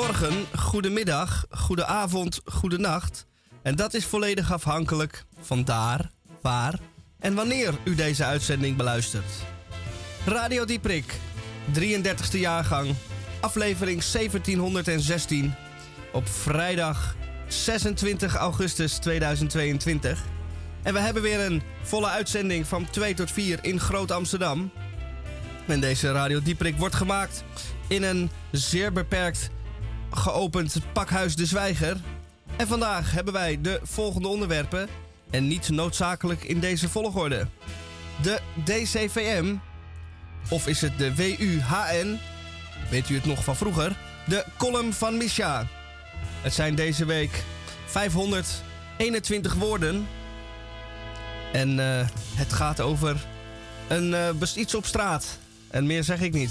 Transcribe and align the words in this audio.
goedemorgen, 0.00 0.46
goedemiddag, 0.58 1.44
goedenavond, 1.50 2.40
goedenacht. 2.44 3.26
En 3.62 3.76
dat 3.76 3.94
is 3.94 4.04
volledig 4.04 4.52
afhankelijk 4.52 5.24
van 5.40 5.64
daar, 5.64 6.10
waar 6.40 6.78
en 7.18 7.34
wanneer 7.34 7.74
u 7.84 7.94
deze 7.94 8.24
uitzending 8.24 8.76
beluistert. 8.76 9.32
Radio 10.26 10.64
Dieprik, 10.64 11.14
33e 11.78 12.38
jaargang, 12.38 12.94
aflevering 13.40 14.04
1716, 14.04 15.54
op 16.12 16.28
vrijdag 16.28 17.16
26 17.48 18.34
augustus 18.34 18.98
2022. 18.98 20.22
En 20.82 20.92
we 20.92 21.00
hebben 21.00 21.22
weer 21.22 21.40
een 21.40 21.62
volle 21.82 22.08
uitzending 22.08 22.66
van 22.66 22.90
2 22.90 23.14
tot 23.14 23.30
4 23.30 23.58
in 23.62 23.80
Groot 23.80 24.10
Amsterdam. 24.10 24.70
En 25.66 25.80
deze 25.80 26.12
Radio 26.12 26.42
Dieprik 26.42 26.76
wordt 26.76 26.94
gemaakt 26.94 27.44
in 27.88 28.02
een 28.02 28.30
zeer 28.50 28.92
beperkt 28.92 29.50
geopend 30.10 30.76
pakhuis 30.92 31.36
De 31.36 31.46
Zwijger. 31.46 31.96
En 32.56 32.66
vandaag 32.66 33.12
hebben 33.12 33.32
wij 33.32 33.58
de 33.60 33.80
volgende 33.82 34.28
onderwerpen. 34.28 34.88
En 35.30 35.46
niet 35.46 35.68
noodzakelijk 35.68 36.44
in 36.44 36.60
deze 36.60 36.88
volgorde. 36.88 37.46
De 38.22 38.40
DCVM, 38.64 39.54
of 40.48 40.66
is 40.66 40.80
het 40.80 40.98
de 40.98 41.14
WUHN, 41.14 42.18
weet 42.90 43.08
u 43.08 43.14
het 43.14 43.24
nog 43.24 43.44
van 43.44 43.56
vroeger? 43.56 43.96
De 44.26 44.44
column 44.58 44.92
van 44.92 45.16
Misha. 45.16 45.66
Het 46.42 46.54
zijn 46.54 46.74
deze 46.74 47.04
week 47.04 47.44
521 47.86 49.54
woorden. 49.54 50.08
En 51.52 51.78
uh, 51.78 52.00
het 52.34 52.52
gaat 52.52 52.80
over 52.80 53.16
een 53.88 54.10
uh, 54.10 54.28
iets 54.56 54.74
op 54.74 54.86
straat. 54.86 55.38
En 55.70 55.86
meer 55.86 56.04
zeg 56.04 56.20
ik 56.20 56.32
niet. 56.32 56.50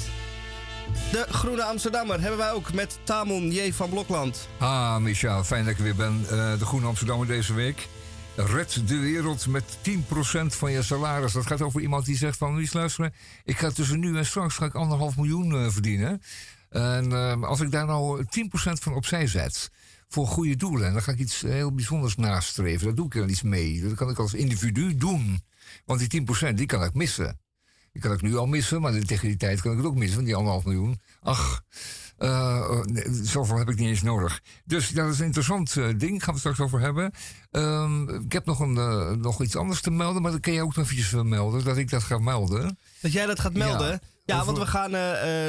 De 1.12 1.26
Groene 1.30 1.64
Amsterdammer 1.64 2.22
hebben 2.22 2.38
wij 2.38 2.52
ook 2.52 2.73
met 2.73 3.00
Tamon 3.04 3.52
J. 3.52 3.72
van 3.72 3.90
Blokland. 3.90 4.48
Ah, 4.58 4.98
Micha, 4.98 5.44
fijn 5.44 5.64
dat 5.66 5.73
ik 5.73 5.80
weer 5.80 5.95
ben. 5.95 6.22
Uh, 6.22 6.30
de 6.59 6.66
Groene 6.66 6.88
Amsterdammer 6.88 7.28
deze 7.28 7.54
week. 7.54 7.88
Red 8.36 8.88
de 8.88 8.98
wereld 8.98 9.48
met 9.48 9.64
10% 9.64 9.92
van 10.45 10.72
je 10.72 10.84
salaris. 10.84 11.34
Dat 11.34 11.45
gaat 11.45 11.62
over 11.62 11.82
iemand 11.82 12.06
die 12.06 12.17
zegt 12.17 12.38
van, 12.38 12.56
Mies 12.56 12.73
luisteren, 12.73 13.14
ik 13.44 13.58
ga 13.58 13.70
tussen 13.70 14.00
nu 14.00 14.17
en 14.17 14.26
straks 14.26 14.56
ga 14.56 14.66
ik 14.66 14.76
anderhalf 14.76 15.16
miljoen 15.16 15.52
uh, 15.52 15.70
verdienen. 15.70 16.22
En 16.70 17.12
uh, 17.12 17.44
als 17.44 17.60
ik 17.60 17.72
daar 17.72 17.86
nou 17.86 18.23
10% 18.23 18.26
van 18.54 18.94
opzij 18.94 19.28
zet 19.28 19.70
voor 20.08 20.28
goede 20.28 20.56
doelen, 20.56 20.94
dan 20.94 21.02
ga 21.02 21.12
ik 21.12 21.20
iets 21.20 21.42
heel 21.42 21.73
bijzonders 21.73 22.16
nastreven. 22.16 22.86
Daar 22.86 22.95
doe 22.95 23.06
ik 23.06 23.16
er 23.16 23.30
iets 23.30 23.42
mee. 23.42 23.82
Dat 23.82 23.94
kan 23.94 24.10
ik 24.10 24.17
als 24.17 24.34
individu 24.34 24.95
doen. 24.95 25.44
Want 25.86 26.10
die 26.10 26.26
10% 26.52 26.54
die 26.54 26.66
kan 26.66 26.84
ik 26.84 26.94
missen. 26.94 27.40
Die 27.92 28.02
kan 28.02 28.12
ik 28.12 28.22
nu 28.22 28.38
al 28.38 28.45
missen, 28.45 28.82
maar 28.82 29.00
tegen 29.00 29.28
die 29.28 29.38
tijd 29.38 29.62
kan 29.62 29.72
ik 29.72 29.78
het 29.78 29.88
ook 29.88 29.95
missen, 29.95 30.16
van 30.16 30.23
die 30.23 30.36
anderhalf 30.36 30.66
miljoen. 30.66 31.02
Ach, 31.22 31.62
uh, 32.20 32.80
zoveel 33.23 33.58
heb 33.58 33.70
ik 33.70 33.78
niet 33.78 33.88
eens 33.88 34.02
nodig. 34.02 34.42
Dus 34.66 34.90
dat 34.90 35.09
is 35.09 35.20
een 35.20 35.26
interessant 35.26 35.76
uh, 35.76 35.88
ding, 35.98 36.23
gaan 36.23 36.34
we 36.34 36.40
het 36.40 36.40
straks 36.40 36.60
over 36.60 36.80
hebben. 36.80 37.12
Um, 37.52 38.10
ik 38.10 38.32
heb 38.32 38.45
nog, 38.45 38.60
een, 38.60 38.76
uh, 38.76 39.12
nog 39.12 39.42
iets 39.42 39.56
anders 39.56 39.82
te 39.82 39.92
melden, 39.92 40.22
maar 40.22 40.32
dan 40.32 40.40
kun 40.40 40.54
je 40.54 40.62
ook 40.62 40.76
nog 40.76 40.86
eventjes 40.86 41.23
melden, 41.23 41.64
dat 41.64 41.78
ik 41.78 41.90
dat 41.90 42.04
ga 42.04 42.17
melden. 42.17 42.78
Dat 43.02 43.12
jij 43.12 43.26
dat 43.26 43.40
gaat 43.40 43.54
melden? 43.54 43.92
Ja. 43.92 44.00
Ja, 44.26 44.40
over... 44.40 44.45
want 44.45 44.58
we 44.58 44.66
gaan 44.66 44.92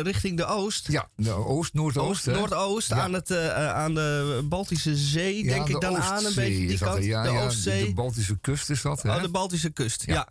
richting 0.02 0.36
de 0.36 0.46
oost. 0.46 0.88
Ja, 0.88 1.08
de 1.16 1.30
oost, 1.30 1.74
noordoost. 1.74 2.28
Oost, 2.28 2.38
noordoost, 2.38 2.88
ja. 2.88 2.96
aan, 2.96 3.12
het, 3.12 3.32
aan 3.54 3.94
de 3.94 4.40
Baltische 4.44 4.96
Zee, 4.96 5.42
denk 5.42 5.68
ik 5.68 5.80
dan 5.80 5.96
Oostzee 5.96 6.12
aan, 6.12 6.24
een 6.24 6.34
beetje 6.34 6.66
die 6.66 6.78
kant. 6.78 7.02
De 7.02 7.40
Oostzee. 7.44 7.86
De 7.86 7.94
Baltische 7.94 8.38
kust 8.40 8.70
is 8.70 8.82
dat, 8.82 9.02
hè? 9.02 9.14
Oh, 9.14 9.22
de 9.22 9.28
Baltische 9.28 9.70
kust, 9.70 10.06
ja. 10.06 10.28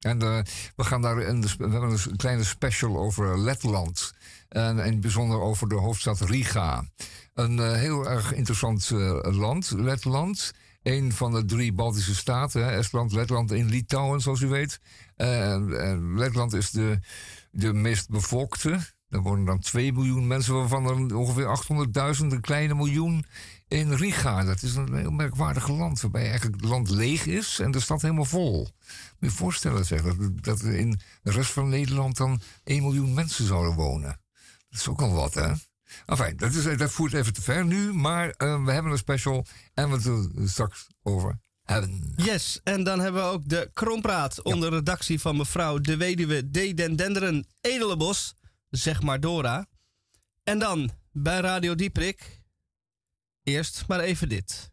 En 0.00 0.22
uh, 0.22 0.38
we, 0.76 0.84
gaan 0.84 1.02
daar 1.02 1.16
een, 1.16 1.40
we 1.40 1.68
hebben 1.68 1.90
een 1.90 2.16
kleine 2.16 2.44
special 2.44 2.96
over 2.96 3.38
Letland. 3.38 4.14
En 4.48 4.78
in 4.78 4.92
het 4.92 5.00
bijzonder 5.00 5.40
over 5.40 5.68
de 5.68 5.74
hoofdstad 5.74 6.20
Riga. 6.20 6.84
Een 7.34 7.56
uh, 7.56 7.72
heel 7.72 8.08
erg 8.08 8.32
interessant 8.32 8.90
land, 9.22 9.70
Letland. 9.70 10.52
Een 10.82 11.12
van 11.12 11.32
de 11.32 11.44
drie 11.44 11.72
Baltische 11.72 12.14
staten, 12.14 12.72
Estland, 12.72 13.12
Letland 13.12 13.52
en 13.52 13.68
Litouwen, 13.68 14.20
zoals 14.20 14.40
u 14.40 14.46
weet. 14.46 14.80
Letland 16.14 16.52
is 16.52 16.70
de, 16.70 16.98
de 17.50 17.72
meest 17.72 18.08
bevolkte. 18.08 18.80
Er 19.08 19.20
wonen 19.20 19.44
dan 19.44 19.58
2 19.58 19.92
miljoen 19.92 20.26
mensen, 20.26 20.54
waarvan 20.54 20.86
er 20.86 21.16
ongeveer 21.16 21.58
800.000, 22.16 22.26
een 22.26 22.40
kleine 22.40 22.74
miljoen 22.74 23.24
in 23.70 23.92
Riga. 23.92 24.44
Dat 24.44 24.62
is 24.62 24.74
een 24.74 24.94
heel 24.94 25.10
merkwaardig 25.10 25.68
land, 25.68 26.00
waarbij 26.00 26.28
eigenlijk 26.28 26.60
het 26.60 26.70
land 26.70 26.90
leeg 26.90 27.26
is 27.26 27.58
en 27.58 27.70
de 27.70 27.80
stad 27.80 28.02
helemaal 28.02 28.24
vol. 28.24 28.58
Moet 28.58 28.70
je 29.18 29.26
je 29.26 29.30
voorstellen 29.30 29.84
zeg, 29.84 30.02
dat, 30.02 30.16
dat 30.44 30.62
in 30.62 31.00
de 31.22 31.30
rest 31.30 31.50
van 31.50 31.68
Nederland 31.68 32.16
dan 32.16 32.40
1 32.64 32.82
miljoen 32.82 33.14
mensen 33.14 33.46
zouden 33.46 33.74
wonen. 33.74 34.20
Dat 34.68 34.80
is 34.80 34.88
ook 34.88 35.00
al 35.00 35.12
wat, 35.12 35.34
hè? 35.34 35.52
Enfin, 36.06 36.36
dat, 36.36 36.54
is, 36.54 36.78
dat 36.78 36.90
voert 36.90 37.12
even 37.12 37.32
te 37.32 37.42
ver 37.42 37.64
nu, 37.64 37.92
maar 37.92 38.26
uh, 38.26 38.64
we 38.64 38.72
hebben 38.72 38.92
een 38.92 38.98
special 38.98 39.46
en 39.74 39.90
we 39.90 40.00
zullen 40.00 40.32
het 40.34 40.50
straks 40.50 40.86
over 41.02 41.38
hebben. 41.62 42.12
Yes, 42.16 42.60
en 42.64 42.84
dan 42.84 43.00
hebben 43.00 43.22
we 43.22 43.28
ook 43.28 43.48
de 43.48 43.70
Krompraat 43.72 44.42
onder 44.42 44.70
redactie 44.70 45.20
van 45.20 45.36
mevrouw 45.36 45.78
de 45.78 45.96
weduwe 45.96 46.50
D. 46.50 46.76
Den 46.76 46.96
Denderen 46.96 47.46
Edelenbos, 47.60 48.34
zeg 48.70 49.02
maar 49.02 49.20
Dora. 49.20 49.66
En 50.44 50.58
dan 50.58 50.90
bij 51.12 51.40
Radio 51.40 51.74
Dieprik 51.74 52.39
Eerst 53.50 53.84
maar 53.88 54.00
even 54.00 54.28
dit. 54.28 54.70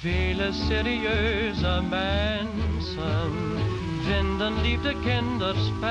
Vele 0.00 0.52
serieuze 0.68 1.82
mensen 1.90 3.32
vinden 4.04 4.60
liefde 4.60 4.94
kinderspel. 5.04 5.84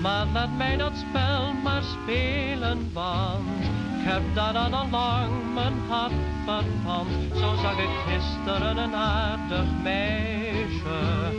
Maar 0.00 0.26
laat 0.26 0.56
mij 0.56 0.76
dat 0.76 0.92
spel 1.08 1.52
maar 1.52 1.82
spelen, 1.82 2.92
want 2.92 3.81
ik 4.02 4.08
heb 4.08 4.22
daaraan 4.34 4.74
al 4.74 4.88
lang 4.90 5.54
mijn 5.54 5.72
hart 5.88 6.12
verpand. 6.44 7.08
Zo 7.34 7.54
zag 7.62 7.78
ik 7.78 7.90
gisteren 8.06 8.76
een 8.76 8.94
aardig 8.94 9.64
meisje 9.82 11.32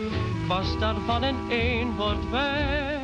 was 0.47 0.77
daarvan 0.79 1.23
in 1.23 1.35
één 1.49 1.95
woord 1.95 2.29
weg. 2.29 3.01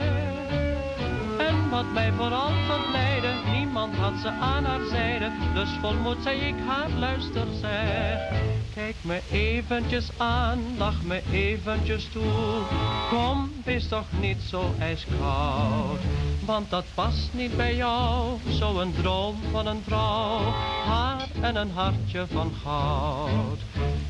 En 1.38 1.70
wat 1.70 1.86
mij 1.94 2.12
vooral 2.12 2.52
verleidde, 2.68 3.34
niemand 3.52 3.96
had 3.96 4.14
ze 4.22 4.30
aan 4.30 4.66
haar 4.66 4.86
zijde, 4.90 5.32
dus 5.54 5.70
volmoed 5.82 6.18
zei 6.24 6.40
ik 6.40 6.56
haar 6.68 6.90
luister 6.90 7.48
zeg. 7.62 8.32
Kijk 8.74 8.96
me 9.02 9.22
eventjes 9.32 10.10
aan, 10.18 10.60
lach 10.78 11.04
me 11.04 11.22
eventjes 11.32 12.10
toe, 12.12 12.62
kom, 13.10 13.52
wees 13.64 13.88
toch 13.88 14.08
niet 14.20 14.42
zo 14.42 14.74
ijskoud. 14.80 16.00
Want 16.50 16.70
dat 16.70 16.86
past 16.94 17.34
niet 17.34 17.58
bij 17.58 17.76
jou, 17.76 18.40
zo'n 18.48 18.94
droom 19.02 19.42
van 19.52 19.68
een 19.68 19.82
vrouw, 19.84 20.40
haar 20.86 21.28
en 21.42 21.56
een 21.56 21.72
hartje 21.72 22.28
van 22.28 22.52
goud. 22.64 23.60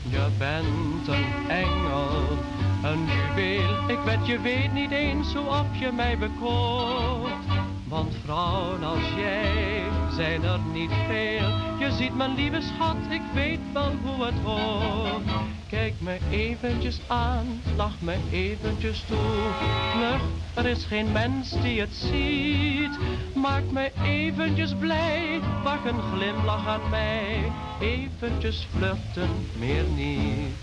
Je 0.09 0.27
bent 0.37 1.07
een 1.07 1.49
engel 1.49 2.37
een 2.83 3.05
juweel, 3.05 3.89
ik 3.89 3.99
weet 3.99 4.25
je 4.27 4.39
weet 4.39 4.73
niet 4.73 4.91
eens 4.91 5.33
hoe 5.33 5.47
op 5.47 5.75
je 5.79 5.91
mij 5.91 6.17
bekoort. 6.17 7.45
Want 7.87 8.15
vrouwen 8.23 8.83
als 8.83 9.13
jij 9.17 9.83
zijn 10.11 10.43
er 10.43 10.59
niet 10.73 10.91
veel. 11.07 11.49
Je 11.79 11.91
ziet 11.91 12.15
mijn 12.15 12.35
lieve 12.35 12.61
schat, 12.61 12.97
ik 13.09 13.23
weet 13.33 13.71
wel 13.73 13.91
hoe 14.03 14.25
het 14.25 14.39
hoort. 14.43 15.58
Kijk 15.69 15.93
me 15.99 16.17
eventjes 16.29 16.99
aan, 17.07 17.61
lach 17.75 18.01
me 18.01 18.15
eventjes 18.31 19.03
toe. 19.07 19.17
Vlug, 19.91 20.21
er 20.53 20.65
is 20.65 20.85
geen 20.85 21.11
mens 21.11 21.61
die 21.61 21.79
het 21.79 21.93
ziet. 21.93 22.99
Maak 23.35 23.63
me 23.71 23.91
eventjes 24.03 24.75
blij, 24.75 25.39
wacht 25.63 25.85
een 25.85 26.01
glimlach 26.01 26.67
aan 26.67 26.89
mij. 26.89 27.51
Eventjes 27.79 28.67
vluchten, 28.71 29.29
meer 29.59 29.83
niet. 29.83 30.55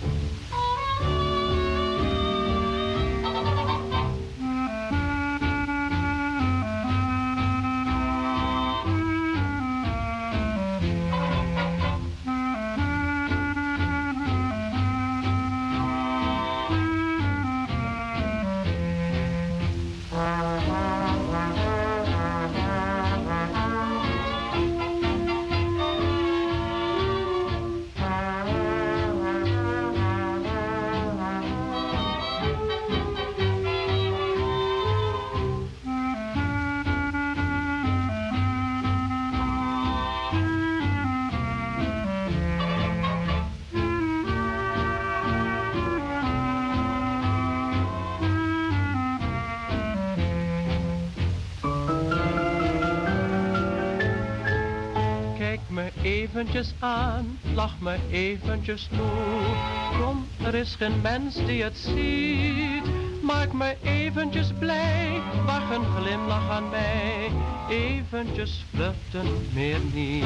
Eventjes 56.56 56.80
aan, 56.80 57.38
lach 57.54 57.80
me 57.80 57.98
eventjes 58.10 58.88
toe. 58.88 60.00
Kom, 60.00 60.26
er 60.44 60.54
is 60.54 60.74
geen 60.74 61.00
mens 61.00 61.34
die 61.34 61.62
het 61.62 61.76
ziet. 61.76 62.84
Maak 63.22 63.52
me 63.52 63.76
eventjes 63.82 64.52
blij, 64.58 65.22
wacht 65.44 65.74
een 65.74 65.84
glimlach 65.84 66.50
aan 66.50 66.68
mij. 66.68 67.30
Eventjes 67.68 68.64
flirten, 68.70 69.26
meer 69.52 69.80
niet. 69.92 70.24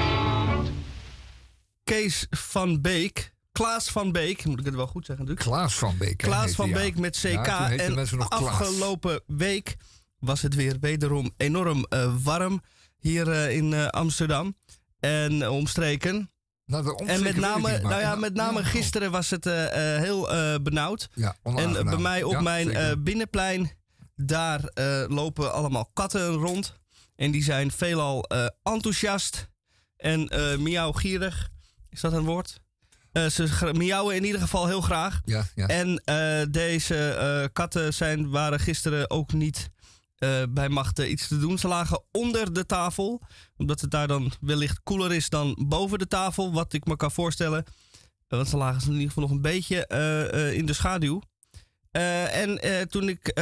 Kees 1.85 2.27
van 2.31 2.81
Beek. 2.81 3.33
Klaas 3.53 3.91
van 3.91 4.13
Beek, 4.13 4.45
moet 4.45 4.59
ik 4.59 4.65
het 4.65 4.75
wel 4.75 4.87
goed 4.87 5.07
zeggen 5.07 5.27
natuurlijk. 5.27 5.57
Klaas 5.57 5.75
van 5.75 5.95
Beek. 5.99 6.17
Klaas 6.17 6.55
van 6.55 6.69
ja. 6.69 6.75
Beek 6.75 6.99
met 6.99 7.17
CK. 7.17 7.47
Ja, 7.47 7.71
en 7.71 7.93
Klaas. 7.93 8.19
afgelopen 8.19 9.21
week 9.27 9.77
was 10.19 10.43
het 10.43 10.55
weer 10.55 10.77
wederom 10.81 11.31
enorm 11.37 11.87
eh, 11.89 12.15
warm 12.23 12.63
hier 12.99 13.31
eh, 13.31 13.57
in 13.57 13.73
eh, 13.73 13.87
Amsterdam. 13.87 14.55
En 15.01 15.43
eh, 15.43 15.53
omstreken. 15.53 16.31
Nou, 16.65 16.85
de 16.85 16.91
En 16.91 16.97
omstreken 16.97 17.23
met 17.23 17.37
name, 17.37 17.79
nou 17.79 18.01
ja, 18.01 18.15
met 18.15 18.35
name 18.35 18.65
gisteren 18.65 19.11
was 19.11 19.31
het 19.31 19.47
eh, 19.47 19.95
eh, 19.95 20.03
heel 20.03 20.29
benauwd. 20.63 21.09
Ja, 21.15 21.37
En 21.43 21.73
bij 21.73 21.97
mij 21.97 22.23
op 22.23 22.33
Ja, 22.33 22.41
mijn 22.41 23.03
binnenplein, 23.03 23.71
daar 24.15 24.61
lopen 25.09 25.53
allemaal 25.53 25.91
katten 25.93 26.33
rond. 26.33 26.79
En 27.17 27.31
die 27.31 27.43
zijn 27.43 27.71
veelal 27.71 28.25
enthousiast 28.63 29.49
en 29.97 30.29
miauwgierig. 30.63 31.49
Is 31.89 32.01
dat 32.01 32.13
een 32.13 32.25
woord? 32.25 32.61
Ze 33.13 33.71
miauwen 33.73 34.17
in 34.17 34.25
ieder 34.25 34.41
geval 34.41 34.67
heel 34.67 34.81
graag. 34.81 35.21
ja, 35.25 35.47
ja. 35.55 35.67
En 35.67 36.03
deze 36.51 37.51
katten 37.53 37.95
zijn, 37.95 38.31
waren 38.31 38.61
gisteren 38.61 39.11
ook 39.11 39.33
niet 39.33 39.71
eh, 40.21 40.43
bij 40.51 40.69
machten 40.69 41.11
iets 41.11 41.29
te 41.29 41.39
doen. 41.39 41.59
Ze 41.59 41.69
lagen 41.69 42.03
onder 42.13 42.53
de 42.53 42.67
tafel, 42.67 43.23
omdat 43.57 43.81
het 43.81 43.91
daar 43.91 44.09
dan 44.09 44.33
wellicht 44.41 44.81
koeler 44.83 45.13
is 45.13 45.29
dan 45.29 45.57
boven 45.69 45.99
de 45.99 46.07
tafel. 46.07 46.53
Wat 46.53 46.73
ik 46.73 46.85
me 46.85 46.97
kan 46.97 47.11
voorstellen. 47.11 47.65
Eh, 47.65 47.73
Want 48.29 48.49
ze 48.49 48.57
lagen 48.57 48.87
in 48.87 48.93
ieder 48.93 49.07
geval 49.07 49.23
nog 49.23 49.33
een 49.33 49.41
beetje 49.41 49.87
eh, 49.87 50.53
in 50.53 50.67
de 50.67 50.73
schaduw. 50.73 51.23
En 51.91 52.61
toen 52.89 53.09
ik 53.09 53.35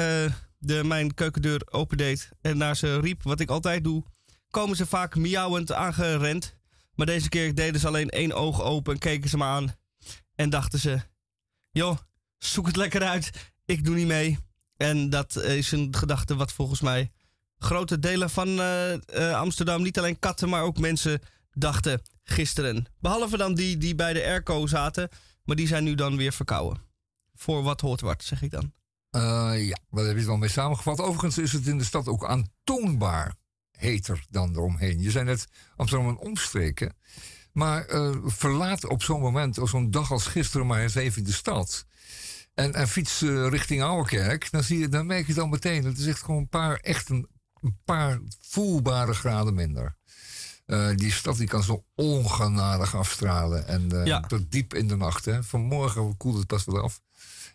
de, 0.59 0.85
mijn 0.85 1.15
keukendeur 1.15 1.63
opendeed 1.71 2.29
en 2.41 2.57
naar 2.57 2.77
ze 2.77 3.01
riep, 3.01 3.23
wat 3.23 3.41
ik 3.41 3.51
altijd 3.51 3.85
doe, 3.85 4.05
komen 4.51 4.77
ze 4.77 4.87
vaak 4.87 5.17
miauwend 5.17 5.73
aangerend. 5.73 6.57
Maar 6.95 7.07
deze 7.07 7.29
keer 7.29 7.55
deden 7.55 7.81
ze 7.81 7.87
alleen 7.87 8.09
één 8.09 8.33
oog 8.33 8.63
open 8.63 8.93
en 8.93 8.99
keken 8.99 9.31
ze 9.31 9.37
me 9.37 9.45
aan. 9.45 9.75
En 10.35 10.51
dachten 10.51 10.79
ze, 10.79 10.99
joh, 11.71 11.99
zoek 12.39 12.67
het 12.67 12.77
lekker 12.77 13.03
uit. 13.03 13.53
Ik 13.65 13.85
doe 13.85 13.95
niet 13.95 14.07
mee. 14.07 14.48
En 14.79 15.11
dat 15.11 15.37
is 15.37 15.73
een 15.73 15.95
gedachte 15.95 16.37
wat 16.37 16.53
volgens 16.53 16.81
mij 16.81 17.11
grote 17.59 17.99
delen 17.99 18.31
van 18.31 18.49
eh, 18.49 18.93
eh, 18.93 19.35
Amsterdam, 19.35 19.83
niet 19.83 19.99
alleen 19.99 20.19
katten, 20.19 20.49
maar 20.49 20.63
ook 20.63 20.79
mensen 20.79 21.21
dachten 21.53 22.03
gisteren. 22.25 22.87
Behalve 23.01 23.37
dan 23.37 23.55
die 23.55 23.79
die 23.79 23.95
bij 23.95 24.13
de 24.13 24.25
airco 24.25 24.67
zaten, 24.67 25.09
maar 25.45 25.57
die 25.57 25.67
zijn 25.67 25.85
nu 25.85 25.95
dan 25.95 26.17
weer 26.17 26.33
verkouden. 26.33 26.83
Voor 27.35 27.63
wat 27.63 27.81
hoort 27.81 28.01
wat, 28.01 28.25
zeg 28.25 28.43
ik 28.43 28.51
dan. 28.51 28.73
Eh, 29.11 29.67
ja, 29.69 29.79
daar 29.91 30.05
heb 30.05 30.13
je 30.13 30.19
het 30.19 30.27
wel 30.27 30.37
mee 30.37 30.49
samengevat. 30.49 31.01
Overigens 31.01 31.39
is 31.39 31.53
het 31.53 31.67
in 31.67 31.79
de 31.79 31.85
stad 31.85 32.07
ook 32.07 32.27
aantoonbaar 32.27 33.35
heter 33.71 34.25
dan 34.31 34.51
eromheen. 34.51 35.01
Je 35.01 35.11
zei 35.11 35.25
net 35.25 35.47
Amsterdam 35.77 36.09
een 36.09 36.19
omstreken. 36.19 36.97
Maar 37.53 37.87
verlaat 38.25 38.85
op 38.85 39.03
zo'n 39.03 39.21
moment, 39.21 39.59
op 39.59 39.69
zo'n 39.69 39.91
dag 39.91 40.11
als 40.11 40.27
gisteren, 40.27 40.67
maar 40.67 40.81
eens 40.81 40.95
even 40.95 41.25
de 41.25 41.33
stad. 41.33 41.87
En, 42.59 42.75
en 42.75 42.89
fiets 42.89 43.23
eh, 43.23 43.49
richting 43.49 43.83
Ouwerkerk. 43.83 44.51
Dan, 44.51 44.63
zie 44.63 44.79
je, 44.79 44.89
dan 44.89 45.07
merk 45.07 45.27
je 45.27 45.33
het 45.33 45.41
al 45.41 45.49
meteen. 45.49 45.85
Het 45.85 45.99
is 45.99 46.07
echt 46.07 46.23
gewoon 46.23 46.41
een 46.41 46.49
paar, 46.49 46.77
echt 46.77 47.09
een, 47.09 47.29
een 47.61 47.79
paar 47.85 48.19
voelbare 48.41 49.15
graden 49.15 49.55
minder. 49.55 49.97
Eh, 50.67 50.89
die 50.95 51.13
stad 51.13 51.37
die 51.37 51.47
kan 51.49 51.63
zo 51.63 51.85
ongenadig 51.95 52.97
afstralen. 52.97 53.67
En 53.67 54.01
eh, 54.01 54.07
Ja. 54.07 54.21
tot 54.21 54.51
diep 54.51 54.75
in 54.75 54.89
de 54.89 54.97
nacht. 54.97 55.25
Hè. 55.25 55.43
Vanmorgen 55.43 56.17
koelt 56.17 56.37
het 56.37 56.47
pas 56.47 56.65
wel 56.65 56.83
af. 56.83 57.01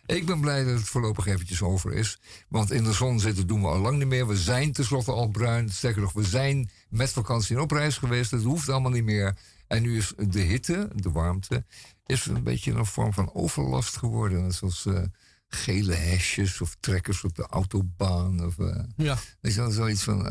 Ik 0.06 0.26
ben 0.26 0.40
blij 0.40 0.64
dat 0.64 0.74
het 0.78 0.88
voorlopig 0.88 1.26
eventjes 1.26 1.62
over 1.62 1.92
is. 1.92 2.18
Want 2.48 2.70
in 2.70 2.84
de 2.84 2.92
zon 2.92 3.20
zitten 3.20 3.46
doen 3.46 3.60
we 3.60 3.66
al 3.68 3.78
lang 3.78 3.98
niet 3.98 4.06
meer. 4.06 4.26
We 4.26 4.36
zijn 4.36 4.72
tenslotte 4.72 5.12
al 5.12 5.28
bruin. 5.28 5.70
Sterker 5.70 6.00
nog, 6.02 6.12
we 6.12 6.24
zijn 6.24 6.70
met 6.88 7.10
vakantie 7.10 7.60
op 7.60 7.70
reis 7.70 7.98
geweest. 7.98 8.30
Dat 8.30 8.42
hoeft 8.42 8.68
allemaal 8.68 8.90
niet 8.90 9.04
meer. 9.04 9.36
En 9.66 9.82
nu 9.82 9.96
is 9.96 10.12
de 10.28 10.40
hitte, 10.40 10.88
de 10.94 11.10
warmte, 11.10 11.64
is 12.06 12.26
een 12.26 12.42
beetje 12.42 12.72
een 12.72 12.86
vorm 12.86 13.12
van 13.12 13.34
overlast 13.34 13.96
geworden. 13.96 14.42
Net 14.42 14.54
Zoals 14.54 14.86
eh, 14.86 15.02
gele 15.48 15.94
hesjes 15.94 16.60
of 16.60 16.76
trekkers 16.80 17.24
op 17.24 17.34
de 17.34 17.46
autobaan. 17.46 18.44
Of, 18.44 18.58
eh, 18.58 18.82
Ja, 18.96 19.18
je 19.40 19.54
wel, 19.54 19.70
zoiets 19.70 20.02
van... 20.02 20.22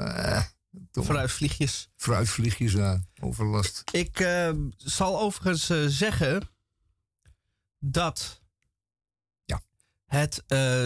toch, 0.92 1.06
vooruitvliegjes. 1.06 1.90
Fruitvliegjes 1.96 2.78
aan, 2.78 3.08
overlast. 3.22 3.84
Ik 3.92 4.20
eh, 4.20 4.52
zal 4.78 5.20
overigens 5.20 5.96
zeggen 5.98 6.50
dat 7.80 8.42
Ja. 9.46 9.62
het, 10.06 10.44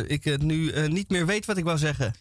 ik 0.09 0.23
het 0.23 0.41
nu 0.41 0.87
niet 0.87 1.09
meer 1.09 1.25
weet 1.25 1.45
wat 1.45 1.57
ik 1.57 1.63
wou 1.63 1.77
zeggen. 1.77 2.13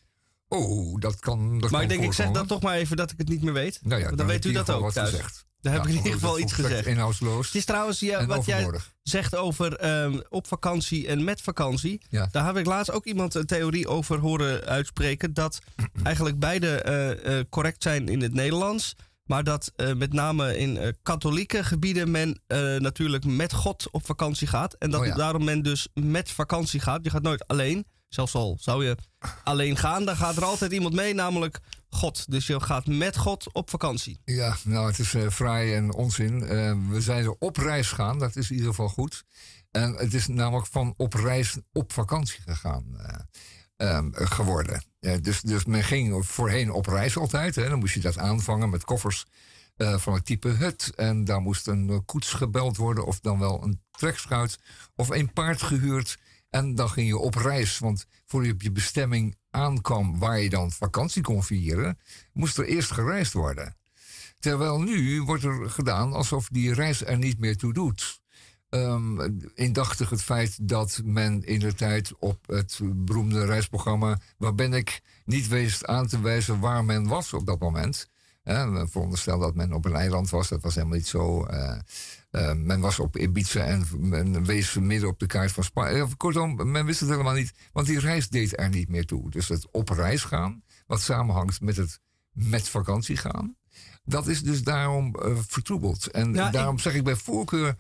Oh, 0.49 1.01
dat 1.01 1.19
kan. 1.21 1.59
Dat 1.59 1.71
maar 1.71 1.83
ik 1.83 1.89
denk, 1.89 2.03
ik 2.03 2.13
zeg 2.13 2.31
dat 2.31 2.49
toch 2.49 2.63
maar 2.63 2.75
even 2.75 2.97
dat 2.97 3.11
ik 3.11 3.19
het 3.19 3.29
niet 3.29 3.43
meer 3.43 3.53
weet. 3.53 3.81
Nou 3.83 4.01
ja, 4.01 4.07
Want 4.07 4.19
dan 4.19 4.27
weet 4.27 4.45
u 4.45 4.53
dat 4.53 4.71
ook 4.71 4.93
thuis. 4.93 5.11
Gezegd. 5.11 5.46
Daar 5.67 5.75
heb 5.75 5.85
ik 5.85 5.91
in 5.91 5.97
ieder 5.97 6.13
geval 6.13 6.39
iets 6.39 6.53
gezegd. 6.53 6.87
Inhoudsloos. 6.87 7.47
Het 7.47 7.55
is 7.55 7.65
trouwens 7.65 8.01
ja, 8.01 8.27
wat 8.27 8.45
jij 8.45 8.71
zegt 9.03 9.37
over 9.37 9.77
ehm, 9.77 10.21
op 10.29 10.47
vakantie 10.47 11.07
en 11.07 11.25
met 11.25 11.41
vakantie. 11.41 12.01
Ja. 12.09 12.29
Daar 12.31 12.47
heb 12.47 12.57
ik 12.57 12.67
laatst 12.67 12.91
ook 12.91 13.05
iemand 13.05 13.35
een 13.35 13.47
theorie 13.47 13.89
over 13.89 14.19
horen 14.19 14.65
uitspreken. 14.65 15.35
Dat 15.35 15.59
eigenlijk 16.03 16.39
beide 16.39 16.83
eh, 16.83 17.39
eh, 17.39 17.45
correct 17.51 17.83
zijn 17.83 18.09
in 18.09 18.23
het 18.23 18.35
Nederlands. 18.35 18.95
Maar 19.25 19.45
dat 19.45 19.73
eh, 19.77 19.95
met 19.95 20.13
name 20.13 20.59
in 20.59 20.97
katholieke 21.03 21.65
gebieden 21.65 22.11
men 22.11 22.41
natuurlijk 22.79 23.25
met 23.25 23.53
God 23.53 23.89
op 23.91 24.07
vakantie 24.07 24.47
gaat. 24.47 24.75
En 24.75 24.91
dat 24.91 25.01
Oh 25.01 25.17
daarom 25.17 25.45
men 25.45 25.63
dus 25.63 25.89
met 25.95 26.31
vakantie 26.31 26.81
gaat. 26.81 27.05
Je 27.05 27.11
gaat 27.11 27.23
nooit 27.23 27.49
alleen. 27.49 27.87
Zelfs 28.09 28.35
al 28.35 28.57
zou 28.61 28.85
je 28.85 28.97
alleen 29.45 29.77
gaan, 29.77 30.05
dan 30.05 30.17
gaat 30.17 30.37
er 30.37 30.45
altijd 30.45 30.73
iemand 30.73 30.95
mee, 30.95 31.15
namelijk 31.15 31.61
God. 31.89 32.31
Dus 32.31 32.47
je 32.47 32.61
gaat 32.61 32.87
met 32.87 33.17
God 33.17 33.53
op 33.53 33.71
vakantie. 33.71 34.21
Ja, 34.25 34.57
nou, 34.65 34.87
het 34.87 34.99
is 34.99 35.15
eh 35.15 35.29
fraai 35.29 35.75
en 35.75 35.95
onzin. 35.95 36.43
Eh, 36.43 36.75
we 36.89 37.01
zijn 37.01 37.25
er 37.25 37.37
op 37.39 37.57
reis 37.57 37.91
gaan, 37.91 38.19
dat 38.19 38.37
is 38.37 38.51
in 38.51 38.57
ieder 38.57 38.71
geval 38.71 38.89
goed. 38.89 39.25
En 39.71 39.95
het 39.95 40.15
is 40.15 40.27
namelijk 40.27 40.67
van 40.67 40.95
op 40.97 41.15
reis 41.15 41.57
op 41.73 41.93
vakantie 41.93 42.41
gegaan 42.43 42.99
eh, 42.99 43.19
ehm, 43.77 44.11
geworden. 44.13 44.85
Dus, 45.21 45.41
dus 45.41 45.65
men 45.65 45.85
ging 45.85 46.27
voorheen 46.27 46.73
op 46.73 46.87
reis 46.87 47.17
altijd. 47.17 47.55
Hè. 47.55 47.69
Dan 47.69 47.79
moest 47.79 47.95
je 47.95 48.01
dat 48.01 48.19
aanvangen 48.19 48.71
met 48.71 48.85
koffers 48.85 49.27
van 49.77 50.15
het 50.15 50.25
type 50.25 50.49
hut. 50.49 50.93
En 50.95 51.25
daar 51.25 51.41
moest 51.41 51.67
een 51.67 52.03
koets 52.05 52.33
gebeld 52.33 52.77
worden, 52.77 53.07
of 53.07 53.21
dan 53.21 53.39
wel 53.39 53.63
een 53.63 53.83
trekschuit, 53.91 54.59
of 54.95 55.09
een 55.09 55.33
paard 55.33 55.63
gehuurd. 55.63 56.19
En 56.51 56.75
dan 56.75 56.91
ging 56.91 57.07
je 57.07 57.19
op 57.19 57.35
reis, 57.35 57.79
want 57.79 58.07
voor 58.25 58.47
je 58.47 58.53
op 58.53 58.63
je 58.63 58.73
bestemming 58.73 59.37
aankwam 59.57 60.19
waar 60.19 60.41
je 60.41 60.49
dan 60.49 60.71
vakantie 60.71 61.23
kon 61.23 61.43
vieren, 61.43 61.99
moest 62.33 62.59
er 62.59 62.65
eerst 62.65 62.91
gereisd 62.91 63.33
worden. 63.33 63.77
Terwijl 64.39 64.81
nu 64.81 65.23
wordt 65.23 65.45
er 65.45 65.71
gedaan 65.71 66.13
alsof 66.13 66.49
die 66.49 66.75
reis 66.75 67.05
er 67.05 67.19
niet 67.19 67.39
meer 67.39 67.57
toe 67.57 67.73
doet. 67.73 68.21
Ehm 68.69 69.31
indachtig 69.55 70.11
het 70.11 70.23
feit 70.23 70.69
dat 70.69 71.01
men 71.05 71.45
in 71.45 71.59
de 71.59 71.75
tijd 71.75 72.13
op 72.19 72.47
het 72.47 72.81
beroemde 72.83 73.45
reisprogramma 73.45 74.19
Waar 74.39 74.55
ben 74.55 74.73
ik 74.73 75.01
niet 75.25 75.49
wist 75.49 75.87
aan 75.87 76.07
te 76.07 76.21
wijzen 76.21 76.61
waar 76.61 76.85
men 76.85 77.07
was 77.07 77.33
op 77.33 77.47
dat 77.47 77.59
moment. 77.59 78.09
Hè, 78.43 78.71
we 78.71 78.89
veronderstellen 78.89 79.41
dat 79.41 79.55
men 79.55 79.73
op 79.73 79.85
een 79.85 79.95
eiland 79.95 80.31
was, 80.31 80.49
dat 80.49 80.63
was 80.63 80.75
helemaal 80.75 80.97
niet 80.97 81.07
zo. 81.07 81.45
eh, 81.45 81.79
eh, 82.31 82.53
men 82.53 82.81
was 82.81 82.99
op 82.99 83.17
Ibiza 83.17 83.61
en 83.65 83.87
men 83.99 84.45
wees 84.45 84.75
midden 84.75 85.09
op 85.09 85.19
de 85.19 85.27
kaart 85.27 85.53
van 85.53 85.65
Spanje. 85.65 85.99
Eh, 86.01 86.07
Kortom, 86.17 86.71
men 86.71 86.87
wist 86.87 87.01
het 87.01 87.09
helemaal 87.09 87.35
niet, 87.35 87.53
want 87.73 87.87
die 87.87 87.99
reis 87.99 88.29
deed 88.29 88.59
er 88.59 88.69
niet 88.69 88.89
meer 88.89 89.05
toe. 89.07 89.31
Dus 89.31 89.49
het 89.49 89.69
op 89.71 89.89
reis 89.89 90.23
gaan, 90.23 90.63
wat 90.87 91.01
samenhangt 91.01 91.61
met 91.61 91.77
het 91.77 92.01
met 92.33 92.69
vakantie 92.69 93.17
gaan, 93.17 93.57
dat 94.05 94.27
is 94.27 94.43
dus 94.43 94.63
daarom 94.63 95.15
eh, 95.15 95.37
vertroebeld. 95.47 96.07
En 96.11 96.33
daarom 96.33 96.79
zeg 96.79 96.95
ik 96.95 97.05
bij 97.05 97.17
voorkeur 97.17 97.77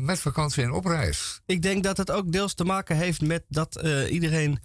met 0.00 0.18
vakantie 0.18 0.62
en 0.62 0.72
op 0.72 0.84
reis. 0.84 1.40
Ik 1.46 1.62
denk 1.62 1.82
dat 1.84 1.96
het 1.96 2.10
ook 2.10 2.32
deels 2.32 2.54
te 2.54 2.64
maken 2.64 2.96
heeft 2.96 3.20
met 3.20 3.44
dat 3.48 3.82
iedereen, 4.10 4.58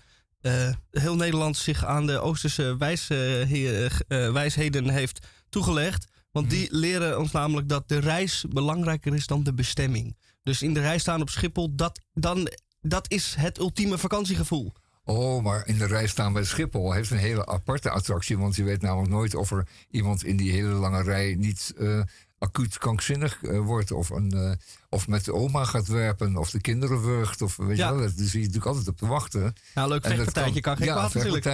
heel 0.92 1.16
Nederland, 1.16 1.58
zich 1.58 1.86
aan 1.86 2.06
de 2.06 2.20
Oosterse 2.20 2.78
wijs, 2.78 3.08
he- 3.08 3.88
wijsheden 4.32 4.90
heeft 4.90 5.28
toegelegd. 5.50 6.06
Want 6.38 6.50
die 6.50 6.68
leren 6.72 7.20
ons 7.20 7.32
namelijk 7.32 7.70
dat 7.70 7.90
de 7.90 8.00
reis 8.00 8.46
belangrijker 8.50 9.16
is 9.16 9.28
dan 9.28 9.44
de 9.44 9.54
bestemming. 9.54 10.18
Dus 10.44 10.62
in 10.62 10.74
de 10.74 10.80
rij 10.80 10.98
staan 10.98 11.22
op 11.22 11.30
Schiphol, 11.30 11.76
dat, 11.76 12.00
dan, 12.14 12.50
dat 12.82 13.12
is 13.12 13.36
het 13.38 13.60
ultieme 13.60 13.98
vakantiegevoel. 13.98 14.74
Oh, 15.04 15.44
maar 15.44 15.68
in 15.68 15.78
de 15.78 15.86
rij 15.86 16.08
staan 16.08 16.34
bij 16.34 16.44
Schiphol 16.44 16.92
heeft 16.92 17.12
een 17.12 17.18
hele 17.18 17.46
aparte 17.46 17.90
attractie. 17.90 18.38
Want 18.38 18.56
je 18.56 18.64
weet 18.64 18.82
namelijk 18.82 19.10
nooit 19.10 19.36
of 19.36 19.52
er 19.52 19.68
iemand 19.90 20.24
in 20.24 20.38
die 20.38 20.52
hele 20.52 20.74
lange 20.74 21.04
rij 21.04 21.36
niet 21.36 21.74
eh, 21.78 22.02
acuut 22.38 22.78
krankzinnig 22.78 23.44
eh, 23.44 23.60
wordt. 23.60 23.92
Of, 23.92 24.10
een, 24.10 24.32
eh, 24.32 24.52
of 24.90 25.08
met 25.08 25.26
de 25.26 25.34
oma 25.34 25.66
gaat 25.66 25.88
werpen. 25.88 26.38
Of 26.38 26.50
de 26.50 26.62
kinderen 26.62 27.02
wurgt. 27.02 27.42
Of 27.42 27.56
weet 27.56 27.78
Ja. 27.78 27.90
je 27.90 27.96
wel, 27.96 28.10
zie 28.16 28.26
je 28.26 28.38
natuurlijk 28.38 28.66
altijd 28.66 28.88
op 28.88 28.98
te 28.98 29.08
wachten. 29.08 29.54
Nou, 29.76 29.90
leuk 29.90 30.06
vechtpartijtje 30.06 30.62
kan, 30.62 30.78
geen 30.78 30.88
ja, 30.88 30.94
kwaad 30.94 31.14
natuurlijk. 31.14 31.46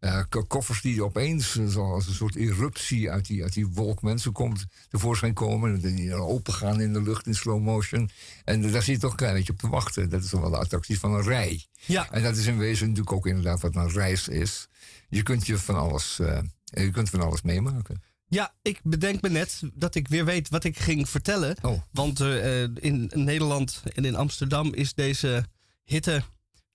Uh, 0.00 0.22
koffers 0.48 0.80
die 0.80 1.04
opeens, 1.04 1.58
zoals 1.66 2.06
een 2.06 2.14
soort 2.14 2.36
eruptie 2.36 3.10
uit 3.10 3.26
die, 3.26 3.42
uit 3.42 3.52
die 3.52 3.66
wolk 3.66 4.02
mensen 4.02 4.32
komt, 4.32 4.66
tevoorschijn 4.88 5.34
komen. 5.34 5.82
En 5.82 5.94
die 5.94 6.14
open 6.14 6.52
gaan 6.52 6.80
in 6.80 6.92
de 6.92 7.02
lucht 7.02 7.26
in 7.26 7.34
slow 7.34 7.62
motion. 7.62 8.10
En 8.44 8.62
daar 8.62 8.82
zit 8.82 8.94
je 8.94 8.98
toch 8.98 9.10
een 9.10 9.16
klein 9.16 9.34
beetje 9.34 9.52
op 9.52 9.58
te 9.58 9.68
wachten. 9.68 10.10
Dat 10.10 10.22
is 10.22 10.30
toch 10.30 10.40
wel 10.40 10.50
de 10.50 10.56
attractie 10.56 10.98
van 10.98 11.14
een 11.14 11.22
rij. 11.22 11.66
Ja. 11.86 12.10
En 12.10 12.22
dat 12.22 12.36
is 12.36 12.46
in 12.46 12.58
wezen 12.58 12.86
natuurlijk 12.86 13.16
ook 13.16 13.26
inderdaad 13.26 13.60
wat 13.60 13.74
een 13.74 13.90
reis 13.90 14.28
is. 14.28 14.68
Je 15.08 15.22
kunt 15.22 15.46
je 15.46 15.58
van 15.58 15.76
alles, 15.76 16.18
uh, 16.20 16.38
je 16.64 16.90
kunt 16.90 17.10
van 17.10 17.20
alles 17.20 17.42
meemaken. 17.42 18.02
Ja, 18.28 18.54
ik 18.62 18.80
bedenk 18.82 19.22
me 19.22 19.28
net 19.28 19.60
dat 19.74 19.94
ik 19.94 20.08
weer 20.08 20.24
weet 20.24 20.48
wat 20.48 20.64
ik 20.64 20.78
ging 20.78 21.08
vertellen. 21.08 21.56
Oh. 21.62 21.80
Want 21.90 22.20
uh, 22.20 22.62
in 22.62 23.10
Nederland 23.14 23.82
en 23.94 24.04
in 24.04 24.16
Amsterdam 24.16 24.74
is 24.74 24.94
deze 24.94 25.44
hitte 25.84 26.22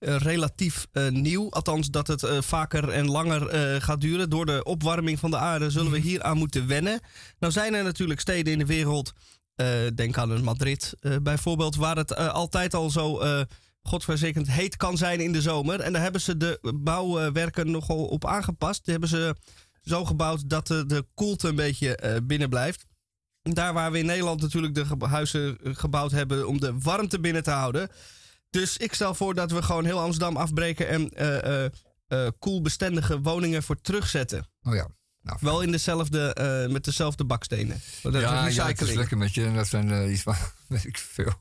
relatief 0.04 0.86
uh, 0.92 1.08
nieuw. 1.08 1.50
Althans, 1.50 1.90
dat 1.90 2.06
het 2.06 2.22
uh, 2.22 2.40
vaker 2.40 2.88
en 2.88 3.10
langer 3.10 3.80
gaat 3.82 4.00
duren. 4.00 4.30
Door 4.30 4.46
de 4.46 4.64
opwarming 4.64 5.18
van 5.18 5.30
de 5.30 5.36
aarde 5.36 5.70
zullen 5.70 5.92
we 5.92 5.98
hier 5.98 6.22
aan 6.22 6.36
moeten 6.36 6.66
wennen. 6.66 7.00
Nou 7.38 7.52
zijn 7.52 7.74
er 7.74 7.84
natuurlijk 7.84 8.20
steden 8.20 8.52
in 8.52 8.58
de 8.58 8.66
wereld, 8.66 9.12
denk 9.94 10.18
aan 10.18 10.44
Madrid 10.44 10.94
bijvoorbeeld, 11.22 11.76
waar 11.76 11.96
het 11.96 12.16
altijd 12.16 12.74
al 12.74 12.90
zo 12.90 13.22
godverzekerd 13.82 14.50
heet 14.50 14.76
kan 14.76 14.96
zijn 14.96 15.20
in 15.20 15.32
de 15.32 15.42
zomer. 15.42 15.80
En 15.80 15.92
daar 15.92 16.02
hebben 16.02 16.20
ze 16.20 16.36
de 16.36 16.72
bouwwerken 16.74 17.70
nogal 17.70 18.04
op 18.04 18.26
aangepast. 18.26 18.84
Die 18.84 18.92
hebben 18.92 19.10
ze 19.10 19.36
zo 19.82 20.04
gebouwd 20.04 20.48
dat 20.48 20.66
de, 20.66 20.86
de 20.86 21.06
koelte 21.14 21.48
een 21.48 21.56
beetje 21.56 22.20
binnen 22.26 22.48
blijft. 22.48 22.84
Daar 23.42 23.72
waar 23.72 23.92
we 23.92 23.98
in 23.98 24.06
Nederland 24.06 24.40
natuurlijk 24.40 24.74
de 24.74 25.06
huizen 25.06 25.58
gebouwd 25.62 26.10
hebben 26.10 26.48
om 26.48 26.60
de 26.60 26.78
warmte 26.78 27.20
binnen 27.20 27.42
te 27.42 27.50
houden 27.50 27.90
dus 28.54 28.76
ik 28.76 28.94
stel 28.94 29.14
voor 29.14 29.34
dat 29.34 29.50
we 29.50 29.62
gewoon 29.62 29.84
heel 29.84 30.00
Amsterdam 30.00 30.36
afbreken 30.36 30.88
en 30.88 31.10
uh, 31.22 31.64
uh, 32.08 32.28
koelbestendige 32.38 33.20
woningen 33.20 33.62
voor 33.62 33.80
terugzetten. 33.80 34.48
Oh 34.62 34.74
ja. 34.74 34.88
Nou, 35.22 35.38
Wel 35.40 35.60
in 35.60 35.70
dezelfde, 35.70 36.36
uh, 36.66 36.72
met 36.72 36.84
dezelfde 36.84 37.24
bakstenen. 37.24 37.80
Dat 38.02 38.12
ja, 38.12 38.46
ja, 38.46 38.66
het 38.66 38.80
is 38.80 38.94
lekker 38.94 39.18
met 39.18 39.34
je. 39.34 39.52
Dat 39.52 39.66
zijn 39.66 39.88
uh, 39.88 40.12
iets 40.12 40.22
van, 40.22 40.34
weet 40.68 40.84
ik 40.84 40.98
veel, 40.98 41.32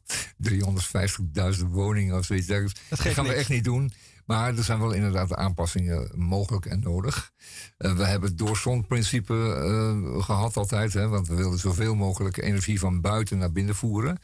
350.000 1.57 1.65
woningen 1.67 2.17
of 2.17 2.25
zoiets. 2.25 2.47
Dat, 2.47 2.71
dat 2.89 2.99
gaan 2.99 3.25
we 3.25 3.33
echt 3.33 3.49
niet 3.49 3.63
doen. 3.63 3.93
Maar 4.25 4.57
er 4.57 4.63
zijn 4.63 4.79
wel 4.79 4.91
inderdaad 4.91 5.33
aanpassingen 5.33 6.11
mogelijk 6.15 6.65
en 6.65 6.79
nodig. 6.79 7.31
Uh, 7.77 7.95
we 7.95 8.03
hebben 8.03 8.29
het 8.29 8.37
doorzonprincipe 8.37 9.33
gehad 10.19 10.57
altijd. 10.57 10.93
Hè, 10.93 11.07
want 11.07 11.27
we 11.27 11.35
wilden 11.35 11.59
zoveel 11.59 11.95
mogelijk 11.95 12.37
energie 12.37 12.79
van 12.79 13.01
buiten 13.01 13.37
naar 13.37 13.51
binnen 13.51 13.75
voeren. 13.75 14.19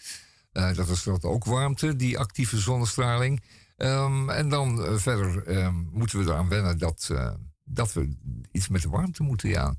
Uh, 0.59 0.73
dat 0.73 0.89
is 0.89 1.03
dat 1.03 1.23
ook 1.23 1.45
warmte, 1.45 1.95
die 1.95 2.17
actieve 2.17 2.57
zonnestraling. 2.57 3.43
Um, 3.77 4.29
en 4.29 4.49
dan 4.49 4.79
uh, 4.79 4.97
verder 4.97 5.57
um, 5.57 5.89
moeten 5.91 6.19
we 6.19 6.25
eraan 6.25 6.49
wennen 6.49 6.77
dat, 6.77 7.09
uh, 7.11 7.31
dat 7.63 7.93
we 7.93 8.17
iets 8.51 8.67
met 8.67 8.81
de 8.81 8.89
warmte 8.89 9.23
moeten, 9.23 9.49
ja. 9.49 9.75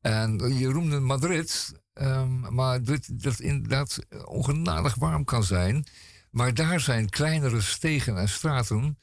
En 0.00 0.58
je 0.58 0.68
roemde 0.68 1.00
Madrid, 1.00 1.72
um, 1.94 2.54
maar 2.54 2.82
dit, 2.82 3.22
dat 3.22 3.40
inderdaad 3.40 3.98
ongenadig 4.24 4.94
warm 4.94 5.24
kan 5.24 5.44
zijn. 5.44 5.84
Maar 6.30 6.54
daar 6.54 6.80
zijn 6.80 7.08
kleinere 7.08 7.60
stegen 7.60 8.16
en 8.16 8.28
straten 8.28 8.98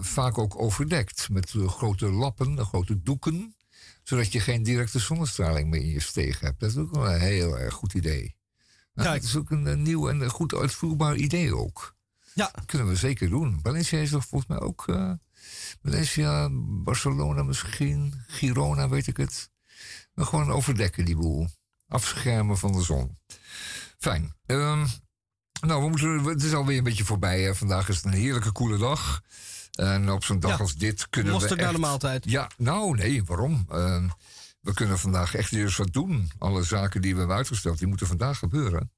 vaak 0.00 0.38
ook 0.38 0.60
overdekt 0.60 1.28
met 1.30 1.54
grote 1.66 2.10
lappen, 2.10 2.64
grote 2.64 3.02
doeken, 3.02 3.54
zodat 4.02 4.32
je 4.32 4.40
geen 4.40 4.62
directe 4.62 4.98
zonnestraling 4.98 5.70
meer 5.70 5.80
in 5.80 5.88
je 5.88 6.00
steeg 6.00 6.40
hebt. 6.40 6.60
Dat 6.60 6.70
is 6.70 6.76
ook 6.76 6.94
wel 6.94 7.12
een 7.12 7.20
heel 7.20 7.58
erg 7.58 7.74
goed 7.74 7.94
idee. 7.94 8.34
Kijk. 8.94 9.20
Dat 9.20 9.22
is 9.22 9.36
ook 9.36 9.50
een, 9.50 9.82
nieuw 9.82 10.08
en 10.08 10.30
goed 10.30 10.54
uitvoerbaar 10.54 11.16
idee 11.16 11.56
ook. 11.56 11.96
Ja. 12.34 12.50
Dat 12.54 12.64
kunnen 12.64 12.88
we 12.88 12.96
zeker 12.96 13.28
doen. 13.28 13.60
Valencia 13.62 13.98
is 13.98 14.10
toch 14.10 14.26
volgens 14.26 14.50
mij 14.50 14.60
ook... 14.60 14.86
Uh, 14.86 15.12
Valencia, 15.82 16.48
Barcelona 16.84 17.42
misschien, 17.42 18.14
Girona, 18.26 18.88
weet 18.88 19.06
ik 19.06 19.16
het. 19.16 19.50
Maar 20.14 20.26
gewoon 20.26 20.50
overdekken 20.50 21.04
die 21.04 21.16
boel. 21.16 21.48
Afschermen 21.88 22.58
van 22.58 22.72
de 22.72 22.82
zon. 22.82 23.18
Fijn. 23.98 24.34
Um, 24.46 24.86
nou, 25.60 25.82
we 25.82 25.88
moeten, 25.88 26.24
het 26.24 26.42
is 26.42 26.52
alweer 26.54 26.78
een 26.78 26.84
beetje 26.84 27.04
voorbij. 27.04 27.42
Hè. 27.42 27.54
Vandaag 27.54 27.88
is 27.88 27.96
het 27.96 28.04
een 28.04 28.12
heerlijke 28.12 28.52
koele 28.52 28.78
dag. 28.78 29.22
En 29.72 30.10
op 30.10 30.24
zo'n 30.24 30.40
dag 30.40 30.60
als 30.60 30.74
dit 30.74 31.08
kunnen 31.08 31.38
we 31.38 31.46
echt... 31.46 31.56
naar 31.56 31.72
de 31.72 31.78
maaltijd. 31.78 32.30
Ja, 32.30 32.50
nou 32.56 32.96
nee, 32.96 33.24
waarom? 33.24 33.66
Uh, 33.72 34.10
we 34.62 34.74
kunnen 34.74 34.98
vandaag 34.98 35.34
echt 35.34 35.52
eens 35.52 35.76
wat 35.76 35.92
doen. 35.92 36.30
Alle 36.38 36.62
zaken 36.62 37.00
die 37.02 37.12
we 37.12 37.18
hebben 37.18 37.36
uitgesteld, 37.36 37.78
die 37.78 37.86
moeten 37.86 38.06
vandaag 38.06 38.38
gebeuren. 38.38 38.92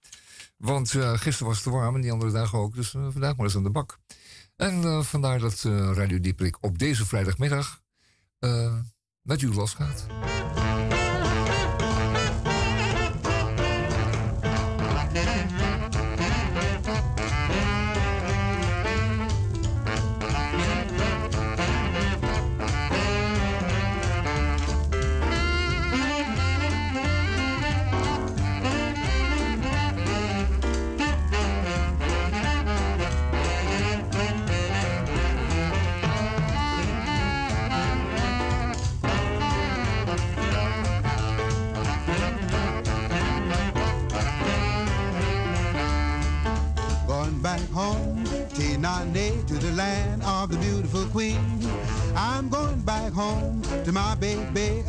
Want 0.57 0.93
uh, 0.93 1.13
gisteren 1.13 1.47
was 1.47 1.55
het 1.57 1.65
te 1.65 1.71
warm 1.71 1.95
en 1.95 2.01
die 2.01 2.13
andere 2.13 2.33
dagen 2.33 2.59
ook. 2.59 2.75
Dus 2.75 2.95
uh, 2.95 3.07
vandaag 3.11 3.37
maar 3.37 3.47
eens 3.47 3.57
aan 3.57 3.63
de 3.63 3.71
bak. 3.71 3.99
En 4.57 4.83
uh, 4.83 5.03
vandaar 5.03 5.39
dat 5.39 5.63
Radio 5.93 6.21
Dieprik 6.21 6.57
op 6.61 6.79
deze 6.79 7.07
vrijdagmiddag 7.07 7.83
met 9.23 9.43
u 9.43 9.55
losgaat. 9.55 10.07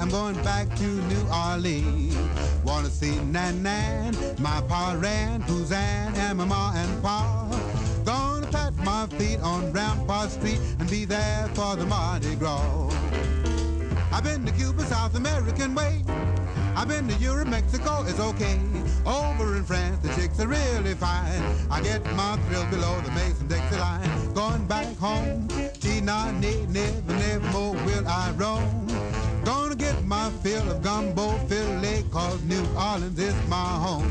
I'm 0.06 0.12
going 0.12 0.44
back 0.44 0.68
to 0.76 0.84
New 0.84 1.28
Orleans. 1.34 2.16
Wanna 2.64 2.92
see 2.92 3.20
Nan 3.22 3.64
Nan, 3.64 4.16
my 4.38 4.62
pa 4.68 4.96
Ran, 5.00 5.42
Puzan, 5.42 6.16
and 6.16 6.38
my 6.38 6.46
ma 6.46 6.74
and 6.76 7.02
pa. 7.02 7.50
Gonna 8.06 8.46
pat 8.46 8.76
my 8.84 9.08
feet 9.18 9.40
on 9.40 9.74
Rampart 9.74 10.30
Street 10.30 10.60
and 10.78 10.88
be 10.92 11.06
there 11.06 11.50
for 11.56 11.76
the 11.76 11.88
Mardi 11.88 12.36
Gras. 12.36 12.94
I've 14.12 14.24
been 14.24 14.46
to 14.46 14.52
Cuba, 14.52 14.84
South 14.84 15.16
American 15.16 15.74
way. 15.74 16.04
I've 16.76 16.88
been 16.88 17.08
to 17.08 17.16
Europe, 17.16 17.48
Mexico 17.48 18.04
is 18.04 18.20
okay. 18.20 18.60
Over 19.08 19.58
in 19.58 19.64
France, 19.64 19.98
the 20.04 20.14
chicks 20.14 20.40
are 20.40 20.48
really 20.48 20.94
fine. 20.94 21.42
I 21.72 21.82
get 21.82 22.06
my 22.14 22.38
thrill 22.48 22.68
below 22.68 23.02
the 23.02 23.12
Mason-Dixie 23.12 23.78
line. 23.78 24.34
Going 24.36 24.68
back 24.68 24.96
home, 24.98 25.48
my 33.48 33.56
home. 33.56 34.05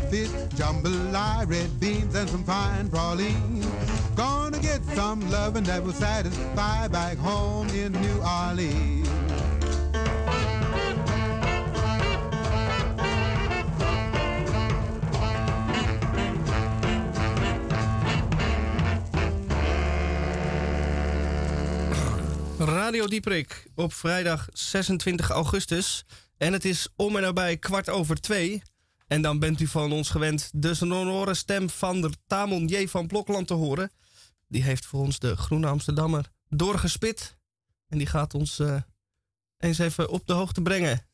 Crawfish, 0.00 0.30
jambalaya, 0.56 1.48
red 1.48 1.80
beans, 1.80 2.14
and 2.14 2.28
some 2.28 2.44
fine 2.44 2.88
praline. 2.88 3.64
Gonna 4.16 4.58
get 4.58 4.82
some 4.94 5.30
loving 5.30 5.64
that 5.64 5.82
will 5.82 5.92
satisfy 5.92 6.88
back 6.88 7.18
home 7.18 7.68
in 7.68 7.92
New 7.92 8.20
Orleans. 8.22 9.08
Radio 22.58 23.06
Dieprik 23.06 23.66
op 23.74 23.92
vrijdag 23.92 24.48
26 24.52 25.30
augustus. 25.30 26.04
En 26.36 26.52
het 26.52 26.64
is 26.64 26.88
om 26.96 27.16
en 27.16 27.22
nabij 27.22 27.56
kwart 27.56 27.88
over 27.88 28.20
twee. 28.20 28.62
En 29.10 29.22
dan 29.22 29.38
bent 29.38 29.60
u 29.60 29.66
van 29.66 29.92
ons 29.92 30.10
gewend 30.10 30.50
de 30.52 30.74
sonore 30.74 31.34
stem 31.34 31.70
van 31.70 32.00
de 32.00 32.10
Tamon 32.26 32.66
J. 32.66 32.86
van 32.88 33.06
Blokland 33.06 33.46
te 33.46 33.54
horen. 33.54 33.90
Die 34.48 34.62
heeft 34.62 34.86
voor 34.86 35.00
ons 35.00 35.18
de 35.18 35.36
Groene 35.36 35.66
Amsterdammer 35.66 36.30
doorgespit. 36.48 37.36
En 37.88 37.98
die 37.98 38.06
gaat 38.06 38.34
ons 38.34 38.58
uh, 38.58 38.82
eens 39.58 39.78
even 39.78 40.08
op 40.08 40.26
de 40.26 40.32
hoogte 40.32 40.62
brengen. 40.62 41.06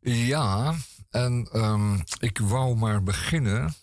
Ja, 0.00 0.76
en 1.10 1.48
um, 1.52 2.04
ik 2.18 2.38
wou 2.38 2.76
maar 2.76 3.02
beginnen 3.02 3.74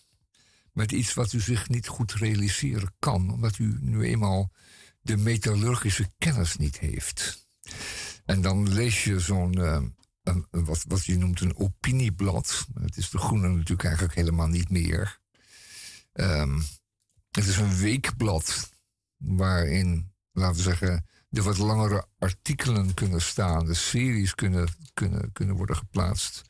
met 0.74 0.92
iets 0.92 1.14
wat 1.14 1.34
u 1.34 1.40
zich 1.40 1.70
niet 1.70 1.88
goed 1.88 2.14
realiseren 2.14 2.94
kan. 3.00 3.32
Omdat 3.32 3.58
u 3.58 3.78
nu 3.82 4.04
eenmaal 4.04 4.52
de 5.02 5.18
metallurgische 5.18 6.10
kennis 6.18 6.56
niet 6.56 6.80
heeft. 6.80 7.48
En 8.26 8.42
dan 8.42 8.74
lees 8.74 9.04
je 9.04 9.20
zo'n, 9.20 9.58
uh, 9.60 9.82
wat, 10.52 10.84
wat 10.88 11.06
je 11.06 11.18
noemt 11.18 11.42
een 11.42 11.58
opinieblad. 11.58 12.68
Het 12.82 12.98
is 12.98 13.10
de 13.10 13.18
groene 13.18 13.48
natuurlijk 13.48 13.84
eigenlijk 13.84 14.16
helemaal 14.16 14.48
niet 14.48 14.70
meer. 14.70 15.20
Um, 16.14 16.64
het 17.32 17.48
is 17.48 17.58
een 17.58 17.78
weekblad 17.78 18.70
waarin, 19.18 20.14
laten 20.32 20.56
we 20.56 20.62
zeggen, 20.62 21.06
de 21.30 21.42
wat 21.42 21.58
langere 21.58 22.06
artikelen 22.20 22.94
kunnen 22.94 23.22
staan, 23.22 23.66
de 23.66 23.74
series 23.74 24.36
kunnen, 24.36 24.68
kunnen, 24.94 25.32
kunnen 25.32 25.56
worden 25.56 25.76
geplaatst, 25.76 26.42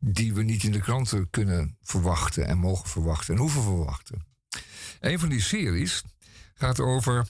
die 0.00 0.34
we 0.34 0.42
niet 0.42 0.62
in 0.62 0.72
de 0.72 0.80
kranten 0.80 1.30
kunnen 1.30 1.76
verwachten 1.80 2.46
en 2.46 2.58
mogen 2.58 2.88
verwachten 2.88 3.34
en 3.34 3.40
hoeven 3.40 3.62
verwachten. 3.62 4.26
Een 5.00 5.18
van 5.18 5.28
die 5.28 5.40
series 5.40 6.02
gaat 6.54 6.80
over 6.80 7.28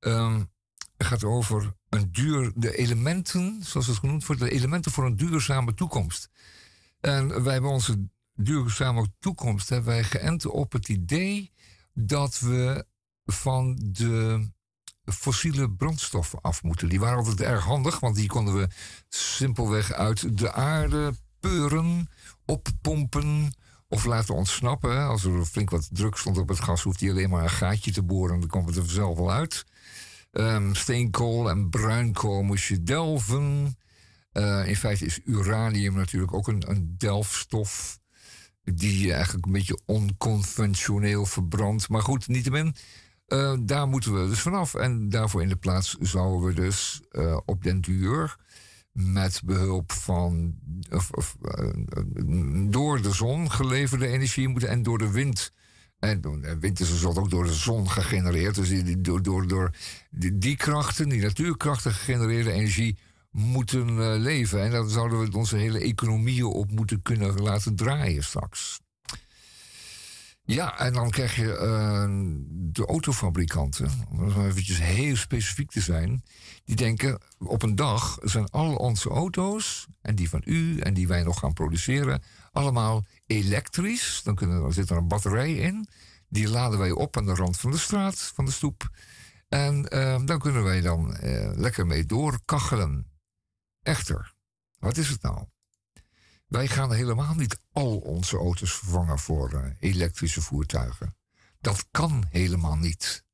um, 0.00 0.50
gaat 0.96 1.24
over 1.24 1.76
een 1.88 2.12
duur, 2.12 2.52
de 2.54 2.76
elementen, 2.76 3.58
zoals 3.62 3.86
het 3.86 3.96
genoemd 3.96 4.26
wordt, 4.26 4.42
de 4.42 4.50
elementen 4.50 4.92
voor 4.92 5.06
een 5.06 5.16
duurzame 5.16 5.74
toekomst. 5.74 6.30
En 7.00 7.42
wij 7.42 7.52
hebben 7.52 7.70
onze 7.70 8.08
duurzame 8.34 9.06
toekomst 9.18 9.68
hebben 9.68 9.88
wij 9.88 10.04
geënt 10.04 10.46
op 10.46 10.72
het 10.72 10.88
idee 10.88 11.52
dat 11.94 12.38
we 12.38 12.86
van 13.24 13.78
de 13.82 14.46
fossiele 15.04 15.70
brandstoffen 15.70 16.40
af 16.40 16.62
moeten. 16.62 16.88
Die 16.88 17.00
waren 17.00 17.18
altijd 17.18 17.40
erg 17.40 17.64
handig, 17.64 18.00
want 18.00 18.16
die 18.16 18.28
konden 18.28 18.54
we 18.54 18.68
simpelweg 19.08 19.92
uit 19.92 20.38
de 20.38 20.52
aarde 20.52 21.14
peuren, 21.40 22.10
oppompen 22.44 23.52
of 23.88 24.04
laten 24.04 24.34
ontsnappen. 24.34 25.06
Als 25.06 25.24
er 25.24 25.44
flink 25.44 25.70
wat 25.70 25.88
druk 25.92 26.16
stond 26.16 26.38
op 26.38 26.48
het 26.48 26.60
gas, 26.60 26.82
hoeft 26.82 27.00
hij 27.00 27.10
alleen 27.10 27.30
maar 27.30 27.42
een 27.42 27.50
gaatje 27.50 27.92
te 27.92 28.02
boren 28.02 28.34
en 28.34 28.40
dan 28.40 28.48
komt 28.48 28.66
het 28.66 28.76
er 28.76 28.84
vanzelf 28.84 29.16
wel 29.16 29.32
uit. 29.32 29.64
Um, 30.40 30.74
steenkool 30.74 31.50
en 31.50 31.70
bruinkool 31.70 32.42
moest 32.42 32.68
je 32.68 32.82
delven. 32.82 33.76
Uh, 34.32 34.68
in 34.68 34.76
feite 34.76 35.04
is 35.04 35.20
uranium 35.24 35.94
natuurlijk 35.94 36.34
ook 36.34 36.48
een, 36.48 36.70
een 36.70 36.94
delfstof. 36.98 37.98
Die 38.62 39.06
je 39.06 39.12
eigenlijk 39.12 39.46
een 39.46 39.52
beetje 39.52 39.80
onconventioneel 39.86 41.26
verbrandt. 41.26 41.88
Maar 41.88 42.02
goed, 42.02 42.28
niettemin. 42.28 42.74
Uh, 43.28 43.56
daar 43.60 43.88
moeten 43.88 44.22
we 44.22 44.28
dus 44.28 44.40
vanaf. 44.40 44.74
En 44.74 45.08
daarvoor 45.08 45.42
in 45.42 45.48
de 45.48 45.56
plaats 45.56 45.96
zouden 46.00 46.48
we 46.48 46.54
dus 46.54 47.00
uh, 47.12 47.38
op 47.44 47.62
den 47.62 47.80
duur 47.80 48.36
met 48.92 49.42
behulp 49.44 49.92
van 49.92 50.54
of, 50.90 51.10
of, 51.10 51.36
door 52.68 53.02
de 53.02 53.12
zon 53.12 53.50
geleverde 53.50 54.06
energie 54.06 54.48
moeten 54.48 54.68
en 54.68 54.82
door 54.82 54.98
de 54.98 55.10
wind 55.10 55.52
en 55.98 56.60
wind 56.60 56.80
is 56.80 56.88
dus 56.88 57.04
ook 57.04 57.30
door 57.30 57.44
de 57.44 57.54
zon 57.54 57.90
gegenereerd. 57.90 58.54
Dus 58.54 58.68
die, 58.68 59.00
door, 59.00 59.22
door, 59.22 59.46
door 59.46 59.74
die, 60.10 60.38
die, 60.38 60.56
krachten, 60.56 61.08
die 61.08 61.22
natuurkrachten 61.22 61.92
gegenereerde 61.92 62.52
energie, 62.52 62.98
moeten 63.30 63.88
uh, 63.88 64.14
leven. 64.16 64.62
En 64.62 64.70
daar 64.70 64.88
zouden 64.88 65.18
we 65.18 65.36
onze 65.36 65.56
hele 65.56 65.78
economieën 65.78 66.44
op 66.44 66.70
moeten 66.70 67.02
kunnen 67.02 67.40
laten 67.40 67.76
draaien 67.76 68.24
straks. 68.24 68.80
Ja, 70.42 70.78
en 70.78 70.92
dan 70.92 71.10
krijg 71.10 71.36
je 71.36 71.42
uh, 71.42 72.34
de 72.50 72.86
autofabrikanten, 72.86 73.90
om 74.10 74.46
eventjes 74.46 74.78
heel 74.78 75.16
specifiek 75.16 75.70
te 75.70 75.80
zijn, 75.80 76.24
die 76.64 76.76
denken 76.76 77.20
op 77.38 77.62
een 77.62 77.74
dag 77.74 78.18
zijn 78.22 78.50
al 78.50 78.74
onze 78.74 79.08
auto's, 79.08 79.86
en 80.00 80.14
die 80.14 80.28
van 80.28 80.42
u 80.44 80.78
en 80.78 80.94
die 80.94 81.08
wij 81.08 81.22
nog 81.22 81.38
gaan 81.38 81.52
produceren, 81.52 82.22
allemaal 82.52 83.04
elektrisch. 83.26 84.20
Dan, 84.24 84.34
kunnen, 84.34 84.72
zit 84.72 84.90
er 84.90 84.96
een 84.96 85.08
batterij 85.08 85.54
in. 85.54 85.88
Die 86.28 86.48
laden 86.48 86.78
wij 86.78 86.90
op 86.90 87.16
aan 87.16 87.26
de 87.26 87.34
rand 87.34 87.56
van 87.56 87.70
de 87.70 87.78
straat, 87.78 88.18
van 88.34 88.44
de 88.44 88.50
stoep. 88.50 88.90
En 89.48 89.86
uh, 89.96 90.18
dan 90.24 90.38
kunnen 90.38 90.62
wij 90.62 90.80
dan 90.80 91.16
uh, 91.22 91.50
lekker 91.54 91.86
mee 91.86 92.06
doorkachelen. 92.06 93.06
Echter, 93.82 94.34
wat 94.78 94.96
is 94.96 95.08
het 95.08 95.22
nou? 95.22 95.46
Wij 96.46 96.68
gaan 96.68 96.92
helemaal 96.92 97.34
niet 97.34 97.60
al 97.72 97.96
onze 97.96 98.36
auto's 98.36 98.72
vervangen 98.72 99.18
voor 99.18 99.52
uh, 99.52 99.64
elektrische 99.78 100.42
voertuigen. 100.42 101.16
Dat 101.60 101.86
kan 101.90 102.24
helemaal 102.30 102.76
niet. 102.76 103.24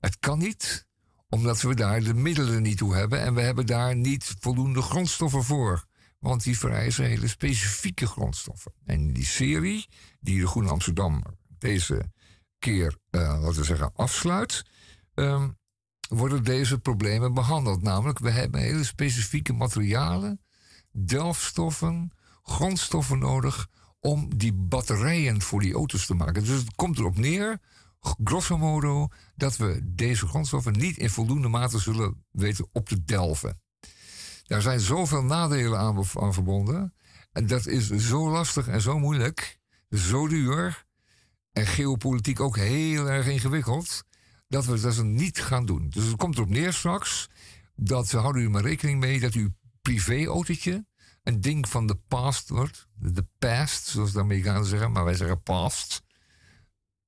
Het 0.00 0.18
kan 0.18 0.38
niet, 0.38 0.86
omdat 1.28 1.60
we 1.60 1.74
daar 1.74 2.02
de 2.02 2.14
middelen 2.14 2.62
niet 2.62 2.78
toe 2.78 2.94
hebben 2.94 3.20
en 3.20 3.34
we 3.34 3.40
hebben 3.40 3.66
daar 3.66 3.96
niet 3.96 4.34
voldoende 4.38 4.82
grondstoffen 4.82 5.44
voor. 5.44 5.84
Want 6.24 6.42
die 6.42 6.58
vereisen 6.58 7.04
hele 7.04 7.28
specifieke 7.28 8.06
grondstoffen. 8.06 8.72
En 8.84 9.12
die 9.12 9.24
serie, 9.24 9.88
die 10.20 10.40
de 10.40 10.46
Groene 10.46 10.70
Amsterdam 10.70 11.24
deze 11.58 12.12
keer, 12.58 12.98
uh, 13.10 13.20
laten 13.20 13.58
we 13.58 13.64
zeggen, 13.64 13.92
afsluit, 13.94 14.64
um, 15.14 15.58
worden 16.08 16.44
deze 16.44 16.78
problemen 16.78 17.34
behandeld. 17.34 17.82
Namelijk, 17.82 18.18
we 18.18 18.30
hebben 18.30 18.60
hele 18.60 18.84
specifieke 18.84 19.52
materialen, 19.52 20.40
delfstoffen, 20.92 22.10
grondstoffen 22.42 23.18
nodig 23.18 23.68
om 24.00 24.36
die 24.36 24.52
batterijen 24.52 25.42
voor 25.42 25.60
die 25.60 25.74
auto's 25.74 26.06
te 26.06 26.14
maken. 26.14 26.44
Dus 26.44 26.58
het 26.58 26.74
komt 26.74 26.98
erop 26.98 27.16
neer, 27.16 27.60
grosso 28.00 28.58
modo, 28.58 29.08
dat 29.36 29.56
we 29.56 29.80
deze 29.84 30.26
grondstoffen 30.26 30.72
niet 30.72 30.96
in 30.96 31.10
voldoende 31.10 31.48
mate 31.48 31.78
zullen 31.78 32.24
weten 32.30 32.68
op 32.72 32.88
te 32.88 33.04
delven. 33.04 33.62
Daar 34.44 34.62
zijn 34.62 34.80
zoveel 34.80 35.22
nadelen 35.22 35.78
aan, 35.78 36.04
verbonden. 36.34 36.94
En 37.32 37.46
dat 37.46 37.66
is 37.66 37.88
zo 37.88 38.30
lastig 38.30 38.68
en 38.68 38.80
zo 38.80 38.98
moeilijk, 38.98 39.58
zo 39.90 40.28
duur 40.28 40.84
en 41.52 41.66
geopolitiek 41.66 42.40
ook 42.40 42.56
heel 42.56 43.10
erg 43.10 43.26
ingewikkeld, 43.26 44.04
dat 44.48 44.64
we 44.64 44.80
dat 44.80 45.02
niet 45.02 45.40
gaan 45.40 45.66
doen. 45.66 45.88
Dus 45.88 46.04
het 46.04 46.16
komt 46.16 46.36
erop 46.36 46.48
neer 46.48 46.72
straks 46.72 47.28
dat, 47.76 48.10
houden 48.10 48.42
u 48.42 48.50
maar 48.50 48.62
rekening 48.62 49.00
mee, 49.00 49.20
dat 49.20 49.32
uw 49.32 49.48
privéautootje 49.82 50.86
een 51.22 51.40
ding 51.40 51.68
van 51.68 51.86
de 51.86 51.98
past 52.08 52.48
wordt. 52.48 52.88
De 52.94 53.26
past, 53.38 53.86
zoals 53.86 54.12
de 54.12 54.20
Amerikanen 54.20 54.66
zeggen, 54.66 54.92
maar 54.92 55.04
wij 55.04 55.14
zeggen 55.14 55.42
past. 55.42 56.02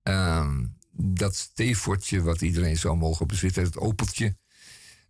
Um, 0.02 0.78
dat 0.92 1.34
steefortje 1.34 2.22
wat 2.22 2.40
iedereen 2.40 2.76
zou 2.76 2.96
mogen 2.96 3.26
bezitten, 3.26 3.62
het 3.62 3.78
opeltje. 3.78 4.36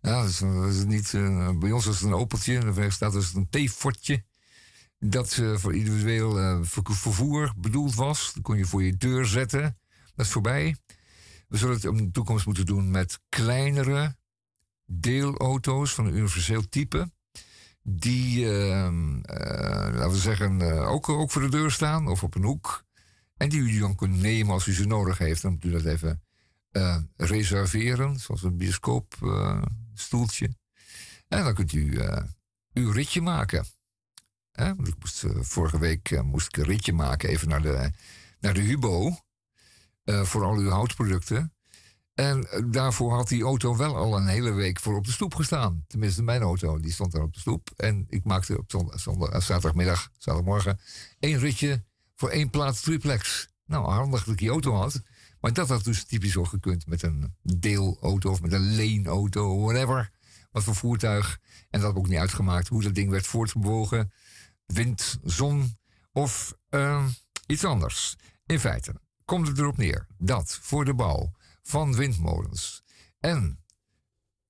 Ja, 0.07 0.21
dat 0.21 0.29
is, 0.29 0.39
dat 0.77 0.87
niet, 0.87 1.13
uh, 1.13 1.57
bij 1.57 1.71
ons 1.71 1.85
is 1.85 1.95
het 1.95 2.03
een 2.03 2.13
opeltje, 2.13 2.57
en 2.57 2.77
er 2.77 2.91
staat 2.91 3.11
dus 3.11 3.33
een 3.33 3.49
theefortje. 3.49 4.23
Dat 4.99 5.37
uh, 5.37 5.57
voor 5.57 5.75
individueel 5.75 6.39
uh, 6.39 6.59
vervoer 6.83 7.53
bedoeld 7.57 7.95
was. 7.95 8.31
Dat 8.33 8.43
kon 8.43 8.57
je 8.57 8.65
voor 8.65 8.83
je 8.83 8.97
deur 8.97 9.25
zetten. 9.25 9.77
Dat 10.15 10.25
is 10.25 10.31
voorbij. 10.31 10.75
We 11.47 11.57
zullen 11.57 11.75
het 11.75 11.83
in 11.83 11.95
de 11.95 12.11
toekomst 12.11 12.45
moeten 12.45 12.65
doen 12.65 12.91
met 12.91 13.19
kleinere 13.29 14.15
deelauto's 14.85 15.93
van 15.93 16.05
een 16.05 16.15
universeel 16.15 16.69
type. 16.69 17.11
Die, 17.83 18.45
ehm, 18.45 19.15
laten 19.95 20.11
we 20.11 20.17
zeggen, 20.17 20.61
ook, 20.87 21.09
ook 21.09 21.31
voor 21.31 21.41
de 21.41 21.49
deur 21.49 21.71
staan 21.71 22.07
of 22.07 22.23
op 22.23 22.35
een 22.35 22.43
hoek. 22.43 22.83
En 23.37 23.49
die 23.49 23.59
u 23.59 23.79
dan 23.79 23.95
kunt 23.95 24.21
nemen 24.21 24.53
als 24.53 24.67
u 24.67 24.73
ze 24.73 24.85
nodig 24.85 25.17
heeft. 25.17 25.41
Dan 25.41 25.51
moet 25.51 25.65
u 25.65 25.71
dat 25.71 25.85
even 25.85 26.21
reserveren, 27.15 28.19
zoals 28.19 28.43
een 28.43 28.57
bioscoop 28.57 29.15
stoeltje. 29.99 30.49
En 31.27 31.43
dan 31.43 31.53
kunt 31.53 31.73
u 31.73 31.85
uh, 31.85 32.17
uw 32.73 32.91
ritje 32.91 33.21
maken. 33.21 33.65
Ik 34.51 34.99
moest, 34.99 35.23
uh, 35.23 35.41
vorige 35.41 35.79
week 35.79 36.11
uh, 36.11 36.21
moest 36.21 36.47
ik 36.47 36.57
een 36.57 36.63
ritje 36.63 36.93
maken 36.93 37.29
even 37.29 37.47
naar 37.47 37.61
de, 37.61 37.91
naar 38.39 38.53
de 38.53 38.61
Hubo. 38.61 39.17
voor 40.03 40.43
al 40.43 40.55
uw 40.55 40.69
houtproducten. 40.69 41.51
En 42.13 42.47
daarvoor 42.71 43.13
had 43.13 43.27
die 43.27 43.43
auto 43.43 43.75
wel 43.75 43.95
al 43.95 44.17
een 44.17 44.27
hele 44.27 44.51
week 44.51 44.79
voor 44.79 44.95
op 44.95 45.05
de 45.05 45.11
stoep 45.11 45.35
gestaan. 45.35 45.83
Tenminste, 45.87 46.23
mijn 46.23 46.41
auto, 46.41 46.79
die 46.79 46.91
stond 46.91 47.11
daar 47.11 47.21
op 47.21 47.33
de 47.33 47.39
stoep. 47.39 47.69
En 47.75 48.05
ik 48.09 48.23
maakte 48.23 48.57
op 48.57 48.71
zondag, 48.71 48.99
zondag, 48.99 49.43
zaterdagmiddag, 49.43 50.09
zaterdagmorgen, 50.17 50.79
één 51.19 51.39
ritje 51.39 51.83
voor 52.15 52.29
één 52.29 52.49
plaats 52.49 52.81
triplex. 52.81 53.47
Nou, 53.65 53.91
handig 53.91 54.23
dat 54.23 54.33
ik 54.33 54.39
die 54.39 54.49
auto 54.49 54.73
had. 54.73 55.01
Maar 55.39 55.53
dat 55.53 55.69
had 55.69 55.83
dus 55.83 56.05
typisch 56.05 56.37
ook 56.37 56.47
gekund 56.47 56.87
met 56.87 57.01
een 57.03 57.35
deelauto 57.41 58.29
of 58.29 58.41
met 58.41 58.53
een 58.53 58.75
leenauto, 58.75 59.61
whatever. 59.61 60.11
Wat 60.51 60.63
voor 60.63 60.75
voertuig. 60.75 61.39
En 61.69 61.79
dat 61.79 61.89
heb 61.89 61.97
ook 61.97 62.07
niet 62.07 62.19
uitgemaakt 62.19 62.67
hoe 62.67 62.83
dat 62.83 62.95
ding 62.95 63.09
werd 63.09 63.27
voortbewogen. 63.27 64.11
Wind, 64.65 65.19
zon 65.23 65.77
of 66.11 66.53
uh, 66.69 67.07
iets 67.45 67.65
anders. 67.65 68.15
In 68.45 68.59
feite 68.59 68.95
komt 69.25 69.47
het 69.47 69.57
erop 69.57 69.77
neer 69.77 70.07
dat 70.17 70.59
voor 70.61 70.85
de 70.85 70.93
bouw 70.93 71.31
van 71.63 71.95
windmolens 71.95 72.83
en 73.19 73.63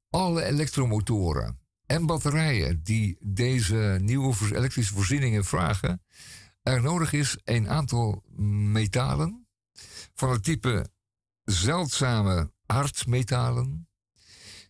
alle 0.10 0.44
elektromotoren 0.44 1.60
en 1.86 2.06
batterijen 2.06 2.84
die 2.84 3.18
deze 3.20 3.98
nieuwe 4.02 4.36
elektrische 4.56 4.94
voorzieningen 4.94 5.46
vragen, 5.46 6.02
er 6.64 6.82
nodig 6.82 7.14
is 7.14 7.38
een 7.44 7.70
aantal 7.70 8.24
metalen 8.72 9.47
van 10.18 10.30
het 10.30 10.44
type 10.44 10.90
zeldzame 11.44 12.52
aardmetalen. 12.66 13.88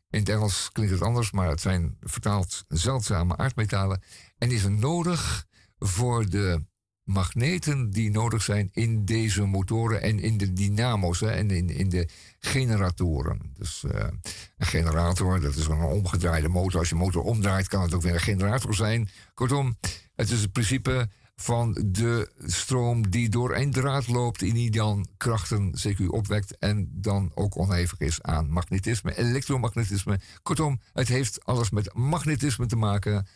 In 0.10 0.20
het 0.20 0.30
Engels 0.30 0.70
klinkt 0.72 0.94
het 0.94 1.02
anders, 1.02 1.32
maar 1.32 1.50
het 1.50 1.62
zijn 1.62 1.98
vertaald 2.02 2.66
zeldzame 2.68 3.38
aardmetalen. 3.38 4.02
En 4.38 4.52
is 4.52 4.64
er 4.64 4.72
nodig 4.72 5.46
voor 5.80 6.30
de 6.30 6.66
magneten 7.04 7.90
die 7.90 8.12
nodig 8.12 8.42
zijn 8.42 8.70
in 8.72 9.06
deze 9.06 9.46
motoren 9.46 10.02
en 10.02 10.20
in 10.20 10.38
de 10.38 10.54
dynamo's 10.54 11.22
en 11.22 11.52
in, 11.52 11.70
in 11.70 11.90
de 11.90 12.10
generatoren. 12.40 13.52
Dus 13.54 13.84
uh, 13.84 14.08
een 14.58 14.68
generator, 14.68 15.40
dat 15.40 15.56
is 15.56 15.68
een 15.68 15.82
omgedraaide 15.82 16.48
motor. 16.48 16.80
Als 16.80 16.90
je 16.90 16.96
motor 16.96 17.24
omdraait, 17.24 17.68
kan 17.68 17.82
het 17.82 17.94
ook 17.94 18.02
weer 18.02 18.14
een 18.14 18.20
generator 18.20 18.76
zijn. 18.76 19.10
Kortom, 19.34 19.78
het 20.16 20.32
is 20.32 20.42
het 20.42 20.52
principe 20.52 21.10
van 21.42 21.78
de 21.86 22.32
stroom 22.38 23.10
die 23.10 23.30
door 23.30 23.56
een 23.56 23.72
draad 23.72 24.08
loopt 24.08 24.42
en 24.42 24.54
die 24.54 24.72
dan 24.72 25.08
krachten 25.18 25.74
CQ 25.76 26.06
opwekt 26.08 26.58
en 26.58 26.90
dan 26.92 27.32
ook 27.36 27.56
onhevig 27.56 28.00
is 28.00 28.22
aan 28.22 28.50
magnetisme, 28.50 29.18
elektromagnetisme. 29.18 30.20
Kortom, 30.44 30.82
het 30.94 31.08
heeft 31.08 31.46
alles 31.46 31.70
met 31.70 31.94
magnetisme 31.94 32.66
te 32.66 32.76
maken 32.76 33.28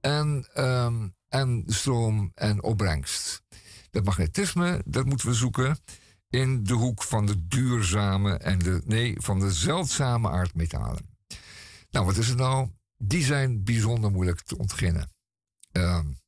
en, 0.00 0.46
um, 0.56 1.14
en 1.28 1.62
stroom 1.66 2.30
en 2.34 2.62
opbrengst. 2.62 3.42
Dat 3.90 4.04
magnetisme, 4.04 4.82
dat 4.84 5.06
moeten 5.06 5.28
we 5.28 5.34
zoeken 5.34 5.78
in 6.28 6.64
de 6.64 6.74
hoek 6.74 7.02
van 7.02 7.26
de 7.26 7.46
duurzame 7.46 8.34
en 8.34 8.58
de, 8.58 8.82
nee, 8.84 9.14
van 9.18 9.40
de 9.40 9.52
zeldzame 9.52 10.30
aardmetalen. 10.30 11.08
Nou, 11.90 12.06
wat 12.06 12.16
is 12.16 12.28
het 12.28 12.38
nou? 12.38 12.68
Die 12.96 13.24
zijn 13.24 13.64
bijzonder 13.64 14.10
moeilijk 14.10 14.40
te 14.40 14.58
ontginnen. 14.58 15.10
Um, 15.72 16.18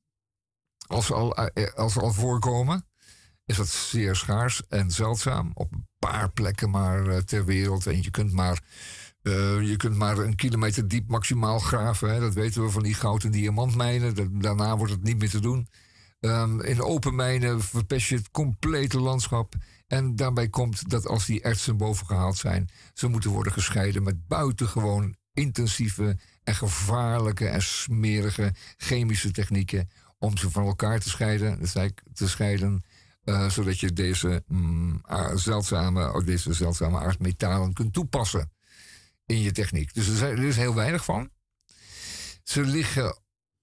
als 0.88 1.06
ze 1.06 1.14
al, 1.14 1.36
eh, 1.36 1.64
eh, 1.64 1.74
als 1.74 1.96
al 1.96 2.12
voorkomen, 2.12 2.86
is 3.44 3.56
dat 3.56 3.68
zeer 3.68 4.16
schaars 4.16 4.62
en 4.68 4.90
zeldzaam. 4.90 5.50
Op 5.54 5.72
een 5.72 5.86
paar 5.98 6.30
plekken 6.30 6.70
maar 6.70 7.06
uh, 7.06 7.16
ter 7.16 7.44
wereld. 7.44 7.86
En 7.86 8.02
je 8.02 8.10
kunt 8.10 8.32
maar, 8.32 8.62
je 9.62 9.74
kunt 9.76 9.96
maar 9.96 10.18
een 10.18 10.36
kilometer 10.36 10.88
diep 10.88 11.08
maximaal 11.08 11.58
graven. 11.58 12.10
Hè. 12.12 12.20
Dat 12.20 12.34
weten 12.34 12.62
we 12.62 12.70
van 12.70 12.82
die 12.82 12.94
goud- 12.94 13.24
en 13.24 13.30
diamantmijnen. 13.30 14.40
Daarna 14.40 14.76
wordt 14.76 14.92
het 14.92 15.02
niet 15.02 15.18
meer 15.18 15.30
te 15.30 15.40
doen. 15.40 15.68
Um, 16.20 16.60
in 16.60 16.82
open 16.82 17.14
mijnen 17.14 17.62
verpest 17.62 18.08
je 18.08 18.16
het 18.16 18.30
complete 18.30 19.00
landschap. 19.00 19.54
En 19.86 20.16
daarbij 20.16 20.48
komt 20.48 20.90
dat 20.90 21.06
als 21.06 21.26
die 21.26 21.42
ertsen 21.42 21.76
boven 21.76 22.06
gehaald 22.06 22.36
zijn, 22.36 22.68
ze 22.94 23.08
moeten 23.08 23.30
worden 23.30 23.52
gescheiden 23.52 24.02
met 24.02 24.26
buitengewoon 24.26 25.16
intensieve 25.32 26.18
en 26.44 26.54
gevaarlijke 26.54 27.48
en 27.48 27.62
smerige 27.62 28.54
chemische 28.76 29.30
technieken 29.30 29.88
om 30.18 30.36
ze 30.36 30.50
van 30.50 30.66
elkaar 30.66 31.00
te 31.00 31.08
scheiden, 31.08 31.60
te 32.12 32.28
scheiden 32.28 32.84
uh, 33.28 33.50
zodat 33.50 33.80
je 33.80 33.92
deze, 33.92 34.44
mm, 34.46 35.02
zeldzame, 35.34 36.24
deze 36.24 36.52
zeldzame 36.52 36.98
aardmetalen 36.98 37.72
kunt 37.72 37.92
toepassen 37.92 38.52
in 39.26 39.40
je 39.40 39.52
techniek. 39.52 39.94
Dus 39.94 40.20
er, 40.20 40.38
is 40.38 40.56
heel 40.56 40.74
weinig 40.74 41.04
van. 41.04 41.30
Ze 42.42 42.64
liggen, 42.64 43.18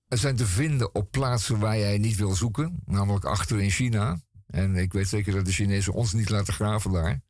zijn 0.07 0.35
te 0.35 0.45
vinden 0.45 0.95
op 0.95 1.11
plaatsen 1.11 1.59
waar 1.59 1.77
jij 1.77 1.97
niet 1.97 2.15
wil 2.15 2.35
zoeken, 2.35 2.81
namelijk 2.85 3.25
achter 3.25 3.61
in 3.61 3.69
China. 3.69 4.21
En 4.47 4.75
ik 4.75 4.93
weet 4.93 5.07
zeker 5.07 5.33
dat 5.33 5.45
de 5.45 5.51
Chinezen 5.51 5.93
ons 5.93 6.13
niet 6.13 6.29
laten 6.29 6.53
graven 6.53 6.91
daar. 6.91 7.21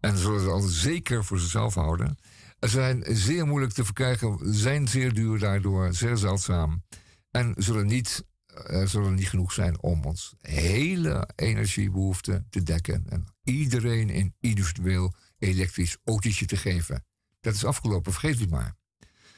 En 0.00 0.16
ze 0.16 0.22
zullen 0.22 0.40
het 0.40 0.50
altijd 0.50 0.72
zeker 0.72 1.24
voor 1.24 1.38
zichzelf 1.38 1.74
houden. 1.74 2.16
Ze 2.60 2.68
zijn 2.68 3.04
zeer 3.08 3.46
moeilijk 3.46 3.72
te 3.72 3.84
verkrijgen, 3.84 4.54
zijn 4.54 4.88
zeer 4.88 5.12
duur 5.12 5.38
daardoor, 5.38 5.94
zeer 5.94 6.16
zeldzaam. 6.16 6.82
En 7.30 7.54
zullen 7.58 7.86
niet 7.86 8.24
er 8.54 8.88
zullen 8.88 9.14
niet 9.14 9.28
genoeg 9.28 9.52
zijn 9.52 9.82
om 9.82 10.04
ons 10.04 10.34
hele 10.40 11.28
energiebehoefte 11.36 12.44
te 12.50 12.62
dekken. 12.62 13.04
En 13.08 13.26
iedereen 13.44 14.16
een 14.16 14.34
individueel 14.40 15.14
elektrisch 15.38 15.96
autootje 16.04 16.46
te 16.46 16.56
geven. 16.56 17.04
Dat 17.40 17.54
is 17.54 17.64
afgelopen, 17.64 18.12
vergeet 18.12 18.40
u 18.40 18.48
maar. 18.48 18.76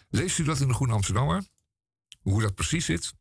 Leest 0.08 0.38
u 0.38 0.44
dat 0.44 0.60
in 0.60 0.68
de 0.68 0.74
Groene 0.74 0.92
Amsterdammer? 0.92 1.44
Hoe 2.20 2.42
dat 2.42 2.54
precies 2.54 2.84
zit? 2.84 3.14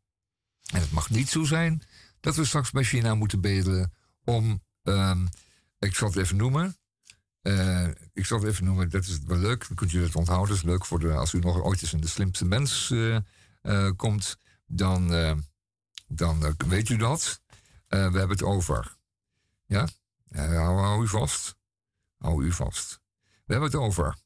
En 0.72 0.80
het 0.80 0.90
mag 0.90 1.10
niet 1.10 1.28
zo 1.28 1.44
zijn 1.44 1.82
dat 2.20 2.36
we 2.36 2.44
straks 2.44 2.70
bij 2.70 2.84
China 2.84 3.14
moeten 3.14 3.40
bedelen 3.40 3.92
om. 4.24 4.62
Um, 4.82 5.28
ik 5.78 5.94
zal 5.94 6.08
het 6.08 6.16
even 6.16 6.36
noemen. 6.36 6.76
Uh, 7.42 7.88
ik 8.12 8.26
zal 8.26 8.38
het 8.38 8.48
even 8.48 8.64
noemen, 8.64 8.90
dat 8.90 9.04
is 9.04 9.18
wel 9.26 9.38
leuk. 9.38 9.66
Dan 9.66 9.76
kunt 9.76 9.92
u 9.92 10.02
het 10.02 10.16
onthouden. 10.16 10.48
Dat 10.48 10.56
is 10.56 10.62
leuk 10.62 10.86
voor 10.86 11.00
de, 11.00 11.12
als 11.12 11.32
u 11.32 11.38
nog 11.38 11.62
ooit 11.62 11.82
eens 11.82 11.92
in 11.92 12.00
de 12.00 12.06
slimste 12.06 12.44
mens 12.44 12.90
uh, 12.90 13.90
komt. 13.96 14.36
Dan 14.66 15.12
dan 16.14 16.46
uh, 16.46 16.52
weet 16.56 16.88
u 16.88 16.96
dat. 16.96 17.42
Uh, 17.88 17.88
we 17.88 18.18
hebben 18.18 18.36
het 18.36 18.42
over. 18.42 18.96
Ja? 19.66 19.88
Uh, 20.28 20.46
hou, 20.46 20.80
hou, 20.80 21.02
u 21.02 21.08
vast. 21.08 21.56
Hou 22.18 22.44
u 22.44 22.52
vast. 22.52 23.00
We 23.44 23.52
hebben 23.52 23.70
het 23.70 23.80
over 23.80 24.18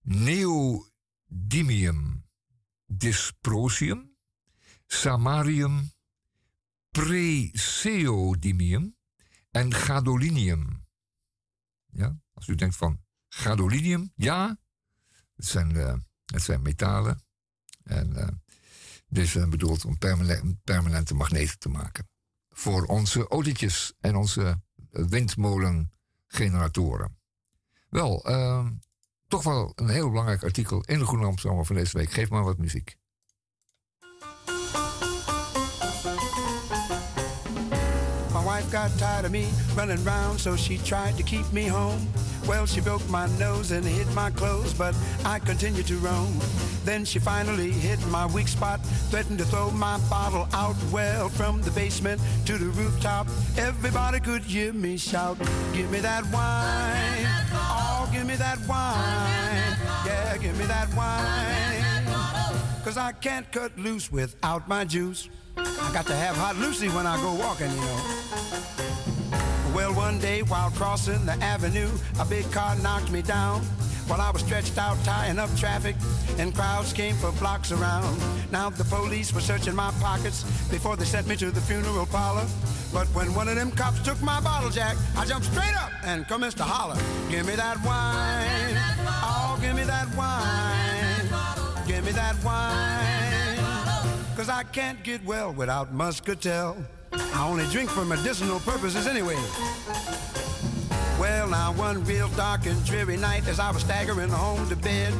neodymium 0.00 2.24
dysprosium, 2.86 4.16
samarium, 4.86 5.92
preseodymium 6.90 8.96
en 9.50 9.74
gadolinium. 9.74 10.86
Ja? 11.86 12.18
Als 12.32 12.48
u 12.48 12.54
denkt 12.54 12.76
van 12.76 13.02
gadolinium, 13.28 14.12
ja, 14.14 14.58
het 15.34 15.46
zijn, 15.46 15.76
het 16.24 16.42
zijn 16.42 16.62
metalen. 16.62 17.22
En 17.82 18.42
dus 19.14 19.34
uh, 19.34 19.48
bedoeld 19.48 19.84
om 19.84 19.98
permanente 20.64 21.14
magneten 21.14 21.58
te 21.58 21.68
maken. 21.68 22.08
Voor 22.50 22.84
onze 22.84 23.28
autootjes 23.28 23.94
en 24.00 24.16
onze 24.16 24.62
windmolengeneratoren. 24.90 27.18
Wel, 27.88 28.30
uh, 28.30 28.66
toch 29.26 29.42
wel 29.42 29.72
een 29.74 29.88
heel 29.88 30.08
belangrijk 30.08 30.42
artikel 30.42 30.80
in 30.80 30.98
de 30.98 31.06
Groene 31.06 31.64
van 31.64 31.74
deze 31.74 31.98
week. 31.98 32.10
Geef 32.10 32.30
maar 32.30 32.44
wat 32.44 32.58
muziek. 32.58 32.96
Got 38.74 38.90
tired 38.98 39.24
of 39.24 39.30
me 39.30 39.46
running 39.76 40.04
around, 40.04 40.36
so 40.36 40.56
she 40.56 40.78
tried 40.78 41.16
to 41.16 41.22
keep 41.22 41.46
me 41.52 41.62
home. 41.62 42.08
Well, 42.44 42.66
she 42.66 42.80
broke 42.80 43.08
my 43.08 43.28
nose 43.38 43.70
and 43.70 43.86
hit 43.86 44.12
my 44.14 44.30
clothes, 44.30 44.74
but 44.74 44.96
I 45.24 45.38
continued 45.38 45.86
to 45.86 45.96
roam. 45.98 46.40
Then 46.84 47.04
she 47.04 47.20
finally 47.20 47.70
hit 47.70 48.04
my 48.08 48.26
weak 48.26 48.48
spot, 48.48 48.84
threatened 49.10 49.38
to 49.38 49.44
throw 49.44 49.70
my 49.70 49.98
bottle 50.10 50.48
out. 50.52 50.74
Well, 50.90 51.28
from 51.28 51.62
the 51.62 51.70
basement 51.70 52.20
to 52.46 52.58
the 52.58 52.66
rooftop, 52.70 53.28
everybody 53.56 54.18
could 54.18 54.42
hear 54.42 54.72
me 54.72 54.96
shout, 54.96 55.38
Give 55.72 55.88
me 55.92 56.00
that 56.00 56.24
wine. 56.32 57.28
Oh, 57.52 58.10
give 58.12 58.26
me 58.26 58.34
that 58.34 58.58
wine. 58.66 59.78
Yeah, 60.04 60.36
give 60.38 60.58
me 60.58 60.64
that 60.64 60.92
wine. 60.96 62.82
Cause 62.82 62.96
I 62.96 63.12
can't 63.12 63.50
cut 63.52 63.78
loose 63.78 64.10
without 64.10 64.66
my 64.66 64.84
juice. 64.84 65.28
I 65.56 65.90
got 65.92 66.06
to 66.06 66.14
have 66.14 66.36
hot 66.36 66.56
Lucy 66.56 66.88
when 66.88 67.06
I 67.06 67.16
go 67.20 67.34
walking, 67.34 67.70
you 67.70 67.76
know. 67.76 68.00
Well, 69.74 69.92
one 69.94 70.18
day 70.18 70.42
while 70.42 70.70
crossing 70.70 71.24
the 71.26 71.32
avenue, 71.42 71.90
a 72.20 72.24
big 72.24 72.50
car 72.52 72.76
knocked 72.76 73.10
me 73.10 73.22
down. 73.22 73.62
While 74.06 74.20
I 74.20 74.30
was 74.30 74.42
stretched 74.42 74.76
out 74.76 75.02
tying 75.04 75.38
up 75.38 75.54
traffic, 75.56 75.96
and 76.38 76.54
crowds 76.54 76.92
came 76.92 77.14
for 77.16 77.32
blocks 77.32 77.72
around. 77.72 78.20
Now 78.52 78.68
the 78.70 78.84
police 78.84 79.32
were 79.32 79.40
searching 79.40 79.74
my 79.74 79.90
pockets 80.00 80.44
before 80.70 80.96
they 80.96 81.06
sent 81.06 81.26
me 81.26 81.36
to 81.36 81.50
the 81.50 81.60
funeral 81.60 82.06
parlor. 82.06 82.46
But 82.92 83.08
when 83.08 83.34
one 83.34 83.48
of 83.48 83.56
them 83.56 83.70
cops 83.70 84.00
took 84.02 84.20
my 84.22 84.40
bottle 84.40 84.70
jack, 84.70 84.96
I 85.16 85.24
jumped 85.24 85.46
straight 85.46 85.74
up 85.76 85.90
and 86.04 86.28
commenced 86.28 86.58
to 86.58 86.64
holler. 86.64 87.00
Give 87.30 87.46
me 87.46 87.56
that 87.56 87.82
wine. 87.84 88.76
Oh, 89.22 89.58
give 89.60 89.74
me 89.74 89.84
that 89.84 90.14
wine. 90.14 91.86
Give 91.86 92.04
me 92.04 92.12
that 92.12 92.36
wine. 92.44 92.93
Cause 94.44 94.52
I 94.52 94.62
can't 94.62 95.02
get 95.02 95.24
well 95.24 95.54
without 95.54 95.94
muscatel. 95.94 96.76
I 97.14 97.48
only 97.48 97.64
drink 97.68 97.88
for 97.88 98.04
medicinal 98.04 98.60
purposes 98.60 99.06
anyway. 99.06 99.38
Well, 101.18 101.48
now 101.48 101.72
one 101.72 102.04
real 102.04 102.28
dark 102.36 102.66
and 102.66 102.84
dreary 102.84 103.16
night 103.16 103.48
as 103.48 103.58
I 103.58 103.70
was 103.70 103.80
staggering 103.80 104.28
home 104.28 104.68
to 104.68 104.76
bed, 104.76 105.14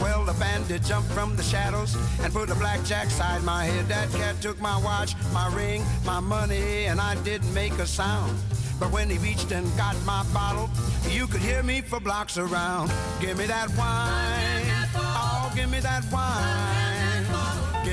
Well, 0.00 0.24
the 0.24 0.32
bandit 0.34 0.84
jumped 0.84 1.10
from 1.10 1.34
the 1.34 1.42
shadows 1.42 1.96
and 2.22 2.32
put 2.32 2.50
a 2.50 2.54
blackjack 2.54 3.10
side 3.10 3.42
my 3.42 3.64
head. 3.64 3.88
That 3.88 4.12
cat 4.12 4.40
took 4.40 4.60
my 4.60 4.78
watch, 4.78 5.16
my 5.32 5.52
ring, 5.52 5.82
my 6.04 6.20
money, 6.20 6.84
and 6.84 7.00
I 7.00 7.16
didn't 7.24 7.52
make 7.52 7.72
a 7.80 7.86
sound. 7.86 8.38
But 8.78 8.92
when 8.92 9.10
he 9.10 9.18
reached 9.18 9.50
and 9.50 9.66
got 9.76 9.96
my 10.04 10.24
bottle, 10.32 10.70
you 11.10 11.26
could 11.26 11.40
hear 11.40 11.64
me 11.64 11.80
for 11.80 11.98
blocks 11.98 12.38
around. 12.38 12.92
Give 13.20 13.36
me 13.36 13.46
that 13.46 13.70
wine. 13.70 14.88
Oh, 14.94 15.52
give 15.56 15.68
me 15.68 15.80
that 15.80 16.04
wine. 16.12 16.87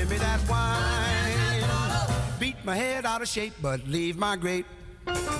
Give 0.06 0.20
me 0.20 0.24
that 0.24 0.48
wine. 0.48 2.38
Beat 2.38 2.64
my 2.64 2.76
head 2.76 3.04
out 3.04 3.22
of 3.22 3.26
shape, 3.28 3.54
but 3.60 3.84
leave 3.88 4.16
my 4.16 4.36
grape. 4.36 4.64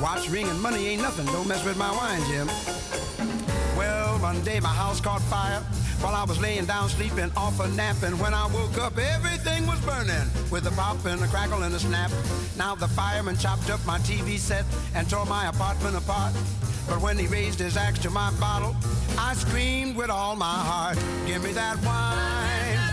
Watch, 0.02 0.28
ring, 0.28 0.48
and 0.48 0.60
money 0.60 0.88
ain't 0.88 1.02
nothing. 1.02 1.24
Don't 1.26 1.46
mess 1.46 1.64
with 1.64 1.76
my 1.76 1.92
wine, 1.92 2.20
Jim. 2.26 2.48
Well, 3.78 4.18
one 4.18 4.42
day 4.42 4.58
my 4.58 4.74
house 4.74 5.00
caught 5.00 5.22
fire 5.22 5.60
while 6.00 6.16
I 6.16 6.24
was 6.24 6.40
laying 6.40 6.64
down 6.64 6.88
sleeping 6.88 7.30
off 7.36 7.60
a 7.60 7.68
nap. 7.68 8.02
And 8.02 8.18
when 8.18 8.34
I 8.34 8.46
woke 8.46 8.76
up, 8.78 8.98
everything 8.98 9.68
was 9.68 9.78
burning 9.82 10.28
with 10.50 10.66
a 10.66 10.72
pop 10.72 11.04
and 11.04 11.22
a 11.22 11.28
crackle 11.28 11.62
and 11.62 11.72
a 11.72 11.78
snap. 11.78 12.10
Now 12.58 12.74
the 12.74 12.88
fireman 12.88 13.36
chopped 13.36 13.70
up 13.70 13.86
my 13.86 13.98
TV 13.98 14.36
set 14.36 14.64
and 14.96 15.08
tore 15.08 15.26
my 15.26 15.46
apartment 15.46 15.96
apart. 15.96 16.32
But 16.88 17.00
when 17.00 17.16
he 17.16 17.28
raised 17.28 17.60
his 17.60 17.76
axe 17.76 18.00
to 18.00 18.10
my 18.10 18.32
bottle, 18.40 18.74
I 19.16 19.34
screamed 19.34 19.94
with 19.94 20.10
all 20.10 20.34
my 20.34 20.58
heart, 20.70 20.98
Give 21.24 21.40
me 21.40 21.52
that 21.52 21.80
wine. 21.84 22.85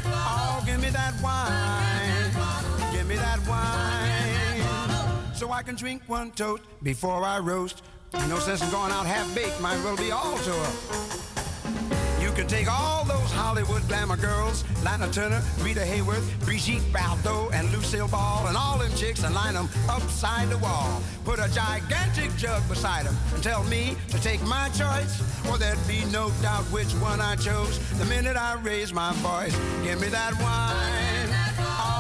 Give 0.66 0.82
me 0.82 0.90
that 0.90 1.14
wine. 1.22 2.94
Give 2.94 3.08
me 3.08 3.16
that 3.16 3.40
wine. 3.48 5.36
So 5.36 5.52
I 5.52 5.62
can 5.64 5.76
drink 5.76 6.04
one 6.08 6.32
toast 6.32 6.64
before 6.82 7.24
I 7.26 7.40
roast. 7.40 7.84
No 8.30 8.40
sense 8.40 8.62
in 8.62 8.70
going 8.70 8.92
out 8.92 9.06
half 9.06 9.34
baked, 9.36 9.60
as 9.60 9.84
well 9.84 9.98
be 9.98 10.12
all 10.12 10.38
to 10.38 10.52
her. 10.52 12.03
Can 12.36 12.48
take 12.48 12.68
all 12.68 13.06
those 13.06 13.32
Hollywood 13.32 13.88
glamour 13.88 14.18
girls, 14.18 14.64
Lana 14.84 15.08
Turner, 15.12 15.42
Rita 15.60 15.82
Hayworth, 15.82 16.26
Brigitte 16.44 16.82
Bardot, 16.92 17.54
and 17.54 17.72
Lucille 17.72 18.08
Ball, 18.08 18.48
and 18.48 18.58
all 18.58 18.80
them 18.80 18.92
chicks 18.96 19.24
and 19.24 19.36
line 19.36 19.54
them 19.54 19.70
upside 19.88 20.50
the 20.50 20.58
wall. 20.58 21.00
Put 21.26 21.38
a 21.38 21.48
gigantic 21.54 22.36
jug 22.36 22.68
beside 22.68 23.06
them 23.06 23.16
and 23.36 23.44
tell 23.44 23.64
me 23.66 23.96
to 24.10 24.20
take 24.20 24.42
my 24.44 24.68
choice, 24.70 25.22
or 25.48 25.60
there'd 25.60 25.78
be 25.88 26.06
no 26.06 26.32
doubt 26.42 26.64
which 26.72 26.92
one 26.94 27.22
I 27.22 27.36
chose 27.36 27.78
the 28.00 28.06
minute 28.06 28.36
I 28.36 28.56
raised 28.56 28.96
my 28.96 29.14
voice. 29.18 29.56
Give 29.84 30.02
me 30.02 30.08
that 30.08 30.34
wine. 30.42 31.30
Oh. 31.70 31.94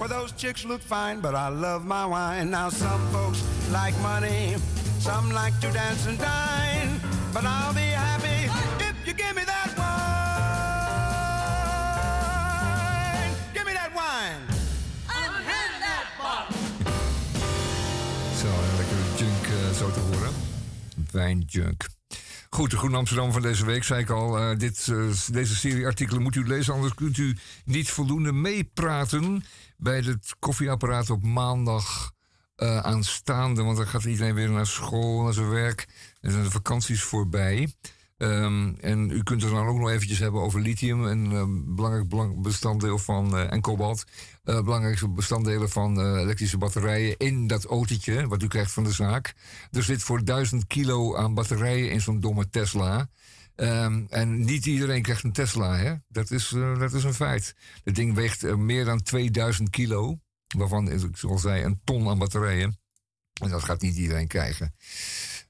Well, 0.00 0.08
those 0.08 0.32
chicks 0.32 0.64
look 0.64 0.80
fine, 0.80 1.20
but 1.20 1.36
I 1.36 1.48
love 1.48 1.84
my 1.84 2.04
wine. 2.06 2.50
Now, 2.50 2.70
some 2.70 3.06
folks 3.12 3.40
like 3.70 3.96
money, 4.00 4.56
some 5.08 5.32
like 5.32 5.56
to 5.60 5.70
dance 5.72 6.06
and 6.08 6.18
dine. 6.18 7.00
But 7.32 7.44
I'll 7.44 7.74
be 7.74 7.90
happy 8.04 8.40
if 8.88 8.94
you 9.06 9.14
give 9.14 9.34
me 9.34 9.44
that 9.44 9.70
wine. 9.78 9.88
Give 13.54 13.64
me 13.68 13.72
that 13.80 13.92
wine. 14.00 14.42
Unhand 15.22 15.74
that 15.86 16.06
bottle. 16.20 16.56
Zo, 18.40 18.46
een 18.46 18.76
lekkere 18.76 19.04
junk 19.16 19.44
uh, 19.46 19.52
zo 19.76 19.90
te 19.90 20.00
horen. 20.00 20.32
Wijnjunk. 21.10 21.88
Goed, 22.50 22.70
de 22.70 22.76
Groen 22.76 22.94
Amsterdam 22.94 23.32
van 23.32 23.42
deze 23.42 23.64
week, 23.64 23.84
zei 23.84 24.00
ik 24.00 24.10
al. 24.10 24.38
Uh, 24.38 24.58
dit, 24.58 24.86
uh, 24.86 25.12
deze 25.30 25.56
serie 25.56 25.86
artikelen 25.86 26.22
moet 26.22 26.34
u 26.34 26.46
lezen, 26.46 26.74
anders 26.74 26.94
kunt 26.94 27.16
u 27.16 27.36
niet 27.64 27.90
voldoende 27.90 28.32
meepraten 28.32 29.44
bij 29.76 29.98
het 29.98 30.34
koffieapparaat 30.38 31.10
op 31.10 31.22
maandag 31.22 32.16
uh, 32.58 32.78
aanstaande. 32.78 33.62
Want 33.62 33.76
dan 33.76 33.86
gaat 33.86 34.04
iedereen 34.04 34.34
weer 34.34 34.50
naar 34.50 34.66
school, 34.66 35.22
naar 35.22 35.32
zijn 35.32 35.50
werk. 35.50 35.88
En 36.20 36.30
zijn 36.30 36.42
de 36.44 36.50
vakanties 36.50 37.02
voorbij. 37.02 37.68
Um, 38.18 38.76
en 38.80 39.10
u 39.10 39.22
kunt 39.22 39.42
het 39.42 39.50
dan 39.50 39.66
ook 39.66 39.78
nog 39.78 39.90
eventjes 39.90 40.18
hebben 40.18 40.40
over 40.40 40.60
lithium. 40.60 41.04
Een 41.04 41.32
uh, 41.32 41.74
belangrijk 41.74 42.08
belang 42.08 42.42
bestanddeel 42.42 42.98
van. 42.98 43.34
Uh, 43.34 43.52
en 43.52 43.60
kobalt. 43.60 44.04
Uh, 44.44 44.62
belangrijkste 44.62 45.08
bestanddelen 45.08 45.70
van 45.70 46.00
elektrische 46.00 46.58
batterijen. 46.58 47.16
in 47.16 47.46
dat 47.46 47.64
autootje. 47.64 48.28
wat 48.28 48.42
u 48.42 48.46
krijgt 48.46 48.72
van 48.72 48.84
de 48.84 48.92
zaak. 48.92 49.34
Er 49.70 49.82
zit 49.82 50.02
voor 50.02 50.24
1000 50.24 50.66
kilo 50.66 51.16
aan 51.16 51.34
batterijen 51.34 51.90
in 51.90 52.00
zo'n 52.00 52.20
domme 52.20 52.48
Tesla. 52.48 53.08
Um, 53.56 54.06
en 54.08 54.44
niet 54.44 54.66
iedereen 54.66 55.02
krijgt 55.02 55.24
een 55.24 55.32
Tesla, 55.32 55.76
hè? 55.76 55.94
Dat, 56.08 56.30
is, 56.30 56.48
dat 56.78 56.92
is 56.92 57.04
een 57.04 57.14
feit. 57.14 57.54
Het 57.84 57.94
ding 57.94 58.14
weegt 58.14 58.56
meer 58.56 58.84
dan 58.84 59.02
2000 59.02 59.70
kilo. 59.70 60.18
Waarvan, 60.56 60.90
ik 60.90 61.22
al 61.22 61.38
zei, 61.38 61.62
een 61.64 61.80
ton 61.84 62.08
aan 62.08 62.18
batterijen. 62.18 62.78
En 63.42 63.50
dat 63.50 63.64
gaat 63.64 63.80
niet 63.80 63.96
iedereen 63.96 64.26
krijgen. 64.26 64.74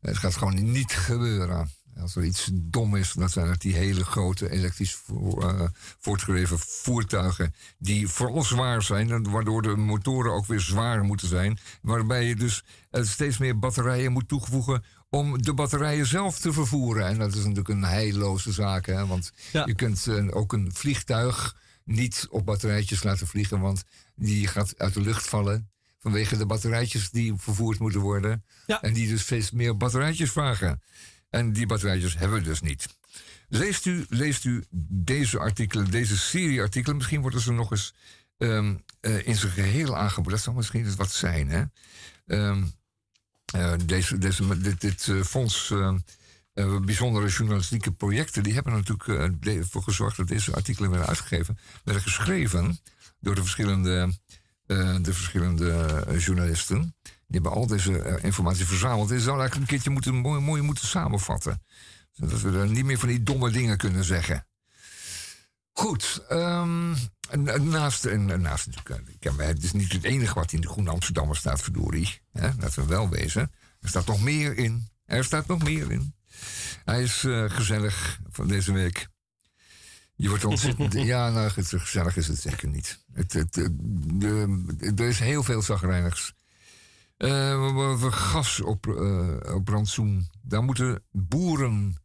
Het 0.01 0.17
gaat 0.17 0.37
gewoon 0.37 0.73
niet 0.73 0.93
gebeuren. 0.93 1.71
Als 2.01 2.17
er 2.17 2.25
iets 2.25 2.51
dom 2.53 2.97
is, 2.97 3.13
dan 3.13 3.29
zijn 3.29 3.49
het 3.49 3.61
die 3.61 3.75
hele 3.75 4.05
grote 4.05 4.51
elektrisch 4.51 4.99
uh, 5.13 5.61
voortgedreven 5.99 6.59
voertuigen. 6.59 7.55
die 7.79 8.09
vooral 8.09 8.43
zwaar 8.43 8.83
zijn, 8.83 9.31
waardoor 9.31 9.63
de 9.63 9.77
motoren 9.77 10.33
ook 10.33 10.47
weer 10.47 10.61
zwaar 10.61 11.05
moeten 11.05 11.29
zijn. 11.29 11.59
Waarbij 11.83 12.25
je 12.25 12.37
dus 12.37 12.65
uh, 12.91 13.05
steeds 13.05 13.39
meer 13.39 13.59
batterijen 13.59 14.13
moet 14.13 14.29
toevoegen 14.29 14.85
om 15.11 15.43
de 15.43 15.55
batterijen 15.55 16.07
zelf 16.07 16.39
te 16.39 16.53
vervoeren. 16.53 17.07
En 17.07 17.19
dat 17.19 17.35
is 17.35 17.41
natuurlijk 17.41 17.69
een 17.69 17.85
heilloze 17.85 18.53
zaak, 18.53 18.87
hè? 18.87 19.07
want 19.07 19.33
ja. 19.53 19.67
je 19.67 19.75
kunt 19.75 20.07
uh, 20.07 20.37
ook 20.37 20.53
een 20.53 20.71
vliegtuig 20.75 21.57
niet 21.85 22.27
op 22.31 22.45
batterijtjes 22.45 23.03
laten 23.03 23.27
vliegen, 23.27 23.61
want 23.61 23.85
die 24.19 24.47
gaat 24.47 24.79
uit 24.79 24.95
de 24.95 25.01
lucht 25.01 25.29
vallen. 25.29 25.71
Vanwege 25.99 26.37
de 26.37 26.47
batterijtjes 26.47 27.11
die 27.11 27.35
vervoerd 27.37 27.79
moeten 27.79 28.01
worden. 28.01 28.45
Ja. 28.67 28.83
En 28.83 28.93
die 28.93 29.09
dus 29.09 29.21
steeds 29.21 29.51
meer 29.51 29.77
batterijtjes 29.77 30.31
vragen. 30.31 30.83
En 31.31 31.53
die 31.53 31.67
batterijtjes 31.67 32.19
hebben 32.19 32.39
we 32.39 32.45
dus 32.45 32.61
niet. 32.61 32.87
Leest 33.49 33.87
u, 33.87 34.07
leest 34.09 34.45
u 34.45 34.65
deze 34.89 35.39
artikelen, 35.39 35.91
deze 35.91 36.19
serie 36.19 36.61
artikelen. 36.61 36.97
Misschien 36.97 37.21
worden 37.21 37.41
ze 37.41 37.53
nog 37.53 37.71
eens 37.71 37.95
um, 38.39 38.85
uh, 39.01 39.27
in 39.27 39.37
zijn 39.37 39.53
geheel 39.53 39.97
aangeboden. 39.97 40.33
Dat 40.33 40.41
zou 40.41 40.57
misschien 40.57 40.85
eens 40.85 40.95
wat 40.95 41.13
zijn. 41.13 41.49
Hè? 41.49 41.65
Um, 42.27 42.73
uh, 43.57 43.73
deze, 43.85 44.19
deze, 44.19 44.61
dit 44.61 44.81
dit 44.81 45.07
uh, 45.07 45.23
fonds, 45.23 45.73
bijzondere 46.85 47.29
journalistieke 47.29 47.93
projecten, 47.93 48.43
die 48.43 48.55
hebben 48.55 48.73
natuurlijk 48.73 49.67
voor 49.71 49.83
gezorgd 49.83 50.17
dat 50.17 50.29
deze 50.29 50.55
artikelen 50.55 50.91
werden 50.91 51.09
uitgegeven. 51.09 51.59
Werden 51.85 52.03
geschreven 52.03 52.81
door 53.21 53.35
de 53.35 53.41
verschillende, 53.41 54.13
de 55.03 55.13
verschillende 55.13 56.05
journalisten. 56.19 56.95
Die 57.03 57.41
hebben 57.41 57.53
al 57.53 57.67
deze 57.67 58.21
informatie 58.23 58.67
verzameld. 58.67 59.11
En 59.11 59.21
zou 59.21 59.39
eigenlijk 59.39 59.61
een 59.61 59.77
keertje 59.77 59.91
moeten, 59.91 60.15
mooi, 60.15 60.41
mooi 60.41 60.63
moeten 60.63 60.87
samenvatten. 60.87 61.63
Zodat 62.13 62.41
we 62.41 62.59
er 62.59 62.69
niet 62.69 62.85
meer 62.85 62.99
van 62.99 63.09
die 63.09 63.23
domme 63.23 63.51
dingen 63.51 63.77
kunnen 63.77 64.05
zeggen. 64.05 64.47
Goed. 65.73 66.25
Um, 66.31 66.97
naast, 67.63 68.05
en, 68.05 68.41
naast 68.41 68.67
natuurlijk, 68.67 69.39
het 69.41 69.63
is 69.63 69.73
niet 69.73 69.93
het 69.93 70.05
enige 70.05 70.35
wat 70.35 70.53
in 70.53 70.61
de 70.61 70.69
Groene 70.69 70.91
Amsterdammer 70.91 71.37
staat, 71.37 71.63
verdorie. 71.63 72.21
Hè, 72.33 72.49
laten 72.59 72.83
we 72.83 72.89
wel 72.89 73.09
wezen. 73.09 73.53
Er 73.81 73.89
staat 73.89 74.07
nog 74.07 74.23
meer 74.23 74.57
in. 74.57 74.89
Er 75.05 75.25
staat 75.25 75.47
nog 75.47 75.63
meer 75.63 75.91
in. 75.91 76.15
Hij 76.85 77.03
is 77.03 77.23
uh, 77.23 77.51
gezellig 77.51 78.21
van 78.31 78.49
deze 78.49 78.73
week. 78.73 79.09
Je 80.15 80.29
wordt 80.29 80.45
ontzettend. 80.45 80.93
ja, 81.13 81.31
nou, 81.31 81.51
het, 81.55 81.69
gezellig 81.69 82.17
is 82.17 82.29
het 82.29 82.41
zeker 82.41 82.69
niet. 82.69 83.05
Het, 83.13 83.33
het, 83.33 83.53
de, 83.53 84.93
er 84.97 85.09
is 85.09 85.19
heel 85.19 85.43
veel 85.43 85.63
zagrijnigs. 85.63 86.35
Uh, 87.19 88.03
gas 88.11 88.61
op, 88.61 88.87
uh, 88.87 89.55
op 89.55 89.69
rantsoen. 89.69 90.29
Daar 90.43 90.63
moeten 90.63 91.03
boeren 91.11 91.97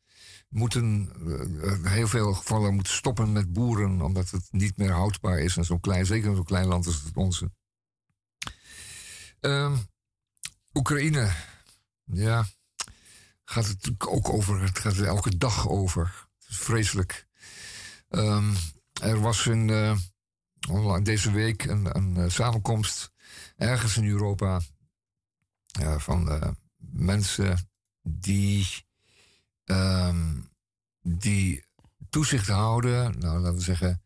moeten 0.54 1.12
uh, 1.20 1.92
heel 1.92 2.08
veel 2.08 2.34
gevallen 2.34 2.74
moeten 2.74 2.94
stoppen 2.94 3.32
met 3.32 3.54
boeren, 3.54 4.02
omdat 4.02 4.30
het 4.30 4.48
niet 4.52 4.78
meer 4.78 4.92
houdbaar 4.92 5.40
is 5.40 5.58
en 5.58 5.66
zo'n 5.66 5.80
klein, 5.80 6.06
zeker 6.06 6.30
in 6.30 6.36
zo'n 6.36 6.46
klein 6.46 6.68
land 6.68 6.86
als 6.86 7.04
het 7.04 7.16
onze. 7.16 7.52
Uh, 9.42 9.78
Oekraïne, 10.74 11.32
ja, 12.04 12.46
gaat 13.46 13.68
het 13.68 13.92
ook 14.08 14.30
over. 14.30 14.62
Het 14.62 14.80
gaat 14.80 14.98
er 14.98 15.06
elke 15.06 15.38
dag 15.38 15.70
over. 15.70 16.28
Vreselijk. 16.40 17.28
Um, 18.10 18.56
er 19.02 19.20
was 19.20 19.46
een, 19.46 19.98
deze 21.04 21.32
week 21.32 21.64
een, 21.64 21.98
een 21.98 22.32
samenkomst 22.32 23.12
ergens 23.56 23.98
in 23.98 24.08
Europa 24.08 24.62
van 25.98 26.32
uh, 26.32 26.42
mensen 26.78 27.70
die, 28.02 28.68
um, 29.66 30.50
die 31.02 31.64
toezicht 32.10 32.48
houden, 32.48 33.20
nou 33.20 33.40
laten 33.40 33.56
we 33.58 33.62
zeggen, 33.62 34.04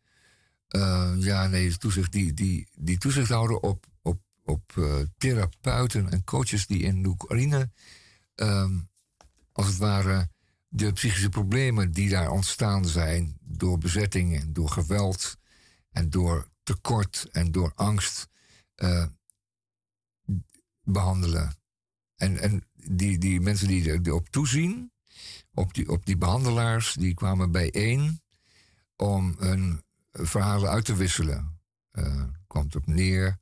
ja 1.18 1.46
nee, 1.46 1.76
toezicht, 1.76 2.12
die, 2.12 2.34
die, 2.34 2.68
die 2.74 2.98
toezicht 2.98 3.28
houden 3.28 3.62
op, 3.62 3.86
op, 4.02 4.20
op 4.44 4.72
therapeuten 5.18 6.10
en 6.10 6.24
coaches 6.24 6.66
die 6.66 6.82
in 6.82 7.06
Oekraïne, 7.06 7.70
um, 8.34 8.87
als 9.58 9.66
het 9.66 9.76
ware, 9.76 10.28
de 10.68 10.92
psychische 10.92 11.28
problemen 11.28 11.92
die 11.92 12.08
daar 12.08 12.30
ontstaan 12.30 12.86
zijn 12.86 13.38
door 13.40 13.78
bezetting 13.78 14.40
en 14.40 14.52
door 14.52 14.68
geweld 14.70 15.36
en 15.90 16.10
door 16.10 16.48
tekort 16.62 17.28
en 17.32 17.52
door 17.52 17.72
angst 17.74 18.28
behandelen. 20.82 21.56
En, 22.16 22.38
en 22.38 22.64
die, 22.74 23.18
die 23.18 23.40
mensen 23.40 23.68
die 23.68 24.00
erop 24.02 24.28
toezien, 24.28 24.92
op 25.54 25.74
die, 25.74 25.88
op 25.88 26.06
die 26.06 26.16
behandelaars, 26.16 26.94
die 26.94 27.14
kwamen 27.14 27.50
bijeen 27.50 28.22
om 28.96 29.34
hun 29.38 29.82
verhalen 30.12 30.70
uit 30.70 30.84
te 30.84 30.94
wisselen. 30.94 31.60
Uh, 31.92 32.24
komt 32.46 32.76
op 32.76 32.86
neer 32.86 33.38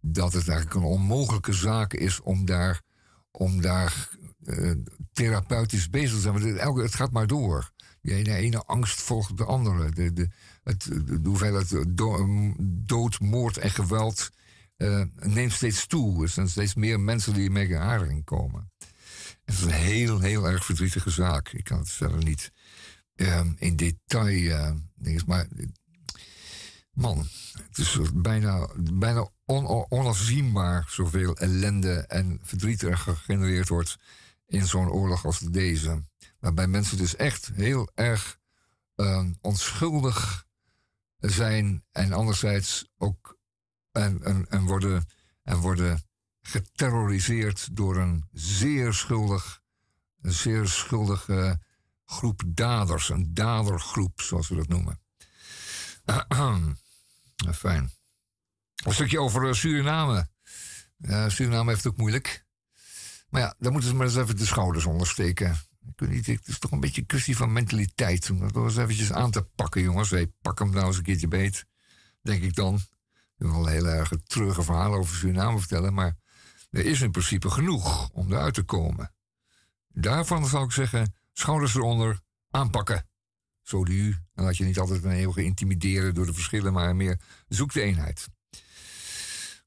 dat 0.00 0.32
het 0.32 0.48
eigenlijk 0.48 0.76
een 0.76 0.90
onmogelijke 0.90 1.52
zaak 1.52 1.92
is 1.92 2.20
om 2.20 2.44
daar, 2.44 2.82
om 3.30 3.60
daar 3.60 4.15
uh, 4.46 4.70
therapeutisch 5.12 5.90
bezig 5.90 6.20
zijn. 6.20 6.58
elke, 6.58 6.82
het 6.82 6.94
gaat 6.94 7.12
maar 7.12 7.26
door. 7.26 7.72
De 8.00 8.14
ene, 8.14 8.34
ene 8.34 8.64
angst 8.64 9.00
volgt 9.00 9.36
de 9.36 9.44
andere. 9.44 9.90
De, 9.90 10.12
de, 10.12 10.28
het, 10.62 10.84
de 11.04 11.20
hoeveelheid 11.22 11.84
dood, 12.66 13.20
moord 13.20 13.56
en 13.56 13.70
geweld 13.70 14.30
uh, 14.76 15.02
neemt 15.20 15.52
steeds 15.52 15.86
toe. 15.86 16.22
Er 16.22 16.28
zijn 16.28 16.48
steeds 16.48 16.74
meer 16.74 17.00
mensen 17.00 17.34
die 17.34 17.50
in 17.50 17.76
aanraking 17.78 18.24
komen. 18.24 18.70
Het 19.44 19.54
is 19.54 19.60
een 19.60 19.70
heel, 19.70 20.20
heel 20.20 20.48
erg 20.48 20.64
verdrietige 20.64 21.10
zaak. 21.10 21.48
Ik 21.48 21.64
kan 21.64 21.78
het 21.78 21.90
verder 21.90 22.24
niet 22.24 22.52
uh, 23.16 23.40
in 23.56 23.76
detail 23.76 24.84
dingen, 24.94 25.22
maar 25.26 25.46
man, 26.92 27.26
het 27.68 27.78
is 27.78 27.98
bijna, 28.14 28.68
bijna 28.92 29.28
on, 29.44 29.86
onafzienbaar 29.88 30.86
zoveel 30.88 31.36
ellende 31.36 31.94
en 31.94 32.40
verdriet 32.42 32.82
er 32.82 32.98
gegenereerd 32.98 33.68
wordt 33.68 33.98
in 34.46 34.66
zo'n 34.66 34.90
oorlog 34.90 35.24
als 35.24 35.38
deze. 35.38 36.04
Waarbij 36.38 36.66
mensen 36.66 36.96
dus 36.96 37.16
echt 37.16 37.50
heel 37.54 37.90
erg 37.94 38.38
uh, 38.96 39.28
onschuldig 39.40 40.46
zijn 41.18 41.84
en 41.92 42.12
anderzijds 42.12 42.88
ook 42.98 43.38
en, 43.92 44.22
en, 44.22 44.46
en, 44.48 44.64
worden, 44.64 45.08
en 45.42 45.56
worden 45.56 46.02
geterroriseerd 46.40 47.76
door 47.76 47.96
een 47.96 48.28
zeer 48.32 48.94
schuldig, 48.94 49.60
een 50.20 50.32
zeer 50.32 50.68
schuldige 50.68 51.60
groep 52.04 52.42
daders, 52.46 53.08
een 53.08 53.34
dadergroep 53.34 54.20
zoals 54.20 54.48
we 54.48 54.54
dat 54.54 54.68
noemen. 54.68 55.00
Fijn. 57.54 57.90
Een 58.84 58.92
stukje 58.92 59.20
over 59.20 59.48
eh, 59.48 59.52
Suriname. 59.52 60.28
Suriname 61.28 61.70
heeft 61.70 61.84
het 61.84 61.92
ook 61.92 61.98
moeilijk. 61.98 62.45
Maar 63.36 63.44
ja, 63.44 63.54
daar 63.58 63.72
moeten 63.72 63.90
ze 63.90 63.96
maar 63.96 64.06
eens 64.06 64.16
even 64.16 64.36
de 64.36 64.46
schouders 64.46 64.84
onder 64.84 65.06
steken. 65.06 65.56
Niet, 65.96 66.26
het 66.26 66.48
is 66.48 66.58
toch 66.58 66.70
een 66.70 66.80
beetje 66.80 67.00
een 67.00 67.06
kwestie 67.06 67.36
van 67.36 67.52
mentaliteit. 67.52 68.30
Om 68.30 68.38
dat 68.38 68.56
eens 68.56 68.76
eventjes 68.76 69.12
aan 69.12 69.30
te 69.30 69.42
pakken, 69.42 69.82
jongens. 69.82 70.10
Hey, 70.10 70.32
pak 70.42 70.58
hem 70.58 70.70
nou 70.70 70.86
eens 70.86 70.96
een 70.96 71.02
keertje 71.02 71.28
beet. 71.28 71.66
Denk 72.22 72.42
ik 72.42 72.54
dan. 72.54 72.74
Ik 72.74 72.82
wil 73.36 73.52
wel 73.52 73.66
heel 73.66 73.86
erg 73.86 74.12
treurige 74.26 74.62
verhalen 74.62 74.98
over 74.98 75.16
Suriname 75.16 75.58
vertellen. 75.58 75.94
Maar 75.94 76.16
er 76.70 76.84
is 76.84 77.00
in 77.00 77.10
principe 77.10 77.50
genoeg 77.50 78.10
om 78.10 78.32
eruit 78.32 78.54
te 78.54 78.62
komen. 78.62 79.14
Daarvan 79.88 80.46
zou 80.46 80.64
ik 80.64 80.72
zeggen, 80.72 81.14
schouders 81.32 81.74
eronder, 81.74 82.20
aanpakken. 82.50 83.08
Zo 83.62 83.86
u. 83.86 84.16
En 84.34 84.44
laat 84.44 84.56
je 84.56 84.64
niet 84.64 84.78
altijd 84.78 85.04
een 85.04 85.10
heel 85.10 85.38
intimideren 85.38 86.14
door 86.14 86.26
de 86.26 86.34
verschillen, 86.34 86.72
maar 86.72 86.96
meer 86.96 87.20
zoek 87.48 87.72
de 87.72 87.80
eenheid. 87.80 88.28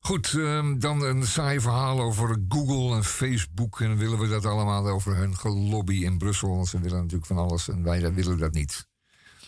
Goed, 0.09 0.33
ehm, 0.33 0.79
dan 0.79 1.01
een 1.01 1.27
saai 1.27 1.59
verhaal 1.59 2.01
over 2.01 2.37
Google 2.47 2.95
en 2.95 3.03
Facebook. 3.03 3.81
En 3.81 3.97
willen 3.97 4.19
we 4.19 4.27
dat 4.27 4.45
allemaal 4.45 4.87
over 4.87 5.15
hun 5.15 5.37
gelobby 5.37 6.03
in 6.03 6.17
Brussel. 6.17 6.49
Want 6.49 6.67
ze 6.67 6.79
willen 6.79 6.97
natuurlijk 6.97 7.25
van 7.25 7.37
alles 7.37 7.67
en 7.67 7.83
wij 7.83 8.13
willen 8.13 8.37
dat 8.37 8.53
niet. 8.53 8.87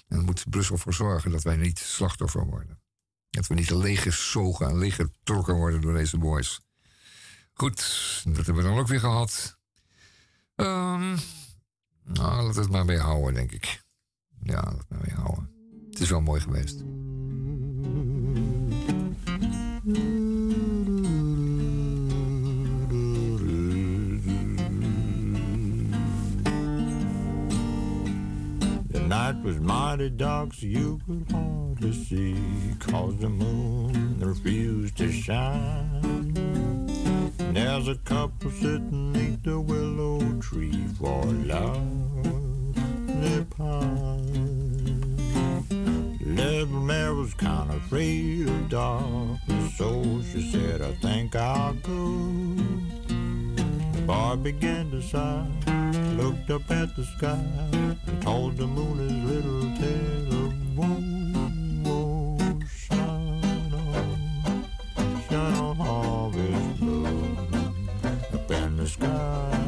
En 0.07 0.25
moet 0.25 0.49
Brussel 0.49 0.77
voor 0.77 0.93
zorgen 0.93 1.31
dat 1.31 1.43
wij 1.43 1.57
niet 1.57 1.79
slachtoffer 1.79 2.45
worden. 2.45 2.81
Dat 3.29 3.47
we 3.47 3.53
niet 3.53 3.69
leeggezogen 3.69 4.67
en 4.67 4.77
leeggetrokken 4.77 5.55
worden 5.55 5.81
door 5.81 5.93
deze 5.93 6.17
boys. 6.17 6.61
Goed, 7.53 7.77
dat 8.23 8.45
hebben 8.45 8.55
we 8.55 8.69
dan 8.69 8.77
ook 8.77 8.87
weer 8.87 8.99
gehad. 8.99 9.57
Um, 10.55 11.17
nou, 12.03 12.53
we 12.53 12.59
het 12.59 12.69
maar 12.69 12.85
bij 12.85 12.99
houden, 12.99 13.33
denk 13.33 13.51
ik. 13.51 13.83
Ja, 14.43 14.61
we 14.61 14.77
het 14.77 14.89
maar 14.89 14.99
bij 14.99 15.15
houden. 15.15 15.49
Het 15.89 15.99
is 15.99 16.09
wel 16.09 16.21
mooi 16.21 16.41
geweest. 16.41 16.83
Night 29.21 29.43
was 29.43 29.59
mighty 29.59 30.09
dark, 30.09 30.51
so 30.53 30.65
you 30.65 30.99
could 31.05 31.31
hardly 31.31 31.93
see, 31.93 32.35
cause 32.79 33.15
the 33.17 33.29
moon 33.29 34.19
refused 34.19 34.97
to 34.97 35.11
shine. 35.11 36.33
There's 37.53 37.87
a 37.87 37.95
couple 37.97 38.49
sitting 38.49 39.13
neath 39.13 39.43
the 39.43 39.59
willow 39.59 40.19
tree 40.39 40.85
for 40.97 41.23
love 41.25 42.75
they 43.21 43.45
pine. 43.57 45.13
Little 46.21 46.79
Mary 46.79 47.13
was 47.13 47.33
kind 47.35 47.69
of 47.69 47.75
afraid 47.77 48.47
of 48.47 48.69
dark, 48.69 49.39
so 49.77 50.21
she 50.31 50.51
said, 50.51 50.81
I 50.81 50.93
think 50.93 51.35
I'll 51.35 51.73
go. 51.73 52.90
Boy 54.07 54.35
began 54.35 54.91
to 54.91 55.01
sigh, 55.01 55.45
looked 56.17 56.49
up 56.49 56.69
at 56.71 56.95
the 56.95 57.03
sky, 57.03 57.39
and 57.71 58.21
told 58.21 58.57
the 58.57 58.67
moon 58.67 58.97
his 58.97 59.13
little 59.31 59.69
tale 59.77 60.45
of 60.45 60.53
woe. 60.77 62.37
Shine 62.67 63.73
on, 63.73 64.65
shine 65.29 65.53
on, 65.53 65.75
harvest 65.75 66.81
moon, 66.81 67.37
up 68.33 68.51
in 68.51 68.77
the 68.77 68.87
sky. 68.87 69.59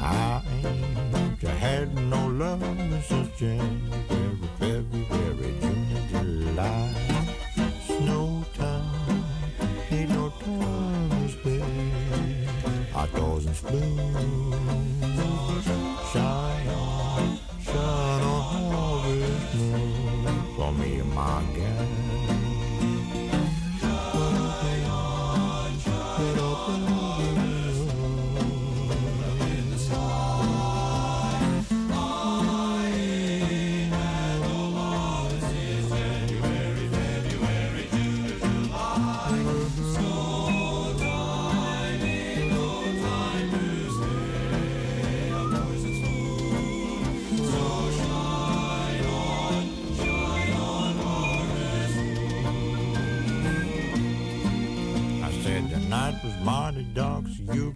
I 0.00 0.42
ain't 0.64 1.42
had 1.42 1.94
no 1.94 2.28
love 2.28 2.62
since 3.04 3.38
January, 3.38 4.11
Blue. 13.60 15.01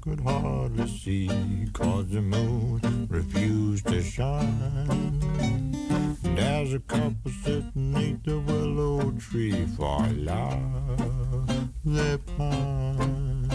Could 0.06 0.20
hardly 0.20 0.86
see 0.86 1.28
cause 1.72 2.08
the 2.10 2.22
moon 2.22 3.08
refused 3.10 3.86
to 3.88 4.00
shine. 4.00 5.20
And 5.40 6.38
there's 6.38 6.74
a 6.74 6.78
couple 6.78 7.32
sitting 7.42 7.92
neath 7.92 8.22
the 8.22 8.38
willow 8.38 9.10
tree 9.12 9.66
for 9.76 10.06
love 10.10 11.70
they 11.84 12.18
pine. 12.36 13.48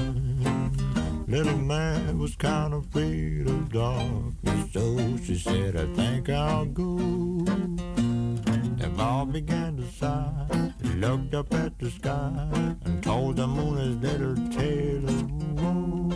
Little 1.28 1.58
man 1.58 2.20
was 2.20 2.36
kind 2.36 2.74
of 2.74 2.86
afraid 2.88 3.48
of 3.48 3.72
darkness 3.72 4.74
so 4.74 5.18
she 5.24 5.38
said 5.38 5.78
I 5.78 5.86
think 5.96 6.30
I'll 6.30 6.66
go. 6.66 6.98
The 8.82 8.90
boy 8.98 9.26
began 9.32 9.78
to 9.78 9.90
sigh 9.90 10.72
looked 11.02 11.34
up 11.34 11.52
at 11.56 11.80
the 11.80 11.90
sky 11.90 12.76
and 12.86 13.02
told 13.02 13.38
the 13.38 13.48
moon 13.48 13.78
his 13.78 13.96
little 13.98 14.36
tale 14.52 15.10
of 15.10 15.32
woe. 15.60 16.11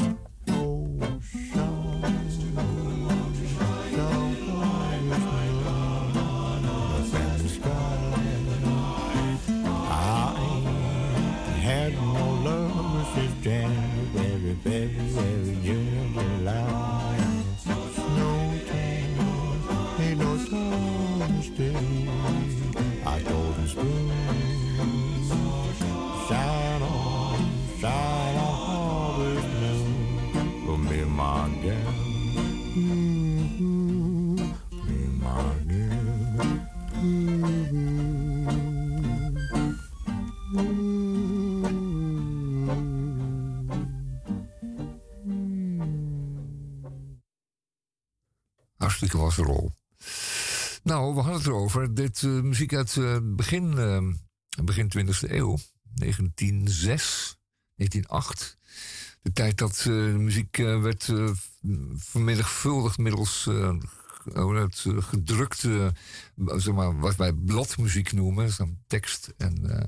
January, 13.45 14.57
February, 14.63 15.53
June, 15.63 16.13
July, 16.15 17.13
no 17.13 17.21
and 17.21 17.45
no 17.67 17.77
Snow 17.93 18.41
came, 18.65 19.21
ain't 20.01 20.19
I 20.19 20.33
Thursday. 20.49 21.77
October's 23.05 23.73
blue. 23.75 24.09
Shine 26.27 26.81
on, 26.81 27.37
shine 27.79 28.35
on, 28.35 28.53
harvest 28.65 29.49
moon. 29.61 30.65
for 30.65 30.77
me 30.79 30.99
my 31.05 31.45
gal. 31.61 31.93
Mm-hmm. 32.73 34.35
Me 34.87 34.99
my 35.21 35.53
girl. 35.69 36.49
Mm-hmm. 36.97 37.45
Mm-hmm. 37.45 38.17
mm-hmm. 40.57 40.84
Hartstikke 48.85 49.17
was 49.17 49.35
rol. 49.35 49.71
Nou, 50.83 51.15
we 51.15 51.21
hadden 51.21 51.37
het 51.37 51.47
erover. 51.47 51.93
Dit 51.93 52.21
uh, 52.21 52.41
muziek 52.41 52.73
uit 52.73 52.95
uh, 52.95 53.17
begin, 53.23 53.71
uh, 53.77 54.13
begin 54.63 54.91
20e 54.97 55.29
eeuw. 55.31 55.57
1906, 55.93 57.37
1908. 57.75 58.57
De 59.21 59.31
tijd 59.31 59.57
dat 59.57 59.81
de 59.83 60.13
muziek 60.17 60.57
werd 60.57 61.13
vermenigvuldigd 61.95 62.97
middels 62.97 63.49
het 64.33 64.85
gedrukte, 64.97 65.93
zeg 66.45 66.73
maar, 66.73 66.99
wat 66.99 67.15
wij 67.15 67.33
bladmuziek 67.33 68.11
noemen. 68.11 68.45
Dus 68.45 68.57
dan 68.57 68.77
tekst 68.87 69.33
en, 69.37 69.85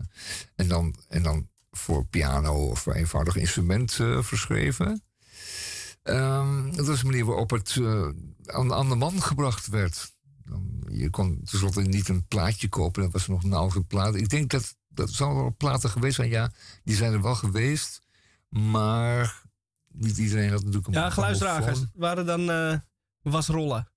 en, 0.56 0.68
dan, 0.68 0.95
en 1.08 1.24
dan 1.24 1.48
voor 1.72 2.06
piano 2.06 2.68
of 2.68 2.80
voor 2.80 2.93
eenvoudig 2.93 3.36
instrument 3.36 3.93
verschreven. 4.20 5.07
Um, 6.10 6.76
dat 6.76 6.88
was 6.88 6.99
de 6.99 7.05
manier 7.05 7.26
waarop 7.26 7.49
het 7.49 7.76
uh, 7.76 8.10
aan, 8.45 8.74
aan, 8.74 8.89
de 8.89 8.95
man 8.95 9.22
gebracht 9.22 9.68
werd. 9.68 10.16
Je 10.88 11.10
kon 11.10 11.41
tenslotte 11.43 11.82
niet 11.82 12.10
een 12.10 12.28
plaatje 12.28 12.70
kopen, 12.70 13.01
dat 13.01 13.12
was 13.12 13.28
nog 13.28 13.43
een 13.43 13.53
oude 13.53 13.82
plaat. 13.82 14.16
Ik 14.16 14.30
denk 14.30 14.49
dat 14.49 14.76
dat 14.88 15.10
zal 15.10 15.36
wel 15.36 15.55
platen 15.58 15.89
geweest 15.89 16.16
zijn, 16.16 16.30
ja, 16.30 16.51
die 16.84 16.95
zijn 16.95 17.14
er 17.14 17.22
wel 17.22 17.36
geweest. 17.36 18.01
Maar 18.49 19.43
niet 19.88 20.18
iedereen 20.18 20.49
had 20.49 20.60
natuurlijk 20.60 20.88
een 20.88 20.93
Ja, 20.93 21.10
geluidsdragers 21.10 21.80
waren 21.93 22.26
dan 22.26 22.49
uh, 22.49 22.78
wasrollen. 23.22 23.91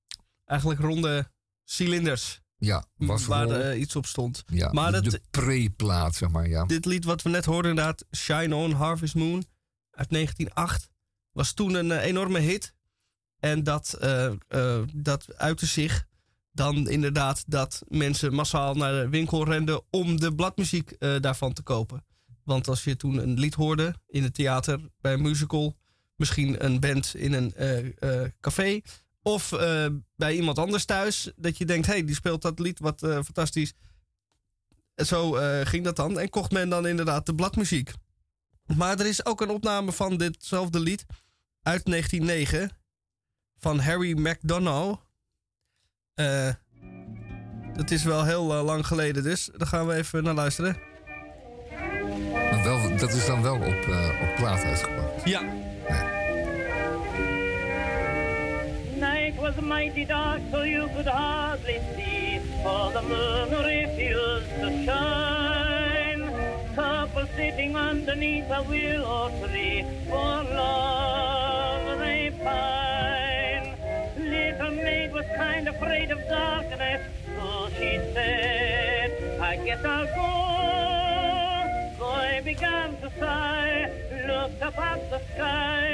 Eigenlijk 0.45 0.81
ronde 0.81 1.31
cilinders. 1.65 2.41
Ja, 2.57 2.85
wasrollen. 2.97 3.49
Waar 3.49 3.75
uh, 3.75 3.81
iets 3.81 3.97
op 3.97 4.07
stond. 4.07 4.45
Ja, 4.47 4.73
maar 4.73 4.93
de, 4.93 5.11
de 5.11 5.23
pre-plaat, 5.31 6.15
zeg 6.15 6.31
maar, 6.31 6.49
ja. 6.49 6.65
Dit 6.65 6.85
lied 6.85 7.05
wat 7.05 7.23
we 7.23 7.29
net 7.29 7.45
hoorden 7.45 7.71
inderdaad, 7.71 8.05
Shine 8.17 8.55
On, 8.55 8.73
Harvest 8.73 9.15
Moon, 9.15 9.45
uit 9.91 10.11
1908 10.11 10.90
was 11.33 11.53
toen 11.53 11.75
een 11.75 11.87
uh, 11.87 12.05
enorme 12.05 12.39
hit. 12.39 12.75
En 13.39 13.65
dat, 13.65 13.99
uh, 14.03 14.33
uh, 14.49 14.83
dat 14.95 15.37
uitte 15.37 15.67
zich 15.67 16.07
dan 16.53 16.89
inderdaad 16.89 17.45
dat 17.47 17.83
mensen 17.89 18.35
massaal 18.35 18.75
naar 18.75 18.93
de 18.93 19.09
winkel 19.09 19.45
renden 19.45 19.83
om 19.91 20.21
de 20.21 20.35
bladmuziek 20.35 20.97
daarvan 20.99 21.53
te 21.53 21.63
kopen. 21.63 22.05
Want 22.45 22.69
als 22.69 22.85
je 22.85 22.97
toen 22.97 23.17
een 23.17 23.39
lied 23.39 23.55
hoorde 23.55 23.95
in 24.07 24.23
het 24.23 24.35
theater, 24.35 24.81
bij 25.01 25.13
een 25.13 25.23
musical, 25.23 25.77
misschien 26.17 26.65
een 26.65 26.81
band 26.81 27.15
in 27.15 27.33
een 27.33 27.55
café 28.41 28.81
of 29.23 29.49
bij 30.17 30.35
iemand 30.35 30.59
anders 30.59 30.85
thuis, 30.85 31.33
dat 31.37 31.59
je 31.59 31.65
denkt, 31.65 31.87
hé, 31.87 31.93
hey, 31.93 32.05
die 32.05 32.15
speelt 32.15 32.43
dat 32.43 32.59
lied, 32.59 32.79
wat 32.79 32.99
fantastisch. 33.01 33.73
Zo 34.95 35.31
ging 35.65 35.85
dat 35.85 35.97
dan 35.97 36.19
en 36.19 36.31
kocht 36.31 36.53
men 36.53 36.69
dan 36.69 36.87
inderdaad 36.87 37.27
de 37.27 37.35
bladmuziek. 37.35 37.93
Maar 38.77 38.99
er 38.99 39.07
is 39.07 39.25
ook 39.25 39.41
een 39.41 39.51
opname 39.51 39.93
van 39.93 40.17
ditzelfde 40.17 40.81
lied 40.81 41.05
uit 41.63 41.85
1909 41.85 42.71
van 43.59 43.79
Harry 43.79 44.19
McDonough. 44.19 45.01
Uh, 46.15 46.49
dat 47.73 47.91
is 47.91 48.03
wel 48.05 48.25
heel 48.25 48.57
uh, 48.57 48.65
lang 48.65 48.87
geleden 48.87 49.23
dus. 49.23 49.51
Daar 49.57 49.67
gaan 49.67 49.87
we 49.87 49.95
even 49.95 50.23
naar 50.23 50.35
luisteren. 50.35 50.77
Maar 52.33 52.63
wel, 52.65 52.97
dat 52.97 53.13
is 53.13 53.27
dan 53.27 53.43
wel 53.43 53.55
op, 53.55 53.87
uh, 53.89 54.23
op 54.23 54.37
plaat 54.37 54.63
uitgebracht? 54.63 55.25
Ja. 55.25 55.43
Night 58.95 59.37
was 59.37 59.55
mighty 59.63 60.07
dark 60.07 60.41
so 60.53 60.65
you 60.65 60.89
could 60.91 61.07
hardly 61.07 61.81
see 61.97 62.41
For 62.63 62.93
the 62.93 63.03
moon 63.03 63.63
refused 63.63 64.61
to 64.61 64.69
shine 64.85 65.60
Couple 66.81 67.29
sitting 67.37 67.77
underneath 67.77 68.51
a 68.51 68.63
willow 68.63 69.29
tree 69.41 69.85
For 70.09 70.37
love 70.61 71.99
they 71.99 72.33
pine 72.43 73.69
Little 74.17 74.71
maid 74.71 75.13
was 75.13 75.27
kind 75.37 75.69
of 75.69 75.75
afraid 75.75 76.11
of 76.11 76.19
darkness 76.27 77.03
So 77.37 77.69
she 77.77 77.91
said, 78.15 79.11
I 79.41 79.57
guess 79.57 79.85
I'll 79.85 80.07
go. 80.21 80.31
Boy 81.99 82.41
began 82.45 82.97
to 83.03 83.11
sigh 83.21 83.93
Looked 84.27 84.63
up 84.63 84.79
at 84.79 85.11
the 85.11 85.21
sky 85.35 85.87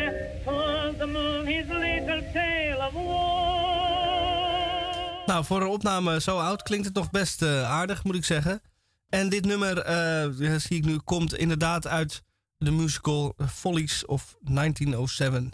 Told 0.44 0.98
the 1.00 1.08
moon 1.08 1.46
his 1.46 1.68
little 1.68 2.22
tale 2.32 2.80
of 2.86 2.94
woe 2.94 3.66
Nou, 5.26 5.44
voor 5.44 5.60
een 5.60 5.68
opname 5.68 6.20
zo 6.20 6.38
oud 6.38 6.62
klinkt 6.62 6.86
het 6.86 6.94
nog 6.94 7.10
best 7.10 7.42
uh, 7.42 7.70
aardig, 7.70 8.04
moet 8.04 8.14
ik 8.14 8.24
zeggen. 8.24 8.62
En 9.08 9.28
dit 9.28 9.44
nummer, 9.44 9.88
uh, 10.40 10.58
zie 10.58 10.76
ik 10.76 10.84
nu, 10.84 10.98
komt 10.98 11.34
inderdaad 11.34 11.86
uit 11.86 12.22
de 12.58 12.70
musical 12.70 13.34
Follies 13.52 14.06
of 14.06 14.36
1907. 14.40 15.52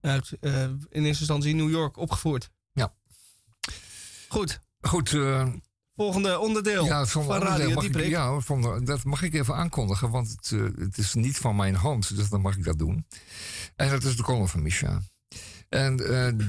Uit, 0.00 0.36
uh, 0.40 0.62
in 0.62 0.78
eerste 0.90 1.06
instantie 1.06 1.54
New 1.54 1.70
York 1.70 1.96
opgevoerd. 1.96 2.50
Ja. 2.72 2.94
Goed. 4.28 4.60
Goed. 4.80 5.12
Uh, 5.12 5.48
volgende 5.96 6.38
onderdeel 6.38 6.84
ja, 6.84 7.06
van 7.06 7.42
Radio 7.42 7.80
ik, 7.80 8.06
Ja, 8.06 8.40
van, 8.40 8.84
dat 8.84 9.04
mag 9.04 9.22
ik 9.22 9.34
even 9.34 9.54
aankondigen, 9.54 10.10
want 10.10 10.30
het, 10.30 10.50
het, 10.78 10.98
is 10.98 11.14
niet 11.14 11.36
van 11.36 11.56
mijn 11.56 11.74
hand, 11.74 12.16
dus 12.16 12.28
dan 12.28 12.40
mag 12.40 12.56
ik 12.56 12.64
dat 12.64 12.78
doen. 12.78 13.06
En 13.76 13.90
dat 13.90 14.04
is 14.04 14.16
de 14.16 14.22
column 14.22 14.48
van 14.48 14.62
Misha. 14.62 15.02
En 15.68 15.96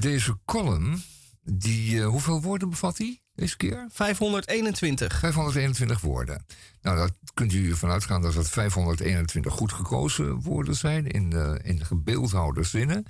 deze 0.00 0.38
column, 0.44 1.02
die, 1.42 2.02
hoeveel 2.02 2.42
woorden 2.42 2.70
bevat 2.70 2.96
die? 2.96 3.22
Deze 3.40 3.56
keer? 3.56 3.86
521. 3.88 5.18
521 5.18 6.00
woorden. 6.00 6.44
Nou, 6.82 6.96
dat 6.96 7.12
kunt 7.34 7.52
u 7.52 7.70
ervan 7.70 7.90
uitgaan 7.90 8.22
dat 8.22 8.34
het 8.34 8.48
521 8.48 9.52
goed 9.52 9.72
gekozen 9.72 10.40
woorden 10.40 10.74
zijn 10.74 11.06
in, 11.06 11.30
uh, 11.34 11.54
in 11.62 11.84
gebeeldhouwde 11.84 12.62
zinnen. 12.62 13.04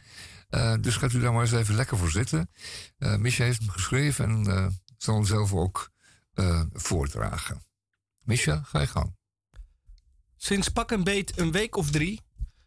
Uh, 0.51 0.75
dus 0.81 0.97
gaat 0.97 1.13
u 1.13 1.21
daar 1.21 1.33
maar 1.33 1.43
eens 1.43 1.53
even 1.53 1.75
lekker 1.75 1.97
voor 1.97 2.11
zitten. 2.11 2.51
Uh, 2.99 3.17
Misha 3.17 3.45
heeft 3.45 3.59
hem 3.59 3.69
geschreven 3.69 4.25
en 4.25 4.49
uh, 4.49 4.67
zal 4.97 5.15
hem 5.15 5.25
zelf 5.25 5.53
ook 5.53 5.91
voordragen. 6.73 7.63
Misha, 8.21 8.63
ga 8.63 8.81
je 8.81 8.87
gang. 8.87 9.17
Sinds 10.37 10.69
pak 10.69 10.93
en 10.93 11.05
beet 11.05 11.39
een 11.39 11.53
week 11.53 11.77
of 11.77 11.91
drie 11.91 12.21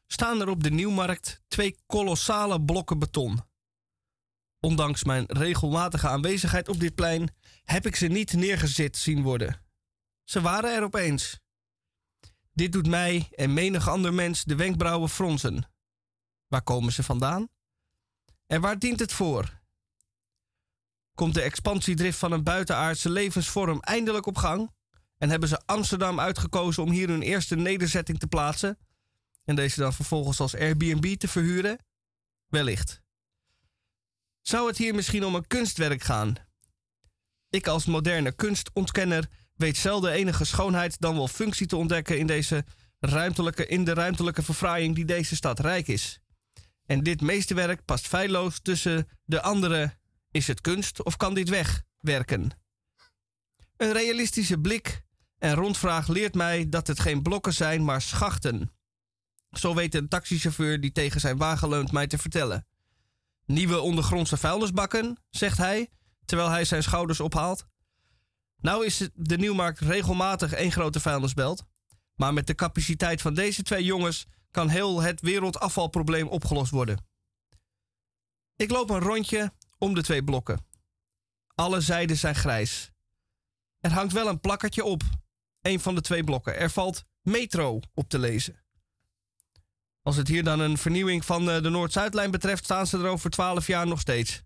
staan 0.08 0.42
er 0.42 0.50
op 0.50 0.64
de 0.64 0.72
Nieuwmarkt 0.72 1.42
twee 1.48 1.78
kolossale 1.86 2.62
blokken 2.62 3.00
beton. 3.00 3.40
Ondanks 4.60 5.04
mijn 5.04 5.26
regelmatige 5.28 6.08
aanwezigheid 6.08 6.70
op 6.70 6.80
dit 6.80 6.96
plein 6.96 7.30
heb 7.64 7.86
ik 7.86 7.96
ze 7.96 8.08
niet 8.08 8.34
neergezet 8.34 8.98
zien 8.98 9.22
worden. 9.22 9.62
Ze 10.24 10.42
waren 10.42 10.76
er 10.76 10.84
opeens. 10.84 11.40
Dit 12.54 12.72
doet 12.72 12.88
mij 12.88 13.28
en 13.32 13.54
menig 13.54 13.90
ander 13.90 14.14
mens 14.14 14.44
de 14.44 14.56
wenkbrauwen 14.56 15.10
fronsen. 15.10 15.72
Waar 16.48 16.64
komen 16.64 16.94
ze 16.94 17.04
vandaan? 17.04 17.50
En 18.48 18.62
waar 18.62 18.80
dient 18.80 19.00
het 19.00 19.14
voor? 19.14 19.62
Komt 21.16 21.34
de 21.34 21.42
expansiedrift 21.42 22.18
van 22.18 22.32
een 22.32 22.44
buitenaardse 22.44 23.10
levensvorm 23.10 23.80
eindelijk 23.80 24.26
op 24.26 24.38
gang? 24.38 24.72
En 25.18 25.30
hebben 25.30 25.50
ze 25.50 25.62
Amsterdam 25.66 26.20
uitgekozen 26.20 26.84
om 26.84 26.92
hier 26.92 27.08
hun 27.08 27.22
eerste 27.22 27.56
nederzetting 27.56 28.20
te 28.20 28.28
plaatsen? 28.28 28.78
En 29.46 29.56
deze 29.56 29.80
dan 29.80 29.94
vervolgens 29.94 30.40
als 30.40 30.56
Airbnb 30.56 31.16
te 31.16 31.28
verhuren? 31.28 31.86
Wellicht. 32.48 33.02
Zou 34.42 34.68
het 34.68 34.78
hier 34.78 34.96
misschien 34.96 35.26
om 35.26 35.36
een 35.36 35.48
kunstwerk 35.48 36.04
gaan? 36.04 36.36
Ik 37.54 37.68
als 37.68 37.86
moderne 37.86 38.32
kunstontkenner 38.32 39.28
weet 39.56 39.78
zelden 39.78 40.12
enige 40.12 40.46
schoonheid 40.46 41.00
dan 41.00 41.16
wel 41.16 41.28
functie 41.28 41.68
te 41.68 41.76
ontdekken 41.76 42.18
in, 42.18 42.28
deze 42.28 42.66
ruimtelijke, 43.00 43.66
in 43.66 43.84
de 43.84 43.94
ruimtelijke 43.94 44.44
verfraaiing 44.44 44.96
die 44.96 45.06
deze 45.06 45.36
stad 45.36 45.60
rijk 45.60 45.88
is. 45.88 46.20
En 46.86 47.04
dit 47.04 47.22
meesterwerk 47.22 47.86
past 47.86 48.08
feilloos 48.08 48.60
tussen 48.62 49.08
de 49.26 49.42
andere. 49.42 49.98
Is 50.32 50.48
het 50.48 50.62
kunst 50.62 51.04
of 51.04 51.18
kan 51.18 51.34
dit 51.34 51.50
wegwerken? 51.50 52.52
Een 53.78 53.94
realistische 53.94 54.58
blik 54.58 55.04
en 55.38 55.54
rondvraag 55.54 56.08
leert 56.08 56.36
mij 56.36 56.70
dat 56.70 56.88
het 56.88 57.00
geen 57.00 57.22
blokken 57.22 57.54
zijn, 57.54 57.84
maar 57.84 58.02
schachten. 58.02 58.72
Zo 59.52 59.76
weet 59.76 59.96
een 59.96 60.08
taxichauffeur 60.08 60.82
die 60.82 60.92
tegen 60.92 61.20
zijn 61.20 61.38
wagen 61.38 61.70
leunt 61.70 61.92
mij 61.92 62.08
te 62.08 62.18
vertellen. 62.18 62.68
Nieuwe 63.46 63.80
ondergrondse 63.80 64.38
vuilnisbakken, 64.38 65.18
zegt 65.30 65.58
hij, 65.58 65.90
terwijl 66.26 66.50
hij 66.50 66.66
zijn 66.66 66.84
schouders 66.84 67.20
ophaalt. 67.20 67.66
Nou 68.62 68.86
is 68.86 69.10
de 69.14 69.38
Nieuwmarkt 69.38 69.80
regelmatig 69.80 70.54
één 70.54 70.72
grote 70.72 71.00
vuilnisbelt. 71.00 71.64
Maar 72.16 72.34
met 72.34 72.48
de 72.48 72.56
capaciteit 72.56 73.22
van 73.22 73.34
deze 73.34 73.64
twee 73.64 73.84
jongens 73.84 74.26
kan 74.52 74.70
heel 74.70 75.02
het 75.02 75.22
wereldafvalprobleem 75.22 76.28
opgelost 76.28 76.72
worden. 76.72 77.06
Ik 78.56 78.72
loop 78.72 78.90
een 78.90 79.00
rondje 79.00 79.54
om 79.78 79.94
de 79.94 80.04
twee 80.04 80.24
blokken. 80.24 80.66
Alle 81.56 81.82
zijden 81.82 82.18
zijn 82.18 82.36
grijs. 82.36 82.92
Er 83.80 83.92
hangt 83.92 84.14
wel 84.14 84.28
een 84.28 84.40
plakkertje 84.40 84.84
op. 84.84 85.02
Een 85.62 85.80
van 85.80 85.96
de 85.96 86.02
twee 86.02 86.24
blokken. 86.24 86.58
Er 86.58 86.70
valt 86.70 87.04
metro 87.22 87.80
op 87.94 88.10
te 88.10 88.20
lezen. 88.20 88.64
Als 90.02 90.16
het 90.16 90.28
hier 90.28 90.44
dan 90.44 90.60
een 90.60 90.78
vernieuwing 90.78 91.26
van 91.26 91.50
eh, 91.50 91.62
de 91.62 91.70
Noord-Zuidlijn 91.70 92.32
betreft, 92.32 92.64
staan 92.64 92.88
ze 92.88 92.98
er 92.98 93.08
over 93.08 93.30
12 93.30 93.68
jaar 93.68 93.88
nog 93.88 94.00
steeds. 94.00 94.42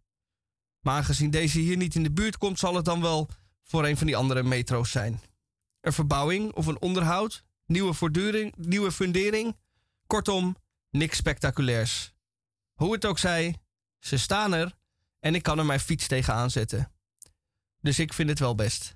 Maar 0.79 0.95
aangezien 0.95 1.29
deze 1.29 1.59
hier 1.59 1.77
niet 1.77 1.95
in 1.95 2.03
de 2.03 2.11
buurt 2.11 2.37
komt, 2.37 2.59
zal 2.59 2.75
het 2.75 2.85
dan 2.85 3.01
wel 3.01 3.29
voor 3.63 3.85
een 3.85 3.97
van 3.97 4.07
die 4.07 4.15
andere 4.15 4.43
metro's 4.43 4.91
zijn. 4.91 5.21
Een 5.81 5.93
verbouwing 5.93 6.53
of 6.53 6.65
een 6.65 6.81
onderhoud, 6.81 7.43
nieuwe, 7.65 8.51
nieuwe 8.57 8.91
fundering. 8.91 9.57
Kortom, 10.07 10.55
niks 10.89 11.17
spectaculairs. 11.17 12.13
Hoe 12.73 12.93
het 12.93 13.05
ook 13.05 13.19
zij, 13.19 13.55
ze 13.99 14.17
staan 14.17 14.53
er 14.53 14.77
en 15.19 15.35
ik 15.35 15.43
kan 15.43 15.59
er 15.59 15.65
mijn 15.65 15.79
fiets 15.79 16.07
tegenaan 16.07 16.49
zetten. 16.49 16.91
Dus 17.81 17.99
ik 17.99 18.13
vind 18.13 18.29
het 18.29 18.39
wel 18.39 18.55
best. 18.55 18.95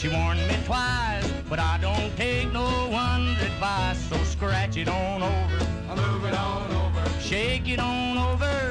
She 0.00 0.08
warned 0.08 0.40
me 0.48 0.56
twice, 0.64 1.30
but 1.46 1.58
I 1.58 1.76
don't 1.76 2.16
take 2.16 2.50
no 2.54 2.88
one's 2.90 3.38
advice, 3.42 3.98
so 4.08 4.16
scratch 4.24 4.78
it 4.78 4.88
on 4.88 5.22
over. 5.22 5.94
Move 5.94 6.24
it 6.24 6.32
on 6.32 6.72
over. 6.72 7.20
Shake 7.20 7.68
it 7.68 7.78
on 7.78 8.16
over. 8.16 8.69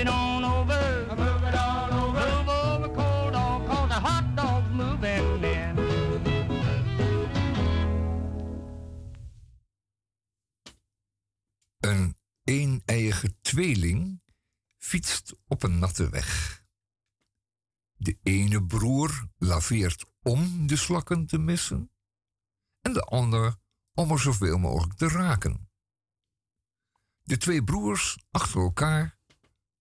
It 0.00 0.08
on 0.08 0.44
over. 0.44 1.06
Move 1.16 1.48
it 1.48 1.54
on 1.54 1.90
over. 1.90 2.20
Move 2.28 2.48
over, 2.48 2.90
cold 2.90 3.32
dog, 3.32 3.66
cause 3.66 3.92
a 3.92 4.00
hot 4.00 4.36
dog's 4.36 4.70
moving 4.72 5.44
in. 5.44 5.78
Een 11.80 12.16
een-eiige 12.44 13.40
tweeling 13.40 14.20
fietst 14.78 15.34
op 15.46 15.62
een 15.62 15.78
natte 15.78 16.08
weg. 16.08 16.58
De 17.94 18.18
ene 18.22 18.66
broer 18.66 19.28
laveert 19.38 20.04
om 20.22 20.66
de 20.66 20.76
slakken 20.76 21.26
te 21.26 21.38
missen 21.38 21.90
en 22.80 22.92
de 22.92 23.02
ander 23.02 23.54
om 23.94 24.10
er 24.10 24.20
zoveel 24.20 24.58
mogelijk 24.58 24.94
te 24.94 25.08
raken. 25.08 25.70
De 27.22 27.36
twee 27.36 27.64
broers 27.64 28.18
achter 28.30 28.60
elkaar, 28.60 29.19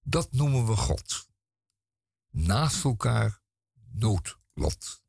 dat 0.09 0.31
noemen 0.31 0.65
we 0.65 0.75
God. 0.75 1.27
Naast 2.29 2.83
elkaar 2.83 3.41
noodlot. 3.91 5.01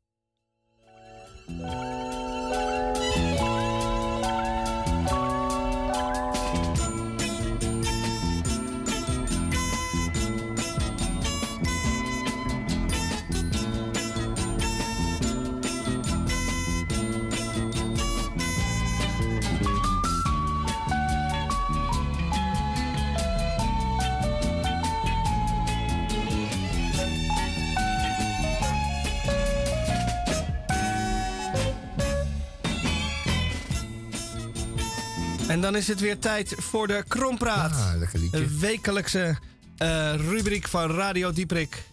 En 35.51 35.61
dan 35.61 35.75
is 35.75 35.87
het 35.87 35.99
weer 35.99 36.19
tijd 36.19 36.55
voor 36.57 36.87
de 36.87 37.03
Krompraat. 37.07 37.71
Ah. 37.71 37.93
Een 38.31 38.59
wekelijkse 38.59 39.37
eh, 39.77 40.15
rubriek 40.15 40.67
van 40.67 40.91
Radio 40.91 41.31
Dieprik. 41.31 41.83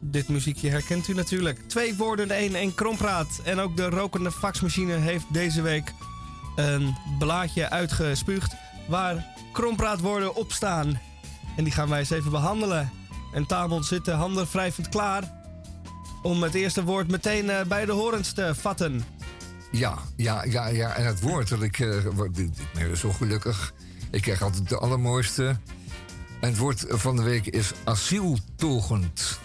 Dit 0.00 0.28
muziekje 0.28 0.70
herkent 0.70 1.08
u 1.08 1.14
natuurlijk. 1.14 1.58
Twee 1.66 1.96
woorden, 1.96 2.30
één 2.30 2.54
en 2.54 2.74
Krompraat. 2.74 3.40
En 3.44 3.58
ook 3.58 3.76
de 3.76 3.88
rokende 3.88 4.32
faxmachine 4.32 4.94
heeft 4.94 5.24
deze 5.32 5.62
week 5.62 5.92
een 6.56 6.96
blaadje 7.18 7.70
uitgespuugd... 7.70 8.54
waar 8.88 9.26
Krompraatwoorden 9.52 10.34
op 10.34 10.52
staan. 10.52 11.00
En 11.56 11.64
die 11.64 11.72
gaan 11.72 11.88
wij 11.88 11.98
eens 11.98 12.10
even 12.10 12.30
behandelen. 12.30 12.90
En 13.32 13.46
Tamon 13.46 13.84
zit 13.84 14.04
de 14.04 14.10
handen 14.10 14.46
wrijvend 14.52 14.88
klaar... 14.88 15.32
om 16.22 16.42
het 16.42 16.54
eerste 16.54 16.84
woord 16.84 17.10
meteen 17.10 17.50
eh, 17.50 17.64
bij 17.64 17.84
de 17.84 17.92
horens 17.92 18.32
te 18.32 18.54
vatten. 18.54 19.04
Ja, 19.70 19.98
ja, 20.16 20.44
ja, 20.44 20.66
ja. 20.68 20.94
En 20.94 21.06
het 21.06 21.20
woord 21.20 21.48
dat 21.48 21.62
ik, 21.62 21.76
word- 22.14 22.38
ik 22.38 22.50
ben 22.74 22.96
zo 22.96 23.12
gelukkig. 23.12 23.72
Ik 24.10 24.22
krijg 24.22 24.42
altijd 24.42 24.68
de 24.68 24.78
allermooiste. 24.78 25.44
En 26.40 26.48
het 26.48 26.56
woord 26.58 26.84
van 26.88 27.16
de 27.16 27.22
week 27.22 27.46
is 27.46 27.72
asieltogend. 27.84 29.38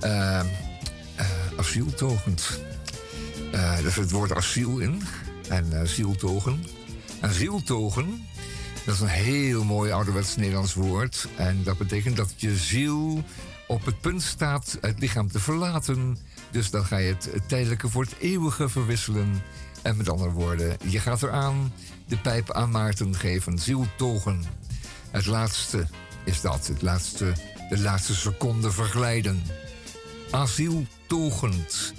Eh, 0.00 0.38
eh, 0.40 0.46
asieltogend. 1.56 2.60
Daar 3.52 3.76
zit 3.82 3.94
het 3.94 4.10
woord 4.10 4.32
asiel 4.34 4.78
in. 4.78 5.02
En 5.48 5.66
uh, 5.72 5.80
zieltogen. 5.82 6.64
En 7.20 7.32
zieltogen, 7.34 8.26
dat 8.84 8.94
is 8.94 9.00
een 9.00 9.06
heel 9.06 9.64
mooi 9.64 9.90
ouderwets 9.92 10.36
Nederlands 10.36 10.74
woord. 10.74 11.28
En 11.36 11.62
dat 11.62 11.78
betekent 11.78 12.16
dat 12.16 12.32
je 12.36 12.56
ziel 12.56 13.24
op 13.66 13.84
het 13.84 14.00
punt 14.00 14.22
staat 14.22 14.78
het 14.80 14.98
lichaam 15.00 15.30
te 15.30 15.40
verlaten. 15.40 16.18
Dus 16.54 16.70
dan 16.70 16.84
ga 16.84 16.96
je 16.96 17.08
het 17.08 17.48
tijdelijke 17.48 17.88
voor 17.88 18.02
het 18.02 18.14
eeuwige 18.18 18.68
verwisselen. 18.68 19.42
En 19.82 19.96
met 19.96 20.08
andere 20.08 20.30
woorden, 20.30 20.76
je 20.84 20.98
gaat 20.98 21.22
eraan 21.22 21.72
de 22.06 22.16
pijp 22.16 22.52
aan 22.52 22.70
Maarten 22.70 23.14
geven, 23.14 23.58
zieltogen. 23.58 24.44
Het 25.10 25.26
laatste 25.26 25.86
is 26.24 26.40
dat, 26.40 26.66
het 26.66 26.82
laatste, 26.82 27.32
de 27.68 27.78
laatste 27.78 28.14
seconde 28.14 28.70
verglijden. 28.70 29.42
Asieltogend. 30.30 31.94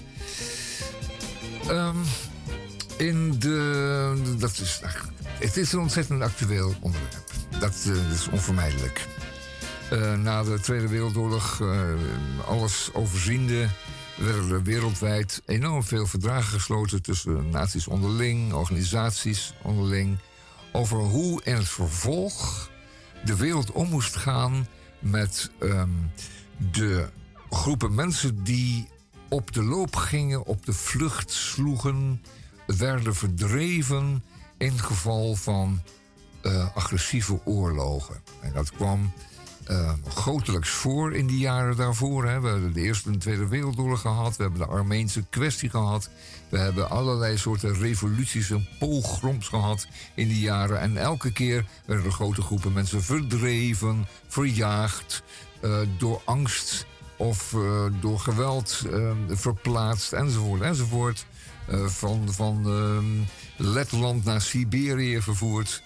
Um, 1.70 2.04
in 2.98 3.40
de. 3.40 4.36
Dat 4.38 4.60
is, 4.60 4.82
het 5.40 5.58
is 5.58 5.72
een 5.72 5.80
ontzettend 5.80 6.22
actueel 6.22 6.76
onderwerp. 6.80 7.32
Dat, 7.60 7.86
uh, 7.88 8.12
is 8.12 8.28
onvermijdelijk. 8.28 9.08
Uh, 9.94 10.14
na 10.14 10.44
de 10.44 10.60
Tweede 10.60 10.88
Wereldoorlog, 10.88 11.60
uh, 11.60 11.94
alles 12.48 12.90
overziende, 12.94 13.68
werden 14.18 14.52
er 14.52 14.64
wereldwijd 14.64 15.42
enorm 15.46 15.84
veel 15.84 16.08
verdragen 16.08 16.54
gesloten 16.54 17.02
tussen 17.02 17.50
naties 17.50 17.88
onderling, 17.88 18.54
organisaties 18.54 19.54
onderling, 19.64 20.18
over 20.72 20.98
hoe 20.98 21.42
in 21.44 21.56
het 21.56 21.70
vervolg 21.70 22.70
de 23.26 23.36
wereld 23.36 23.72
om 23.72 23.90
moest 23.90 24.16
gaan 24.16 24.68
met 25.00 25.52
um, 25.60 26.12
de 26.72 27.10
groepen 27.50 27.96
mensen 27.96 28.44
die 28.44 28.90
op 29.30 29.52
de 29.52 29.64
loop 29.64 29.96
gingen, 29.96 30.46
op 30.46 30.66
de 30.66 30.74
vlucht 30.74 31.32
sloegen, 31.32 32.22
werden 32.66 33.16
verdreven 33.16 34.24
in 34.58 34.80
geval 34.80 35.36
van 35.36 35.82
uh, 36.42 36.76
agressieve 36.76 37.46
oorlogen. 37.46 38.22
En 38.42 38.54
dat 38.54 38.72
kwam 38.72 39.12
uh, 39.72 39.94
voor 40.62 41.14
in 41.14 41.28
die 41.28 41.38
jaren 41.38 41.76
daarvoor. 41.76 42.26
Hè. 42.26 42.40
We 42.40 42.48
hebben 42.48 42.74
de 42.74 42.82
Eerste 42.82 43.10
en 43.10 43.20
Tweede 43.20 43.48
Wereldoorlog 43.48 44.02
gehad. 44.02 44.36
We 44.38 44.44
hebben 44.44 44.62
de 44.62 44.68
Armeense 44.68 45.24
kwestie 45.30 45.70
gehad. 45.70 46.10
We 46.50 46.58
hebben 46.58 46.90
allerlei 46.90 47.38
soorten 47.38 47.74
revoluties 47.74 48.50
en 48.50 48.68
pogroms 48.80 49.48
gehad 49.48 49.88
in 50.16 50.28
die 50.28 50.40
jaren. 50.40 50.80
En 50.80 50.98
elke 50.98 51.32
keer 51.32 51.66
werden 51.86 52.06
er 52.06 52.12
grote 52.12 52.42
groepen 52.42 52.74
mensen 52.74 53.04
verdreven, 53.04 54.08
verjaagd, 54.28 55.24
uh, 55.62 55.78
door 55.98 56.22
angst 56.26 56.86
of 57.18 57.54
uh, 57.54 57.86
door 58.00 58.20
geweld 58.20 58.84
verplaatst, 59.30 60.14
enzovoort, 60.14 60.62
enzovoort. 60.62 61.26
van 61.86 62.34
van 62.34 62.68
Letland 63.58 64.26
naar 64.26 64.42
Siberië 64.42 65.22
vervoerd. 65.22 65.84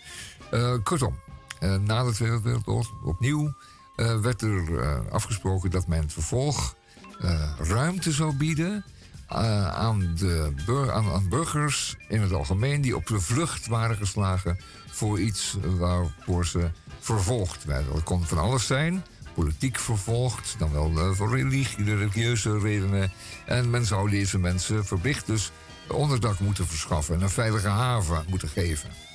kortom, 0.84 1.20
na 1.60 2.04
de 2.04 2.12
Tweede 2.12 2.42
Wereldoorlog 2.42 2.92
opnieuw 3.04 3.54
uh, 4.00 4.20
werd 4.20 4.42
er 4.42 4.70
uh, 4.70 5.00
afgesproken 5.10 5.72
dat 5.72 5.88
men 5.88 6.02
het 6.02 6.14
vervolg 6.14 6.76
uh, 7.22 7.50
ruimte 7.60 8.12
zou 8.12 8.36
bieden 8.36 8.86
aan, 9.28 10.16
de 10.16 10.54
aan, 10.92 11.30
burgers 11.30 11.96
in 12.08 12.22
het 12.22 12.34
algemeen 12.34 12.82
die 12.82 12.96
op 12.96 13.08
de 13.08 13.20
vlucht 13.20 13.68
waren 13.68 13.96
geslagen 13.96 14.60
voor 14.88 15.20
iets 15.20 15.58
waarvoor 15.78 16.46
ze 16.46 16.72
vervolgd 17.00 17.64
werden. 17.64 17.94
Dat 17.94 18.04
kon 18.04 18.26
van 18.26 18.38
alles 18.38 18.66
zijn. 18.66 19.06
Politiek 19.34 19.80
vervolgd, 19.80 20.56
dan 20.58 20.72
wel 20.72 21.16
voor 21.16 21.36
religie, 21.36 21.84
religieuze 21.84 22.60
redenen. 22.60 23.12
En 23.46 23.70
men 23.70 23.86
zou 23.86 24.10
deze 24.10 24.40
mensen 24.40 24.86
verplicht 24.86 25.26
dus 25.26 25.52
onderdak 25.88 26.40
moeten 26.40 26.68
verschaffen 26.68 27.16
en 27.16 27.22
een 27.22 27.30
veilige 27.30 27.68
haven 27.68 28.26
moeten 28.28 28.50
geven. 28.50 29.09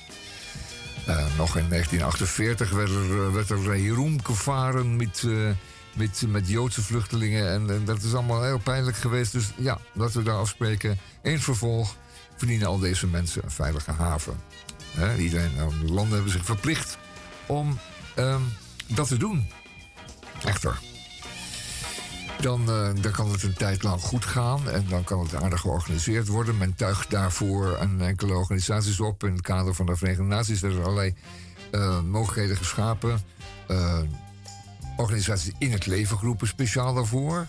Uh, 1.07 1.37
nog 1.37 1.57
in 1.57 1.69
1948 1.69 2.69
werd 2.69 2.89
er, 2.89 3.33
werd 3.33 3.49
er 3.49 3.79
Jeroen 3.79 4.25
gevaren 4.25 4.95
met, 4.95 5.23
met, 5.93 6.23
met 6.27 6.49
Joodse 6.49 6.81
vluchtelingen. 6.81 7.49
En, 7.49 7.85
dat 7.85 8.03
is 8.03 8.13
allemaal 8.13 8.43
heel 8.43 8.59
pijnlijk 8.59 8.97
geweest. 8.97 9.31
Dus 9.31 9.51
ja, 9.57 9.77
laten 9.93 10.17
we 10.17 10.23
daar 10.23 10.37
afspreken. 10.37 10.97
In 11.21 11.39
vervolg 11.39 11.95
verdienen 12.37 12.67
al 12.67 12.79
deze 12.79 13.07
mensen 13.07 13.43
een 13.43 13.51
veilige 13.51 13.91
haven. 13.91 14.35
He, 14.91 15.17
iedereen, 15.17 15.51
de 15.55 15.93
landen 15.93 16.13
hebben 16.13 16.31
zich 16.31 16.45
verplicht 16.45 16.97
om 17.45 17.79
um, 18.17 18.53
dat 18.87 19.07
te 19.07 19.17
doen. 19.17 19.47
Echter 20.43 20.79
dan, 22.41 22.61
uh, 22.69 22.89
dan 23.01 23.11
kan 23.11 23.31
het 23.31 23.43
een 23.43 23.53
tijd 23.53 23.83
lang 23.83 24.01
goed 24.01 24.25
gaan 24.25 24.69
en 24.69 24.85
dan 24.89 25.03
kan 25.03 25.19
het 25.19 25.35
aardig 25.35 25.61
georganiseerd 25.61 26.27
worden. 26.27 26.57
Men 26.57 26.75
tuigt 26.75 27.09
daarvoor 27.09 27.77
een 27.79 28.01
enkele 28.01 28.33
organisaties 28.33 28.99
op. 28.99 29.23
In 29.23 29.31
het 29.31 29.41
kader 29.41 29.75
van 29.75 29.85
de 29.85 29.95
Verenigde 29.95 30.23
Naties 30.23 30.59
werden 30.59 30.79
er 30.79 30.85
allerlei 30.85 31.15
uh, 31.71 32.01
mogelijkheden 32.01 32.57
geschapen. 32.57 33.21
Uh, 33.67 33.99
organisaties 34.97 35.53
in 35.57 35.71
het 35.71 35.85
leven 35.85 36.17
geroepen 36.17 36.47
speciaal 36.47 36.93
daarvoor. 36.93 37.47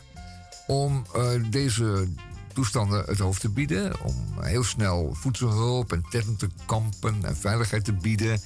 Om 0.67 1.07
deze 1.51 2.09
toestanden 2.53 3.05
het 3.07 3.19
hoofd 3.19 3.41
te 3.41 3.49
bieden. 3.49 4.01
Om 4.05 4.15
heel 4.41 4.65
snel 4.65 5.15
voedselhulp 5.15 5.93
en 5.93 6.05
tentenkampen 6.11 7.19
en 7.23 7.37
veiligheid 7.37 7.85
te 7.85 7.93
bieden. 7.93 8.41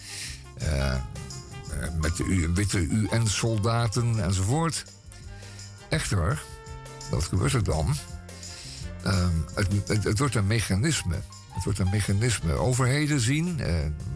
met 2.00 2.16
de 2.16 2.50
witte 2.54 2.78
UN-soldaten 2.78 4.24
enzovoort. 4.24 4.84
Echter, 5.90 6.42
wat 7.10 7.24
gebeurt 7.24 7.52
er 7.52 7.64
dan? 7.64 7.94
Um, 9.06 9.44
het, 10.04 10.18
wordt 10.18 10.34
een 10.34 10.46
mechanisme. 10.46 11.14
Het 11.50 11.64
wordt 11.64 11.78
een 11.78 11.90
mechanisme. 11.90 12.52
Overheden 12.52 13.20
zien, 13.20 13.60
eh, 13.60 13.74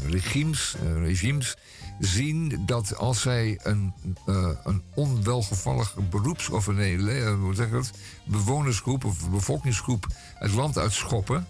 regimes, 0.08 0.76
eh, 0.82 0.96
regimes 0.96 1.56
zien 1.98 2.62
dat 2.66 2.96
als 2.96 3.20
zij 3.20 3.60
een, 3.62 3.92
uh, 4.26 4.48
een 4.64 4.82
onwelgevallige 4.94 6.02
beroeps- 6.02 6.48
of 6.48 6.66
een 6.66 7.36
hoe 7.40 7.54
zeg 7.54 7.70
het, 7.70 7.90
bewonersgroep 8.24 9.04
of 9.04 9.30
bevolkingsgroep 9.30 10.06
het 10.34 10.52
land 10.52 10.78
uitschoppen, 10.78 11.46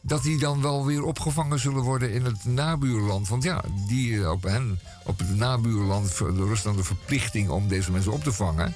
dat 0.00 0.22
die 0.22 0.38
dan 0.38 0.62
wel 0.62 0.86
weer 0.86 1.02
opgevangen 1.02 1.58
zullen 1.58 1.82
worden 1.82 2.12
in 2.12 2.24
het 2.24 2.44
nabuurland. 2.44 3.28
Want 3.28 3.42
ja, 3.42 3.62
die 3.88 4.30
op 4.30 4.42
hen, 4.42 4.80
op 5.04 5.18
het 5.18 5.36
nabuurland, 5.36 6.18
rust 6.18 6.64
dan 6.64 6.76
de 6.76 6.84
verplichting 6.84 7.48
om 7.48 7.68
deze 7.68 7.92
mensen 7.92 8.12
op 8.12 8.24
te 8.24 8.32
vangen. 8.32 8.74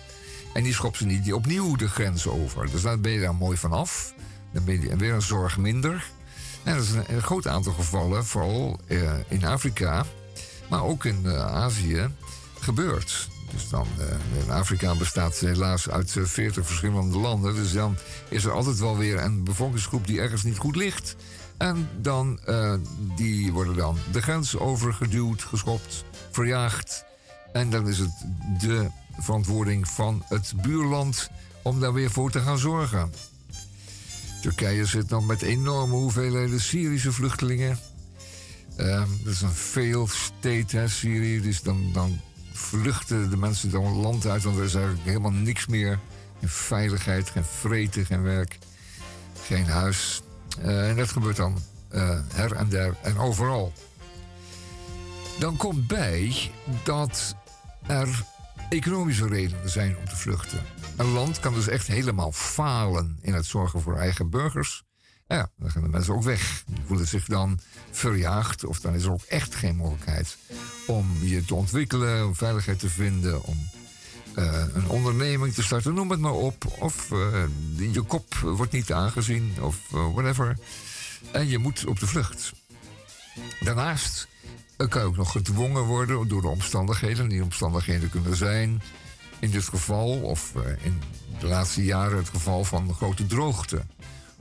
En 0.55 0.63
die 0.63 0.73
schopt 0.73 0.97
ze 0.97 1.07
niet 1.07 1.33
opnieuw 1.33 1.77
de 1.77 1.89
grens 1.89 2.27
over. 2.27 2.71
Dus 2.71 2.83
dan 2.83 3.01
ben 3.01 3.13
je 3.13 3.21
daar 3.21 3.35
mooi 3.35 3.57
vanaf. 3.57 4.15
Dan 4.53 4.65
ben 4.65 4.81
je 4.81 4.97
weer 4.97 5.13
een 5.13 5.23
zorg 5.23 5.57
minder. 5.57 6.11
En 6.63 6.75
dat 6.77 6.85
is 6.85 6.91
een, 6.91 7.23
groot 7.23 7.47
aantal 7.47 7.73
gevallen, 7.73 8.25
vooral 8.25 8.81
uh, 8.87 9.13
in 9.29 9.45
Afrika, 9.45 10.05
maar 10.71 10.83
ook 10.83 11.05
in 11.05 11.21
uh, 11.25 11.47
Azië, 11.47 12.09
gebeurd. 12.61 13.29
Dus 13.53 13.69
dan, 13.69 13.87
uh, 13.99 14.45
in 14.45 14.51
Afrika 14.51 14.95
bestaat 14.95 15.39
helaas 15.39 15.91
uit 15.91 16.17
40 16.23 16.67
verschillende 16.67 17.19
landen. 17.19 17.55
Dus 17.55 17.73
dan 17.73 17.97
is 18.29 18.45
er 18.45 18.53
altijd 18.53 18.79
wel 18.79 18.97
weer 18.97 19.23
een 19.23 19.45
bevolkingsgroep 19.45 20.07
die 20.07 20.21
ergens 20.21 20.43
niet 20.43 20.59
goed 20.59 20.77
ligt. 20.77 21.17
En 21.57 21.89
dan, 22.01 22.41
die 23.17 23.53
worden 23.53 23.77
dan 23.77 23.99
de 24.13 24.23
grens 24.23 24.57
overgeduwd, 24.57 25.43
geschopt, 25.43 26.05
verjaagd. 26.31 27.05
En 27.53 27.71
dan 27.71 27.89
is 27.89 27.99
het 27.99 28.27
de 28.61 28.91
verantwoording 29.19 29.89
van 29.89 30.25
het 30.29 30.53
buurland 30.63 31.31
om 31.63 31.81
daar 31.81 31.93
weer 31.93 32.11
voor 32.11 32.31
te 32.31 32.41
gaan 32.41 32.59
zorgen. 32.59 33.13
Turkije 34.43 34.87
zit 34.87 35.09
dan 35.09 35.27
met 35.27 35.43
enorme 35.43 35.95
hoeveelheden 35.95 36.61
Syrische 36.61 37.13
vluchtelingen. 37.13 37.79
Uh, 38.77 39.03
dat 39.23 39.33
is 39.33 39.41
een 39.41 39.51
failed 39.51 40.11
state, 40.11 40.77
hè, 40.77 40.89
Syrië. 40.89 41.41
Dus 41.41 41.63
dan, 41.63 41.93
dan 41.93 42.21
vluchten 42.53 43.31
de 43.31 43.37
mensen 43.37 43.71
dan 43.71 43.85
het 43.85 43.97
land 43.97 44.27
uit, 44.27 44.43
want 44.43 44.57
er 44.57 44.65
is 44.65 44.75
eigenlijk 44.75 45.05
helemaal 45.05 45.31
niks 45.31 45.67
meer. 45.67 45.99
Geen 46.41 46.49
veiligheid, 46.49 47.31
geen 47.31 47.45
vreten, 47.45 48.07
geen 48.07 48.23
werk, 48.23 48.59
geen 49.47 49.67
huis. 49.67 50.23
Uh, 50.59 50.89
en 50.89 50.97
dat 50.97 51.13
gebeurt 51.13 51.37
dan 51.37 51.59
uh, 51.93 52.19
her 52.33 52.53
en 52.53 52.69
der 52.69 52.97
en 53.03 53.19
overal. 53.19 53.73
Dan 55.39 55.57
komt 55.57 55.87
bij 55.87 56.51
dat 56.83 57.35
er 57.87 58.25
economische 58.75 59.27
redenen 59.27 59.71
zijn 59.71 59.97
om 59.97 60.05
te 60.09 60.17
vluchten. 60.17 60.63
Een 60.97 61.11
land 61.11 61.41
kan 61.41 61.55
dus 61.55 61.69
echt 61.69 61.87
helemaal 61.87 62.33
falen 62.33 63.19
in 63.21 63.35
het 63.35 63.47
zorgen 63.47 63.81
voor 63.81 63.97
eigen 63.97 64.31
burgers. 64.31 64.83
Ja, 65.27 65.51
dan 65.57 65.71
gaan 65.71 65.83
de 65.83 65.89
mensen 65.89 66.15
ook 66.15 66.23
weg. 66.23 66.65
Die 66.67 66.85
voelen 66.87 67.07
zich 67.07 67.25
dan 67.25 67.61
verjaagd. 67.91 68.65
Of 68.65 68.81
dan 68.81 68.95
is 68.95 69.05
er 69.05 69.13
ook 69.13 69.23
echt 69.23 69.55
geen 69.55 69.77
mogelijkheid 69.77 70.37
om 70.87 71.19
je 71.21 71.45
te 71.45 71.55
ontwikkelen, 71.55 72.27
om 72.27 72.35
veiligheid 72.35 72.79
te 72.79 72.89
vinden, 72.89 73.43
om 73.43 73.69
uh, 74.37 74.65
een 74.75 74.89
onderneming 74.89 75.55
te 75.55 75.63
starten. 75.63 75.95
Noem 75.95 76.11
het 76.11 76.21
maar 76.21 76.33
op. 76.33 76.65
Of 76.79 77.11
uh, 77.11 77.45
je 77.93 78.03
kop 78.03 78.35
wordt 78.35 78.73
niet 78.73 78.93
aangezien, 78.93 79.55
of 79.61 79.77
uh, 79.95 80.13
whatever. 80.13 80.59
En 81.33 81.49
je 81.49 81.59
moet 81.59 81.87
op 81.87 82.01
de 82.01 82.07
vlucht. 82.07 82.53
Daarnaast 83.61 84.29
dan 84.77 84.89
kan 84.89 85.03
ook 85.03 85.17
nog 85.17 85.33
gedwongen 85.33 85.83
worden 85.83 86.29
door 86.29 86.41
de 86.41 86.49
omstandigheden. 86.49 87.29
Die 87.29 87.43
omstandigheden 87.43 88.11
kunnen 88.11 88.37
zijn 88.37 88.83
in 89.39 89.51
dit 89.51 89.65
geval, 89.65 90.21
of 90.21 90.53
uh, 90.57 90.85
in 90.85 91.03
de 91.39 91.47
laatste 91.47 91.85
jaren 91.85 92.17
het 92.17 92.29
geval 92.29 92.65
van 92.65 92.95
grote 92.95 93.27
droogte. 93.27 93.83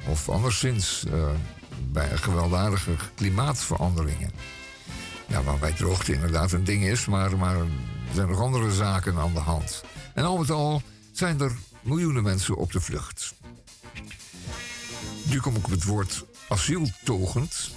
Of 0.08 0.30
anderszins 0.30 1.04
uh, 1.08 1.30
bij 1.92 2.18
gewelddadige 2.18 2.92
klimaatveranderingen. 3.16 4.32
Ja, 5.28 5.44
waarbij 5.44 5.72
droogte 5.72 6.14
inderdaad 6.14 6.52
een 6.52 6.64
ding 6.64 6.84
is, 6.84 7.06
maar, 7.06 7.38
maar 7.38 7.56
er 7.56 7.68
zijn 8.14 8.28
nog 8.28 8.40
andere 8.40 8.72
zaken 8.72 9.18
aan 9.18 9.34
de 9.34 9.40
hand. 9.40 9.84
En 10.14 10.24
al 10.24 10.38
met 10.38 10.52
al 10.52 10.82
zijn 11.12 11.40
er 11.40 11.56
miljoenen 11.82 12.24
mensen 12.24 12.56
op 12.56 12.72
de 12.72 12.82
vlucht. 12.82 13.34
Nu 15.24 15.40
kom 15.40 15.56
ik 15.56 15.66
op 15.66 15.72
het 15.72 15.84
woord 15.84 16.26
asieltogend. 16.48 17.72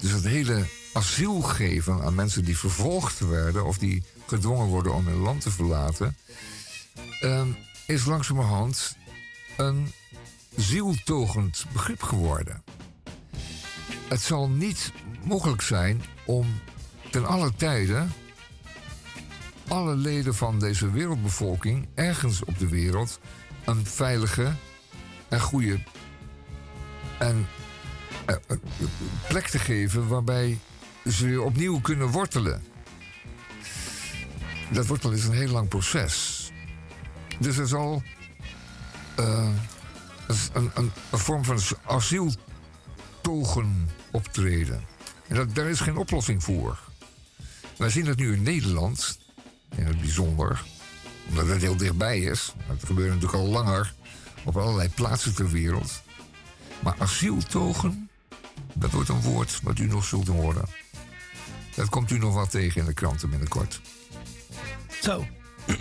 Dus 0.00 0.10
het 0.10 0.24
hele 0.24 0.64
asiel 0.92 1.40
geven 1.40 2.02
aan 2.02 2.14
mensen 2.14 2.44
die 2.44 2.58
vervolgd 2.58 3.18
werden 3.18 3.64
of 3.64 3.78
die 3.78 4.02
gedwongen 4.26 4.66
worden 4.66 4.94
om 4.94 5.06
hun 5.06 5.20
land 5.20 5.40
te 5.40 5.50
verlaten, 5.50 6.16
uh, 7.20 7.42
is 7.86 8.04
langzamerhand 8.04 8.96
een 9.56 9.92
zieltogend 10.56 11.64
begrip 11.72 12.02
geworden. 12.02 12.62
Het 14.08 14.22
zal 14.22 14.48
niet 14.48 14.92
mogelijk 15.24 15.62
zijn 15.62 16.02
om 16.24 16.46
ten 17.10 17.26
alle 17.26 17.54
tijden 17.54 18.12
alle 19.68 19.96
leden 19.96 20.34
van 20.34 20.58
deze 20.58 20.90
wereldbevolking 20.90 21.88
ergens 21.94 22.44
op 22.44 22.58
de 22.58 22.68
wereld 22.68 23.20
een 23.64 23.86
veilige 23.86 24.52
en 25.28 25.40
goede 25.40 25.78
en, 27.18 27.46
uh, 28.26 28.36
plek 29.28 29.46
te 29.48 29.58
geven 29.58 30.08
waarbij 30.08 30.58
ze 31.10 31.42
opnieuw 31.42 31.80
kunnen 31.80 32.08
wortelen. 32.08 32.62
Dat 34.70 34.86
wortelen 34.86 35.16
is 35.16 35.24
een 35.24 35.34
heel 35.34 35.48
lang 35.48 35.68
proces. 35.68 36.50
Dus 37.38 37.56
er 37.56 37.68
zal 37.68 38.02
uh, 39.18 39.48
een, 40.52 40.70
een, 40.74 40.90
een, 41.10 41.18
vorm 41.18 41.44
van 41.44 41.58
asieltogen 41.84 43.90
optreden. 44.10 44.84
En 45.28 45.36
dat, 45.36 45.54
daar 45.54 45.68
is 45.68 45.80
geen 45.80 45.96
oplossing 45.96 46.42
voor. 46.42 46.78
Wij 47.76 47.90
zien 47.90 48.04
dat 48.04 48.16
nu 48.16 48.32
in 48.32 48.42
Nederland, 48.42 49.18
in 49.76 49.86
het 49.86 50.00
bijzonder, 50.00 50.62
omdat 51.28 51.46
het 51.46 51.62
heel 51.62 51.76
dichtbij 51.76 52.20
is. 52.20 52.52
Dat 52.68 52.84
gebeurt 52.84 53.08
natuurlijk 53.08 53.42
al 53.42 53.48
langer 53.48 53.94
op 54.44 54.56
allerlei 54.56 54.88
plaatsen 54.88 55.34
ter 55.34 55.50
wereld. 55.50 56.02
Maar 56.82 56.94
asieltogen, 56.98 58.10
dat 58.72 58.90
wordt 58.90 59.08
een 59.08 59.20
woord 59.20 59.60
wat 59.62 59.78
u 59.78 59.86
nog 59.86 60.04
zult 60.04 60.28
horen. 60.28 60.81
Dat 61.74 61.88
komt 61.88 62.10
u 62.10 62.18
nog 62.18 62.34
wat 62.34 62.50
tegen 62.50 62.80
in 62.80 62.86
de 62.86 62.92
kranten 62.92 63.30
binnenkort. 63.30 63.80
Zo. 65.02 65.26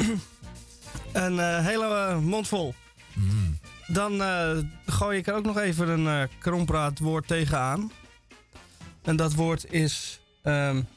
een 1.11 1.33
uh, 1.33 1.65
hele 1.65 2.09
uh, 2.09 2.17
mond 2.17 2.47
vol. 2.47 2.73
Mm. 3.13 3.59
Dan 3.87 4.13
uh, 4.13 4.57
gooi 4.85 5.17
ik 5.17 5.27
er 5.27 5.33
ook 5.33 5.45
nog 5.45 5.57
even 5.57 5.87
een 5.89 6.29
krompraatwoord 6.39 7.27
tegenaan. 7.27 7.91
En 9.01 9.15
dat 9.15 9.33
woord 9.33 9.73
is 9.73 10.21
um, 10.43 10.87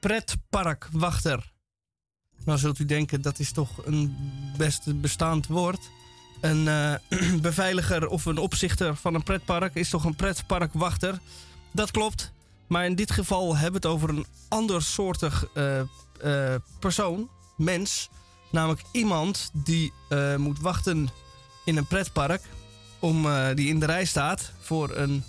pretparkwachter. 0.00 1.52
Nou 2.44 2.58
zult 2.58 2.78
u 2.78 2.84
denken, 2.84 3.22
dat 3.22 3.38
is 3.38 3.52
toch 3.52 3.86
een 3.86 4.16
best 4.56 5.00
bestaand 5.00 5.46
woord. 5.46 5.90
Een 6.40 6.64
uh, 6.64 6.94
beveiliger 7.40 8.08
of 8.08 8.24
een 8.24 8.38
opzichter 8.38 8.96
van 8.96 9.14
een 9.14 9.22
pretpark 9.22 9.74
is 9.74 9.88
toch 9.88 10.04
een 10.04 10.16
pretparkwachter. 10.16 11.18
Dat 11.72 11.90
klopt. 11.90 12.32
Maar 12.68 12.84
in 12.84 12.94
dit 12.94 13.10
geval 13.10 13.56
hebben 13.56 13.80
we 13.80 13.88
het 13.88 13.96
over 13.96 14.08
een 14.08 14.26
andersoortig 14.48 15.48
uh, 15.54 16.54
persoon, 16.78 17.28
mens. 17.56 18.08
Namelijk 18.50 18.82
iemand 18.92 19.50
die 19.52 19.92
uh, 20.08 20.36
moet 20.36 20.60
wachten 20.60 21.08
in 21.64 21.76
een 21.76 21.86
pretpark. 21.86 22.42
Om, 22.98 23.26
die 23.54 23.68
in 23.68 23.80
de 23.80 23.86
rij 23.86 24.04
staat 24.04 24.52
voor 24.60 24.96
een 24.96 25.24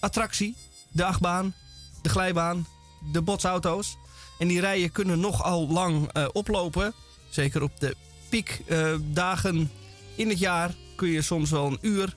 attractie. 0.00 0.56
De 0.90 1.04
achtbaan, 1.04 1.54
de 2.02 2.08
glijbaan, 2.08 2.66
de 3.12 3.22
botsauto's. 3.22 3.96
En 4.38 4.48
die 4.48 4.60
rijen 4.60 4.92
kunnen 4.92 5.20
nogal 5.20 5.68
lang 5.68 6.10
oplopen. 6.32 6.94
Zeker 7.28 7.62
op 7.62 7.80
de 7.80 7.96
piekdagen 8.28 9.70
in 10.14 10.28
het 10.28 10.38
jaar 10.38 10.74
kun 10.96 11.08
je 11.08 11.22
soms 11.22 11.50
wel 11.50 11.66
een 11.66 11.78
uur, 11.80 12.16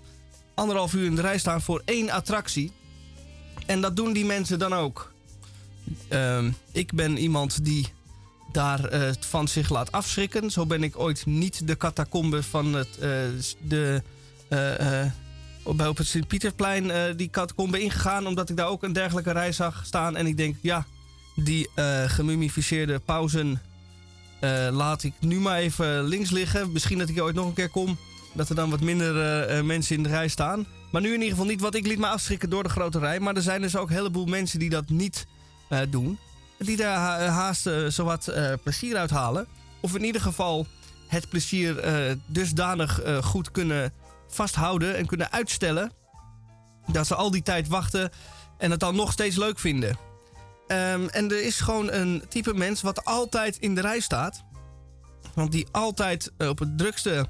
anderhalf 0.56 0.94
uur 0.94 1.06
in 1.06 1.16
de 1.16 1.22
rij 1.22 1.38
staan 1.38 1.62
voor 1.62 1.82
één 1.86 2.10
attractie. 2.10 2.72
En 3.70 3.82
dat 3.82 3.95
doen 3.95 4.13
die 4.13 4.26
mensen 4.26 4.59
dan 4.59 4.74
ook. 4.74 5.11
Uh, 6.09 6.45
ik 6.72 6.93
ben 6.93 7.17
iemand 7.17 7.65
die 7.65 7.88
daar 8.51 8.93
uh, 8.93 9.09
van 9.20 9.47
zich 9.47 9.70
laat 9.70 9.91
afschrikken. 9.91 10.51
Zo 10.51 10.65
ben 10.65 10.84
ik 10.84 10.99
ooit 10.99 11.26
niet 11.26 11.67
de 11.67 11.78
catacombe 11.78 12.43
van 12.43 12.74
het, 12.74 12.88
uh, 12.95 13.01
de, 13.61 14.01
uh, 14.49 15.05
op 15.63 15.97
het 15.97 16.07
Sint-Pieterplein 16.07 17.15
die 17.17 17.30
catacombe 17.30 17.82
ingegaan. 17.82 18.28
Omdat 18.28 18.49
ik 18.49 18.57
daar 18.57 18.67
ook 18.67 18.84
een 18.84 18.93
dergelijke 18.93 19.32
rij 19.32 19.51
zag 19.51 19.86
staan. 19.86 20.15
En 20.15 20.28
ik 20.28 20.38
denk, 20.38 20.55
ja, 20.61 20.86
die 21.36 21.70
gemummificeerde 22.07 22.99
pauzen 22.99 23.61
laat 24.72 25.03
ik 25.03 25.13
nu 25.20 25.39
maar 25.39 25.57
even 25.57 26.03
links 26.03 26.30
liggen. 26.30 26.72
Misschien 26.72 26.97
dat 26.97 27.09
ik 27.09 27.22
ooit 27.22 27.36
nog 27.36 27.45
een 27.45 27.53
keer 27.53 27.70
kom. 27.70 27.97
Dat 28.34 28.49
er 28.49 28.55
dan 28.55 28.70
wat 28.70 28.82
minder 28.82 29.65
mensen 29.65 29.95
in 29.95 30.03
de 30.03 30.09
rij 30.09 30.28
staan. 30.28 30.65
Maar 30.92 31.02
nu 31.02 31.08
in 31.08 31.14
ieder 31.14 31.30
geval 31.30 31.46
niet, 31.46 31.62
want 31.62 31.76
ik 31.76 31.88
liet 31.88 32.00
me 32.00 32.08
afschrikken 32.08 32.50
door 32.50 32.64
de 32.64 32.70
grote 32.70 33.00
rij. 33.00 33.20
Maar 33.20 33.36
er 33.36 33.42
zijn 33.42 33.62
dus 33.62 33.76
ook 33.76 33.90
een 33.90 33.96
heleboel 33.96 34.26
mensen 34.26 34.60
die 34.60 34.70
dat 34.70 34.90
niet 34.90 35.28
uh, 35.70 35.80
doen. 35.90 36.20
Die 36.58 36.78
daar 36.78 36.98
ha 36.98 37.20
haast 37.28 37.68
uh, 37.68 37.88
zowat 37.88 38.34
plezier 38.64 38.98
uithalen. 38.98 39.48
Of 39.82 39.96
in 39.96 40.04
ieder 40.04 40.22
geval 40.22 40.68
het 41.08 41.30
plezier 41.30 41.84
dusdanig 42.26 43.02
goed 43.22 43.52
kunnen 43.52 43.94
vasthouden 44.28 44.98
en 44.98 45.06
kunnen 45.06 45.32
uitstellen. 45.32 45.92
Dat 46.92 47.08
ze 47.08 47.16
al 47.16 47.32
die 47.32 47.44
tijd 47.44 47.68
wachten 47.68 48.12
en 48.58 48.72
het 48.72 48.80
dan 48.80 48.96
nog 48.96 49.12
steeds 49.12 49.36
leuk 49.36 49.60
vinden. 49.60 49.90
Um, 50.68 51.08
en 51.08 51.32
er 51.32 51.44
is 51.44 51.60
gewoon 51.60 51.92
een 51.92 52.24
type 52.30 52.54
mens 52.54 52.82
wat 52.82 53.06
altijd 53.06 53.58
in 53.58 53.76
de 53.76 53.82
rij 53.82 54.00
staat. 54.00 54.44
Want 55.34 55.52
die 55.52 55.68
altijd 55.72 56.32
op 56.38 56.60
het 56.60 56.78
drukste 56.78 57.26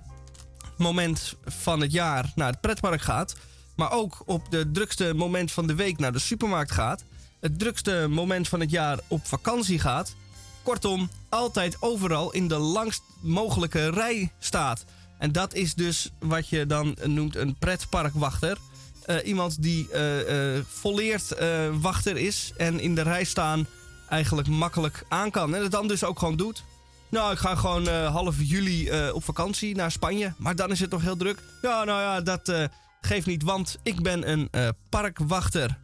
moment 0.80 1.36
van 1.46 1.82
het 1.82 1.92
jaar 1.92 2.32
naar 2.36 2.52
het 2.52 2.62
pretpark 2.62 3.02
gaat. 3.02 3.36
Maar 3.76 3.92
ook 3.92 4.24
op 4.26 4.52
de 4.52 4.72
drukste 4.72 5.14
moment 5.16 5.52
van 5.52 5.68
de 5.68 5.76
week 5.76 6.00
naar 6.00 6.12
de 6.12 6.20
supermarkt 6.20 6.72
gaat. 6.72 7.04
Het 7.40 7.60
drukste 7.60 8.08
moment 8.10 8.48
van 8.48 8.60
het 8.60 8.72
jaar 8.72 9.00
op 9.08 9.26
vakantie 9.28 9.80
gaat. 9.80 10.16
Kortom, 10.64 11.10
altijd 11.30 11.78
overal 11.80 12.32
in 12.32 12.48
de 12.48 12.58
langst 12.58 13.02
mogelijke 13.22 13.90
rij 13.90 14.32
staat. 14.40 14.86
En 15.18 15.32
dat 15.32 15.54
is 15.54 15.74
dus 15.74 16.12
wat 16.20 16.50
je 16.50 16.66
dan 16.66 16.98
noemt 17.04 17.36
een 17.36 17.56
pretparkwachter. 17.56 18.58
Uh, 19.06 19.16
iemand 19.24 19.62
die 19.62 19.90
uh, 19.94 20.62
volleerd 20.68 21.36
wachter 21.82 22.18
is 22.18 22.54
en 22.58 22.80
in 22.80 22.96
de 22.96 23.02
rij 23.02 23.24
staan 23.24 23.68
eigenlijk 24.10 24.48
makkelijk 24.48 25.04
aan 25.10 25.32
kan. 25.32 25.56
En 25.56 25.62
het 25.62 25.72
dan 25.72 25.88
dus 25.88 26.04
ook 26.04 26.20
gewoon 26.20 26.38
doet. 26.38 26.64
Nou, 27.10 27.32
ik 27.32 27.38
ga 27.38 27.56
gewoon 27.56 27.88
uh, 27.88 28.12
half 28.12 28.36
juli 28.40 28.90
uh, 28.90 29.14
op 29.14 29.24
vakantie 29.24 29.76
naar 29.76 29.92
Spanje. 29.92 30.34
Maar 30.38 30.56
dan 30.56 30.72
is 30.72 30.80
het 30.80 30.90
toch 30.90 31.02
heel 31.02 31.18
druk. 31.18 31.40
Ja, 31.62 31.84
nou 31.84 32.02
ja, 32.02 32.22
dat 32.22 32.50
uh, 32.50 32.64
geeft 33.02 33.26
niet, 33.26 33.44
want 33.44 33.78
ik 33.84 34.02
ben 34.02 34.30
een 34.30 34.50
parkwachter. 34.90 35.78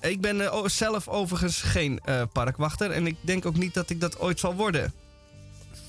ik 0.00 0.20
ben 0.20 0.70
zelf 0.70 1.08
overigens 1.08 1.62
geen 1.62 2.00
parkwachter. 2.32 2.90
En 2.90 3.06
ik 3.06 3.16
denk 3.20 3.46
ook 3.46 3.56
niet 3.56 3.74
dat 3.74 3.90
ik 3.90 4.00
dat 4.00 4.18
ooit 4.18 4.40
zal 4.40 4.54
worden. 4.54 4.92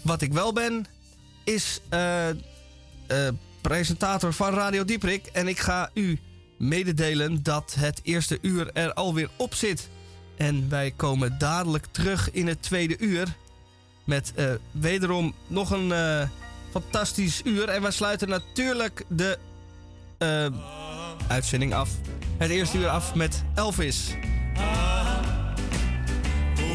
Wat 0.02 0.22
ik 0.22 0.34
wel 0.34 0.54
ben, 0.54 0.86
is 1.44 1.82
presentator 3.62 4.34
van 4.34 4.54
Radio 4.54 4.86
Dieprik. 4.86 5.26
En 5.26 5.48
ik 5.48 5.60
ga 5.60 5.90
u 5.94 6.20
mededelen 6.58 7.44
dat 7.44 7.76
het 7.80 8.00
eerste 8.04 8.38
uur 8.42 8.70
er 8.74 8.94
alweer 8.94 9.30
op 9.36 9.54
zit. 9.54 9.90
En 10.38 10.70
wij 10.70 10.94
komen 10.96 11.38
dadelijk 11.38 11.86
terug 11.92 12.32
in 12.32 12.48
het 12.48 12.62
tweede 12.62 12.98
uur. 12.98 13.36
Met 14.06 14.34
uh, 14.36 14.52
wederom 14.72 15.34
nog 15.48 15.72
een 15.72 15.88
uh, 15.88 16.22
fantastisch 16.72 17.42
uur. 17.44 17.70
En 17.70 17.82
we 17.82 17.92
sluiten 17.92 18.30
natuurlijk 18.30 19.04
de 19.08 19.38
uh, 20.20 20.46
uitzending 21.28 21.74
af. 21.74 21.90
Het 22.38 22.50
eerste 22.50 22.78
uur 22.78 22.88
af 22.88 23.16
met 23.16 23.44
Elvis. 23.56 24.16
Ah, 24.58 25.18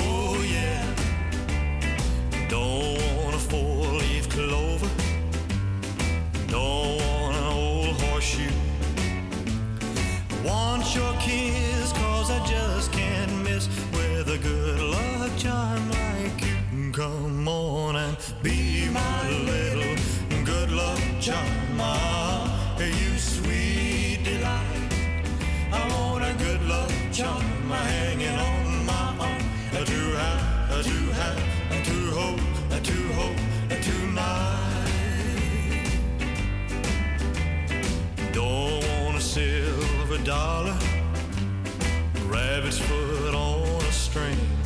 oh 0.01 0.45
yeah. 0.45 0.83
Don't 2.49 3.01
want 3.23 3.35
a 3.35 3.39
four-leaf 3.39 4.27
clover. 4.27 4.89
Don't 6.47 7.01
want 7.01 7.37
an 7.37 7.53
old 7.53 8.01
horseshoe. 8.01 8.53
Want 10.43 10.93
your 10.93 11.17
kiss 11.17 11.93
cause 11.93 12.33
I 12.33 12.39
just 12.39 12.91
can't 12.91 13.43
miss 13.43 13.69
with 13.93 14.29
a 14.29 14.39
good 14.39 14.81
luck 14.81 15.37
charm 15.37 15.90
be 18.43 18.89
my 18.91 19.29
little 19.31 19.97
good 20.45 20.71
luck 20.71 21.01
charm. 21.21 21.47
You 22.79 23.19
sweet 23.19 24.21
delight. 24.25 24.93
I 25.71 25.81
want 25.93 26.25
a 26.25 26.35
good 26.43 26.63
luck 26.63 26.91
charm 27.13 27.43
hanging 27.71 28.39
on 28.39 28.87
my 28.87 29.17
arm. 29.27 29.43
To 29.73 30.01
have, 30.17 30.85
to 30.85 30.97
have, 31.21 31.85
to 31.89 32.11
hold, 32.17 32.41
to 32.85 33.13
hold 33.19 33.37
tonight. 33.83 34.81
Don't 38.33 38.85
want 39.05 39.17
a 39.19 39.21
silver 39.21 40.19
dollar, 40.25 40.77
rabbit's 42.27 42.79
foot 42.79 43.35
on 43.35 43.83
a 43.83 43.93
string 43.93 44.60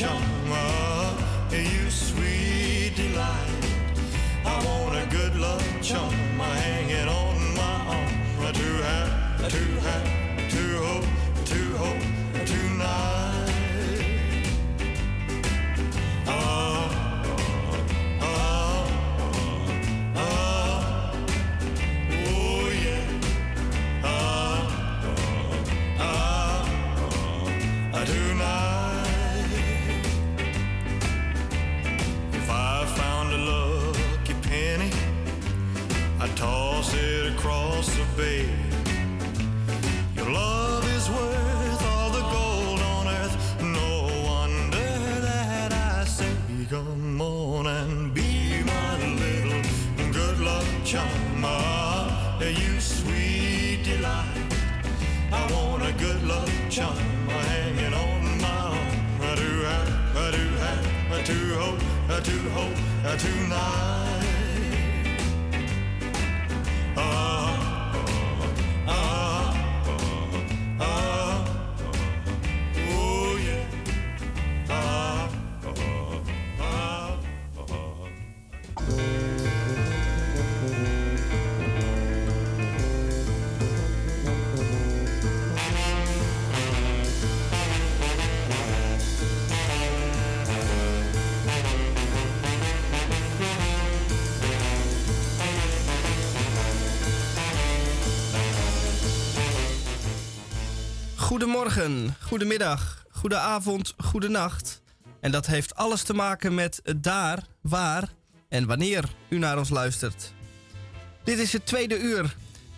luck 0.00 0.10
charm. 0.10 0.22
Ah, 0.48 1.48
you 1.50 1.90
sweet 1.90 2.92
delight. 2.96 3.64
I 4.44 4.64
want 4.64 4.96
a 4.96 5.06
good 5.10 5.36
luck 5.36 5.62
charm 5.82 6.12
hanging 6.38 7.08
on 7.08 7.54
my 7.54 7.96
arm. 7.96 8.52
To 8.52 8.82
have, 8.82 9.48
to 9.52 9.58
have, 9.86 10.09
bay. 38.20 38.44
Your 40.16 40.30
love 40.30 40.84
is 40.96 41.08
worth 41.16 41.82
all 41.92 42.10
the 42.18 42.24
gold 42.36 42.80
on 42.94 43.04
earth. 43.20 43.36
No 43.80 43.90
wonder 44.30 44.92
that 45.28 45.72
I 45.72 46.04
say, 46.04 46.34
come 46.68 47.20
on 47.20 47.66
and 47.66 48.12
be 48.14 48.62
my 48.72 48.90
little 49.24 49.62
good 50.18 50.38
luck 50.40 50.68
charm. 50.84 51.44
You 52.60 52.80
sweet 52.80 53.80
delight. 53.84 54.52
I 55.32 55.40
want 55.52 55.82
a 55.90 55.92
good 56.04 56.22
luck 56.32 56.50
charm 56.68 56.96
hanging 57.48 57.94
on 58.06 58.22
my 58.44 58.60
arm. 58.76 58.96
I 59.30 59.32
do 59.42 59.50
have, 59.70 59.90
I 60.26 60.28
do 60.38 60.44
have, 60.64 60.84
I 61.16 61.20
do 61.30 61.38
hope, 61.60 61.82
I 62.16 62.18
do 62.28 62.38
hope, 62.56 62.78
tonight. 63.24 64.19
Goedemorgen, 101.30 102.16
goedemiddag, 102.20 103.04
goedenavond, 103.10 103.94
goedenacht. 103.98 104.82
En 105.20 105.30
dat 105.30 105.46
heeft 105.46 105.74
alles 105.74 106.02
te 106.02 106.14
maken 106.14 106.54
met 106.54 106.82
daar, 106.96 107.46
waar 107.60 108.08
en 108.48 108.66
wanneer 108.66 109.04
u 109.28 109.38
naar 109.38 109.58
ons 109.58 109.68
luistert. 109.68 110.32
Dit 111.24 111.38
is 111.38 111.52
het 111.52 111.66
tweede 111.66 111.98
uur 111.98 112.36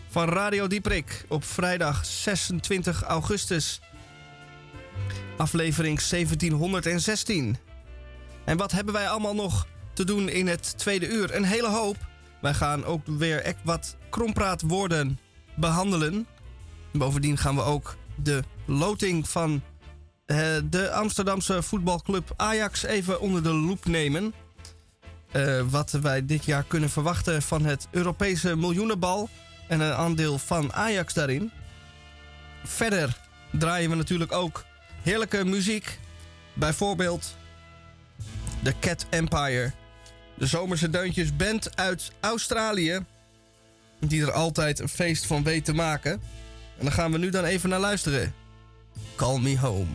van 0.08 0.28
Radio 0.28 0.66
Dieprik 0.66 1.24
op 1.28 1.44
vrijdag 1.44 2.06
26 2.06 3.02
augustus. 3.02 3.80
Aflevering 5.36 6.00
1716. 6.02 7.56
En 8.44 8.56
wat 8.56 8.72
hebben 8.72 8.94
wij 8.94 9.08
allemaal 9.08 9.34
nog 9.34 9.66
te 9.92 10.04
doen 10.04 10.28
in 10.28 10.46
het 10.46 10.78
tweede 10.78 11.08
uur? 11.08 11.34
Een 11.34 11.44
hele 11.44 11.68
hoop. 11.68 11.96
Wij 12.40 12.54
gaan 12.54 12.84
ook 12.84 13.06
weer 13.06 13.42
echt 13.42 13.60
wat 13.64 13.96
krompraatwoorden 14.10 15.18
behandelen. 15.56 16.26
Bovendien 16.92 17.38
gaan 17.38 17.54
we 17.54 17.62
ook 17.62 17.96
de 18.14 18.42
loting 18.64 19.28
van 19.28 19.62
eh, 20.26 20.56
de 20.64 20.90
Amsterdamse 20.90 21.62
voetbalclub 21.62 22.32
Ajax 22.36 22.82
even 22.82 23.20
onder 23.20 23.42
de 23.42 23.52
loep 23.52 23.86
nemen. 23.86 24.34
Eh, 25.32 25.60
wat 25.70 25.90
wij 25.90 26.26
dit 26.26 26.44
jaar 26.44 26.64
kunnen 26.64 26.90
verwachten 26.90 27.42
van 27.42 27.64
het 27.64 27.88
Europese 27.90 28.56
miljoenenbal 28.56 29.28
en 29.68 29.80
een 29.80 29.92
aandeel 29.92 30.38
van 30.38 30.72
Ajax 30.72 31.14
daarin. 31.14 31.50
Verder 32.64 33.16
draaien 33.50 33.90
we 33.90 33.96
natuurlijk 33.96 34.32
ook 34.32 34.64
heerlijke 35.02 35.44
muziek. 35.44 35.98
Bijvoorbeeld 36.52 37.36
de 38.62 38.74
Cat 38.80 39.06
Empire. 39.10 39.72
De 40.34 40.46
Zomerse 40.46 40.90
Deuntjes 40.90 41.36
band 41.36 41.76
uit 41.76 42.12
Australië. 42.20 43.04
Die 43.98 44.22
er 44.22 44.32
altijd 44.32 44.78
een 44.78 44.88
feest 44.88 45.26
van 45.26 45.42
weet 45.42 45.64
te 45.64 45.74
maken. 45.74 46.20
En 46.82 46.88
daar 46.88 46.96
gaan 46.96 47.12
we 47.12 47.18
nu 47.18 47.30
dan 47.30 47.44
even 47.44 47.68
naar 47.68 47.80
luisteren. 47.80 48.34
Call 49.16 49.38
Me 49.38 49.58
Home. 49.58 49.90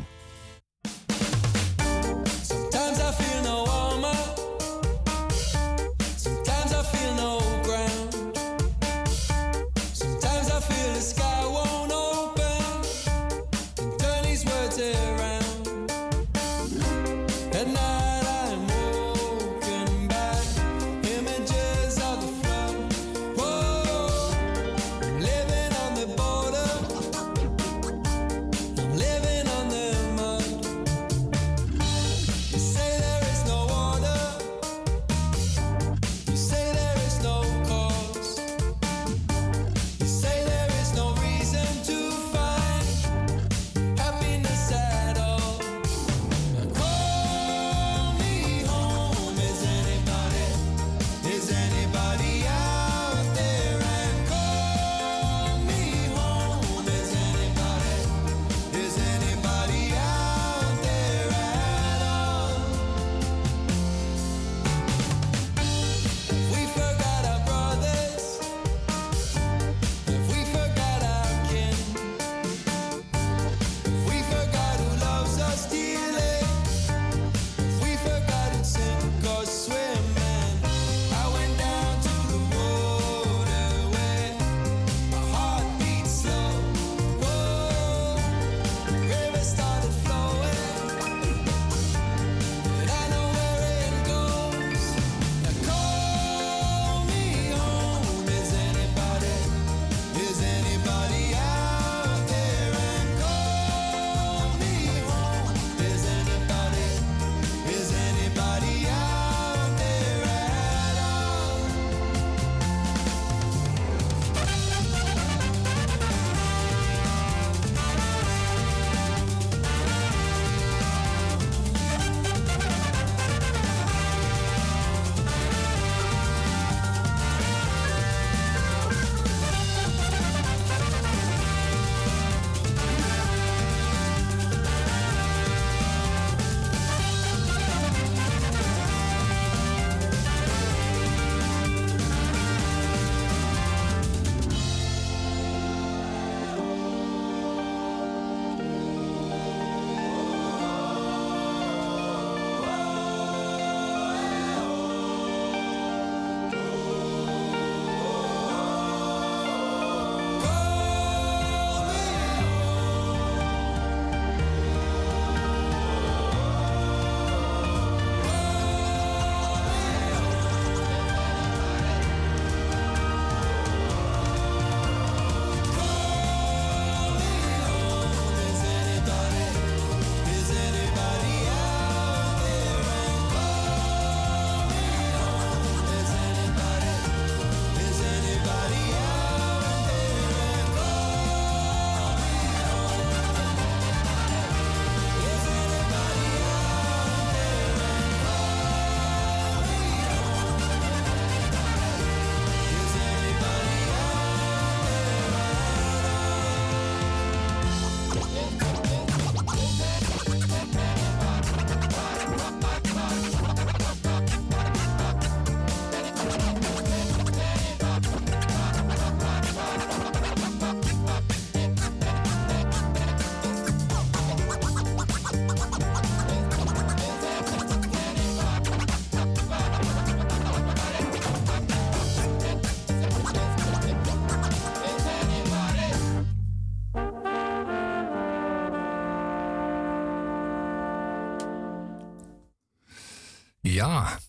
Ja, 243.88 244.20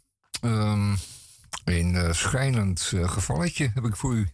ehm, 0.40 0.96
een 1.64 1.94
uh, 1.94 2.12
schrijnend 2.12 2.90
uh, 2.94 3.11
gevalletje 3.11 3.70
heb 3.74 3.84
ik 3.84 3.96
voor 3.96 4.14
u. 4.14 4.28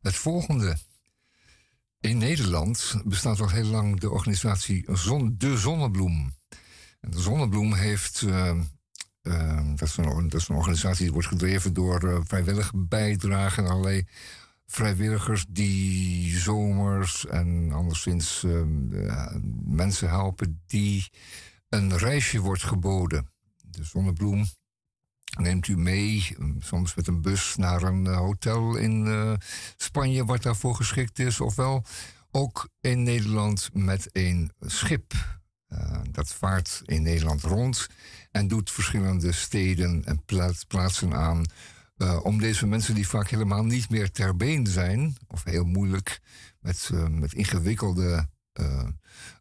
Het 0.00 0.14
volgende. 0.14 0.76
In 2.00 2.18
Nederland 2.18 2.94
bestaat 3.04 3.40
al 3.40 3.48
heel 3.48 3.64
lang 3.64 4.00
de 4.00 4.10
organisatie 4.10 4.84
Zon, 4.92 5.34
De 5.38 5.58
Zonnebloem. 5.58 6.34
En 7.00 7.10
de 7.10 7.20
Zonnebloem 7.20 7.74
heeft. 7.74 8.20
Uh, 8.20 8.60
dat, 9.74 9.88
is 9.88 9.96
een, 9.96 10.28
dat, 10.28 10.48
een, 10.48 10.56
organisatie 10.56 11.04
die 11.04 11.12
wordt 11.12 11.28
gedreven 11.28 11.72
door 11.72 12.22
vrijwillige 12.26 12.76
bijdragen 12.76 13.64
en 13.64 13.70
allerlei 13.70 14.06
vrijwilligers 14.66 15.44
die 15.48 16.38
zomers 16.38 17.26
en 17.26 17.72
anderszins 17.72 18.44
mensen 19.64 20.08
helpen 20.08 20.62
die 20.66 21.10
een 21.68 21.96
reisje 21.96 22.40
wordt 22.40 22.62
geboden. 22.62 23.31
De 23.72 23.84
Zonnebloem 23.84 24.46
neemt 25.38 25.68
u 25.68 25.76
mee, 25.76 26.36
soms 26.58 26.94
met 26.94 27.06
een 27.06 27.22
bus 27.22 27.56
naar 27.56 27.82
een 27.82 28.06
eh, 28.06 28.16
hotel 28.16 28.76
in 28.76 29.06
uh, 29.06 29.32
Spanje 29.76 30.24
wat 30.24 30.42
daarvoor 30.42 30.74
geschikt 30.74 31.18
is, 31.18 31.40
ofwel 31.40 31.84
ook 32.30 32.68
in 32.80 33.02
Nederland 33.02 33.70
met 33.72 34.08
een 34.12 34.52
schip. 34.60 35.12
Uh, 35.68 36.00
dat 36.10 36.32
vaart 36.32 36.82
in 36.84 37.02
Nederland 37.02 37.42
rond 37.42 37.86
en 38.30 38.48
doet 38.48 38.70
verschillende 38.70 39.32
steden 39.32 40.04
en 40.04 40.22
plaatsen 40.66 41.14
aan. 41.14 41.44
om 42.22 42.38
deze 42.38 42.66
mensen 42.66 42.94
die 42.94 43.08
vaak 43.08 43.28
helemaal 43.28 43.64
niet 43.64 43.90
meer 43.90 44.10
ter 44.10 44.36
been 44.36 44.66
zijn, 44.66 45.16
of 45.26 45.44
heel 45.44 45.64
moeilijk 45.64 46.20
met, 46.60 46.90
met 47.10 47.32
ingewikkelde 47.32 48.28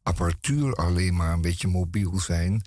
apparatuur 0.03 0.75
alleen 0.75 1.15
maar 1.15 1.33
een 1.33 1.41
beetje 1.41 1.67
mobiel 1.67 2.19
zijn, 2.19 2.61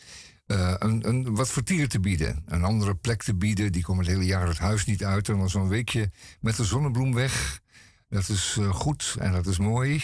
uh, 0.47 0.75
een, 0.79 1.09
een, 1.09 1.35
wat 1.35 1.51
vertier 1.51 1.89
te 1.89 2.01
bieden. 2.01 2.43
Een 2.47 2.65
andere 2.65 2.95
plek 2.95 3.23
te 3.23 3.35
bieden. 3.35 3.73
Die 3.73 3.83
komen 3.83 4.05
het 4.05 4.15
hele 4.15 4.27
jaar 4.27 4.47
het 4.47 4.59
huis 4.59 4.85
niet 4.85 5.05
uit. 5.05 5.29
En 5.29 5.39
dan 5.39 5.51
zo'n 5.51 5.69
weekje 5.69 6.11
met 6.41 6.57
de 6.57 6.65
zonnebloem 6.65 7.15
weg. 7.15 7.61
Dat 8.09 8.29
is 8.29 8.57
uh, 8.61 8.75
goed 8.75 9.17
en 9.19 9.33
dat 9.33 9.47
is 9.47 9.59
mooi. 9.59 10.03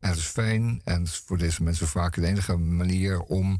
En 0.00 0.08
dat 0.08 0.18
is 0.18 0.24
fijn. 0.24 0.80
En 0.84 1.02
is 1.02 1.22
voor 1.26 1.38
deze 1.38 1.62
mensen 1.62 1.88
vaak 1.88 2.14
de 2.14 2.26
enige 2.26 2.56
manier 2.56 3.20
om 3.20 3.58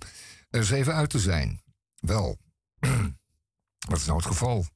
er 0.51 0.61
eens 0.61 0.71
even 0.71 0.95
uit 0.95 1.11
te 1.11 1.19
zijn. 1.19 1.63
Wel, 2.01 2.39
wat 3.89 3.99
is 3.99 4.07
nou 4.07 4.19
het 4.19 4.27
geval? 4.27 4.67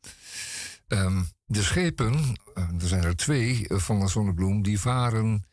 Um, 0.88 1.28
de 1.44 1.62
schepen, 1.62 2.14
uh, 2.14 2.68
er 2.80 2.88
zijn 2.88 3.04
er 3.04 3.16
twee 3.16 3.64
van 3.68 4.00
de 4.00 4.08
zonnebloem, 4.08 4.62
die 4.62 4.80
varen 4.80 5.44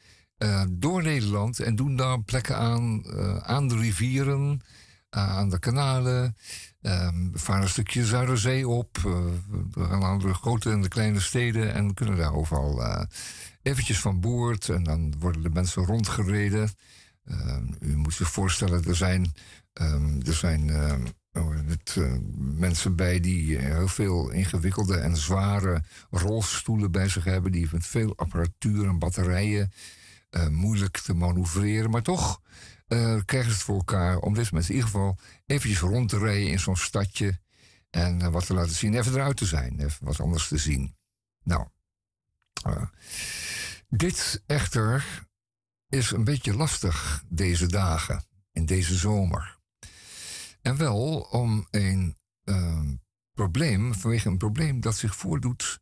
door 0.70 1.04
Nederland 1.04 1.60
en 1.60 1.76
doen 1.76 1.96
daar 1.96 2.22
plekken 2.22 2.58
aan, 2.58 3.06
aan 3.44 3.68
de 3.68 3.78
rivieren 3.78 4.62
aan 5.10 5.50
de 5.50 5.60
kanalen. 5.60 6.36
Um, 6.82 7.32
we 7.32 7.40
varen 7.40 7.62
een 7.62 7.70
stukje 7.70 8.06
Zuiderzee 8.06 8.68
op. 8.68 8.98
Uh, 8.98 9.04
we 9.72 9.84
gaan 9.84 10.00
naar 10.00 10.20
de 10.20 10.34
grote 10.34 10.72
en 10.72 10.82
de 10.82 10.88
kleine 10.88 11.20
steden 11.20 11.74
en 11.74 11.94
kunnen 11.94 12.18
daar 12.18 12.34
overal 12.34 12.82
uh, 12.82 13.02
eventjes 13.62 14.00
van 14.00 14.20
boord. 14.20 14.70
En 14.70 14.84
dan 14.84 15.14
worden 15.20 15.42
de 15.42 15.50
mensen 15.50 15.86
rondgereden. 15.86 16.70
Um, 17.26 17.76
u 17.80 17.98
moet 17.98 18.14
zich 18.14 18.32
voorstellen, 18.32 18.86
er 18.86 18.96
zijn, 18.96 19.34
um, 19.74 20.22
er 20.26 20.34
zijn 20.34 20.68
het, 21.68 21.96
uh, 21.98 22.14
mensen 22.38 22.96
bij 22.96 23.20
die 23.20 23.58
heel 23.58 23.88
veel 23.88 24.30
ingewikkelde 24.30 24.98
en 24.98 25.18
zware 25.18 25.84
rolstoelen 26.10 26.92
bij 26.92 27.10
zich 27.10 27.24
hebben. 27.24 27.52
Die 27.52 27.70
met 27.72 27.86
veel 27.86 28.14
apparatuur 28.16 28.88
en 28.88 29.00
batterijen 29.00 29.72
moeilijk 30.50 30.98
te 30.98 31.14
manoeuvreren. 31.14 31.90
Maar 31.90 32.02
toch 32.02 32.42
uh, 32.90 33.20
krijgen 33.26 33.52
ze 33.52 33.58
het 33.58 33.66
voor 33.66 33.76
elkaar 33.76 34.18
om 34.18 34.34
deze 34.34 34.54
mensen 34.54 34.74
in 34.74 34.80
ieder 34.80 34.92
geval 34.92 35.18
eventjes 35.46 35.80
rond 35.80 36.10
te 36.10 36.18
rijden 36.18 36.50
in 36.50 36.60
zo'n 36.60 36.78
stadje. 36.78 37.40
En 37.90 38.20
uh, 38.20 38.28
wat 38.28 38.46
te 38.46 38.54
laten 38.54 38.76
zien, 38.76 38.94
even 38.94 39.14
eruit 39.14 39.38
te 39.38 39.46
zijn, 39.46 39.80
even 39.80 40.06
wat 40.06 40.20
anders 40.20 40.48
te 40.48 40.58
zien. 40.58 40.96
Nou, 41.44 41.68
uh, 42.68 42.86
dit 43.90 44.44
echter 44.46 45.26
is 45.90 46.12
een 46.12 46.24
beetje 46.24 46.56
lastig 46.56 47.24
deze 47.28 47.68
dagen, 47.68 48.26
in 48.52 48.66
deze 48.66 48.96
zomer. 48.96 49.58
En 50.62 50.78
wel 50.78 51.20
om 51.20 51.68
een 51.72 52.18
probleem, 53.34 53.94
vanwege 53.94 54.30
een 54.30 54.38
probleem 54.38 54.80
dat 54.82 54.98
zich 54.98 55.16
voordoet, 55.16 55.80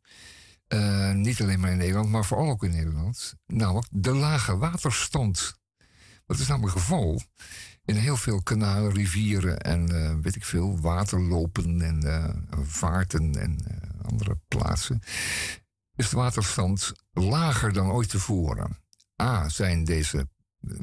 niet 1.14 1.42
alleen 1.42 1.60
maar 1.60 1.72
in 1.72 1.78
Nederland, 1.78 2.10
maar 2.10 2.26
vooral 2.26 2.50
ook 2.50 2.64
in 2.64 2.72
Nederland, 2.72 3.36
namelijk 3.46 3.88
de 3.92 4.14
lage 4.14 4.58
waterstand. 4.58 5.60
Dat 6.28 6.40
is 6.40 6.48
namelijk 6.48 6.74
het 6.74 6.84
geval 6.84 7.22
in 7.86 7.96
heel 7.96 8.18
veel 8.18 8.42
kanalen, 8.44 8.94
rivieren 8.94 9.60
en 9.60 9.92
uh, 9.92 10.16
weet 10.22 10.36
ik 10.36 10.46
veel, 10.46 10.80
waterlopen 10.80 11.82
en 11.82 12.06
uh, 12.06 12.66
vaarten 12.66 13.36
en 13.40 13.58
uh, 13.72 14.06
andere 14.06 14.40
plaatsen. 14.48 15.02
Is 15.96 16.10
de 16.10 16.16
waterstand 16.16 16.94
lager 17.12 17.74
dan 17.74 17.92
ooit 17.92 18.10
tevoren. 18.10 18.78
A, 19.22 19.50
zijn 19.50 19.84
deze 19.84 20.30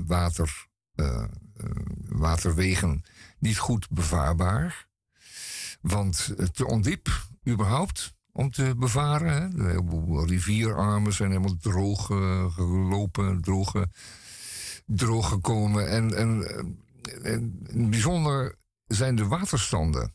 water, 0.07 0.67
waterwegen 2.09 3.05
niet 3.39 3.59
goed 3.59 3.91
bevaarbaar. 3.91 4.87
Want 5.81 6.35
te 6.53 6.67
ondiep, 6.67 7.27
überhaupt, 7.49 8.15
om 8.33 8.51
te 8.51 8.75
bevaren. 8.77 9.61
Heleboel 9.61 10.27
rivierarmen 10.27 11.13
zijn 11.13 11.31
helemaal 11.31 11.57
droog 11.57 12.07
gelopen, 12.55 13.41
droge 13.41 13.89
droog 14.87 15.28
gekomen. 15.28 15.89
En, 15.89 16.16
en, 16.16 16.47
en 17.22 17.91
bijzonder 17.91 18.59
zijn 18.87 19.16
de 19.16 19.26
waterstanden 19.26 20.14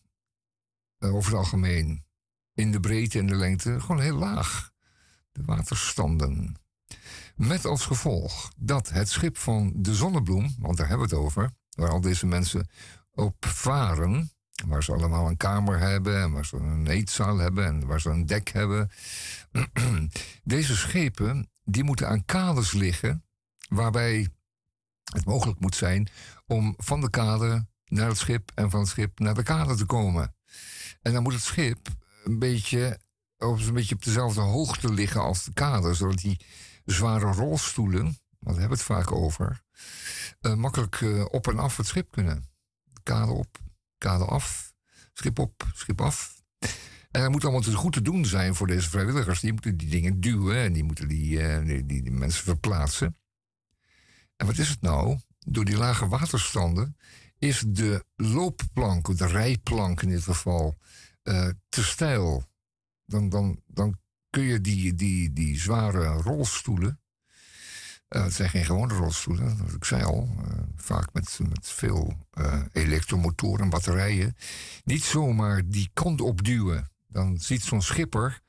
uh, 1.00 1.16
over 1.16 1.32
het 1.32 1.40
algemeen 1.40 2.06
in 2.54 2.72
de 2.72 2.80
breedte 2.80 3.20
en 3.20 3.28
de 3.28 3.36
lengte 3.36 3.80
gewoon 3.80 4.02
heel 4.02 4.18
laag. 4.18 4.72
De 5.32 5.42
waterstanden. 5.46 6.56
Met 7.36 7.66
als 7.66 7.86
gevolg 7.86 8.52
dat 8.58 8.90
het 8.90 9.10
schip 9.10 9.38
van 9.38 9.74
de 9.76 9.96
Zonnebloem, 9.96 10.56
want 10.60 10.78
daar 10.78 10.88
hebben 10.88 11.10
we 11.10 11.16
het 11.16 11.24
over, 11.24 11.52
waar 11.70 11.90
al 11.90 12.02
deze 12.02 12.26
mensen 12.26 12.70
op 13.12 13.46
varen, 13.46 14.32
waar 14.68 14.84
ze 14.84 14.94
allemaal 14.94 15.28
een 15.28 15.38
kamer 15.38 15.80
hebben 15.80 16.22
en 16.22 16.32
waar 16.32 16.46
ze 16.46 16.56
een 16.56 16.88
eetzaal 16.88 17.38
hebben 17.38 17.66
en 17.66 17.88
waar 17.88 18.02
ze 18.02 18.10
een 18.10 18.26
dek 18.26 18.50
hebben. 18.50 18.92
Deze 20.44 20.76
schepen 20.76 21.50
die 21.64 21.84
moeten 21.84 22.08
aan 22.08 22.26
kades 22.26 22.72
liggen 22.72 23.24
waarbij 23.70 24.30
het 25.10 25.26
mogelijk 25.26 25.60
moet 25.60 25.76
zijn 25.76 26.10
om 26.48 26.74
van 26.78 27.02
de 27.02 27.10
kade 27.10 27.68
naar 27.86 28.08
het 28.08 28.18
schip 28.18 28.52
en 28.56 28.70
van 28.70 28.80
het 28.80 28.90
schip 28.90 29.20
naar 29.20 29.34
de 29.34 29.44
kade 29.44 29.76
te 29.76 29.86
komen. 29.86 30.36
En 31.02 31.14
dan 31.14 31.24
moet 31.24 31.34
het 31.34 31.42
schip 31.42 31.88
een 32.24 32.40
beetje 32.40 33.00
op, 33.38 33.60
een 33.60 33.74
beetje 33.74 33.96
op 33.96 34.04
dezelfde 34.04 34.42
hoogte 34.42 34.94
liggen 34.94 35.22
als 35.22 35.44
de 35.44 35.54
kade, 35.54 35.94
zodat 35.94 36.18
die 36.18 36.40
zware 36.86 37.32
rolstoelen, 37.32 38.04
want 38.04 38.18
daar 38.40 38.60
hebben 38.60 38.78
we 38.78 38.84
het 38.84 38.94
vaak 38.94 39.12
over, 39.12 39.62
uh, 40.42 40.54
makkelijk 40.54 41.02
uh, 41.02 41.26
op 41.32 41.48
en 41.48 41.60
af 41.60 41.78
het 41.78 41.88
schip 41.88 42.12
kunnen. 42.12 42.50
Kade 43.04 43.32
op, 43.32 43.58
kade 43.98 44.26
af, 44.26 44.74
schip 45.14 45.40
op, 45.40 45.64
schip 45.74 46.02
af. 46.02 46.38
En 47.12 47.22
dat 47.22 47.32
moet 47.32 47.44
allemaal 47.44 47.62
te 47.62 47.76
goed 47.76 47.94
te 47.94 48.02
doen 48.02 48.26
zijn 48.26 48.56
voor 48.56 48.68
deze 48.68 48.90
vrijwilligers. 48.90 49.40
Die 49.40 49.52
moeten 49.52 49.78
die 49.78 49.90
dingen 49.90 50.22
duwen 50.22 50.58
en 50.58 50.74
die 50.74 50.84
moeten 50.84 51.08
die, 51.08 51.64
die, 51.64 51.86
die 51.86 52.12
mensen 52.12 52.44
verplaatsen. 52.44 53.19
En 54.40 54.46
wat 54.46 54.58
is 54.58 54.70
het 54.70 54.82
nou? 54.82 55.18
Door 55.40 55.66
die 55.66 55.78
lage 55.78 56.08
waterstanden 56.08 56.98
is 57.38 57.64
de 57.68 58.06
loopplank, 58.16 59.18
de 59.18 59.28
rijplank 59.28 60.02
in 60.02 60.10
dit 60.10 60.24
geval, 60.24 60.78
uh, 61.24 61.50
te 61.70 61.84
steil. 61.84 62.44
Dan, 63.06 63.30
dan, 63.30 63.62
dan 63.68 63.98
kun 64.30 64.44
je 64.44 64.62
die, 64.62 64.96
die, 64.96 65.34
die 65.34 65.60
zware 65.60 66.08
rolstoelen. 66.08 67.00
Uh, 68.10 68.24
het 68.24 68.34
zijn 68.34 68.50
geen 68.50 68.66
gewone 68.66 68.94
rolstoelen, 68.94 69.58
dat 69.58 69.74
ik 69.74 69.86
zei 69.86 70.04
al. 70.04 70.30
Uh, 70.38 70.46
vaak 70.76 71.14
met, 71.14 71.40
met 71.50 71.70
veel 71.70 72.28
elektromotoren 72.72 73.64
en 73.64 73.70
batterijen. 73.70 74.36
Niet 74.84 75.04
zomaar 75.04 75.62
die 75.66 75.90
kant 75.94 76.22
opduwen. 76.22 76.92
Dan 77.08 77.40
ziet 77.40 77.64
zo'n 77.64 77.82
schipper 77.82 78.42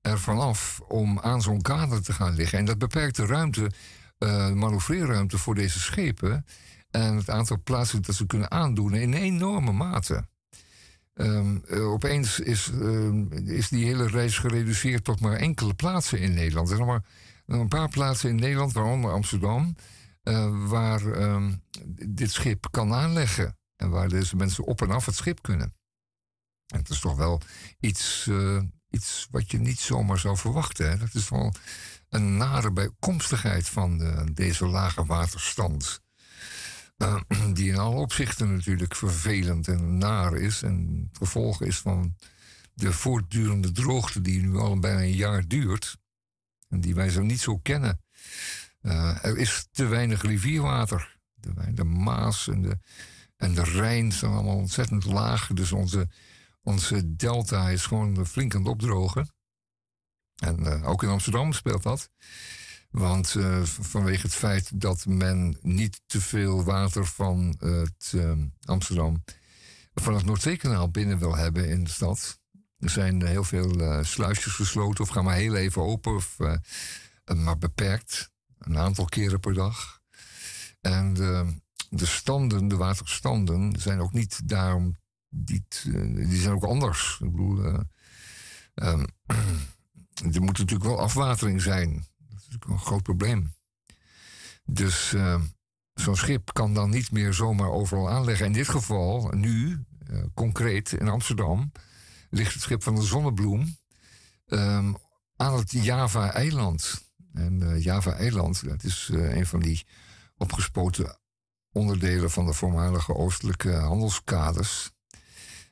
er 0.00 0.18
vanaf 0.18 0.80
om 0.80 1.20
aan 1.20 1.42
zo'n 1.42 1.62
kader 1.62 2.02
te 2.02 2.12
gaan 2.12 2.34
liggen. 2.34 2.58
En 2.58 2.64
dat 2.64 2.78
beperkt 2.78 3.16
de 3.16 3.26
ruimte 3.26 3.70
uh, 4.18 4.52
manoeuvreerruimte 4.52 5.38
voor 5.38 5.54
deze 5.54 5.80
schepen. 5.80 6.46
En 6.90 7.16
het 7.16 7.30
aantal 7.30 7.62
plaatsen 7.62 8.02
dat 8.02 8.14
ze 8.14 8.26
kunnen 8.26 8.50
aandoen 8.50 8.94
in 8.94 9.12
enorme 9.12 9.72
mate. 9.72 10.28
Um, 11.14 11.64
opeens 11.68 12.40
is, 12.40 12.66
um, 12.66 13.32
is 13.32 13.68
die 13.68 13.84
hele 13.84 14.06
reis 14.06 14.38
gereduceerd 14.38 15.04
tot 15.04 15.20
maar 15.20 15.36
enkele 15.36 15.74
plaatsen 15.74 16.18
in 16.18 16.34
Nederland. 16.34 16.70
Er 16.70 16.76
zijn 16.76 16.88
nog 16.88 17.00
maar 17.46 17.58
een 17.58 17.68
paar 17.68 17.88
plaatsen 17.88 18.30
in 18.30 18.36
Nederland, 18.36 18.72
waaronder 18.72 19.10
Amsterdam, 19.10 19.76
uh, 20.22 20.68
waar 20.68 21.02
um, 21.02 21.62
dit 22.06 22.30
schip 22.32 22.66
kan 22.70 22.92
aanleggen. 22.92 23.56
En 23.76 23.90
waar 23.90 24.08
deze 24.08 24.36
mensen 24.36 24.64
op 24.64 24.82
en 24.82 24.90
af 24.90 25.06
het 25.06 25.14
schip 25.14 25.42
kunnen. 25.42 25.74
En 26.66 26.78
het 26.78 26.88
is 26.88 27.00
toch 27.00 27.16
wel 27.16 27.40
iets, 27.80 28.30
iets 28.90 29.26
wat 29.30 29.50
je 29.50 29.58
niet 29.58 29.80
zomaar 29.80 30.18
zou 30.18 30.36
verwachten. 30.36 30.90
Hè? 30.90 30.98
Dat 30.98 31.14
is 31.14 31.28
wel 31.28 31.52
een 32.08 32.36
nare 32.36 32.72
bijkomstigheid 32.72 33.68
van 33.68 33.98
de, 33.98 34.30
deze 34.32 34.66
lage 34.66 35.04
waterstand. 35.04 36.00
eh, 36.96 37.20
die 37.52 37.70
in 37.70 37.78
alle 37.78 37.96
opzichten 37.96 38.54
natuurlijk 38.54 38.94
vervelend 38.94 39.68
en 39.68 39.98
naar 39.98 40.36
is. 40.36 40.62
En 40.62 41.06
het 41.08 41.18
gevolg 41.18 41.62
is 41.62 41.78
van 41.78 42.16
de 42.74 42.92
voortdurende 42.92 43.72
droogte 43.72 44.20
die 44.20 44.40
nu 44.40 44.56
al 44.56 44.78
bijna 44.78 45.00
een 45.00 45.16
jaar 45.16 45.46
duurt. 45.46 45.96
En 46.68 46.80
die 46.80 46.94
wij 46.94 47.08
zo 47.08 47.22
niet 47.22 47.40
zo 47.40 47.58
kennen. 47.58 48.00
Eh, 48.80 49.24
er 49.24 49.36
is 49.36 49.68
te 49.70 49.86
weinig 49.86 50.22
rivierwater. 50.22 51.18
De, 51.34 51.72
de 51.72 51.84
Maas 51.84 52.48
en 52.48 52.62
de, 52.62 52.78
en 53.36 53.54
de 53.54 53.62
Rijn 53.62 54.12
zijn 54.12 54.32
allemaal 54.32 54.56
ontzettend 54.56 55.04
laag. 55.04 55.46
Dus 55.46 55.72
onze, 55.72 56.08
onze 56.62 57.16
delta 57.16 57.68
is 57.68 57.86
gewoon 57.86 58.26
flink 58.26 58.54
aan 58.54 58.60
het 58.60 58.70
opdrogen. 58.70 59.35
En 60.36 60.66
eh, 60.66 60.88
ook 60.88 61.02
in 61.02 61.08
Amsterdam 61.08 61.52
speelt 61.52 61.82
dat. 61.82 62.10
Want 62.90 63.34
uh, 63.34 63.62
vanwege 63.64 64.22
het 64.22 64.34
feit 64.34 64.80
dat 64.80 65.06
men 65.06 65.58
niet 65.62 66.00
te 66.06 66.20
veel 66.20 66.64
water 66.64 67.06
van 67.06 67.56
het 67.58 68.12
uh, 68.14 68.32
Amsterdam, 68.64 69.24
van 69.94 70.14
het 70.14 70.24
Noordzeekanaal 70.24 70.90
binnen 70.90 71.18
wil 71.18 71.36
hebben 71.36 71.68
in 71.68 71.84
de 71.84 71.90
stad. 71.90 72.40
Er 72.78 72.90
zijn 72.90 73.26
heel 73.26 73.44
veel 73.44 73.80
uh, 73.80 74.02
sluisjes 74.02 74.52
gesloten 74.52 75.04
of 75.04 75.10
gaan 75.10 75.24
maar 75.24 75.34
heel 75.34 75.54
even 75.54 75.82
open 75.82 76.14
of 76.14 76.36
maar 77.34 77.58
beperkt. 77.58 78.30
Een 78.58 78.78
aantal 78.78 79.04
keren 79.04 79.40
per 79.40 79.54
dag. 79.54 80.00
En 80.80 81.14
de, 81.14 81.56
de 81.90 82.06
standen, 82.06 82.68
de 82.68 82.76
waterstanden, 82.76 83.80
zijn 83.80 84.00
ook 84.00 84.12
niet 84.12 84.48
daarom. 84.48 84.96
Die, 85.28 85.64
die 86.14 86.40
zijn 86.40 86.54
ook 86.54 86.64
anders. 86.64 87.18
Ik 87.22 87.30
bedoel, 87.30 87.84
um, 88.74 89.06
er 90.20 90.42
moet 90.42 90.58
natuurlijk 90.58 90.90
wel 90.90 91.00
afwatering 91.00 91.62
zijn 91.62 92.06
natuurlijk 92.34 92.64
een 92.70 92.78
groot 92.78 93.02
probleem. 93.02 93.54
Dus 94.64 95.12
uh, 95.12 95.40
zo'n 95.94 96.16
schip 96.16 96.52
kan 96.52 96.74
dan 96.74 96.90
niet 96.90 97.10
meer 97.10 97.34
zomaar 97.34 97.70
overal 97.70 98.10
aanleggen. 98.10 98.46
In 98.46 98.52
dit 98.52 98.68
geval, 98.68 99.28
nu, 99.30 99.84
uh, 100.10 100.22
concreet 100.34 100.92
in 100.92 101.08
Amsterdam, 101.08 101.72
ligt 102.30 102.52
het 102.52 102.62
schip 102.62 102.82
van 102.82 102.94
de 102.94 103.02
Zonnebloem 103.02 103.76
um, 104.46 104.96
aan 105.36 105.54
het 105.54 105.70
Java-eiland. 105.70 107.04
En 107.32 107.60
uh, 107.60 107.82
Java-eiland, 107.82 108.64
dat 108.64 108.84
is 108.84 109.08
een 109.12 109.46
van 109.46 109.60
die 109.60 109.86
opgespoten 110.36 111.18
onderdelen 111.72 112.30
van 112.30 112.46
de 112.46 112.52
voormalige 112.52 113.14
oostelijke 113.14 113.72
handelskades. 113.72 114.90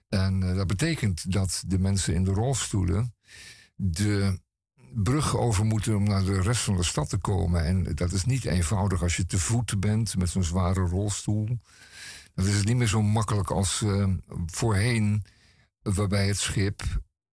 En 0.09 0.41
dat 0.41 0.67
betekent 0.67 1.33
dat 1.33 1.63
de 1.67 1.79
mensen 1.79 2.15
in 2.15 2.25
de 2.25 2.33
rolstoelen 2.33 3.14
de 3.77 4.43
brug 4.95 5.37
over 5.37 5.65
moeten 5.65 5.97
om 5.97 6.05
naar 6.05 6.25
de 6.25 6.41
rest 6.41 6.63
van 6.63 6.77
de 6.77 6.83
stad 6.83 7.09
te 7.09 7.19
komen. 7.19 7.65
En 7.65 7.95
dat 7.95 8.13
is 8.13 8.25
niet 8.25 8.45
eenvoudig 8.45 9.03
als 9.03 9.17
je 9.17 9.27
te 9.27 9.39
voet 9.39 9.81
bent 9.81 10.17
met 10.17 10.31
zo'n 10.31 10.45
zware 10.45 10.81
rolstoel. 10.81 11.59
Dat 12.35 12.47
is 12.47 12.63
niet 12.63 12.77
meer 12.77 12.87
zo 12.87 13.03
makkelijk 13.03 13.51
als 13.51 13.81
uh, 13.81 14.09
voorheen, 14.47 15.25
waarbij 15.83 16.27
het 16.27 16.39
schip 16.39 16.83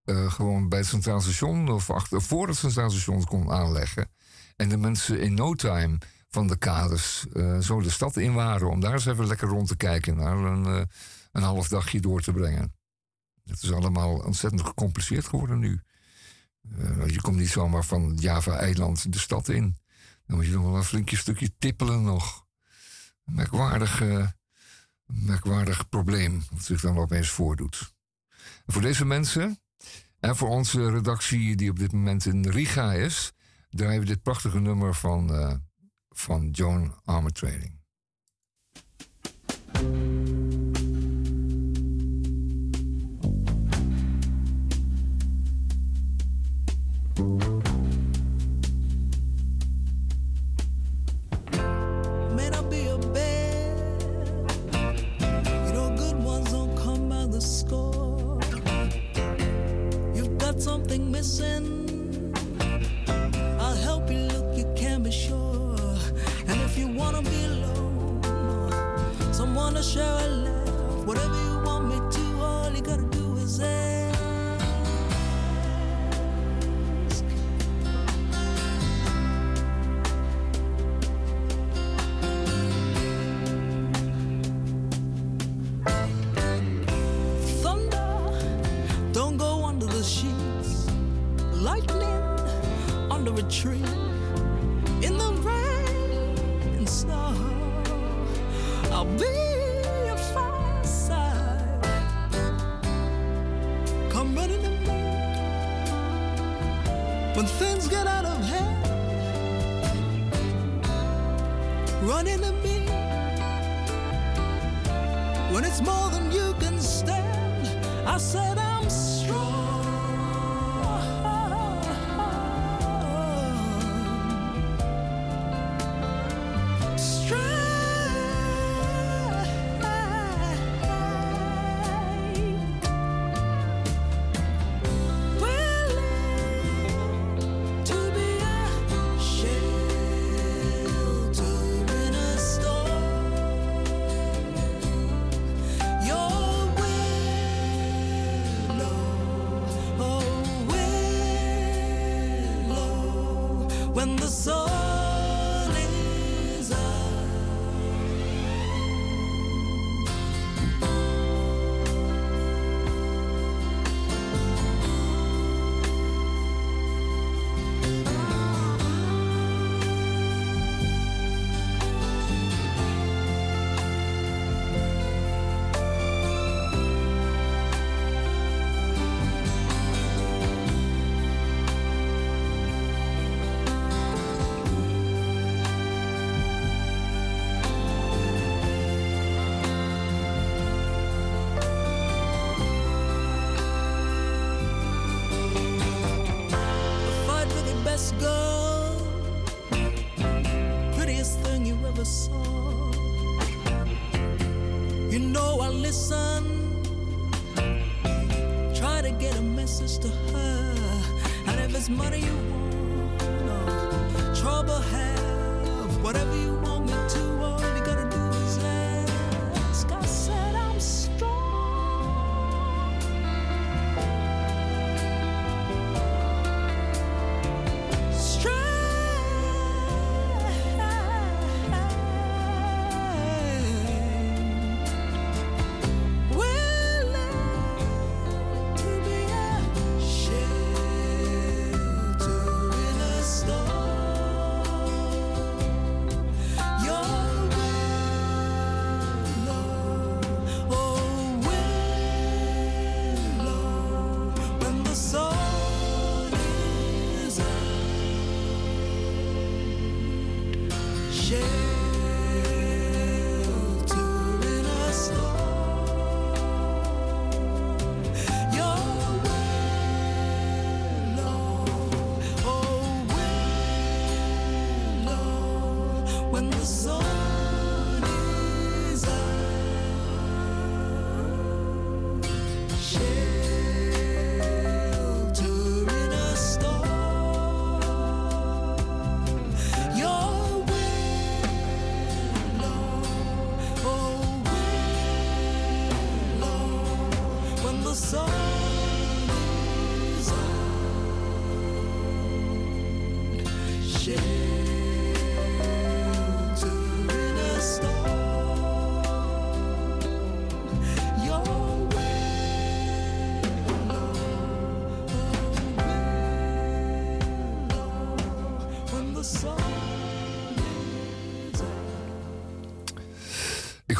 uh, 0.06 0.32
gewoon 0.32 0.70
bij 0.70 0.80
het 0.80 0.88
Centraal 0.88 1.22
Station 1.22 1.70
of 1.70 1.90
achter, 1.90 2.22
voor 2.22 2.48
het 2.48 2.58
Centraal 2.58 2.90
Station 2.90 3.24
kon 3.24 3.52
aanleggen. 3.52 4.10
En 4.56 4.70
de 4.70 4.78
mensen 4.78 5.22
in 5.22 5.34
no 5.34 5.54
time 5.54 5.98
van 6.30 6.48
de 6.48 6.58
kades 6.58 7.26
uh, 7.34 7.60
zo 7.60 7.82
de 7.82 7.90
stad 7.90 8.18
in 8.18 8.34
waren 8.34 8.70
om 8.70 8.80
daar 8.80 8.94
eens 8.94 9.06
even 9.06 9.28
lekker 9.28 9.48
rond 9.48 9.68
te 9.68 9.78
kijken, 9.78 10.16
naar 10.18 10.38
een, 10.38 10.90
een 11.32 11.44
half 11.44 11.68
dagje 11.68 12.00
door 12.00 12.22
te 12.22 12.32
brengen. 12.32 12.74
Het 13.44 13.64
is 13.64 13.72
allemaal 13.72 14.14
ontzettend 14.14 14.62
gecompliceerd 14.62 15.26
geworden 15.26 15.60
nu. 15.60 15.82
Uh, 16.70 17.08
je 17.08 17.22
komt 17.22 17.38
niet 17.38 17.50
zomaar 17.50 17.86
van 17.86 18.16
Java-eiland 18.16 19.14
de 19.14 19.20
stad 19.20 19.50
in. 19.50 19.78
Dan 20.26 20.36
moet 20.36 20.46
je 20.46 20.52
nog 20.52 20.64
wel 20.64 20.76
een 20.76 20.84
flinkje 20.84 21.18
stukje 21.18 21.52
tippelen 21.58 22.04
nog. 22.04 22.46
Een 23.26 23.34
merkwaardig, 25.06 25.90
probleem 25.90 26.44
wat 26.52 26.64
zich 26.64 26.82
dan 26.82 26.98
opeens 26.98 27.30
voordoet. 27.30 27.94
En 28.66 28.74
voor 28.74 28.82
deze 28.82 29.06
mensen 29.06 29.60
en 30.20 30.36
voor 30.36 30.50
onze 30.50 30.92
redactie 30.92 31.56
die 31.56 31.70
op 31.70 31.80
dit 31.80 31.92
moment 31.92 32.26
in 32.26 32.50
Riga 32.50 32.94
is... 32.94 33.32
draaien 33.70 34.00
we 34.00 34.06
dit 34.06 34.22
prachtige 34.22 34.60
nummer 34.60 34.96
van, 34.96 35.34
uh, 35.34 35.54
van 36.10 36.50
Joan 36.50 37.02
Armatrading. 37.04 37.80
May 39.74 40.21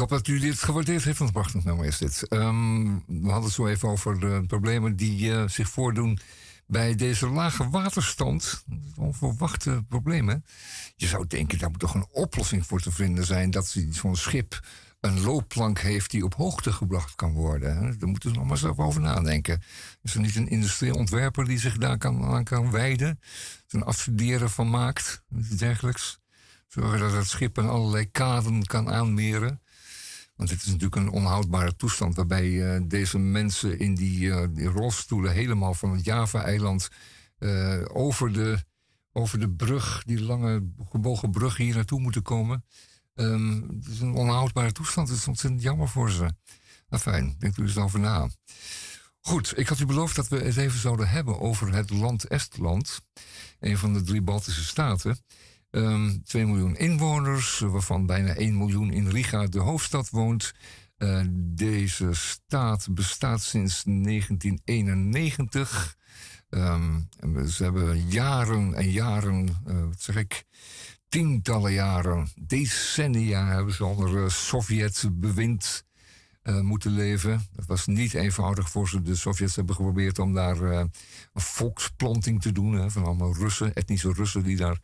hoop 0.02 0.10
dat 0.10 0.28
u 0.28 0.38
dit 0.38 0.58
gewaardeerd 0.58 1.04
heeft, 1.04 1.18
want 1.18 1.30
een 1.30 1.40
prachtig 1.40 1.64
nummer 1.64 1.86
is 1.86 1.98
dit. 1.98 2.28
Ehm, 2.28 2.84
we 3.06 3.30
hadden 3.30 3.42
het 3.42 3.52
zo 3.52 3.66
even 3.66 3.88
over 3.88 4.20
de 4.20 4.44
problemen 4.46 4.96
die 4.96 5.32
eh, 5.32 5.48
zich 5.48 5.68
voordoen 5.68 6.18
bij 6.66 6.94
deze 6.94 7.28
lage 7.28 7.70
waterstand. 7.70 8.64
Onverwachte 8.96 9.84
problemen. 9.88 10.44
Je 10.96 11.06
zou 11.06 11.26
denken, 11.26 11.58
daar 11.58 11.70
moet 11.70 11.78
toch 11.78 11.94
een 11.94 12.06
oplossing 12.10 12.66
voor 12.66 12.80
te 12.80 12.92
vinden 12.92 13.24
zijn... 13.24 13.50
dat 13.50 13.76
zo'n 13.90 14.16
schip 14.16 14.60
een 15.00 15.20
loopplank 15.20 15.78
heeft 15.78 16.10
die 16.10 16.24
op 16.24 16.34
hoogte 16.34 16.72
gebracht 16.72 17.14
kan 17.14 17.32
worden. 17.32 17.98
Daar 17.98 18.08
moeten 18.08 18.30
we 18.30 18.36
nog 18.36 18.46
maar 18.46 18.56
even 18.56 18.84
over 18.84 19.00
nadenken. 19.00 19.62
Is 20.02 20.14
er 20.14 20.20
niet 20.20 20.36
een 20.36 20.48
industrieel 20.48 20.96
ontwerper 20.96 21.44
die 21.44 21.58
zich 21.58 21.76
daar 21.76 21.98
kan, 21.98 22.24
aan 22.24 22.44
kan 22.44 22.70
wijden? 22.70 23.20
Een 23.68 23.84
afstuderen 23.84 24.50
van 24.50 24.70
maakt, 24.70 25.22
iets 25.38 25.48
dergelijks. 25.48 26.20
Zorgen 26.68 26.98
dat 26.98 27.12
het 27.12 27.28
schip 27.28 27.58
aan 27.58 27.68
allerlei 27.68 28.10
kaden 28.10 28.66
kan 28.66 28.90
aanmeren. 28.90 29.60
Want 30.42 30.54
het 30.54 30.62
is 30.62 30.72
natuurlijk 30.72 30.96
een 30.96 31.10
onhoudbare 31.10 31.76
toestand 31.76 32.16
waarbij 32.16 32.74
eh, 32.74 32.82
deze 32.84 33.18
mensen 33.18 33.78
in 33.78 33.94
die, 33.94 34.30
eh, 34.30 34.46
die 34.50 34.66
rolstoelen 34.66 35.32
helemaal 35.32 35.74
van 35.74 35.92
het 35.92 36.04
Java-eiland 36.04 36.88
eh, 37.38 37.82
over, 37.92 38.32
de, 38.32 38.64
over 39.12 39.40
de 39.40 39.50
brug, 39.50 40.02
die 40.06 40.22
lange 40.22 40.72
gebogen 40.90 41.30
brug 41.30 41.56
hier 41.56 41.74
naartoe 41.74 42.00
moeten 42.00 42.22
komen. 42.22 42.64
Ehm, 43.14 43.60
het 43.60 43.86
is 43.86 44.00
een 44.00 44.14
onhoudbare 44.14 44.72
toestand. 44.72 45.08
Het 45.08 45.18
is 45.18 45.28
ontzettend 45.28 45.62
jammer 45.62 45.88
voor 45.88 46.10
ze. 46.10 46.34
Nou 46.88 47.02
fijn, 47.02 47.34
denk 47.38 47.56
er 47.56 47.62
eens 47.62 47.76
over 47.76 48.00
na. 48.00 48.28
Goed, 49.20 49.58
ik 49.58 49.68
had 49.68 49.78
u 49.78 49.86
beloofd 49.86 50.16
dat 50.16 50.28
we 50.28 50.38
het 50.38 50.56
even 50.56 50.80
zouden 50.80 51.08
hebben 51.08 51.40
over 51.40 51.74
het 51.74 51.90
land 51.90 52.26
Estland. 52.26 53.00
Een 53.60 53.78
van 53.78 53.92
de 53.92 54.02
drie 54.02 54.22
Baltische 54.22 54.64
staten. 54.64 55.18
Ehm 55.72 56.18
2 56.24 56.46
miljoen 56.46 56.76
inwoners, 56.76 57.58
waarvan 57.58 58.06
bijna 58.06 58.34
1 58.34 58.56
miljoen 58.56 58.90
in 58.90 59.08
Riga, 59.08 59.46
de 59.46 59.58
hoofdstad, 59.58 60.10
woont. 60.10 60.54
Eh, 60.96 61.24
deze 61.34 62.08
staat 62.12 62.86
bestaat 62.90 63.42
sinds 63.42 63.84
1991. 63.84 65.96
Ehm, 66.48 67.00
ze 67.48 67.62
hebben 67.62 68.08
jaren 68.08 68.74
en 68.74 68.90
jaren, 68.90 69.48
eh, 69.66 69.80
wat 69.80 70.00
zeg 70.00 70.16
ik, 70.16 70.44
tientallen 71.08 71.72
jaren, 71.72 72.28
decennia 72.40 73.46
hebben 73.46 73.74
ze 73.74 73.84
onder 73.84 74.24
eh, 74.24 74.28
Sovjet-bewind 74.28 75.84
moeten 76.44 76.92
leven. 76.92 77.46
Dat 77.52 77.66
was 77.66 77.86
niet 77.86 78.14
eenvoudig 78.14 78.70
voor 78.70 78.88
ze. 78.88 79.02
De 79.02 79.16
Sovjets 79.16 79.56
hebben 79.56 79.74
geprobeerd 79.74 80.18
om 80.18 80.34
daar 80.34 80.60
een 80.60 80.90
volksplanting 81.34 82.42
te 82.42 82.52
doen. 82.52 82.72
Hè, 82.72 82.90
van 82.90 83.04
allemaal 83.04 83.34
Russen, 83.34 83.74
etnische 83.74 84.12
Russen 84.12 84.42
die 84.42 84.56
daar 84.56 84.80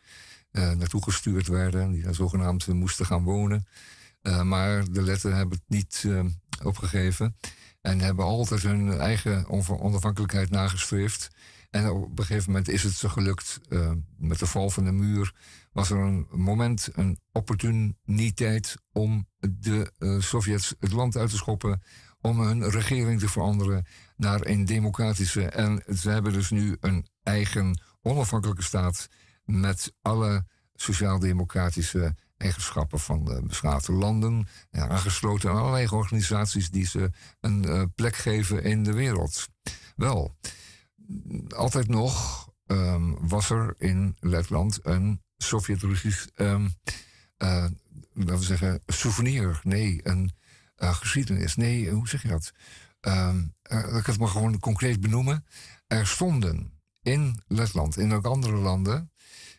naartoe 0.50 1.02
gestuurd 1.02 1.46
werden. 1.46 1.90
Die 1.92 2.02
daar 2.02 2.14
zogenaamd 2.14 2.66
eh, 2.66 2.74
moesten 2.74 3.06
gaan 3.06 3.24
wonen. 3.24 3.66
Eh, 4.22 4.42
maar 4.42 4.90
de 4.90 5.02
letten 5.02 5.36
hebben 5.36 5.58
het 5.58 5.68
niet 5.68 6.04
eh, 6.06 6.24
opgegeven. 6.62 7.36
En 7.80 8.00
hebben 8.00 8.24
altijd 8.24 8.62
hun 8.62 8.98
eigen 8.98 9.48
onafhankelijkheid 9.80 10.50
nagestreefd. 10.50 11.30
En 11.70 11.90
op 11.90 12.18
een 12.18 12.24
gegeven 12.24 12.50
moment 12.50 12.68
is 12.68 12.82
het 12.82 12.92
ze 12.92 13.08
gelukt. 13.08 13.60
eh, 13.68 13.92
met 14.16 14.38
de 14.38 14.46
val 14.46 14.70
van 14.70 14.84
de 14.84 14.92
muur 14.92 15.34
was 15.72 15.90
er 15.90 15.98
een 15.98 16.26
moment, 16.30 16.88
een 16.92 17.18
opportuniteit 17.32 18.76
om 18.92 19.26
de 19.38 19.92
eh, 19.98 20.20
Sovjets 20.20 20.74
het 20.80 20.92
land 20.92 21.16
uit 21.16 21.30
te 21.30 21.36
schoppen. 21.36 21.82
Om 22.20 22.40
hun 22.40 22.70
regering 22.70 23.20
te 23.20 23.28
veranderen 23.28 23.86
naar 24.16 24.46
een 24.46 24.64
democratische. 24.64 25.48
En 25.48 25.82
ze 25.96 26.10
hebben 26.10 26.32
dus 26.32 26.50
nu 26.50 26.76
een 26.80 27.06
eigen 27.22 27.80
onafhankelijke 28.02 28.62
staat. 28.62 29.08
Met 29.50 29.92
alle 30.02 30.46
sociaal-democratische 30.74 32.14
eigenschappen 32.36 33.00
van 33.00 33.24
de 33.24 33.42
beschaafde 33.42 33.92
landen. 33.92 34.48
Aangesloten 34.70 35.50
aan 35.50 35.56
allerlei 35.56 35.88
organisaties 35.88 36.70
die 36.70 36.86
ze 36.86 37.10
een 37.40 37.64
eh, 37.64 37.82
plek 37.94 38.16
geven 38.16 38.62
in 38.62 38.84
de 38.84 38.92
wereld. 38.92 39.48
Wel, 39.96 40.36
altijd 41.48 41.88
nog 41.88 42.46
ehm, 42.66 43.12
was 43.20 43.50
er 43.50 43.74
in 43.78 44.16
Letland 44.20 44.78
een 44.82 45.22
Sovjet-Russisch, 45.36 46.26
ehm, 46.34 46.68
eh, 47.36 47.66
laten 48.12 48.38
we 48.38 48.44
zeggen, 48.44 48.82
souvenir. 48.86 49.60
Nee, 49.62 50.00
een 50.02 50.32
eh, 50.76 50.94
geschiedenis. 50.94 51.56
Nee, 51.56 51.90
hoe 51.90 52.08
zeg 52.08 52.22
je 52.22 52.28
dat? 52.28 52.52
Eh, 53.00 53.36
ik 53.96 54.06
het 54.06 54.18
maar 54.18 54.28
gewoon 54.28 54.58
concreet 54.58 55.00
benoemen. 55.00 55.44
Er 55.86 56.06
stonden 56.06 56.80
in 57.02 57.42
Letland, 57.46 57.96
in 57.98 58.12
ook 58.12 58.26
andere 58.26 58.56
landen, 58.56 59.12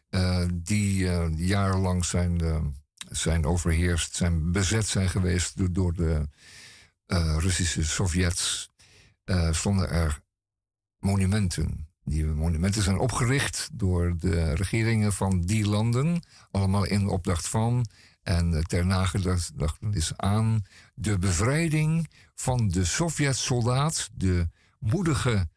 eh, 0.10 0.45
die 0.53 1.10
eh, 1.10 1.27
jarenlang 1.38 2.06
zijn, 2.06 2.41
eh, 2.41 2.61
zijn 3.10 3.45
overheerst, 3.45 4.15
zijn 4.15 4.52
bezet 4.52 4.88
zijn 4.88 5.10
geweest 5.10 5.73
door, 5.73 5.94
de 5.94 6.27
Russische 7.38 7.84
Sovjets, 7.84 8.69
stonden 9.52 9.90
er 9.90 10.22
monumenten. 10.99 11.88
Die 12.03 12.26
monumenten 12.26 12.81
zijn 12.81 12.98
opgericht 12.98 13.69
door 13.73 14.18
de 14.18 14.53
regeringen 14.53 15.14
van 15.14 15.41
die 15.41 15.68
landen, 15.68 16.23
allemaal 16.52 16.86
in 16.86 17.07
opdracht 17.07 17.48
van 17.48 17.86
en 18.22 18.64
ter 18.68 18.86
nagedachtenis 18.86 20.18
aan 20.18 20.61
de 20.94 21.18
bevrijding 21.18 22.10
van 22.36 22.68
de 22.68 22.86
Sovjet-soldaat, 22.86 24.10
de 24.14 24.49
moedige 24.80 25.48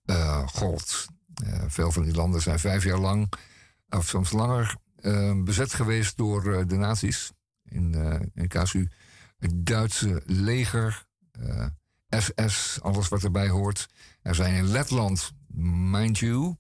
eh, 0.05 0.49
gold. 0.49 1.07
Eh, 1.45 1.63
veel 1.67 1.93
van 1.93 2.03
die 2.03 2.15
landen 2.15 2.43
zijn 2.43 2.59
vijf 2.59 2.85
jaar 2.85 2.99
lang, 2.99 3.33
of 3.89 4.09
soms 4.09 4.33
langer, 4.33 4.77
eh, 4.97 5.43
bezet 5.43 5.75
geweest 5.75 6.17
door 6.17 6.53
eh, 6.53 6.67
de 6.67 6.77
nazi's. 6.77 7.33
In, 7.65 7.95
eh 7.95 8.21
in 8.35 8.49
casu 8.49 8.89
het 9.39 9.67
Duitse 9.67 10.23
leger, 10.27 11.07
eh, 11.31 11.67
SS, 12.09 12.79
alles 12.83 13.09
wat 13.09 13.23
erbij 13.23 13.49
hoort. 13.49 13.89
Er 14.23 14.35
zijn 14.35 14.55
in 14.55 14.67
Letland, 14.67 15.33
mind 15.91 16.19
you, 16.19 16.57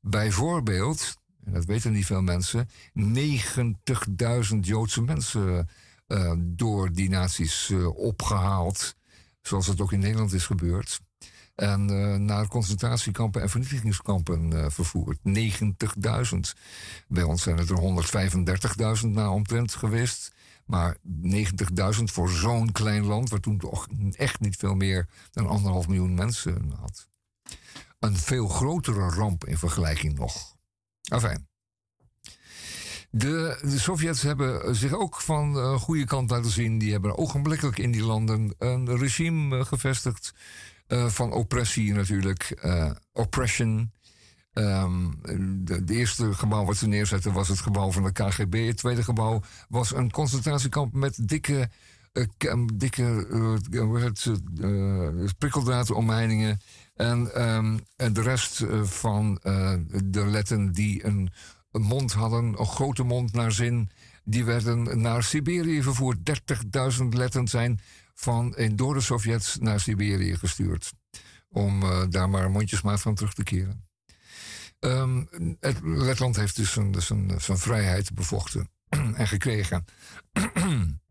bijvoorbeeld, 0.00 1.16
en 1.44 1.52
dat 1.52 1.64
weten 1.64 1.92
niet 1.92 2.06
veel 2.06 2.22
mensen, 2.22 2.68
90.000 2.98 4.56
Joodse 4.60 5.02
mensen 5.02 5.68
eh, 6.06 6.32
door 6.38 6.92
die 6.92 7.08
nazi's 7.08 7.70
eh, 7.70 7.96
opgehaald. 7.96 8.96
Zoals 9.40 9.66
het 9.66 9.80
ook 9.80 9.92
in 9.92 9.98
Nederland 9.98 10.32
is 10.32 10.46
gebeurd. 10.46 11.00
En 11.54 11.90
eh, 11.90 12.18
naar 12.18 12.48
concentratiekampen 12.48 13.42
en 13.42 13.48
vernietigingskampen 13.48 14.72
vervoerd. 14.72 15.18
90.000. 15.18 16.38
Bij 17.08 17.22
ons 17.22 17.42
zijn 17.42 17.58
het 17.58 17.70
er 17.70 18.98
135.000 19.02 19.06
na 19.08 19.30
omtrent 19.30 19.74
geweest. 19.74 20.32
Maar 20.64 20.96
90.000 21.22 22.02
voor 22.04 22.30
zo'n 22.30 22.72
klein 22.72 23.04
land, 23.04 23.30
waar 23.30 23.40
toen 23.40 23.58
toch 23.58 23.86
echt 24.10 24.40
niet 24.40 24.56
veel 24.56 24.74
meer 24.74 25.08
dan 25.30 25.46
anderhalf 25.46 25.88
miljoen 25.88 26.14
mensen 26.14 26.72
had. 26.80 27.08
Een 27.98 28.16
veel 28.16 28.48
grotere 28.48 29.08
ramp 29.08 29.44
in 29.44 29.58
vergelijking 29.58 30.18
nog. 30.18 30.53
Enfin. 31.12 31.46
De, 33.10 33.58
de 33.62 33.78
Sovjets 33.78 34.22
hebben 34.22 34.76
zich 34.76 34.92
ook 34.92 35.20
van 35.20 35.52
de 35.52 35.60
goede 35.78 36.04
kant 36.04 36.30
laten 36.30 36.50
zien. 36.50 36.78
Die 36.78 36.92
hebben 36.92 37.18
ogenblikkelijk 37.18 37.78
in 37.78 37.90
die 37.90 38.04
landen 38.04 38.54
een 38.58 38.96
regime 38.98 39.58
eh, 39.58 39.64
gevestigd. 39.64 40.34
eh, 40.86 41.06
van 41.08 41.32
oppressie 41.32 41.92
natuurlijk. 41.94 42.42
eh, 42.42 42.90
oppression. 43.12 43.92
Ehm, 44.52 45.10
de, 45.64 45.84
de 45.84 45.94
eerste 45.94 46.34
gebouw 46.34 46.64
wat 46.64 46.76
ze 46.76 46.86
neerzetten 46.88 47.32
was 47.32 47.48
het 47.48 47.60
gebouw 47.60 47.92
van 47.92 48.02
de 48.02 48.12
KGB. 48.12 48.66
Het 48.66 48.76
tweede 48.76 49.02
gebouw 49.02 49.40
was 49.68 49.92
een 49.94 50.10
concentratiekamp 50.10 50.92
met 50.92 51.28
dikke, 51.28 51.60
eh, 51.60 51.68
dikke 52.74 53.26
eh, 53.30 54.02
het, 54.02 54.30
eh, 54.60 55.28
prikkeldraadomheiningen. 55.38 56.60
En, 56.94 57.34
ehm, 57.34 57.78
en 57.96 58.12
de 58.12 58.22
rest 58.22 58.64
van 58.82 59.38
de 60.04 60.26
letten 60.26 60.72
die 60.72 61.04
een, 61.06 61.30
mond 61.70 62.12
hadden, 62.12 62.44
een 62.44 62.66
grote 62.66 63.02
mond 63.02 63.32
naar 63.32 63.52
zin, 63.52 63.90
die 64.24 64.44
werden 64.44 65.00
naar 65.00 65.22
Siberië 65.22 65.82
vervoerd. 65.82 66.24
30.000 66.24 67.14
letten 67.14 67.48
zijn 67.48 67.80
van, 68.14 68.56
door 68.72 68.94
de 68.94 69.00
Sovjets 69.00 69.56
naar 69.60 69.80
Siberië 69.80 70.36
gestuurd. 70.36 70.92
Om 71.48 71.82
daar 72.10 72.30
maar 72.30 72.50
mondjesmaat 72.50 73.00
van 73.00 73.14
terug 73.14 73.34
te 73.34 73.42
keren. 73.42 73.88
Ehm, 74.78 75.24
het, 75.60 75.80
Letland 75.82 76.36
heeft 76.36 76.56
dus 76.56 76.72
zijn, 76.72 77.40
zijn 77.40 77.58
vrijheid 77.58 78.14
bevochten 78.14 78.70
en 79.14 79.28
gekregen. 79.28 79.84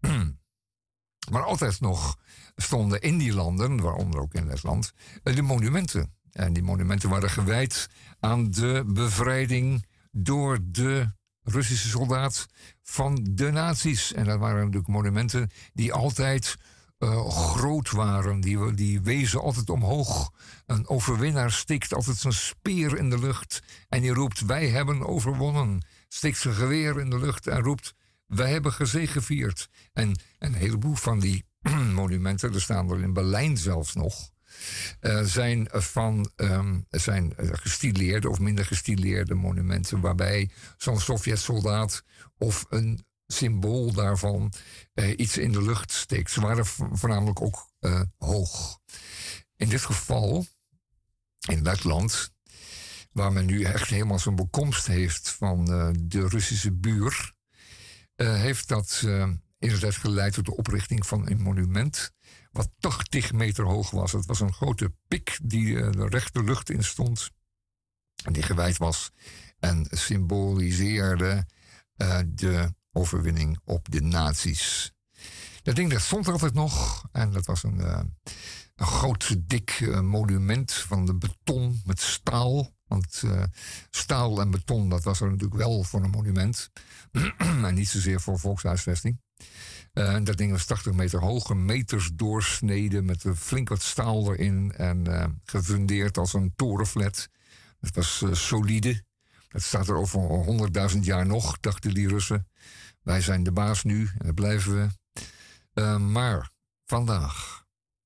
maar 1.32 1.44
altijd 1.44 1.80
nog 1.80 2.18
stonden 2.56 3.02
in 3.02 3.18
die 3.18 3.34
landen, 3.34 3.82
waaronder 3.82 4.20
ook 4.20 4.34
in 4.34 4.48
Letland, 4.48 4.94
eh, 5.24 5.36
de 5.36 5.42
monumenten. 5.42 6.14
En 6.32 6.54
die 6.54 6.64
monumenten 6.64 7.10
waren 7.10 7.30
gewijd 7.30 7.90
aan 8.20 8.52
de 8.52 8.84
bevrijding 8.88 9.86
door 10.12 10.60
de 10.62 11.12
Russische 11.44 11.88
soldaat 11.90 12.46
van 12.82 13.28
de 13.32 13.52
nazi's. 13.52 14.14
En 14.14 14.26
dat 14.26 14.40
waren 14.40 14.60
natuurlijk 14.60 14.88
monumenten 14.88 15.52
die 15.74 15.94
altijd 15.94 16.56
eh, 16.98 17.30
groot 17.30 17.92
waren. 17.92 18.42
Die, 18.42 18.74
die 18.74 19.02
wezen 19.02 19.42
altijd 19.42 19.70
omhoog. 19.70 20.32
Een 20.66 20.88
overwinnaar 20.88 21.52
stikt 21.52 21.94
altijd 21.94 22.18
zijn 22.18 22.34
speer 22.34 22.98
in 22.98 23.10
de 23.10 23.20
lucht. 23.20 23.62
En 23.90 24.02
die 24.02 24.14
roept, 24.14 24.46
wij 24.46 24.70
hebben 24.70 25.08
overwonnen. 25.08 25.86
Stikt 26.08 26.38
zijn 26.38 26.54
geweer 26.54 27.00
in 27.00 27.10
de 27.10 27.20
lucht 27.20 27.48
en 27.48 27.62
roept, 27.62 27.94
wij 28.36 28.52
hebben 28.52 28.74
gezegevierd. 28.74 29.70
En 29.94 30.20
een 30.40 30.54
heleboel 30.54 30.96
van 30.96 31.20
die 31.20 31.46
monumenten, 31.94 32.54
er 32.54 32.62
staan 32.62 32.90
er 32.90 33.02
in 33.02 33.14
Berlijn 33.14 33.58
zelfs 33.58 33.94
nog... 33.94 34.32
eh, 35.00 35.22
zijn 35.22 35.68
van 35.72 36.32
ehm, 36.36 36.80
zijn 36.90 37.36
eh, 37.36 37.50
gestileerde 37.52 38.30
of 38.30 38.40
minder 38.40 38.66
gestileerde 38.66 39.34
monumenten... 39.34 40.00
waarbij 40.02 40.50
zo'n 40.78 41.00
Sovjet-soldaat 41.00 42.04
of 42.38 42.66
een 42.70 43.06
symbool 43.28 43.94
daarvan 43.94 44.54
eh, 44.94 45.10
iets 45.20 45.38
in 45.38 45.52
de 45.52 45.62
lucht 45.62 45.92
steekt. 45.92 46.32
Ze 46.32 46.42
waren 46.42 46.66
vo- 46.66 46.90
voornamelijk 46.92 47.42
ook 47.42 47.68
hoog. 48.18 48.80
In 49.56 49.70
dit 49.70 49.82
geval, 49.82 50.46
in 51.50 51.62
Letland, 51.62 52.34
waar 53.12 53.32
men 53.32 53.46
nu 53.46 53.64
echt 53.64 53.90
helemaal 53.90 54.20
zijn 54.20 54.36
bekomst 54.36 54.88
heeft 54.88 55.30
van 55.30 55.66
de 55.96 56.28
Russische 56.28 56.72
buur, 56.72 57.33
eh, 58.16 58.34
heeft 58.34 58.68
dat 58.68 59.02
eh, 59.06 59.30
inderdaad 59.60 59.96
geleid 59.96 60.34
tot 60.34 60.46
de 60.46 60.56
oprichting 60.56 61.06
van 61.06 61.30
een 61.30 61.42
monument. 61.42 62.12
Wat 62.52 62.70
80 62.80 63.34
meter 63.34 63.66
hoog 63.66 63.92
was. 63.92 64.12
Het 64.12 64.26
was 64.26 64.40
een 64.40 64.54
grote 64.54 64.94
pik 65.08 65.40
die 65.44 65.80
eh, 65.80 65.92
de 65.92 66.08
rechte 66.08 66.44
lucht 66.44 66.70
in 66.70 66.84
stond. 66.84 67.32
Die 68.32 68.44
gewijd 68.44 68.78
was 68.78 69.12
en 69.60 69.88
symboliseerde 69.90 71.46
de 72.26 72.74
overwinning 72.92 73.60
op 73.64 73.92
de 73.92 74.02
nazi's. 74.02 74.94
Dat 75.64 75.76
ding 75.76 75.92
dat 75.92 76.02
stond 76.02 76.26
er 76.26 76.32
altijd 76.32 76.54
nog. 76.54 77.06
En 77.12 77.32
dat 77.32 77.46
was 77.46 77.64
een, 77.64 77.80
een 78.76 78.88
groot, 78.88 79.50
dik 79.50 79.80
monument 80.02 80.72
van 80.72 81.06
de 81.06 81.16
beton 81.16 81.82
met 81.86 82.00
staal. 82.00 82.72
Want 82.94 83.22
eh, 83.26 83.44
staal 83.90 84.42
en 84.42 84.52
beton, 84.52 84.90
dat 84.90 85.04
was 85.04 85.20
er 85.22 85.30
natuurlijk 85.30 85.56
wel 85.56 85.84
voor 85.84 86.04
een 86.04 86.10
monument. 86.10 86.70
en 87.38 87.74
niet 87.74 87.90
zozeer 87.90 88.22
voor 88.22 88.40
volkshuisvesting. 88.40 89.22
En 89.94 90.24
dat 90.24 90.38
ding 90.38 90.52
was 90.52 90.66
80 90.66 90.94
meter 90.94 91.20
hoog, 91.20 91.54
meters 91.54 92.10
doorsneden 92.14 93.06
met 93.06 93.24
een 93.24 93.36
flink 93.36 93.70
wat 93.70 93.82
staal 93.82 94.34
erin. 94.34 94.74
En 94.78 95.08
eh, 95.08 95.26
gefundeerd 95.46 96.18
als 96.18 96.34
een 96.34 96.54
torenflat. 96.56 97.30
Het 97.80 97.96
was 97.96 98.24
solide. 98.32 99.04
Dat 99.48 99.62
staat 99.62 99.88
er 99.88 99.96
over 99.96 100.20
honderdduizend 100.20 101.06
jaar 101.06 101.26
nog, 101.26 101.60
dachten 101.60 101.94
die 101.94 102.08
Russen. 102.08 102.48
Wij 103.02 103.22
zijn 103.22 103.44
de 103.44 103.52
baas 103.52 103.84
nu 103.84 104.10
en 104.18 104.26
dat 104.26 104.36
blijven 104.36 104.92
we. 105.74 105.98
Maar 105.98 106.52
vandaag 106.86 107.66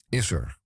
is 0.09 0.31
er 0.31 0.56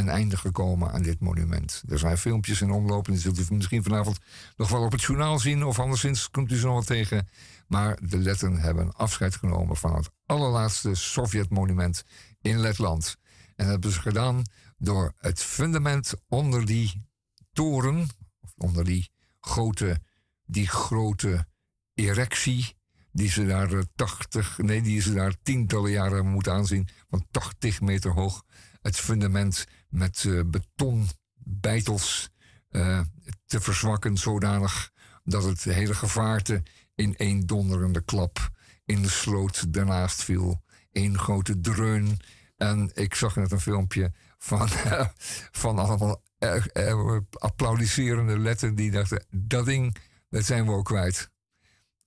een 0.00 0.08
einde 0.08 0.36
gekomen 0.36 0.92
aan 0.92 1.02
dit 1.02 1.20
monument. 1.20 1.82
Er 1.88 1.98
zijn 1.98 2.18
filmpjes 2.18 2.60
in 2.60 2.70
omloop 2.70 3.06
en 3.06 3.12
die 3.12 3.22
zult 3.22 3.38
u 3.38 3.54
misschien 3.54 3.82
vanavond 3.82 4.18
nog 4.56 4.68
wel 4.68 4.82
op 4.82 4.92
het 4.92 5.02
journaal 5.02 5.38
zien... 5.38 5.64
of 5.64 5.78
anderszins 5.78 6.30
komt 6.30 6.52
u 6.52 6.56
ze 6.56 6.64
nog 6.64 6.74
wel 6.74 6.82
tegen. 6.82 7.28
Maar 7.66 7.98
de 8.02 8.18
Letten 8.18 8.56
hebben 8.56 8.94
afscheid 8.94 9.36
genomen 9.36 9.76
van 9.76 9.94
het 9.94 10.10
allerlaatste 10.26 10.94
Sovjet-monument 10.94 12.04
in 12.40 12.58
Letland. 12.58 13.16
En 13.44 13.64
dat 13.64 13.66
hebben 13.66 13.92
ze 13.92 14.00
gedaan 14.00 14.42
door 14.78 15.12
het 15.16 15.42
fundament 15.42 16.14
onder 16.28 16.66
die 16.66 17.08
toren... 17.52 18.08
of 18.40 18.52
onder 18.56 18.84
die 18.84 19.10
grote, 19.40 20.00
die 20.44 20.68
grote 20.68 21.46
erectie 21.94 22.78
die 23.12 23.28
ze 23.28 23.46
daar 23.46 23.72
eh, 23.72 23.80
80, 23.94 24.58
nee, 24.58 24.82
die 24.82 25.00
ze 25.00 25.14
daar 25.14 25.34
tientallen 25.42 25.90
jaren 25.90 26.26
moeten 26.26 26.52
aanzien, 26.52 26.88
van 27.10 27.26
80 27.30 27.80
meter 27.80 28.10
hoog. 28.10 28.42
Het 28.82 28.96
fundament 28.96 29.66
met 29.90 30.24
eh, 30.24 30.40
betonbeitels 30.46 32.30
eh, 32.68 33.00
te 33.46 33.60
verzwakken 33.60 34.16
zodanig 34.16 34.92
dat 35.24 35.44
het 35.44 35.64
hele 35.64 35.94
gevaarte 35.94 36.62
in 36.94 37.16
één 37.16 37.46
donderende 37.46 38.00
klap 38.00 38.50
in 38.84 39.02
de 39.02 39.08
sloot 39.08 39.72
daarnaast 39.72 40.22
viel. 40.22 40.62
Eén 40.92 41.18
grote 41.18 41.60
dreun. 41.60 42.18
En 42.56 42.90
ik 42.94 43.14
zag 43.14 43.36
net 43.36 43.52
een 43.52 43.60
filmpje 43.60 44.12
van, 44.38 44.68
van 45.62 45.78
allemaal 45.78 46.22
eh, 46.38 47.18
applaudisserende 47.30 48.38
letten 48.38 48.74
die 48.74 48.90
dachten, 48.90 49.24
dat 49.30 49.64
ding, 49.64 49.96
dat 50.28 50.44
zijn 50.44 50.66
we 50.66 50.72
ook 50.72 50.84
kwijt 50.84 51.30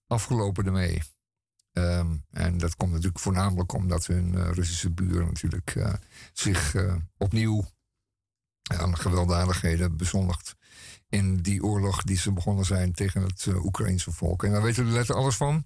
afgelopen 0.07 0.65
ermee. 0.65 1.01
Ehm, 1.73 2.15
en 2.31 2.57
dat 2.57 2.75
komt 2.75 2.91
natuurlijk 2.91 3.19
voornamelijk 3.19 3.73
omdat 3.73 4.05
hun 4.05 4.35
eh, 4.35 4.51
Russische 4.51 4.91
buren 4.91 5.25
natuurlijk 5.25 5.75
eh, 5.75 5.93
zich 6.33 6.75
eh, 6.75 6.95
opnieuw 7.17 7.65
aan 8.63 8.97
gewelddadigheden 8.97 9.97
bezondigt 9.97 10.55
in 11.09 11.37
die 11.37 11.63
oorlog 11.63 12.03
die 12.03 12.17
ze 12.17 12.31
begonnen 12.31 12.65
zijn 12.65 12.93
tegen 12.93 13.21
het 13.21 13.47
Oekraïnse 13.47 14.11
volk. 14.11 14.43
En 14.43 14.51
daar 14.51 14.61
weten 14.61 14.85
de 14.85 14.91
letten 14.91 15.15
alles 15.15 15.35
van. 15.35 15.65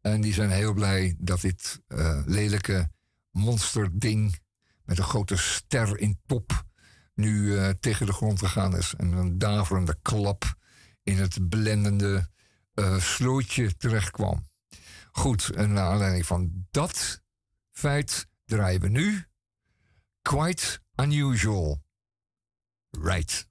En 0.00 0.20
die 0.20 0.32
zijn 0.32 0.50
heel 0.50 0.72
blij 0.72 1.14
dat 1.18 1.40
dit 1.40 1.80
lelijke 2.26 2.90
monsterding 3.30 4.38
met 4.84 4.98
een 4.98 5.04
grote 5.04 5.36
ster 5.36 5.98
in 5.98 6.20
top 6.26 6.64
nu 7.14 7.58
tegen 7.80 8.06
de 8.06 8.12
grond 8.12 8.38
gegaan 8.38 8.76
is. 8.76 8.94
En 8.96 9.12
een 9.12 9.38
daverende 9.38 9.96
klap 10.02 10.54
in 11.02 11.18
het 11.18 11.48
blendende 11.48 12.28
slootje 12.98 13.76
terecht 13.76 14.10
kwam. 14.10 14.44
Goed, 15.16 15.50
en 15.50 15.72
naar 15.72 15.90
aanleiding 15.90 16.26
van 16.26 16.66
dat 16.70 17.22
feit 17.70 18.26
draaien 18.44 18.80
we 18.80 18.88
nu 18.88 19.24
Quite 20.22 20.80
Unusual. 20.96 21.82
Right. 22.90 23.46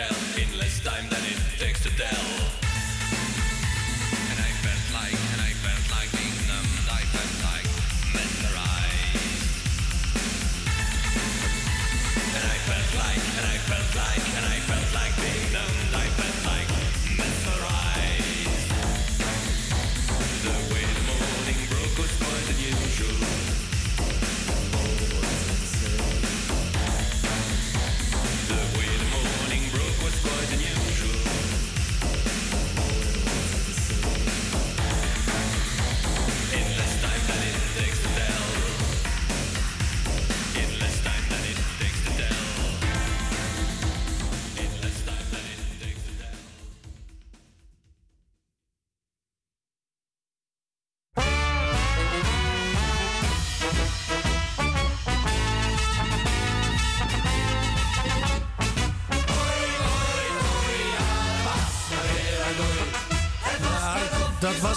Takes 0.00 0.08
to 0.08 0.34
tell. 0.34 0.42
In 0.42 0.58
less 0.58 0.82
time 0.82 1.08
than 1.08 1.19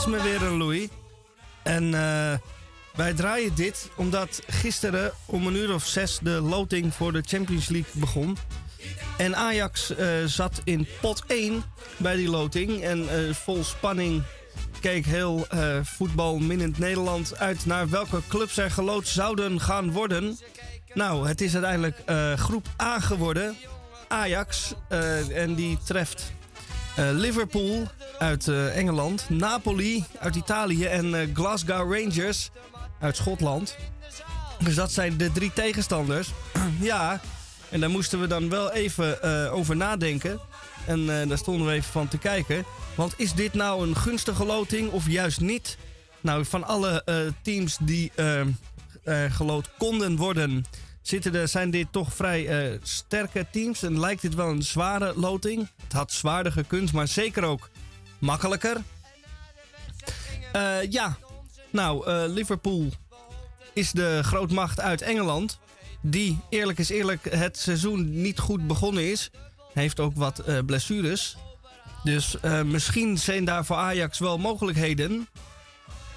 was 0.05 0.11
me 0.11 0.29
weer 0.29 0.43
een 0.43 0.57
Louis. 0.57 0.87
En 1.63 1.93
eh, 1.93 2.33
wij 2.95 3.13
draaien 3.13 3.55
dit 3.55 3.89
omdat 3.95 4.41
gisteren 4.47 5.11
om 5.25 5.47
een 5.47 5.55
uur 5.55 5.73
of 5.73 5.85
zes 5.85 6.19
de 6.21 6.41
loting 6.41 6.93
voor 6.93 7.11
de 7.11 7.23
Champions 7.25 7.67
League 7.67 7.91
begon. 8.01 8.37
En 9.17 9.35
Ajax 9.35 9.95
eh, 9.95 10.07
zat 10.25 10.61
in 10.63 10.87
pot 11.01 11.23
1 11.27 11.63
bij 11.97 12.15
die 12.15 12.29
loting. 12.29 12.81
En 12.81 13.09
eh, 13.09 13.33
vol 13.33 13.63
spanning 13.63 14.23
keek 14.79 15.05
heel 15.05 15.45
eh 15.49 15.79
voetbalminnend 15.83 16.77
Nederland 16.77 17.37
uit 17.37 17.65
naar 17.65 17.89
welke 17.89 18.21
clubs 18.27 18.57
er 18.57 18.71
geloot 18.71 19.07
zouden 19.07 19.61
gaan 19.61 19.91
worden. 19.91 20.37
Nou, 20.93 21.27
het 21.27 21.41
is 21.41 21.53
uiteindelijk 21.53 21.97
groep 22.35 22.67
A 22.81 22.99
geworden. 22.99 23.55
Ajax. 24.07 24.73
en 25.33 25.55
die 25.55 25.77
treft 25.85 26.33
Liverpool 26.95 27.87
uit 28.19 28.47
eh, 28.47 28.77
Engeland, 28.77 29.25
Napoli 29.29 30.03
uit 30.19 30.35
Italië 30.35 30.85
en 30.85 31.15
eh, 31.15 31.27
Glasgow 31.33 31.93
Rangers 31.93 32.49
uit 32.99 33.15
Schotland. 33.15 33.75
Dus 34.59 34.75
dat 34.75 34.91
zijn 34.91 35.17
de 35.17 35.31
drie 35.31 35.53
tegenstanders. 35.53 36.29
ja, 36.79 37.21
en 37.69 37.79
daar 37.79 37.89
moesten 37.89 38.19
we 38.21 38.27
dan 38.27 38.49
wel 38.49 38.71
even 38.71 39.21
eh, 39.21 39.53
over 39.53 39.75
nadenken. 39.75 40.39
En 40.85 41.21
eh, 41.21 41.27
daar 41.27 41.37
stonden 41.37 41.67
we 41.67 41.73
even 41.73 41.91
van 41.91 42.07
te 42.07 42.17
kijken. 42.17 42.65
Want 42.95 43.13
is 43.17 43.33
dit 43.33 43.53
nou 43.53 43.87
een 43.87 43.95
gunstige 43.95 44.45
loting 44.45 44.91
of 44.91 45.09
juist 45.09 45.41
niet? 45.41 45.77
Nou, 46.23 46.45
van 46.45 46.63
alle 46.63 47.01
eh, 47.05 47.15
teams 47.41 47.77
die 47.81 48.11
eh, 48.15 48.41
eh, 48.41 48.47
geloot 49.29 49.69
konden 49.77 50.15
worden, 50.15 50.65
zitten 51.03 51.35
er, 51.35 51.47
zijn 51.47 51.71
dit 51.71 51.87
toch 51.91 52.13
vrij 52.13 52.47
eh, 52.47 52.79
sterke 52.83 53.45
teams. 53.51 53.83
En 53.83 53.99
lijkt 53.99 54.21
dit 54.21 54.35
wel 54.35 54.49
een 54.49 54.63
zware 54.63 55.13
loting. 55.15 55.67
Het 55.83 55.93
had 55.93 56.11
zwaarder 56.11 56.51
gekund, 56.51 56.93
maar 56.93 57.07
zeker 57.07 57.43
ook 57.43 57.69
makkelijker. 58.19 58.77
Eh, 60.53 60.91
ja, 60.91 61.17
nou, 61.69 62.07
eh, 62.07 62.23
Liverpool 62.27 62.89
is 63.73 63.91
de 63.91 64.19
grootmacht 64.23 64.79
uit 64.79 65.01
Engeland. 65.01 65.59
Die, 66.01 66.39
eerlijk 66.49 66.79
is 66.79 66.89
eerlijk, 66.89 67.35
het 67.35 67.57
seizoen 67.57 68.21
niet 68.21 68.39
goed 68.39 68.67
begonnen 68.67 69.11
is. 69.11 69.31
Heeft 69.73 69.99
ook 69.99 70.15
wat 70.15 70.65
blessures. 70.65 71.37
Dus 72.03 72.35
misschien 72.65 73.17
zijn 73.17 73.45
daar 73.45 73.65
voor 73.65 73.75
Ajax 73.75 74.19
wel 74.19 74.37
mogelijkheden. 74.37 75.27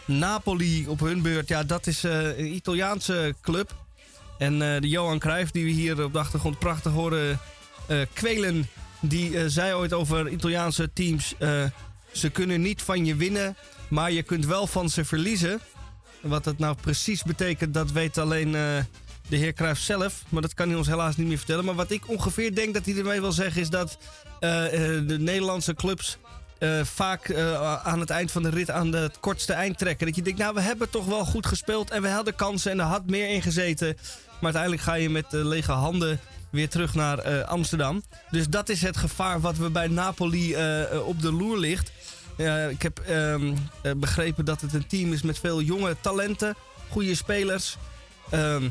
Napoli 0.04 0.88
op 0.88 1.00
hun 1.00 1.22
beurt, 1.22 1.48
ja, 1.48 1.64
dat 1.64 1.86
is 1.86 2.02
een 2.02 2.54
Italiaanse 2.54 3.34
club. 3.42 3.85
En 4.38 4.62
eh, 4.62 4.80
de 4.80 4.88
Johan 4.88 5.18
Cruijff, 5.18 5.50
die 5.50 5.64
we 5.64 5.70
hier 5.70 6.04
op 6.04 6.12
de 6.12 6.18
achtergrond 6.18 6.58
prachtig 6.58 6.92
horen 6.92 7.40
eh, 7.86 7.98
kwelen... 8.12 8.68
die 9.00 9.38
eh, 9.38 9.44
zei 9.46 9.74
ooit 9.74 9.92
over 9.92 10.28
Italiaanse 10.28 10.92
teams... 10.92 11.34
ze 12.12 12.30
kunnen 12.30 12.60
niet 12.60 12.82
van 12.82 13.04
je 13.04 13.16
winnen, 13.16 13.56
maar 13.88 14.12
je 14.12 14.22
kunt 14.22 14.46
wel 14.46 14.66
van 14.66 14.88
ze 14.88 15.04
verliezen. 15.04 15.60
Wat 16.20 16.44
dat 16.44 16.58
nou 16.58 16.76
precies 16.80 17.22
betekent, 17.22 17.74
dat 17.74 17.92
weet 17.92 18.18
alleen 18.18 18.52
de 19.28 19.36
heer 19.36 19.52
Cruijff 19.52 19.80
zelf. 19.80 20.22
Maar 20.28 20.42
dat 20.42 20.54
kan 20.54 20.68
hij 20.68 20.76
ons 20.76 20.86
helaas 20.86 21.16
niet 21.16 21.26
meer 21.26 21.36
vertellen. 21.36 21.64
Maar 21.64 21.74
wat 21.74 21.90
ik 21.90 22.08
ongeveer 22.08 22.54
denk 22.54 22.74
dat 22.74 22.84
hij 22.84 22.96
ermee 22.96 23.20
wil 23.20 23.32
zeggen... 23.32 23.60
is 23.60 23.70
dat 23.70 23.98
de 24.40 25.16
Nederlandse 25.18 25.74
clubs 25.74 26.18
vaak 26.82 27.34
aan 27.84 28.00
het 28.00 28.10
eind 28.10 28.30
van 28.30 28.42
de 28.42 28.50
rit 28.50 28.70
aan 28.70 28.92
het 28.92 29.20
kortste 29.20 29.52
eind 29.52 29.78
trekken. 29.78 30.06
Dat 30.06 30.16
je 30.16 30.22
denkt, 30.22 30.38
nou, 30.38 30.54
we 30.54 30.60
hebben 30.60 30.90
toch 30.90 31.06
wel 31.06 31.24
goed 31.24 31.46
gespeeld 31.46 31.90
en 31.90 32.02
we 32.02 32.08
hadden 32.08 32.34
kansen 32.34 32.70
en 32.70 32.80
er 32.80 32.84
had 32.84 33.06
meer 33.06 33.28
in 33.28 33.42
gezeten. 33.42 33.96
Maar 34.40 34.54
uiteindelijk 34.54 34.82
ga 34.82 34.94
je 34.94 35.10
met 35.10 35.34
eh, 35.34 35.44
lege 35.44 35.72
handen 35.72 36.20
weer 36.50 36.68
terug 36.68 36.94
naar 36.94 37.18
eh, 37.18 37.48
Amsterdam. 37.48 38.02
Dus 38.30 38.48
dat 38.48 38.68
is 38.68 38.82
het 38.82 38.96
gevaar 38.96 39.40
wat 39.40 39.56
we 39.56 39.70
bij 39.70 39.88
Napoli 39.88 40.54
eh, 40.54 41.06
op 41.06 41.22
de 41.22 41.32
loer 41.32 41.58
ligt. 41.58 41.92
Ik 42.70 42.82
heb 42.82 42.98
ehm, 42.98 43.54
eh, 43.82 43.92
begrepen 43.96 44.44
dat 44.44 44.60
het 44.60 44.72
een 44.72 44.86
team 44.86 45.12
is 45.12 45.22
met 45.22 45.38
veel 45.38 45.60
jonge 45.60 45.96
talenten, 46.00 46.54
goede 46.90 47.14
spelers. 47.14 47.76
Ehm, 48.30 48.68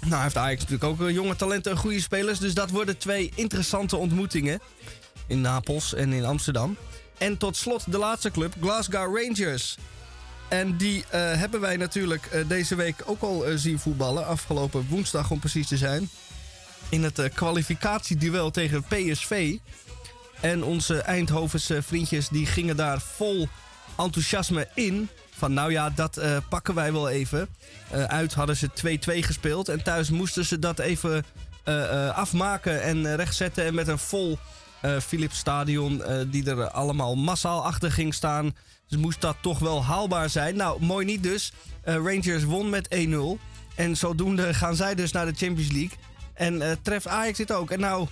nou, 0.00 0.22
heeft 0.22 0.36
Ajax 0.36 0.60
natuurlijk 0.60 1.00
ook 1.00 1.10
jonge 1.10 1.36
talenten 1.36 1.72
en 1.72 1.78
goede 1.78 2.00
spelers. 2.00 2.38
Dus 2.38 2.54
dat 2.54 2.70
worden 2.70 2.98
twee 2.98 3.32
interessante 3.34 3.96
ontmoetingen 3.96 4.60
in 5.26 5.40
Napels 5.40 5.94
en 5.94 6.12
in 6.12 6.24
Amsterdam. 6.24 6.76
En 7.18 7.36
tot 7.36 7.56
slot 7.56 7.92
de 7.92 7.98
laatste 7.98 8.30
club, 8.30 8.54
Glasgow 8.60 9.16
Rangers. 9.16 9.76
En 10.52 10.76
die 10.76 11.04
eh, 11.08 11.20
hebben 11.20 11.60
wij 11.60 11.76
natuurlijk 11.76 12.26
eh, 12.26 12.48
deze 12.48 12.74
week 12.74 13.02
ook 13.04 13.22
al 13.22 13.46
eh, 13.46 13.52
zien 13.56 13.78
voetballen. 13.78 14.26
Afgelopen 14.26 14.86
woensdag 14.88 15.30
om 15.30 15.38
precies 15.38 15.68
te 15.68 15.76
zijn. 15.76 16.10
In 16.88 17.02
het 17.02 17.30
kwalificatieduel 17.34 18.50
tegen 18.50 18.84
PSV. 18.84 19.56
En 20.40 20.64
onze 20.64 20.98
Eindhovense 20.98 21.82
vriendjes 21.82 22.28
die 22.28 22.46
gingen 22.46 22.76
daar 22.76 23.00
vol 23.00 23.48
enthousiasme 23.98 24.68
in. 24.74 25.08
Van 25.30 25.52
nou 25.52 25.70
ja, 25.70 25.90
dat 25.90 26.20
pakken 26.48 26.74
wij 26.74 26.92
wel 26.92 27.08
even. 27.08 27.48
Uit 28.06 28.34
hadden 28.34 28.56
ze 28.56 28.70
2-2 28.70 29.18
gespeeld. 29.18 29.68
En 29.68 29.82
thuis 29.82 30.10
moesten 30.10 30.44
ze 30.44 30.58
dat 30.58 30.78
even 30.78 31.24
afmaken 32.14 32.82
en 32.82 33.16
rechtzetten. 33.16 33.64
En 33.64 33.74
met 33.74 33.88
een 33.88 33.98
vol 33.98 34.38
Philips 35.00 35.38
Stadion, 35.38 36.02
die 36.30 36.50
er 36.50 36.70
allemaal 36.70 37.14
massaal 37.14 37.64
achter 37.64 37.92
ging 37.92 38.14
staan. 38.14 38.54
Dus 38.92 39.00
moest 39.00 39.20
dat 39.20 39.36
toch 39.40 39.58
wel 39.58 39.84
haalbaar 39.84 40.30
zijn. 40.30 40.56
Nou, 40.56 40.84
mooi 40.84 41.04
niet 41.06 41.22
dus. 41.22 41.52
Eh, 41.82 41.94
Rangers 41.94 42.44
won 42.44 42.70
met 42.70 42.88
1-0. 42.88 43.38
En 43.74 43.96
zodoende 43.96 44.54
gaan 44.54 44.76
zij 44.76 44.94
dus 44.94 45.12
naar 45.12 45.26
de 45.26 45.34
Champions 45.36 45.72
League. 45.72 45.98
En 46.34 46.62
eh, 46.62 46.76
treft 46.82 47.08
Ajax 47.08 47.38
dit 47.38 47.52
ook. 47.52 47.70
En 47.70 47.80
nou 47.80 48.06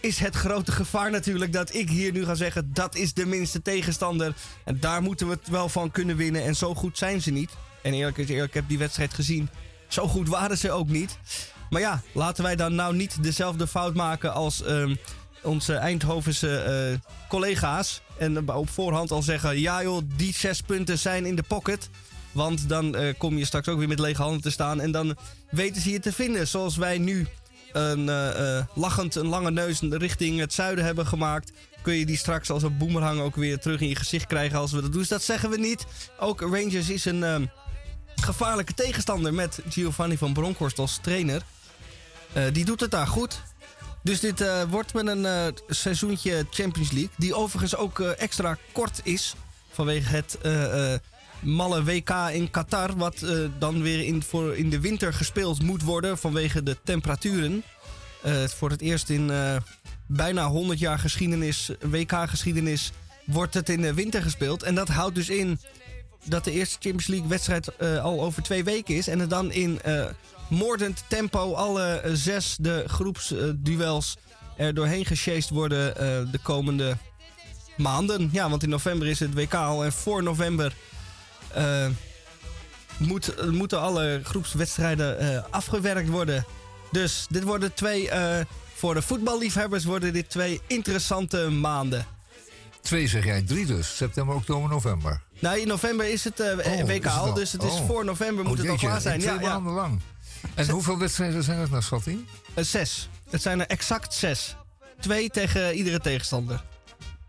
is 0.00 0.18
het 0.18 0.34
grote 0.34 0.72
gevaar 0.72 1.10
natuurlijk 1.10 1.52
dat 1.52 1.74
ik 1.74 1.90
hier 1.90 2.12
nu 2.12 2.24
ga 2.24 2.34
zeggen... 2.34 2.70
dat 2.72 2.94
is 2.94 3.14
de 3.14 3.26
minste 3.26 3.62
tegenstander. 3.62 4.34
En 4.64 4.80
daar 4.80 5.02
moeten 5.02 5.26
we 5.26 5.32
het 5.32 5.48
wel 5.48 5.68
van 5.68 5.90
kunnen 5.90 6.16
winnen. 6.16 6.44
En 6.44 6.56
zo 6.56 6.74
goed 6.74 6.98
zijn 6.98 7.22
ze 7.22 7.30
niet. 7.30 7.50
En 7.82 7.92
eerlijk 7.92 8.18
is 8.18 8.28
eerlijk, 8.28 8.48
ik 8.48 8.54
heb 8.54 8.68
die 8.68 8.78
wedstrijd 8.78 9.14
gezien. 9.14 9.48
Zo 9.88 10.08
goed 10.08 10.28
waren 10.28 10.58
ze 10.58 10.70
ook 10.70 10.88
niet. 10.88 11.18
Maar 11.70 11.80
ja, 11.80 12.02
laten 12.12 12.44
wij 12.44 12.56
dan 12.56 12.74
nou 12.74 12.94
niet 12.94 13.22
dezelfde 13.22 13.66
fout 13.66 13.94
maken 13.94 14.32
als 14.32 14.62
ehm, 14.62 14.94
onze 15.42 15.74
Eindhovense 15.74 16.58
eh, 16.58 17.10
collega's. 17.28 18.02
En 18.18 18.50
op 18.52 18.70
voorhand 18.70 19.10
al 19.10 19.22
zeggen: 19.22 19.60
ja, 19.60 19.82
joh, 19.82 20.02
die 20.16 20.34
zes 20.34 20.60
punten 20.60 20.98
zijn 20.98 21.26
in 21.26 21.36
de 21.36 21.42
pocket. 21.42 21.88
Want 22.32 22.68
dan 22.68 22.94
eh, 22.94 23.14
kom 23.18 23.38
je 23.38 23.44
straks 23.44 23.68
ook 23.68 23.78
weer 23.78 23.88
met 23.88 23.98
lege 23.98 24.22
handen 24.22 24.40
te 24.40 24.50
staan. 24.50 24.80
En 24.80 24.90
dan 24.90 25.16
weten 25.50 25.82
ze 25.82 25.90
je 25.90 26.00
te 26.00 26.12
vinden. 26.12 26.48
Zoals 26.48 26.76
wij 26.76 26.98
nu 26.98 27.26
een, 27.72 28.08
eh, 28.08 28.56
eh, 28.58 28.64
lachend 28.74 29.14
een 29.14 29.26
lange 29.26 29.50
neus 29.50 29.80
richting 29.80 30.38
het 30.38 30.52
zuiden 30.52 30.84
hebben 30.84 31.06
gemaakt. 31.06 31.52
Kun 31.82 31.94
je 31.94 32.06
die 32.06 32.16
straks 32.16 32.50
als 32.50 32.62
een 32.62 32.76
boemerang 32.76 33.20
ook 33.20 33.36
weer 33.36 33.58
terug 33.58 33.80
in 33.80 33.88
je 33.88 33.94
gezicht 33.94 34.26
krijgen 34.26 34.58
als 34.58 34.72
we 34.72 34.80
dat 34.80 34.90
doen. 34.90 35.00
Dus 35.00 35.08
dat 35.08 35.22
zeggen 35.22 35.50
we 35.50 35.58
niet. 35.58 35.86
Ook 36.18 36.40
Rangers 36.40 36.88
is 36.88 37.04
een 37.04 37.24
ehm, 37.24 37.46
gevaarlijke 38.14 38.74
tegenstander 38.74 39.34
met 39.34 39.60
Giovanni 39.68 40.16
van 40.16 40.32
Bronckhorst 40.32 40.78
als 40.78 40.98
trainer. 41.02 41.42
Die 42.52 42.64
doet 42.64 42.80
het 42.80 42.90
daar 42.90 43.06
goed. 43.06 43.42
Dus 44.08 44.20
dit 44.20 44.40
eh, 44.40 44.62
wordt 44.70 44.94
met 44.94 45.06
een 45.06 45.26
eh, 45.26 45.46
seizoentje 45.68 46.46
Champions 46.50 46.90
League. 46.90 47.10
Die 47.16 47.34
overigens 47.34 47.76
ook 47.76 48.00
eh, 48.00 48.20
extra 48.20 48.56
kort 48.72 49.00
is. 49.02 49.34
Vanwege 49.70 50.14
het 50.16 50.38
malle 51.40 51.84
WK 51.84 52.10
in 52.32 52.50
Qatar. 52.50 52.96
Wat 52.96 53.26
dan 53.58 53.82
weer 53.82 54.04
in, 54.04 54.22
voor 54.22 54.56
in 54.56 54.70
de 54.70 54.80
winter 54.80 55.14
gespeeld 55.14 55.62
moet 55.62 55.82
worden. 55.82 56.18
Vanwege 56.18 56.62
de 56.62 56.76
temperaturen. 56.84 57.62
Voor 58.46 58.70
het 58.70 58.80
eerst 58.80 59.08
in 59.08 59.30
bijna 60.06 60.46
100 60.46 60.78
jaar 60.78 60.98
geschiedenis, 60.98 61.70
WK-geschiedenis. 61.80 62.92
Wordt 63.24 63.54
het 63.54 63.68
in 63.68 63.80
de 63.80 63.94
winter 63.94 64.22
gespeeld. 64.22 64.62
En 64.62 64.74
dat 64.74 64.88
houdt 64.88 65.14
dus 65.14 65.28
in 65.28 65.60
dat 66.24 66.44
de 66.44 66.52
eerste 66.52 66.76
Champions 66.80 67.06
League 67.06 67.28
wedstrijd 67.28 67.78
al 67.80 68.22
over 68.22 68.42
twee 68.42 68.64
weken 68.64 68.94
is. 68.94 69.08
En 69.08 69.20
er 69.20 69.28
dan 69.28 69.52
in 69.52 69.80
moordend 70.48 71.04
tempo 71.06 71.52
alle 71.54 71.84
eh, 71.86 72.10
zes 72.14 72.56
de 72.60 72.84
groepsduels 72.86 74.16
er 74.56 74.74
doorheen 74.74 75.04
gesjeest 75.06 75.48
worden 75.50 75.96
eh, 75.96 76.32
de 76.32 76.38
komende 76.42 76.96
maanden. 77.76 78.28
Ja, 78.32 78.50
want 78.50 78.62
in 78.62 78.68
november 78.68 79.08
is 79.08 79.18
het 79.20 79.34
WK 79.34 79.54
al. 79.54 79.84
En 79.84 79.92
voor 79.92 80.22
november 80.22 80.72
eh, 81.52 81.86
moet, 82.98 83.50
moeten 83.50 83.80
alle 83.80 84.20
groepswedstrijden 84.24 85.18
eh, 85.18 85.42
afgewerkt 85.50 86.08
worden. 86.08 86.44
Dus 86.92 87.26
dit 87.30 87.42
worden 87.42 87.74
twee, 87.74 88.10
eh, 88.10 88.44
voor 88.74 88.94
de 88.94 89.02
voetballiefhebbers 89.02 89.84
worden 89.84 90.12
dit 90.12 90.30
twee 90.30 90.60
interessante 90.66 91.50
maanden. 91.50 92.06
Twee 92.80 93.06
zeg 93.08 93.24
jij, 93.24 93.42
drie 93.42 93.66
dus. 93.66 93.96
September, 93.96 94.34
oktober, 94.34 94.68
november. 94.68 95.20
Nou, 95.38 95.58
in 95.60 95.66
november 95.68 96.10
is 96.12 96.24
het 96.24 96.40
eh, 96.40 96.80
Oh, 96.80 96.86
WK 96.86 97.06
al, 97.06 97.34
dus 97.34 97.52
het 97.52 97.62
is 97.62 97.72
Oh. 97.72 97.86
voor 97.86 98.04
november 98.04 98.42
Oh, 98.44 98.48
moet 98.50 98.58
het 98.58 98.68
al 98.68 98.76
klaar 98.76 99.00
zijn. 99.00 99.20
Twee 99.20 99.34
Ja, 99.34 99.40
ja. 99.40 99.48
maanden 99.48 99.72
lang. 99.72 100.00
En 100.54 100.68
hoeveel 100.68 100.98
wedstrijden 100.98 101.42
zijn 101.42 101.58
het 101.58 101.70
naar 101.70 101.82
schatting? 101.82 102.26
Eh, 102.54 102.64
zes. 102.64 103.08
Het 103.30 103.42
zijn 103.42 103.60
er 103.60 103.66
exact 103.66 104.14
zes. 104.14 104.56
Twee 105.00 105.30
tegen 105.30 105.74
iedere 105.74 106.00
tegenstander. 106.00 106.64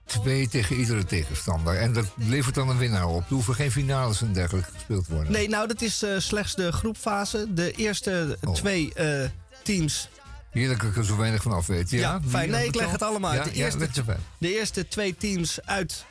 Twee 0.06 0.48
tegen 0.48 0.76
iedere 0.76 1.06
tegenstander. 1.06 1.76
En 1.78 1.94
dat 1.94 2.06
levert 2.16 2.56
dan 2.56 2.70
een 2.70 2.78
winnaar 2.78 3.08
op. 3.08 3.22
Er 3.28 3.34
hoeven 3.34 3.56
geen 3.56 3.72
finales 3.72 4.22
en 4.22 4.34
dergelijke 4.34 4.72
gespeeld 4.74 5.06
te 5.06 5.14
worden. 5.14 5.32
Nee, 5.32 5.50
nou, 5.50 5.68
dat 5.68 5.82
is 5.82 6.04
eh, 6.04 6.12
slechts 6.20 6.56
de 6.56 6.72
groepfase. 6.72 7.54
De 7.54 7.72
eerste 7.72 8.38
Oh. 8.44 8.54
twee 8.54 8.94
eh, 8.94 9.30
teams. 9.64 10.10
Heerlijk 10.52 10.80
dat 10.82 10.90
ik 10.90 10.98
er 10.98 11.06
zo 11.06 11.18
weinig 11.18 11.42
van 11.44 11.52
af 11.52 11.68
weet. 11.68 11.90
Ja, 11.90 12.00
Ja, 12.00 12.22
fijn. 12.28 12.50
Nee, 12.50 12.68
ik 12.68 12.76
leg 12.76 12.92
het 12.92 13.02
allemaal 13.04 13.32
uit. 13.32 13.40
Ja, 13.46 13.52
De 13.52 13.58
ja, 13.58 13.64
eerste- 13.66 13.80
uit. 14.08 14.20
De 14.38 14.58
eerste 14.58 14.88
twee 14.88 15.16
teams 15.18 15.60
uit 15.66 16.06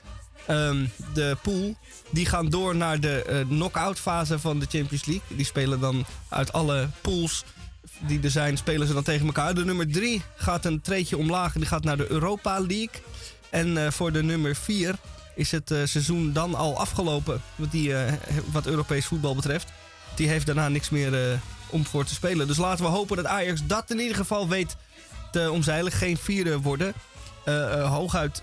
ehm, 0.49 0.87
de 1.15 1.37
pool. 1.43 1.77
Die 2.11 2.27
gaan 2.27 2.49
door 2.49 2.77
naar 2.77 3.01
de 3.01 3.23
eh 3.23 3.49
knock-out 3.49 3.99
fase 3.99 4.39
van 4.39 4.59
de 4.59 4.67
Champions 4.69 5.05
League. 5.05 5.37
Die 5.37 5.45
spelen 5.45 5.81
dan 5.81 6.05
uit 6.29 6.53
alle 6.53 6.89
pools 7.01 7.45
die 8.01 8.21
er 8.23 8.31
zijn, 8.31 8.57
spelen 8.57 8.87
ze 8.87 8.93
dan 8.93 9.03
tegen 9.03 9.27
elkaar. 9.27 9.55
De 9.55 9.65
nummer 9.65 9.91
drie 9.93 10.23
gaat 10.37 10.65
een 10.65 10.81
treetje 10.81 11.17
omlaag 11.17 11.53
die 11.53 11.67
gaat 11.67 11.85
naar 11.85 11.97
de 11.97 12.11
Europa 12.11 12.61
League. 12.61 13.03
En 13.51 13.85
eh, 13.85 13.91
voor 13.91 14.13
de 14.13 14.23
nummer 14.23 14.57
vier 14.57 14.95
is 15.35 15.51
het 15.51 15.71
eh, 15.71 15.79
seizoen 15.85 16.33
dan 16.33 16.55
al 16.55 16.79
afgelopen. 16.79 17.43
Wat, 17.57 17.71
die, 17.71 17.95
wat 18.53 18.67
Europees 18.67 19.07
voetbal 19.07 19.35
betreft. 19.35 19.73
Die 20.15 20.29
heeft 20.29 20.47
daarna 20.47 20.69
niks 20.69 20.91
meer 20.91 21.41
om 21.71 21.87
voor 21.87 22.05
te 22.05 22.15
spelen. 22.15 22.47
Dus 22.47 22.57
laten 22.57 22.85
we 22.85 22.91
hopen 22.91 23.17
dat 23.17 23.27
Ajax 23.27 23.61
dat 23.67 23.91
in 23.91 23.99
ieder 23.99 24.17
geval 24.17 24.49
weet 24.49 24.77
te 25.31 25.51
omzeilen. 25.51 25.93
Geen 25.93 26.17
vierde 26.17 26.61
worden. 26.61 26.93
Hooguit 27.85 28.43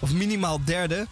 of 0.00 0.12
minimaal 0.12 0.64
derde. 0.64 1.06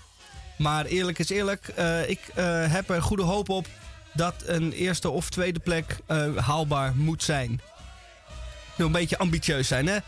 Maar 0.57 0.85
eerlijk 0.85 1.19
is 1.19 1.29
eerlijk, 1.29 1.69
eh, 1.69 2.09
ik 2.09 2.21
eh, 2.35 2.73
heb 2.73 2.91
er 2.91 3.03
goede 3.03 3.23
hoop 3.23 3.49
op 3.49 3.67
dat 4.15 4.35
een 4.47 4.73
eerste 4.73 5.11
of 5.11 5.31
tweede 5.31 5.59
plek 5.59 5.97
eh, 6.07 6.37
haalbaar 6.37 6.97
moet 6.97 7.23
zijn. 7.23 7.61
Wil 8.77 8.87
een 8.87 8.93
beetje 8.93 9.19
ambitieus 9.19 9.69
zijn, 9.69 9.87
hè? 9.87 9.99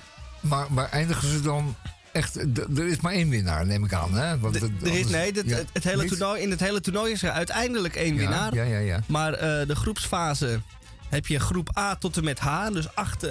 Maar, 0.41 0.73
maar 0.73 0.91
eindigen 0.91 1.29
ze 1.29 1.41
dan 1.41 1.77
echt... 2.13 2.37
Er 2.77 2.87
is 2.87 3.01
maar 3.01 3.13
één 3.13 3.29
winnaar, 3.29 3.67
neem 3.67 3.85
ik 3.85 3.93
aan. 3.93 4.15
Hè? 4.15 4.39
Want 4.39 4.57
er 4.57 4.71
is, 4.83 5.07
nee, 5.07 5.35
ja, 5.35 5.57
het, 5.57 5.69
het 5.73 5.85
hele 5.85 6.03
niet? 6.03 6.11
toernooi, 6.11 6.43
in 6.43 6.51
het 6.51 6.61
hele 6.61 6.81
toernooi 6.81 7.13
is 7.13 7.23
er 7.23 7.31
uiteindelijk 7.31 7.97
één 7.97 8.15
Ja, 8.15 8.21
winnaar. 8.21 8.55
Ja, 8.55 8.63
ja, 8.63 8.79
ja. 8.79 9.01
Maar 9.07 9.33
de 9.67 9.77
groepsfase 9.77 10.61
heb 11.09 11.27
je 11.27 11.41
groep 11.41 11.77
A 11.79 11.97
tot 11.97 12.17
en 12.17 12.25
met 12.25 12.39
H. 12.39 12.69
Dus 12.73 12.95
acht 12.95 13.27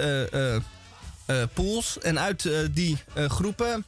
pools. 1.54 1.98
En 1.98 2.18
uit 2.18 2.50
die 2.72 2.98
groepen 3.28 3.84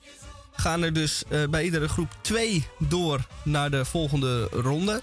gaan 0.61 0.83
er 0.83 0.93
dus 0.93 1.23
eh, 1.29 1.45
bij 1.51 1.65
iedere 1.65 1.89
groep 1.89 2.09
twee 2.21 2.67
door 2.79 3.21
naar 3.43 3.71
de 3.71 3.85
volgende 3.85 4.43
ronde. 4.45 5.03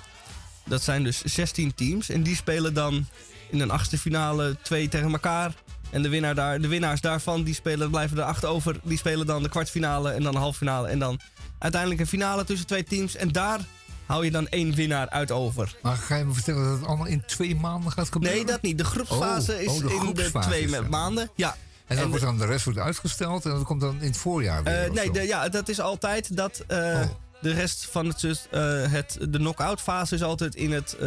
Dat 0.66 0.82
zijn 0.82 1.04
dus 1.04 1.22
16 1.24 1.74
teams. 1.76 2.10
En 2.10 2.24
die 2.24 2.36
spelen 2.36 2.74
dan 2.74 3.06
in 3.50 3.60
een 3.60 3.72
achtste 3.72 3.98
finale 3.98 4.58
twee 4.62 4.90
tegen 4.90 5.12
elkaar. 5.12 5.54
En 5.90 6.02
de, 6.02 6.10
winnaar 6.10 6.36
daar, 6.36 6.62
de 6.62 6.68
winnaars 6.68 7.02
daarvan 7.02 7.44
die 7.44 7.54
spelen, 7.54 7.90
blijven 7.90 8.18
er 8.18 8.24
acht 8.24 8.46
over. 8.46 8.80
Die 8.84 8.98
spelen 8.98 9.26
dan 9.26 9.44
de 9.44 9.50
kwartfinale 9.50 10.12
en 10.12 10.24
dan 10.24 10.32
de 10.32 10.40
halffinale. 10.40 10.88
En 10.88 11.00
dan 11.00 11.20
uiteindelijk 11.60 12.02
een 12.02 12.08
finale 12.08 12.44
tussen 12.44 12.68
twee 12.68 12.84
teams. 12.84 13.16
En 13.16 13.32
daar 13.32 13.60
hou 14.06 14.26
je 14.26 14.32
dan 14.32 14.48
één 14.48 14.74
winnaar 14.74 15.10
uit 15.10 15.32
over. 15.32 15.76
Maar 15.82 15.96
ga 15.96 16.16
je 16.16 16.24
me 16.26 16.34
vertellen 16.34 16.64
dat 16.64 16.78
het 16.78 16.88
allemaal 16.88 17.06
in 17.06 17.24
twee 17.26 17.56
maanden 17.56 17.92
gaat 17.92 18.12
gebeuren? 18.12 18.38
Nee, 18.38 18.48
dat 18.48 18.62
niet. 18.62 18.78
De 18.78 18.84
groepsfase 18.84 19.54
Oh, 19.54 19.62
is 19.62 19.68
oh, 19.68 19.88
de 19.88 19.94
in 19.94 20.14
de 20.14 20.32
twee 20.40 20.64
is 20.64 20.88
maanden. 20.90 21.30
Ja. 21.36 21.56
En 21.88 21.96
dan 21.96 22.06
En 22.06 22.10
wordt 22.10 22.26
dan 22.26 22.38
de 22.38 22.46
rest 22.46 22.66
wordt 22.66 22.80
uitgesteld 22.80 23.46
en 23.46 23.52
dat 23.52 23.64
komt 23.64 23.82
dan 23.82 24.02
in 24.02 24.08
het 24.08 24.18
voorjaar 24.18 24.64
weer. 24.64 24.84
Eh, 24.84 24.92
nee, 24.92 25.12
de, 25.12 25.22
ja, 25.22 25.50
dat 25.50 25.70
is 25.70 25.80
altijd 25.80 26.36
dat 26.38 26.64
eh, 26.68 27.02
De 27.42 27.54
rest 27.54 27.88
van 27.92 28.06
het, 28.06 28.24
eh, 28.24 28.92
het 28.92 29.18
de 29.30 29.38
knock-out 29.38 29.82
fase 29.82 30.16
is 30.16 30.24
altijd 30.24 30.56
in 30.56 30.72
het 30.72 30.98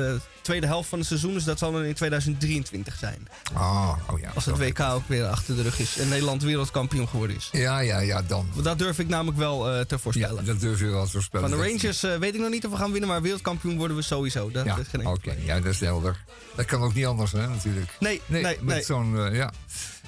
tweede 0.43 0.67
helft 0.67 0.89
van 0.89 0.99
het 0.99 1.07
seizoen. 1.09 1.33
Dus 1.33 1.45
dat 1.45 1.59
zal 1.59 1.73
dan 1.73 1.85
in 1.85 1.95
2023 1.95 2.97
zijn. 2.99 3.29
Ah, 3.53 3.93
oh 4.11 4.21
ja. 4.21 4.31
Als 4.35 4.45
het 4.45 4.59
WK 4.59 4.81
ook 4.81 5.09
weer 5.09 5.27
achter 5.27 5.57
de 5.57 5.63
rug 5.63 5.79
is 5.79 5.99
en 5.99 6.09
Nederland 6.09 6.43
wereldkampioen 6.43 7.09
geworden 7.09 7.37
is. 7.37 7.49
Ja, 7.53 7.79
ja, 7.79 7.99
ja, 7.99 8.23
dan. 8.23 8.49
Dat 8.63 8.79
durf 8.79 8.99
ik 8.99 9.09
namelijk 9.09 9.39
wel 9.39 9.87
te 9.87 9.99
voorspellen. 9.99 10.45
Dat 10.45 10.61
durf 10.61 10.79
je 10.79 10.87
wel 10.87 11.05
te 11.05 11.11
voorspellen. 11.11 11.49
Van 11.49 11.59
de 11.59 11.69
Rangers 11.69 12.01
weet 12.01 12.35
ik 12.35 12.41
nog 12.41 12.51
niet 12.51 12.65
of 12.65 12.71
we 12.71 12.77
gaan 12.77 12.93
winnen, 12.93 13.09
maar 13.09 13.23
wereldkampioen 13.23 13.77
worden 13.77 13.97
we 13.97 14.03
sowieso. 14.03 14.51
Dat 14.51 14.65
Ja, 14.65 14.79
oké. 15.05 15.37
Ja, 15.45 15.61
dat 15.61 15.73
is 15.73 15.81
helder. 15.81 16.25
Dat 16.57 16.67
kan 16.67 16.83
ook 16.83 16.95
niet 16.95 17.07
anders, 17.07 17.33
hè, 17.33 17.49
natuurlijk. 17.49 17.97
Nee, 17.99 18.21
nee, 18.27 18.43
met 18.43 18.61
nee. 18.63 18.83
zo'n, 18.83 19.19
eh, 19.19 19.35
ja. 19.35 19.53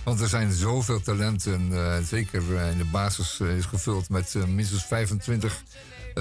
Want 0.02 0.20
er 0.20 0.28
zijn 0.28 0.52
zoveel 0.52 1.00
talenten. 1.00 1.68
eh, 1.72 2.02
zeker 2.04 2.56
eh, 2.56 2.70
in 2.70 2.78
de 2.78 2.84
basis 2.84 3.40
eh, 3.40 3.56
is 3.56 3.64
gevuld 3.64 4.08
met 4.08 4.34
minstens 4.46 4.84
25 4.84 5.62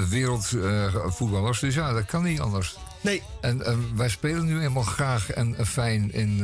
wereldvoetballers. 0.10 1.60
dus 1.60 1.76
ja, 1.76 1.94
dat 1.94 2.06
kan 2.06 2.24
niet 2.24 2.40
anders. 2.40 2.78
Nee. 3.02 3.24
En 3.42 3.88
wij 3.96 4.10
spelen 4.10 4.46
nu 4.46 4.62
eenmaal 4.62 4.84
graag 4.84 5.30
en 5.32 5.66
fijn 5.66 6.14
in, 6.14 6.42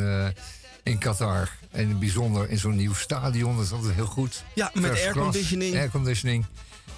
in 0.83 0.97
Qatar. 0.97 1.49
En 1.71 1.81
in 1.81 1.89
het 1.89 1.99
bijzonder 1.99 2.49
in 2.49 2.57
zo'n 2.57 2.75
nieuw 2.75 2.93
stadion. 2.93 3.55
Dat 3.55 3.65
is 3.65 3.71
altijd 3.71 3.93
heel 3.93 4.05
goed. 4.05 4.43
Ja, 4.55 4.71
met 4.73 4.91
airconditioning. 4.91 5.75
Airconditioning. 5.75 6.45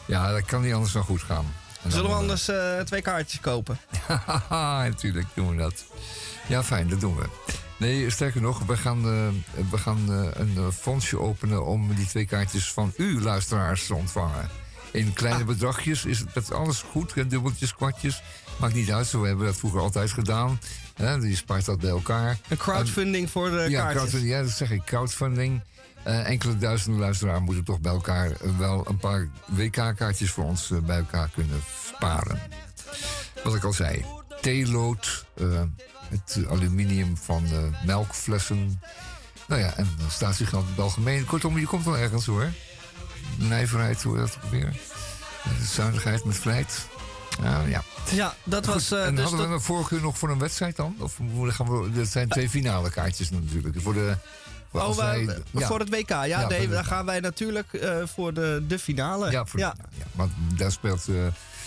Ja, 0.05 0.31
dat 0.31 0.45
kan 0.45 0.61
niet 0.61 0.73
anders 0.73 0.93
dan 0.93 1.03
goed 1.03 1.21
gaan. 1.21 1.53
En 1.83 1.91
Zullen 1.91 2.09
we 2.09 2.15
anders 2.15 2.49
twee 2.85 3.01
kaartjes 3.01 3.39
kopen? 3.39 3.79
Haha, 4.27 4.83
natuurlijk 4.83 5.27
doen 5.33 5.49
we 5.49 5.55
dat. 5.55 5.85
Ja, 6.47 6.63
fijn, 6.63 6.87
dat 6.87 6.99
doen 6.99 7.15
we. 7.15 7.25
Nee, 7.80 8.10
sterker 8.10 8.41
nog, 8.41 8.60
we 8.65 8.77
gaan, 8.77 8.97
eh, 8.97 9.27
we 9.69 9.77
gaan 9.77 10.11
eh, 10.14 10.27
een 10.34 10.53
eh, 10.57 10.68
fondsje 10.72 11.19
openen 11.19 11.65
om 11.65 11.95
die 11.95 12.07
twee 12.07 12.26
kaartjes 12.26 12.72
van 12.73 12.93
u, 12.97 13.22
luisteraars, 13.22 13.85
te 13.85 13.95
ontvangen. 13.95 14.49
In 14.91 15.07
Ah. 15.07 15.14
kleine 15.14 15.43
bedragjes 15.43 16.06
is 16.06 16.19
het 16.19 16.35
met 16.35 16.51
alles 16.53 16.81
goed, 16.81 17.14
dubbeltjes, 17.30 17.76
kwartjes. 17.76 18.22
Maakt 18.60 18.73
niet 18.73 18.91
uit, 18.91 19.07
zo 19.07 19.23
hebben 19.23 19.39
we 19.45 19.51
dat 19.51 19.60
vroeger 19.60 19.80
altijd 19.80 20.11
gedaan. 20.11 20.60
Hè, 20.95 21.19
die 21.19 21.35
spaart 21.35 21.65
dat 21.65 21.80
bij 21.80 21.89
elkaar. 21.89 22.38
Een 22.47 22.57
crowdfunding 22.57 23.30
voor 23.30 23.49
de 23.49 23.56
ja, 23.56 23.80
kaartjes. 23.80 23.93
crowdfunding, 23.93 24.31
ja, 24.31 24.41
dat 24.41 24.51
zeg 24.51 24.72
ik, 24.72 24.84
crowdfunding. 24.85 25.61
Enkele 26.03 26.57
duizenden 26.57 26.99
luisteraars 26.99 27.39
moeten 27.39 27.64
toch 27.64 27.80
bij 27.80 27.91
elkaar 27.91 28.31
wel 28.57 28.85
een 28.88 28.97
paar 28.97 29.27
WK-kaartjes 29.45 30.31
voor 30.31 30.43
ons 30.43 30.72
bij 30.85 30.97
elkaar 30.97 31.30
kunnen 31.34 31.61
sparen. 31.95 32.39
Wat 33.43 33.56
ik 33.56 33.64
al 33.64 33.73
zei, 33.73 34.06
theelood, 34.41 35.26
eh, 35.38 35.61
het 36.10 36.38
aluminium 36.49 37.18
van 37.18 37.45
eh, 37.45 37.86
melkflessen. 37.86 38.81
Nou 39.48 39.61
ja, 39.61 39.73
en 39.76 39.88
statiegeld 40.10 40.64
in 40.64 40.69
het 40.69 40.80
algemeen. 40.80 41.26
Kortom, 41.26 41.57
je 41.60 41.65
komt 41.65 41.86
wel 41.86 41.98
ergens 41.98 42.26
hoor. 42.26 42.52
Nijverheid, 43.36 44.03
hoe 44.03 44.18
dat 44.18 44.38
ook 44.44 44.52
weer. 44.52 44.80
Eh, 45.44 45.52
Zuinigheid 45.65 46.23
met 46.26 46.36
vlijt. 46.36 46.88
Ja, 47.44 47.61
ja. 47.61 47.84
Ja, 48.11 48.36
dat 48.44 48.65
Goed, 48.65 48.73
was... 48.73 48.91
eh, 48.91 49.06
en 49.06 49.15
dus 49.15 49.23
hadden 49.23 49.41
we 49.41 49.45
dat- 49.48 49.56
een 49.56 49.65
voorkeur 49.65 50.02
nog 50.02 50.18
voor 50.18 50.30
een 50.30 50.40
wedstrijd 50.40 50.76
dan? 50.76 50.95
Of 50.99 51.19
gaan 51.48 51.81
we, 51.81 51.91
dat 51.91 52.07
zijn 52.07 52.27
twee 52.30 52.49
finale 52.49 52.90
kaartjes 52.90 53.30
natuurlijk. 53.30 53.81
Voor 53.81 53.94
de, 53.94 54.18
voor 54.72 54.81
Oh, 54.81 54.95
wij- 54.98 55.26
wij- 55.26 55.38
ja. 55.52 55.68
voor 55.68 55.80
het 55.80 55.90
WK. 55.90 56.10
Ja, 56.10 56.23
Ja, 56.23 56.48
nee, 56.48 56.84
gaan 56.84 57.06
wij 57.06 57.19
natuurlijk 57.19 57.73
eh, 57.73 57.98
voor 58.06 58.34
de, 58.34 58.64
de 58.68 58.80
finale. 58.80 59.31
Ja, 59.31 59.45
voor 59.45 59.60
de 59.60 59.65
ja. 59.65 59.76
Want 60.11 60.31
daar 60.57 60.72
speelt, 60.72 61.06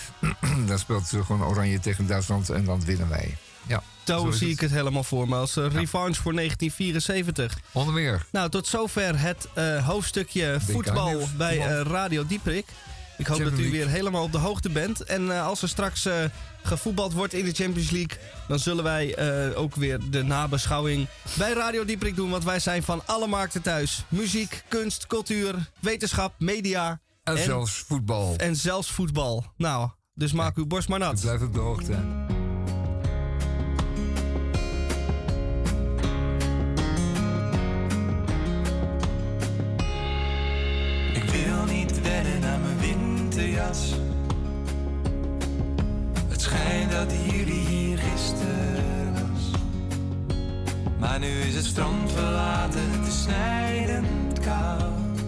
daar 0.66 0.78
speelt 0.78 1.08
gewoon 1.08 1.44
Oranje 1.44 1.80
tegen 1.80 2.06
Duitsland 2.06 2.50
en 2.50 2.64
dan 2.64 2.84
winnen 2.84 3.08
wij. 3.08 3.36
Ja, 3.66 3.82
Zo 4.04 4.30
zie 4.30 4.48
ik 4.48 4.60
het 4.60 4.70
helemaal 4.70 5.04
voor 5.04 5.28
me 5.28 5.36
als 5.36 5.56
eh, 5.56 5.64
revanche 5.64 6.22
voor 6.22 6.34
1974. 6.34 7.58
Onder 7.72 7.94
meer. 7.94 8.26
Nou, 8.32 8.50
tot 8.50 8.66
zover 8.66 9.20
het 9.20 9.48
eh, 9.54 9.86
hoofdstukje 9.86 10.56
voetbal 10.60 11.28
bij 11.36 11.58
eh, 11.58 11.80
Radio 11.80 12.26
Dieprik. 12.26 12.66
Ik 13.18 13.26
hoop 13.26 13.38
dat 13.38 13.58
u 13.58 13.70
weer 13.70 13.88
helemaal 13.88 14.22
op 14.22 14.32
de 14.32 14.38
hoogte 14.38 14.68
bent. 14.70 15.04
En 15.04 15.30
als 15.42 15.62
er 15.62 15.68
straks 15.68 16.08
gevoetbald 16.62 17.12
wordt 17.12 17.34
in 17.34 17.44
de 17.44 17.52
Champions 17.52 17.90
League... 17.90 18.18
dan 18.48 18.58
zullen 18.58 18.84
wij 18.84 19.16
ook 19.54 19.74
weer 19.74 19.98
de 20.10 20.22
nabeschouwing 20.22 21.06
bij 21.38 21.52
Radio 21.52 21.84
Dieprik 21.84 22.16
doen. 22.16 22.30
Want 22.30 22.44
wij 22.44 22.58
zijn 22.58 22.82
van 22.82 23.02
alle 23.06 23.26
markten 23.26 23.62
thuis. 23.62 24.04
Muziek, 24.08 24.64
kunst, 24.68 25.06
cultuur, 25.06 25.70
wetenschap, 25.80 26.34
media... 26.38 27.00
En 27.24 27.38
zelfs 27.38 27.84
voetbal. 27.86 28.34
En 28.36 28.56
zelfs 28.56 28.90
voetbal. 28.90 29.44
Nou, 29.56 29.90
dus 30.14 30.32
maak 30.32 30.56
uw 30.56 30.66
borst 30.66 30.88
maar 30.88 30.98
nat. 30.98 31.20
Blijf 31.20 31.42
op 31.42 31.54
de 31.54 31.60
hoogte. 31.60 32.31
Wennen 42.22 42.50
aan 42.50 42.60
mijn 42.62 42.78
winterjas. 42.78 43.94
Het 46.28 46.40
schijnt 46.40 46.92
dat 46.92 47.12
jullie 47.30 47.66
hier 47.66 47.98
gisteren 47.98 49.12
was. 49.12 49.50
Maar 50.98 51.18
nu 51.18 51.26
is 51.26 51.54
het 51.54 51.64
strand 51.64 52.12
verlaten, 52.12 52.90
is 53.06 53.22
snijdend 53.22 54.40
koud. 54.40 55.20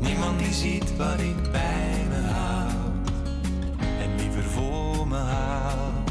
Niemand 0.00 0.38
die 0.38 0.52
ziet 0.52 0.96
wat 0.96 1.20
ik 1.20 1.50
bij 1.52 2.06
me 2.08 2.28
houd. 2.32 3.10
En 3.78 4.16
liever 4.16 4.42
voor 4.42 5.08
me 5.08 5.16
houd. 5.16 6.10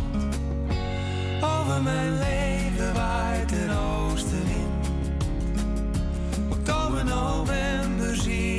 Over 1.41 1.84
mijn 1.84 2.18
leven 2.18 2.94
waait 2.94 3.52
een 3.52 3.77
oostenwind. 3.77 4.88
Oktober, 6.49 7.06
november 7.06 8.15
zie 8.15 8.53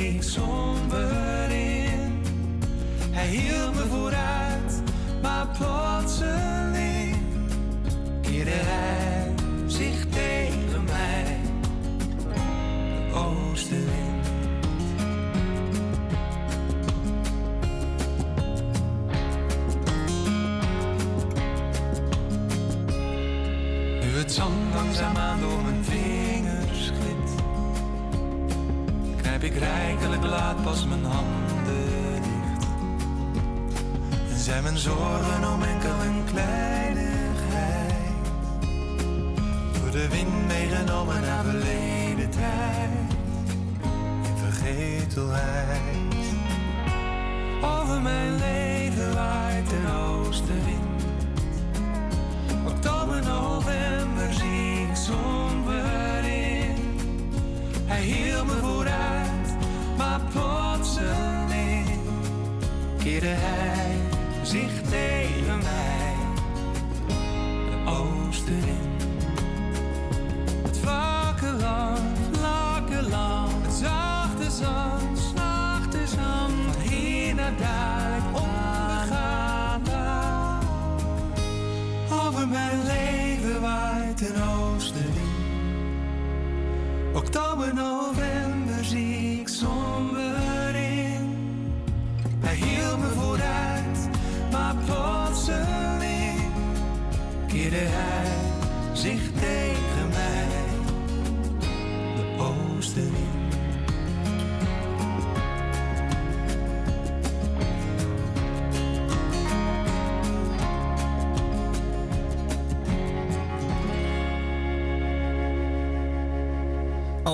hield 3.25 3.75
me 3.75 3.85
vooruit, 3.89 4.81
maar 5.21 5.47
plotseling 5.57 6.64
zijn 34.55 34.63
mijn 34.63 34.77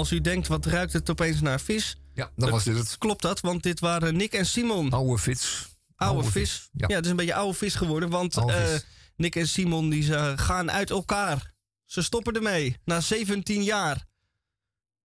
Als 0.01 0.11
u 0.11 0.21
denkt, 0.21 0.47
wat 0.47 0.65
ruikt 0.65 0.93
het 0.93 1.09
opeens 1.09 1.41
naar 1.41 1.59
vis? 1.59 1.97
Ja, 2.13 2.31
dan 2.35 2.49
was 2.49 2.63
dit 2.63 2.77
het. 2.77 2.97
Klopt 2.97 3.21
dat, 3.21 3.39
want 3.39 3.63
dit 3.63 3.79
waren 3.79 4.15
Nick 4.15 4.33
en 4.33 4.45
Simon. 4.45 4.89
Oude 4.91 5.17
Fits. 5.21 5.69
Oude, 5.95 6.15
Oude 6.15 6.31
vis. 6.31 6.51
vis, 6.51 6.69
Ja. 6.73 6.87
ja. 6.89 6.95
het 6.95 7.05
is 7.05 7.11
een 7.11 7.17
beetje 7.17 7.33
oude 7.33 7.57
vis 7.57 7.75
geworden. 7.75 8.09
Want 8.09 8.37
eh, 8.37 8.45
vis. 8.65 8.85
Nick 9.15 9.35
en 9.35 9.47
Simon 9.47 9.89
die 9.89 10.03
ze 10.03 10.33
gaan 10.35 10.71
uit 10.71 10.89
elkaar. 10.89 11.53
Ze 11.85 12.01
stoppen 12.01 12.33
ermee. 12.33 12.77
Na 12.85 12.99
17 13.01 13.63
jaar. 13.63 14.05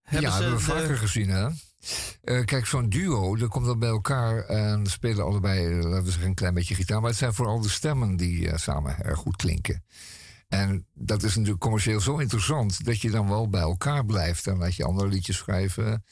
Hebben 0.02 0.30
ja, 0.30 0.36
ze 0.36 0.42
hebben 0.42 0.60
we 0.60 0.66
de- 0.66 0.70
vaker 0.72 0.96
gezien, 0.98 1.28
hè? 1.28 1.48
Eh, 2.22 2.44
kijk, 2.44 2.66
zo'n 2.66 2.88
duo, 2.88 3.36
dat 3.36 3.48
komt 3.48 3.66
dan 3.66 3.78
bij 3.78 3.88
elkaar 3.88 4.44
en 4.44 4.86
spelen 4.86 5.24
allebei, 5.24 5.66
eh, 5.66 5.82
laten 5.84 6.04
we 6.04 6.10
zeggen, 6.10 6.28
een 6.28 6.34
klein 6.34 6.54
beetje 6.54 6.74
gitaar. 6.74 7.00
Maar 7.00 7.10
het 7.10 7.18
zijn 7.18 7.34
vooral 7.34 7.60
de 7.60 7.68
stemmen 7.68 8.16
die 8.16 8.50
eh, 8.50 8.58
samen 8.58 8.98
erg 9.04 9.18
goed 9.18 9.36
klinken. 9.36 9.84
En 10.48 10.86
dat 10.94 11.22
is 11.22 11.34
natuurlijk 11.34 11.60
commercieel 11.60 12.00
zo 12.00 12.18
interessant 12.18 12.84
dat 12.84 13.00
je 13.00 13.10
dan 13.10 13.28
wel 13.28 13.48
bij 13.48 13.60
elkaar 13.60 14.04
blijft. 14.04 14.46
En 14.46 14.56
laat 14.56 14.74
je 14.74 14.84
andere 14.84 15.08
liedjes 15.08 15.36
schrijven. 15.36 16.04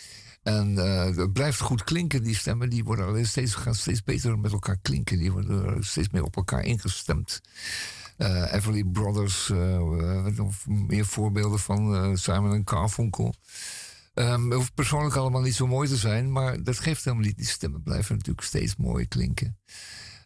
En 0.42 0.78
eh, 0.78 1.16
het 1.16 1.32
blijft 1.32 1.60
goed 1.60 1.84
klinken, 1.84 2.22
die 2.22 2.34
stemmen. 2.36 2.70
Die 2.70 2.84
worden 2.84 3.06
alleen 3.06 3.26
steeds, 3.26 3.54
gaan 3.54 3.74
steeds 3.74 4.02
beter 4.02 4.38
met 4.38 4.52
elkaar 4.52 4.78
klinken. 4.82 5.18
Die 5.18 5.32
worden 5.32 5.84
steeds 5.84 6.08
meer 6.08 6.22
op 6.22 6.36
elkaar 6.36 6.64
ingestemd. 6.64 7.40
Eh 8.16 8.52
Everly 8.52 8.84
Brothers, 8.84 9.50
eh, 9.50 9.76
eh, 9.76 10.46
meer 10.66 11.06
voorbeelden 11.06 11.58
van 11.58 11.94
eh, 11.94 12.10
Simon 12.14 12.52
en 12.52 12.64
Carfunkel. 12.64 13.34
Ehm 14.14 14.44
het 14.44 14.54
hoeft 14.54 14.74
persoonlijk 14.74 15.16
allemaal 15.16 15.40
niet 15.40 15.54
zo 15.54 15.66
mooi 15.66 15.88
te 15.88 15.96
zijn, 15.96 16.32
maar 16.32 16.62
dat 16.62 16.78
geeft 16.78 17.04
helemaal 17.04 17.26
niet. 17.26 17.36
Die 17.36 17.46
stemmen 17.46 17.82
blijven 17.82 18.16
natuurlijk 18.16 18.46
steeds 18.46 18.76
mooi 18.76 19.08
klinken. 19.08 19.58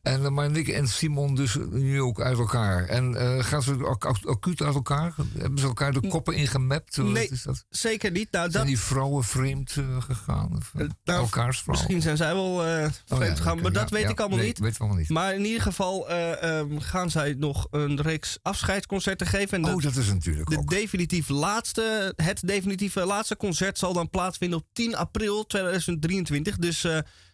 En, 0.02 0.24
eh, 0.24 0.30
maar 0.30 0.50
Nick 0.50 0.68
en 0.68 0.88
Simon 0.88 1.34
dus 1.34 1.56
nu 1.70 2.00
ook 2.00 2.20
uit 2.20 2.38
elkaar. 2.38 2.84
En 2.84 3.16
eh, 3.16 3.44
gaan 3.44 3.62
ze 3.62 3.72
ac- 3.84 4.04
ac- 4.04 4.26
acuut 4.26 4.62
uit 4.62 4.74
elkaar? 4.74 5.14
Hebben 5.38 5.58
ze 5.58 5.66
elkaar 5.66 5.92
de 5.92 6.08
koppen 6.08 6.34
ingemapt? 6.34 6.96
Nee, 6.96 7.28
is 7.28 7.42
dat? 7.42 7.64
zeker 7.68 8.10
niet. 8.10 8.30
Nou, 8.30 8.50
Zijn 8.50 8.62
dat, 8.64 8.66
die 8.72 8.80
vrouwen 8.80 9.24
vreemd 9.24 9.74
eh, 9.76 10.02
gegaan? 10.02 10.56
Of, 10.56 10.72
nou, 10.74 10.90
elkaars 11.04 11.60
vrouwen? 11.60 11.66
Misschien 11.66 12.02
zijn 12.02 12.16
zij 12.16 12.34
wel 12.34 12.58
vreemd 12.60 13.02
Oh 13.08 13.18
ja, 13.28 13.34
gegaan, 13.34 13.60
maar 13.60 13.72
dat 13.72 13.88
ja, 13.88 13.94
weet 13.94 14.04
ja. 14.04 14.08
ik 14.10 14.20
allemaal 14.20 14.38
Nee, 14.38 14.46
niet. 14.46 14.58
weet 14.58 14.78
allemaal 14.78 14.96
niet. 14.98 15.08
Maar 15.08 15.34
in 15.34 15.44
ieder 15.44 15.62
geval 15.62 16.08
eh, 16.08 16.42
ehm, 16.58 16.78
gaan 16.78 17.10
zij 17.10 17.34
nog 17.38 17.66
een 17.70 18.00
reeks 18.00 18.38
afscheidsconcerten 18.42 19.26
geven. 19.26 19.56
En 19.56 19.62
de- 19.62 19.74
Oh, 19.74 19.82
dat 19.82 19.96
is 19.96 20.06
natuurlijk 20.08 20.50
de 20.50 20.58
ook. 20.58 20.70
definitief 20.70 21.28
laatste, 21.28 22.12
het 22.16 22.40
definitieve 22.46 23.04
laatste 23.04 23.36
concert 23.36 23.78
zal 23.78 23.92
dan 23.92 24.10
plaatsvinden 24.10 24.58
op 24.58 24.64
10 24.72 24.96
april 24.96 25.46
2023. 25.46 26.56
Dus 26.56 26.86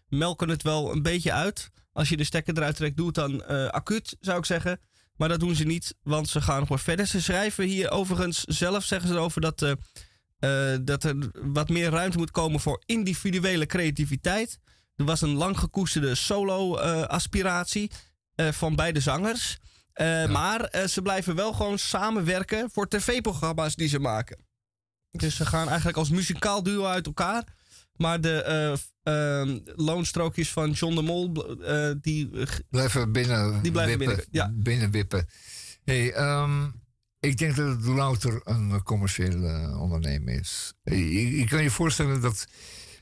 melken 0.08 0.48
het 0.48 0.62
wel 0.62 0.92
een 0.92 1.02
beetje 1.02 1.32
uit. 1.32 1.70
Als 1.94 2.08
je 2.08 2.16
de 2.16 2.24
stekker 2.24 2.56
eruit 2.56 2.76
trekt, 2.76 2.96
doe 2.96 3.06
het 3.06 3.14
dan 3.14 3.44
eh, 3.44 3.66
acuut, 3.66 4.16
zou 4.20 4.38
ik 4.38 4.44
zeggen. 4.44 4.80
Maar 5.16 5.28
dat 5.28 5.40
doen 5.40 5.54
ze 5.54 5.64
niet, 5.64 5.94
want 6.02 6.28
ze 6.28 6.40
gaan 6.40 6.60
nog 6.60 6.68
maar 6.68 6.78
verder. 6.78 7.06
Ze 7.06 7.22
schrijven 7.22 7.64
hier 7.64 7.90
overigens 7.90 8.44
zelf, 8.44 8.84
zeggen 8.84 9.08
ze 9.08 9.14
erover, 9.14 9.40
dat, 9.40 9.62
eh, 9.62 9.70
eh, 10.72 10.78
dat 10.82 11.04
er 11.04 11.30
wat 11.32 11.68
meer 11.68 11.90
ruimte 11.90 12.18
moet 12.18 12.30
komen 12.30 12.60
voor 12.60 12.82
individuele 12.86 13.66
creativiteit. 13.66 14.58
Er 14.96 15.04
was 15.04 15.20
een 15.20 15.34
lang 15.34 15.58
gekoesterde 15.58 16.14
solo-aspiratie 16.14 17.90
van 18.36 18.76
beide 18.76 19.00
zangers. 19.00 19.58
Maar 20.28 20.86
ze 20.88 21.02
blijven 21.02 21.34
wel 21.34 21.52
gewoon 21.52 21.78
samenwerken 21.78 22.70
voor 22.70 22.88
tv-programma's 22.88 23.74
die 23.74 23.88
ze 23.88 23.98
maken. 23.98 24.38
Dus 25.10 25.36
ze 25.36 25.46
gaan 25.46 25.68
eigenlijk 25.68 25.96
als 25.96 26.10
muzikaal 26.10 26.62
duo 26.62 26.84
uit 26.84 27.06
elkaar. 27.06 27.44
Maar 27.96 28.20
de 28.20 28.42
eh, 28.42 28.72
ehm, 29.02 29.58
loonstrookjes 29.64 30.52
van 30.52 30.70
John 30.70 30.94
de 30.94 31.02
Mol, 31.02 31.58
eh, 31.62 31.90
die 32.00 32.30
Blijven 32.70 33.12
binnen, 33.12 33.62
Die 33.62 33.72
blijven 33.72 33.98
wippen, 33.98 34.16
binnen, 34.16 34.26
ja. 34.30 34.52
binnenwippen. 34.54 35.28
Hey, 35.84 36.12
ehm, 36.12 36.66
ik 37.20 37.38
denk 37.38 37.56
dat 37.56 37.68
het 37.68 37.84
louter 37.84 38.40
een 38.44 38.70
eh, 38.70 38.82
commerciële 38.82 39.76
onderneming 39.78 40.40
is. 40.40 40.74
Je, 40.82 41.36
je 41.36 41.46
kan 41.46 41.62
je 41.62 41.70
voorstellen 41.70 42.20
dat, 42.20 42.46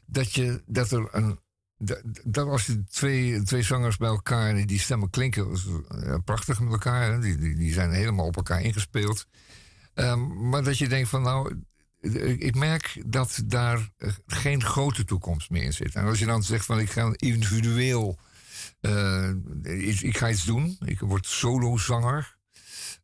dat, 0.07 0.33
je, 0.33 0.63
dat 0.67 0.91
er 0.91 1.09
een. 1.11 1.41
Dat, 1.77 2.03
dat 2.25 2.49
als 2.49 2.67
je 2.67 2.85
twee, 2.85 3.43
twee 3.43 3.63
zangers 3.63 3.97
bij 3.97 4.09
elkaar, 4.09 4.55
die, 4.55 4.67
die 4.67 4.79
stemmen 4.79 5.11
klinken 5.11 5.61
prachtig 6.25 6.61
met 6.61 6.73
elkaar, 6.73 7.13
hè, 7.13 7.21
die, 7.21 7.37
die, 7.37 7.55
die 7.55 7.73
zijn 7.73 7.91
helemaal 7.91 8.27
op 8.27 8.37
elkaar 8.37 8.63
ingespeeld. 8.63 9.27
Ehm, 9.95 10.49
maar 10.49 10.65
dat 10.65 10.79
je 10.79 10.89
denkt 10.89 11.09
van 11.09 11.23
nou, 11.23 11.63
ik 12.39 12.55
merk 12.55 13.03
dat 13.07 13.43
daar 13.45 13.91
eh, 13.97 14.13
geen 14.27 14.63
grote 14.63 15.05
toekomst 15.05 15.51
meer 15.51 15.63
in 15.63 15.73
zit. 15.73 15.95
En 15.95 16.05
als 16.05 16.19
je 16.19 16.27
dan 16.27 16.43
zegt 16.43 16.65
van 16.65 16.79
ik 16.81 16.91
ga 16.91 17.13
individueel 17.17 18.19
eh, 18.81 19.31
ik, 20.03 20.17
ga 20.17 20.31
iets 20.31 20.45
doen, 20.45 20.77
ik 20.85 21.01
word 21.01 21.27
solozanger. 21.27 22.37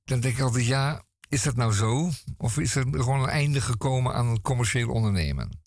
Dan 0.04 0.20
denk 0.20 0.34
ik 0.34 0.40
altijd, 0.42 0.66
ja, 0.66 1.02
is 1.28 1.42
dat 1.42 1.56
nou 1.56 1.72
zo? 1.72 2.10
Of 2.36 2.58
is 2.58 2.74
er 2.74 2.84
gewoon 2.90 3.22
een 3.22 3.28
einde 3.28 3.60
gekomen 3.60 4.14
aan 4.14 4.26
een 4.26 4.40
commercieel 4.42 4.88
ondernemen? 4.88 5.60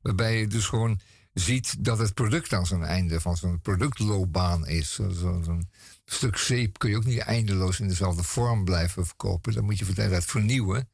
Waarbij 0.00 0.38
je 0.38 0.46
dus 0.46 0.66
gewoon 0.66 1.00
ziet 1.32 1.84
dat 1.84 1.98
het 1.98 2.14
product 2.14 2.52
aan 2.52 2.66
zijn 2.66 2.82
einde 2.82 3.20
van 3.20 3.36
zo'n 3.36 3.60
productloopbaan 3.60 4.66
is. 4.66 4.92
Zo- 4.94 5.10
zo- 5.10 5.42
Zo'n 5.44 5.70
stuk 6.04 6.36
zeep 6.36 6.78
kun 6.78 6.90
je 6.90 6.96
ook 6.96 7.04
niet 7.04 7.18
eindeloos 7.18 7.80
in 7.80 7.88
dezelfde 7.88 8.22
vorm 8.22 8.64
blijven 8.64 9.06
verkopen. 9.06 9.52
Dan 9.52 9.64
moet 9.64 9.78
je 9.78 9.84
van 9.84 9.94
tijd 9.94 10.24
vernieuwen. 10.24 10.88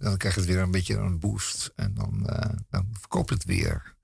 Dan 0.00 0.16
krijg 0.16 0.34
je 0.34 0.40
het 0.40 0.48
weer 0.50 0.58
een 0.58 0.70
beetje 0.70 0.96
een 0.96 1.18
boost. 1.18 1.72
En 1.76 1.94
dan, 1.94 2.26
eh 2.28 2.50
dan 2.70 2.88
verkoopt 2.98 3.30
het 3.30 3.44
weer. 3.44 3.94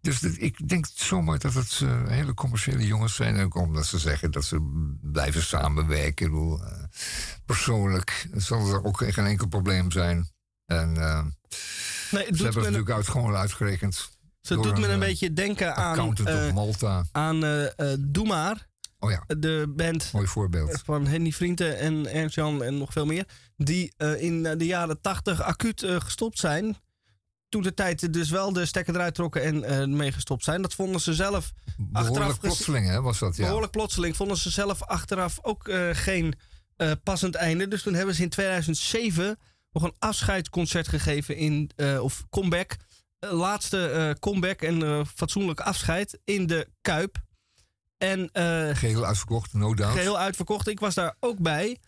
Dus 0.00 0.18
dit- 0.20 0.42
ik 0.42 0.68
denk 0.68 0.86
zomaar 0.94 1.38
dat 1.38 1.54
het 1.54 1.80
eh, 1.82 2.06
hele 2.06 2.34
commerciële 2.34 2.86
jongens 2.86 3.14
zijn. 3.14 3.40
Ook 3.40 3.54
omdat 3.54 3.86
ze 3.86 3.98
zeggen 3.98 4.30
dat 4.30 4.44
ze 4.44 4.60
blijven 5.02 5.42
samenwerken. 5.42 6.26
Ik 6.26 6.32
bedoel, 6.32 6.64
eh, 6.64 6.82
persoonlijk 7.44 8.28
zal 8.34 8.68
er 8.72 8.84
ook 8.84 9.02
geen 9.12 9.26
enkel 9.26 9.46
probleem 9.46 9.90
zijn. 9.90 10.28
En 10.66 10.92
Nee, 10.92 12.26
het 12.26 12.36
ze 12.36 12.42
hebben 12.42 12.44
het 12.44 12.54
natuurlijk 12.54 12.90
uit, 12.90 13.08
gewoon 13.08 13.34
uitgerekend. 13.34 14.10
Ze 14.40 14.54
doet 14.54 14.78
me 14.78 14.88
een 14.88 14.98
beetje 14.98 15.32
denken 15.32 15.76
aan, 15.76 15.90
accountant 15.90 16.48
op 16.48 16.54
Malta. 16.54 17.04
aan 17.12 17.40
Doe 17.98 18.26
Maar. 18.26 18.66
Oh 18.98 19.10
ja. 19.10 19.24
De 19.38 19.72
band 19.76 20.12
Mooi 20.12 20.26
voorbeeld. 20.26 20.82
van 20.84 21.06
Henny 21.06 21.32
Vrienden 21.32 21.78
en 21.78 22.06
Ernst-Jan 22.06 22.62
en 22.62 22.78
nog 22.78 22.92
veel 22.92 23.06
meer. 23.06 23.24
Die 23.56 23.92
eh, 23.96 24.22
in 24.22 24.42
de 24.42 24.66
jaren 24.66 25.00
tachtig 25.00 25.42
acuut 25.42 25.82
eh, 25.82 26.00
gestopt 26.00 26.38
zijn. 26.38 26.76
Toen 27.48 27.62
de 27.62 27.74
tijd 27.74 28.12
dus 28.12 28.30
wel 28.30 28.52
de 28.52 28.66
stekker 28.66 28.94
eruit 28.94 29.14
trokken 29.14 29.42
en 29.42 29.64
eh 29.64 29.86
mee 29.86 30.12
gestopt 30.12 30.44
zijn. 30.44 30.62
Dat 30.62 30.74
vonden 30.74 31.00
ze 31.00 31.14
zelf 31.14 31.52
achteraf 31.54 31.92
Behoorlijk 31.92 32.24
gezien- 32.28 32.40
plotseling, 32.40 32.86
hè, 32.88 33.00
was 33.02 33.18
dat, 33.18 33.36
ja. 33.36 33.44
Behoorlijk 33.44 33.72
plotseling 33.72 34.16
vonden 34.16 34.36
ze 34.36 34.50
zelf 34.50 34.82
achteraf 34.82 35.38
ook 35.42 35.70
geen 35.92 36.34
passend 37.02 37.34
einde. 37.34 37.68
Dus 37.68 37.82
toen 37.82 37.94
hebben 37.94 38.14
ze 38.14 38.22
in 38.22 38.28
2007 38.28 39.38
nog 39.72 39.82
een 39.82 39.94
afscheidsconcert 39.98 40.88
gegeven 40.88 41.36
in, 41.36 41.70
of 42.00 42.24
comeback. 42.30 42.76
Laatste 43.20 44.16
comeback 44.20 44.62
en 44.62 45.06
fatsoenlijk 45.06 45.60
afscheid 45.60 46.18
in 46.24 46.46
de 46.46 46.68
Kuip. 46.80 47.24
En 47.98 48.30
eh, 48.32 48.68
Geheel 48.76 49.04
uitverkocht, 49.04 49.52
no 49.52 49.74
doubt. 49.74 49.94
geheel 49.94 50.18
uitverkocht. 50.18 50.68
Ik 50.68 50.80
was 50.80 50.94
daar 50.94 51.14
ook 51.20 51.38
bij. 51.38 51.78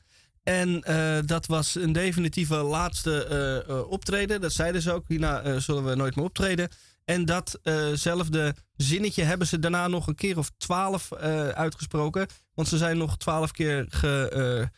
En 0.43 0.83
eh, 0.83 1.19
dat 1.27 1.47
was 1.47 1.75
een 1.75 1.93
definitieve 1.93 2.55
laatste 2.55 3.25
eh, 3.69 3.91
optreden. 3.91 4.41
Dat 4.41 4.53
zeiden 4.53 4.83
ze 4.83 4.93
ook. 4.93 5.09
Hierna 5.09 5.59
zullen 5.61 5.85
we 5.85 5.95
nooit 5.95 6.17
meer 6.17 6.25
optreden. 6.25 6.69
En 7.05 7.25
datzelfde 7.25 8.55
zinnetje 8.77 9.23
hebben 9.23 9.47
ze 9.47 9.59
daarna 9.59 9.89
nog 9.89 10.07
een 10.07 10.15
keer 10.15 10.39
of 10.39 10.51
twaalf 10.57 11.13
uitgesproken. 11.55 12.27
Want 12.55 12.69
ze 12.69 12.77
zijn 12.77 12.99
nog 12.99 13.17
twaalf 13.17 13.51
keer 13.51 13.87
ge, 13.89 14.71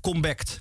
comebackt. 0.00 0.60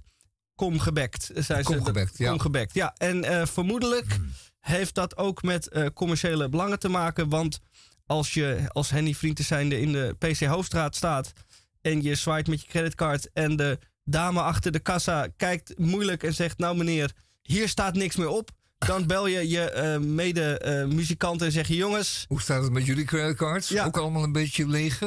Comgebackt. 0.55 1.31
Zijn 1.35 1.63
ze. 1.63 1.73
Comgebackt, 1.73 2.17
ja. 2.17 2.29
Comgebackt, 2.29 2.73
ja. 2.73 2.93
En 2.97 3.47
vermoedelijk 3.47 4.17
heeft 4.59 4.95
dat 4.95 5.17
ook 5.17 5.41
met 5.43 5.91
commerciële 5.93 6.49
belangen 6.49 6.79
te 6.79 6.89
maken. 6.89 7.29
Want 7.29 7.59
als 8.07 8.33
je 8.33 8.65
als 8.67 8.89
Henny 8.89 9.13
Vrienden 9.13 9.45
zijnde 9.45 9.79
in 9.79 9.91
de 9.91 10.15
PC 10.17 10.39
Hoofdstraat 10.39 10.95
staat... 10.95 11.33
en 11.81 12.01
je 12.01 12.15
zwaait 12.15 12.47
met 12.47 12.61
je 12.61 12.67
creditcard... 12.67 13.29
en 13.33 13.55
de 13.55 13.79
dame 14.03 14.41
achter 14.41 14.71
de 14.71 14.79
kassa 14.79 15.27
kijkt 15.37 15.77
moeilijk 15.77 16.23
en 16.23 16.33
zegt... 16.33 16.57
nou 16.57 16.77
meneer, 16.77 17.11
hier 17.41 17.69
staat 17.69 17.93
niks 17.93 18.15
meer 18.15 18.29
op... 18.29 18.51
dan 18.77 19.07
bel 19.07 19.27
je 19.27 19.49
je 19.49 19.71
eh, 19.71 19.99
mede-muzikant 19.99 21.41
en 21.41 21.51
zeg 21.51 21.67
je... 21.67 21.75
jongens, 21.75 22.25
Hoe 22.27 22.41
staat 22.41 22.63
het 22.63 22.71
met 22.71 22.85
jullie 22.85 23.05
creditcards? 23.05 23.77
Ook 23.77 23.97
allemaal 23.97 24.23
een 24.23 24.31
beetje 24.31 24.67
leeg. 24.67 24.99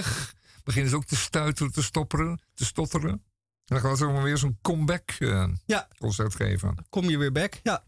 Beginnen 0.65 0.91
ze 0.91 0.97
ook 0.97 1.05
te 1.05 1.17
stuiteren, 1.17 1.73
te 1.73 1.83
stopperen, 1.83 2.41
te 2.55 2.65
stotteren. 2.65 3.23
En 3.71 3.77
dan 3.77 3.81
gaan 3.81 3.97
ze 3.97 4.23
weer 4.23 4.39
zo'n 4.39 4.59
comeback 4.63 5.11
eh, 5.19 5.49
Ja. 5.67 5.89
concert 5.99 6.35
geven. 6.35 6.87
kom 6.89 7.09
je 7.11 7.19
weer 7.19 7.33
back. 7.33 7.61
Ja, 7.63 7.83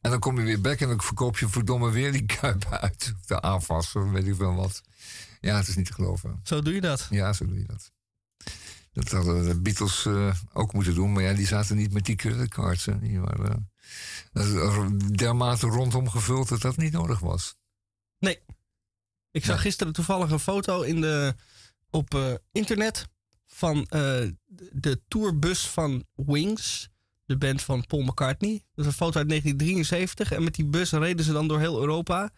En 0.00 0.10
dan 0.10 0.20
kom 0.20 0.38
je 0.38 0.44
weer 0.44 0.60
back 0.60 0.80
en 0.80 0.88
dan 0.88 1.00
verkoop 1.02 1.38
je 1.38 1.48
verdomme 1.48 1.90
weer 1.90 2.12
die 2.12 2.26
kuip 2.26 2.66
uit. 2.70 3.14
De 3.26 3.40
AFAS, 3.40 3.94
of 3.94 4.10
weet 4.10 4.26
ik 4.26 4.34
veel 4.34 4.54
wat. 4.54 4.80
Ja, 5.40 5.56
het 5.56 5.68
is 5.68 5.76
niet 5.76 5.86
te 5.86 5.92
geloven. 5.92 6.40
zo 6.42 6.60
doe 6.62 6.74
je 6.74 6.80
dat. 6.80 7.06
Ja, 7.10 7.32
zo 7.32 7.46
doe 7.46 7.58
je 7.58 7.66
dat. 7.66 7.92
Dat 8.92 9.10
hadden 9.10 9.44
de 9.48 9.60
Beatles 9.60 10.06
eh, 10.06 10.34
ook 10.52 10.72
moeten 10.72 10.94
doen. 10.94 11.12
Maar 11.12 11.22
ja, 11.22 11.32
die 11.32 11.46
zaten 11.46 11.76
niet 11.76 11.92
met 11.92 12.04
die 12.04 12.16
creditcards. 12.16 12.84
Hè. 12.84 12.98
Die 12.98 13.20
waren 13.20 13.70
eh, 14.32 14.86
dermate 15.14 15.66
rondom 15.66 16.08
gevuld 16.08 16.48
dat 16.48 16.60
dat 16.60 16.76
niet 16.76 16.92
nodig 16.92 17.18
was. 17.18 17.56
Nee. 18.18 18.38
Ik 19.30 19.44
zag 19.44 19.60
gisteren 19.60 19.92
toevallig 19.92 20.30
een 20.30 20.38
foto 20.38 20.82
in 20.82 21.00
de, 21.00 21.34
op 21.90 22.40
internet 22.52 23.08
van 23.54 23.86
eh, 23.88 24.20
de 24.72 25.00
tourbus 25.08 25.66
van 25.66 26.04
Wings, 26.14 26.88
de 27.24 27.36
band 27.36 27.62
van 27.62 27.86
Paul 27.86 28.02
McCartney. 28.02 28.52
Dat 28.74 28.84
is 28.84 28.86
een 28.86 28.96
foto 28.96 29.18
uit 29.18 29.28
1973 29.28 30.32
en 30.32 30.44
met 30.44 30.54
die 30.54 30.64
bus 30.64 30.92
reden 30.92 31.24
ze 31.24 31.32
dan 31.32 31.48
door 31.48 31.58
heel 31.58 31.80
Europa 31.80 32.30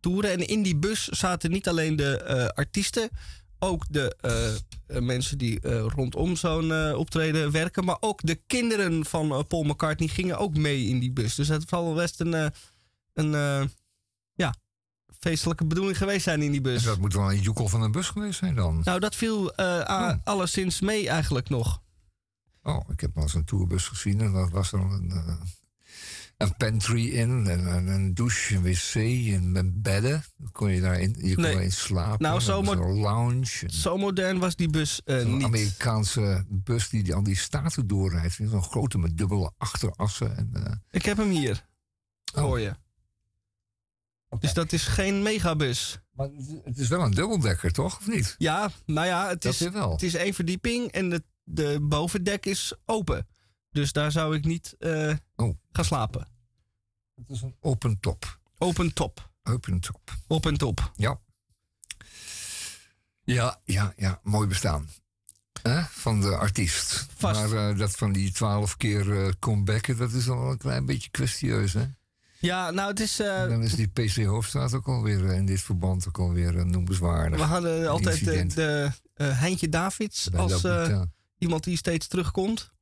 toeren. 0.00 0.30
En 0.30 0.46
in 0.46 0.62
die 0.62 0.76
bus 0.76 1.08
zaten 1.08 1.50
niet 1.50 1.68
alleen 1.68 1.96
de 1.96 2.22
eh, 2.22 2.46
artiesten, 2.46 3.08
ook 3.58 3.84
de 3.88 4.16
eh, 4.20 5.00
mensen 5.00 5.38
die 5.38 5.68
rondom 5.88 6.36
zo'n 6.36 6.94
optreden 6.94 7.50
werken. 7.50 7.84
Maar 7.84 7.96
ook 8.00 8.20
de 8.22 8.40
kinderen 8.46 9.04
van 9.04 9.46
Paul 9.46 9.62
McCartney 9.62 10.08
gingen 10.08 10.38
ook 10.38 10.56
mee 10.56 10.86
in 10.86 10.98
die 10.98 11.12
bus. 11.12 11.34
Dus 11.34 11.48
het 11.48 11.68
zal 11.68 11.84
wel 11.84 11.94
best 11.94 12.20
een, 12.20 12.52
een 13.12 13.70
ja, 14.34 14.54
feestelijke 15.22 15.64
bedoeling 15.66 15.96
geweest 15.98 16.24
zijn 16.24 16.42
in 16.42 16.50
die 16.52 16.60
bus. 16.60 16.82
Dat 16.82 16.98
moet 16.98 17.12
wel 17.14 17.30
een 17.32 17.40
joekel 17.40 17.68
van 17.68 17.82
een 17.82 17.92
bus 17.92 18.08
geweest 18.08 18.38
zijn 18.38 18.54
dan. 18.54 18.80
Nou, 18.84 19.00
dat 19.00 19.14
viel 19.16 19.54
eh 19.54 19.66
a- 19.66 20.20
alleszins 20.24 20.80
mee 20.80 21.08
eigenlijk 21.08 21.48
nog. 21.48 21.82
Oh, 22.62 22.88
ik 22.90 23.00
heb 23.00 23.14
wel 23.14 23.22
eens 23.22 23.34
een 23.34 23.44
tourbus 23.44 23.86
gezien 23.88 24.20
en 24.20 24.32
dat 24.32 24.50
was 24.50 24.72
er 24.72 24.80
een, 24.80 25.10
eh, 25.10 25.34
een 26.36 26.56
pantry 26.56 27.08
in, 27.08 27.46
en 27.46 27.86
een, 27.88 28.14
douche, 28.14 28.54
een 28.54 28.62
wc 28.62 28.94
en 29.34 29.56
een 29.56 29.82
bedden. 29.82 30.24
Kon 30.52 30.70
je 30.70 30.80
daarin, 30.80 31.14
je 31.18 31.34
kon 31.34 31.42
Nee. 31.44 31.70
slapen. 31.70 32.22
Nou, 32.22 32.40
zo 32.40 32.62
mo- 32.62 32.92
lounge. 32.92 33.64
Zo 33.66 33.96
modern 33.96 34.38
was 34.38 34.56
die 34.56 34.68
bus 34.70 35.00
Een 35.04 35.36
niet. 35.36 35.44
Amerikaanse 35.44 36.44
bus 36.48 36.88
die, 36.88 37.02
die 37.02 37.14
al 37.14 37.22
die 37.22 37.36
staten 37.36 37.86
doorrijdt. 37.86 38.38
Zo'n 38.44 38.62
grote 38.62 38.98
met 38.98 39.16
dubbele 39.18 39.52
achterassen. 39.58 40.36
En, 40.36 40.82
Ik 40.90 41.04
heb 41.04 41.16
hem 41.16 41.30
hier. 41.30 41.66
Oh. 42.34 42.40
Voor 42.42 42.60
je. 42.60 42.72
Dus 44.38 44.52
dat 44.52 44.72
is 44.72 44.82
geen 44.86 45.22
megabus. 45.22 45.98
Maar 46.12 46.28
het 46.64 46.78
is 46.78 46.88
wel 46.88 47.00
een 47.02 47.10
dubbeldekker, 47.10 47.72
toch? 47.72 47.98
Of 47.98 48.06
niet? 48.08 48.34
Ja, 48.38 48.70
nou 48.86 49.06
ja, 49.06 49.28
het 49.28 49.42
Dat 49.42 49.52
is, 49.52 49.68
wel. 49.68 49.90
het 49.92 50.02
is 50.02 50.14
één 50.14 50.34
verdieping 50.34 50.90
en 50.92 51.08
de, 51.08 51.22
de 51.44 51.78
bovendek 51.82 52.46
is 52.46 52.74
open. 52.84 53.26
Dus 53.70 53.92
daar 53.92 54.12
zou 54.12 54.36
ik 54.36 54.44
niet 54.44 54.74
eh, 54.78 55.14
Oh. 55.36 55.56
gaan 55.72 55.84
slapen. 55.84 56.28
Het 57.14 57.28
is 57.30 57.42
een 57.42 57.56
open 57.60 58.00
top. 58.00 58.38
Open 58.58 58.92
top. 58.94 59.30
Open 59.42 59.80
top. 59.80 60.00
Open 60.28 60.56
top. 60.56 60.92
Ja. 60.96 61.20
Ja, 63.24 63.60
ja, 63.64 63.92
ja. 63.96 64.20
Mooi 64.22 64.48
bestaan. 64.48 64.88
Hè? 65.62 65.82
Van 65.82 66.20
de 66.20 66.36
artiest. 66.36 67.06
Vast. 67.16 67.40
Maar 67.40 67.70
eh, 67.70 67.78
dat 67.78 67.90
van 67.90 68.12
die 68.12 68.32
twaalf 68.32 68.76
keer 68.76 69.24
eh 69.24 69.32
comebacken, 69.38 69.96
dat 69.96 70.12
is 70.12 70.28
al 70.28 70.50
een 70.50 70.58
klein 70.58 70.86
beetje 70.86 71.10
kwestieus, 71.10 71.72
hè? 71.72 71.84
Ja, 72.42 72.70
nou 72.70 72.88
het 72.90 73.00
is... 73.00 73.20
eh, 73.20 73.48
dan 73.48 73.62
is 73.62 73.74
die 73.74 73.88
PC 73.88 74.24
Hoofdstraat 74.24 74.74
ook 74.74 74.86
alweer 74.86 75.28
eh, 75.30 75.36
in 75.36 75.46
dit 75.46 75.60
verband 75.60 76.08
ook 76.08 76.18
alweer 76.18 76.58
eh, 76.58 76.64
noemenswaardig. 76.64 77.38
we 77.38 77.44
hadden 77.44 77.88
altijd 77.88 78.24
de, 78.24 78.46
de 79.14 79.24
Heintje 79.24 79.68
Davids 79.68 80.28
Bij 80.30 80.40
als 80.40 80.64
iemand 81.38 81.64
die 81.64 81.76
steeds 81.76 82.06
terugkomt. 82.06 82.72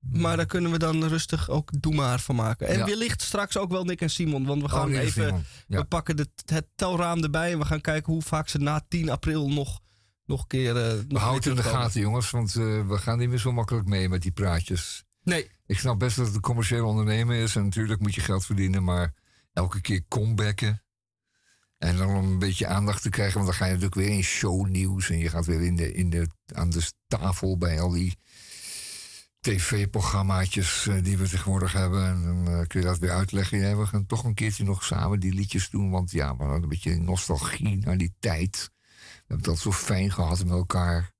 Maar 0.00 0.36
daar 0.36 0.46
kunnen 0.46 0.70
we 0.70 0.78
dan 0.78 1.04
rustig 1.04 1.48
ook 1.48 1.70
Doe 1.80 1.94
maar 1.94 2.20
van 2.20 2.34
maken. 2.34 2.66
En 2.66 2.78
Ja. 2.78 2.84
wellicht 2.84 3.22
straks 3.22 3.56
ook 3.56 3.70
wel 3.70 3.84
Nick 3.84 4.00
en 4.00 4.10
Simon. 4.10 4.44
Want 4.44 4.60
we 4.62 4.66
Oh, 4.68 4.74
gaan 4.74 4.92
even. 4.92 5.44
Ja. 5.66 5.78
We 5.78 5.84
pakken 5.84 6.16
de, 6.16 6.26
het 6.46 6.66
telraam 6.74 7.22
erbij. 7.22 7.52
En 7.52 7.58
we 7.58 7.64
gaan 7.64 7.80
kijken 7.80 8.12
hoe 8.12 8.22
vaak 8.22 8.48
ze 8.48 8.58
na 8.58 8.84
10 8.88 9.10
april 9.10 9.48
nog, 9.48 9.80
nog 10.24 10.40
een 10.40 10.46
keer. 10.46 10.74
nog 10.74 10.82
We 11.08 11.18
houden 11.18 11.34
het 11.50 11.58
in 11.58 11.64
de 11.64 11.70
gaten, 11.78 12.00
jongens, 12.00 12.30
want 12.30 12.52
we 12.52 12.94
gaan 12.98 13.18
niet 13.18 13.28
meer 13.28 13.38
zo 13.38 13.52
makkelijk 13.52 13.86
mee 13.86 14.08
met 14.08 14.22
die 14.22 14.32
praatjes. 14.32 15.04
Nee. 15.22 15.50
Ik 15.72 15.78
snap 15.78 15.98
best 15.98 16.16
dat 16.16 16.26
het 16.26 16.34
een 16.34 16.40
commercieel 16.40 16.86
ondernemen 16.86 17.36
is 17.36 17.56
en 17.56 17.62
natuurlijk 17.62 18.00
moet 18.00 18.14
je 18.14 18.20
geld 18.20 18.44
verdienen, 18.44 18.84
maar 18.84 19.14
elke 19.52 19.80
keer 19.80 20.02
comebacken. 20.08 20.82
En 21.78 21.96
dan 21.96 22.08
om 22.08 22.24
een 22.24 22.38
beetje 22.38 22.66
aandacht 22.66 23.02
te 23.02 23.08
krijgen, 23.08 23.34
want 23.34 23.46
dan 23.46 23.54
ga 23.54 23.64
je 23.64 23.70
natuurlijk 23.70 24.00
weer 24.00 24.16
in 24.16 24.22
shownieuws 24.22 25.10
en 25.10 25.18
je 25.18 25.28
gaat 25.28 25.46
weer 25.46 25.62
in 25.62 25.76
de, 25.76 25.92
in 25.92 26.10
de, 26.10 26.28
aan 26.54 26.70
de 26.70 26.92
tafel 27.06 27.58
bij 27.58 27.80
al 27.80 27.90
die 27.90 28.16
tv-programmaatjes 29.40 30.86
eh, 30.86 31.02
die 31.02 31.18
we 31.18 31.28
tegenwoordig 31.28 31.72
hebben. 31.72 32.06
En 32.06 32.22
dan 32.22 32.46
eh, 32.46 32.66
kun 32.66 32.80
je 32.80 32.86
dat 32.86 32.98
weer 32.98 33.10
uitleggen. 33.10 33.58
Ja, 33.58 33.76
we 33.76 33.86
gaan 33.86 34.06
toch 34.06 34.24
een 34.24 34.34
keertje 34.34 34.64
nog 34.64 34.84
samen 34.84 35.20
die 35.20 35.34
liedjes 35.34 35.70
doen, 35.70 35.90
want 35.90 36.10
ja, 36.10 36.36
we 36.36 36.42
hadden 36.42 36.62
een 36.62 36.68
beetje 36.68 36.96
nostalgie 36.96 37.78
naar 37.78 37.98
die 37.98 38.14
tijd. 38.18 38.70
We 38.92 39.24
hebben 39.26 39.46
dat 39.46 39.58
zo 39.58 39.72
fijn 39.72 40.12
gehad 40.12 40.44
met 40.44 40.52
elkaar. 40.52 41.12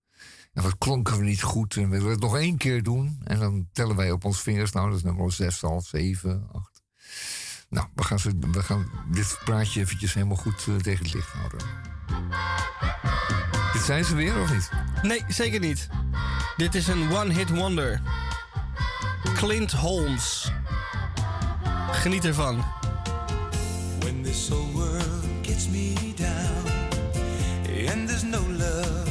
En 0.53 0.63
wat 0.63 0.79
klonken 0.79 1.19
we 1.19 1.25
niet 1.25 1.43
goed 1.43 1.77
en 1.77 1.91
we 1.91 1.97
willen 1.97 2.11
het 2.11 2.21
nog 2.21 2.37
één 2.37 2.57
keer 2.57 2.83
doen. 2.83 3.21
En 3.25 3.39
dan 3.39 3.69
tellen 3.73 3.97
wij 3.97 4.11
op 4.11 4.25
ons 4.25 4.41
vingers, 4.41 4.73
nou 4.73 4.89
dat 4.89 4.97
is 4.97 5.03
nummer 5.05 5.33
6, 5.33 5.61
half 5.61 5.87
7, 5.87 6.49
8. 6.53 6.83
Nou, 7.69 7.87
we 7.95 8.05
gaan, 8.05 8.19
ze, 8.19 8.33
we 8.53 8.63
gaan 8.63 8.91
dit 9.11 9.39
praatje 9.45 9.81
eventjes 9.81 10.15
helemaal 10.15 10.37
goed 10.37 10.67
eh, 10.69 10.75
tegen 10.75 11.05
het 11.05 11.15
licht 11.15 11.31
houden. 11.31 11.61
Dit 13.73 13.83
zijn 13.83 14.05
ze 14.05 14.15
weer 14.15 14.41
of 14.41 14.53
niet? 14.53 14.71
Nee, 15.03 15.25
zeker 15.29 15.61
niet. 15.61 15.89
Dit 16.57 16.75
is 16.75 16.89
een 16.89 17.13
one-hit 17.13 17.51
wonder. 17.51 18.01
Clint 19.35 19.73
Holmes. 19.73 20.53
Geniet 21.91 22.25
ervan. 22.25 22.65
When 23.99 24.23
this 24.23 24.49
whole 24.49 24.73
world 24.73 25.25
gets 25.43 25.69
me 25.69 25.95
down 26.17 26.71
and 27.89 28.09
there's 28.09 28.23
no 28.23 28.41
love 28.49 29.02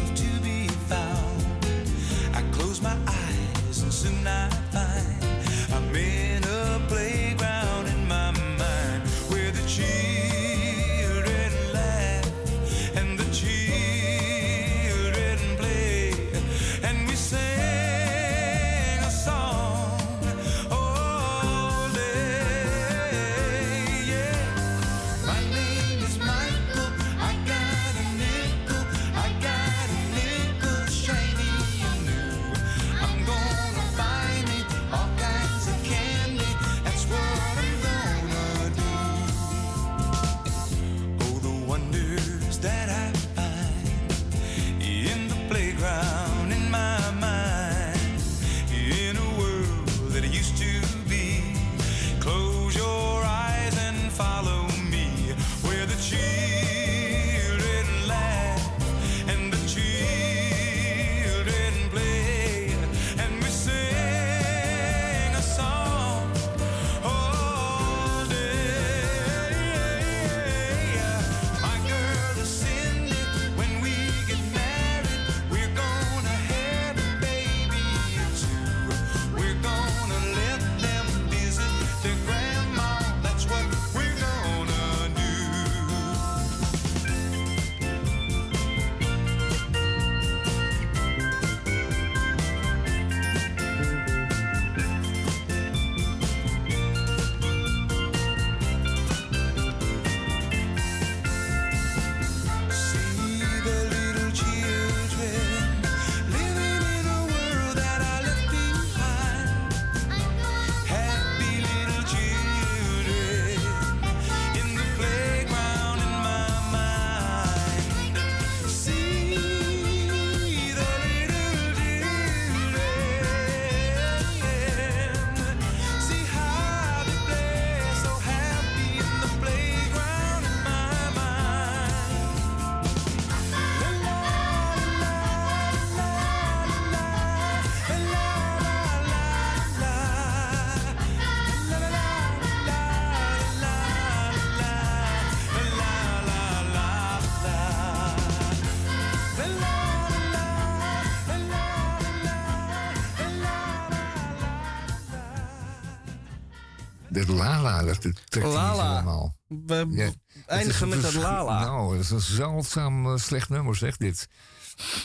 Lala, 157.61 157.83
dat 157.83 158.01
dat 158.01 158.01
trekt 158.01 158.31
hij 158.31 158.41
niet 158.41 158.53
Lala. 158.53 158.89
helemaal. 158.89 159.37
We 159.47 159.87
Ja, 159.89 160.11
eindigen 160.45 160.89
met 160.89 161.01
dat 161.01 161.13
Lala. 161.13 161.63
Nou, 161.63 161.95
dat 161.95 162.03
is 162.03 162.09
een 162.09 162.21
zeldzaam 162.21 163.05
eh, 163.05 163.17
slecht 163.17 163.49
nummer, 163.49 163.75
zeg 163.75 163.97
dit. 163.97 164.27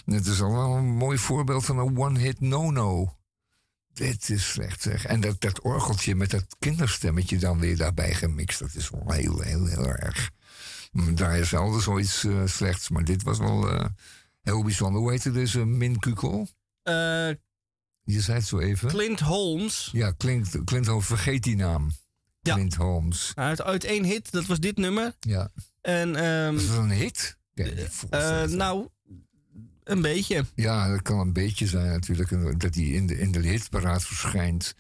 Het 0.05 0.27
is 0.27 0.43
al 0.43 0.53
wel 0.53 0.77
een 0.77 0.85
mooi 0.97 1.19
voorbeeld 1.19 1.65
van 1.65 1.79
een 1.79 1.99
one-hit 1.99 2.41
no-no. 2.41 3.17
Dit 3.93 4.31
is 4.31 4.51
slecht, 4.51 4.83
zeg. 4.83 5.05
En 5.05 5.21
dat, 5.21 5.41
dat 5.41 5.61
orgeltje 5.61 6.15
met 6.15 6.31
dat 6.31 6.57
kinderstemmetje 6.59 7.39
dan 7.39 7.59
weer 7.59 7.77
daarbij 7.77 8.15
gemixt... 8.15 8.59
dat 8.59 8.75
is 8.75 8.91
wel 8.91 9.13
heel, 9.13 9.41
heel, 9.41 9.67
heel 9.67 9.87
erg. 9.87 10.31
Daar 11.15 11.39
is 11.39 11.49
zelden 11.49 11.83
zoiets 11.83 12.25
eh, 12.25 12.43
slechts, 12.45 12.89
maar 12.89 13.05
dit 13.05 13.23
was 13.23 13.39
wel 13.39 13.71
eh, 13.71 13.85
heel 14.43 14.63
bijzonder. 14.63 15.01
Hoe 15.01 15.11
heette 15.11 15.33
deze 15.33 15.65
Min 15.65 15.99
Kukel? 15.99 16.49
Je 18.03 18.21
zei 18.21 18.39
het 18.39 18.47
zo 18.47 18.59
even. 18.59 18.89
Clint 18.89 19.21
Holmes. 19.21 19.89
Ja, 19.93 20.15
Clint, 20.17 20.65
Clint 20.65 20.87
Holmes, 20.87 21.07
vergeet 21.07 21.43
die 21.43 21.57
naam. 21.57 21.91
Clint 22.55 22.75
Holmes. 22.75 23.33
Uit, 23.35 23.63
uit 23.63 23.85
één 23.85 24.05
hit, 24.05 24.33
dat 24.33 24.47
was 24.47 24.61
dit 24.61 24.77
nummer. 24.77 25.15
Ja. 25.21 25.49
En, 25.81 26.17
ehm, 26.17 26.55
Was 26.55 26.67
dat 26.67 26.77
een 26.77 26.91
hit? 26.91 27.39
Ja, 27.55 27.65
eh, 28.11 28.43
nou, 28.49 28.89
een 29.85 30.03
beetje. 30.03 30.45
Ja, 30.55 30.89
dat 30.89 31.03
kan 31.03 31.19
een 31.19 31.33
beetje 31.33 31.67
zijn 31.67 31.87
natuurlijk. 31.87 32.61
Dat 32.61 32.73
die 32.73 32.93
in 32.95 33.07
de, 33.07 33.19
in 33.19 33.33
de 33.33 33.41
hitparaat 33.41 34.05
verschijnt. 34.05 34.75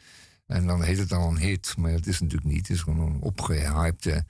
En 0.46 0.66
dan 0.66 0.82
heet 0.82 0.98
het 0.98 1.12
al 1.12 1.28
een 1.28 1.38
hit. 1.38 1.76
Maar 1.76 1.90
het 1.90 2.06
is 2.06 2.20
natuurlijk 2.20 2.52
niet. 2.52 2.68
Het 2.68 2.76
is 2.76 2.82
gewoon 2.82 3.10
een 3.14 3.20
opgehypte... 3.20 4.24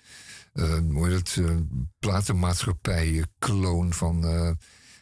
eh 0.53 0.79
heet 0.79 1.11
het? 1.11 1.37
eh, 1.41 1.57
platenmaatschappij 1.99 3.25
kloon 3.39 3.93
van 3.93 4.25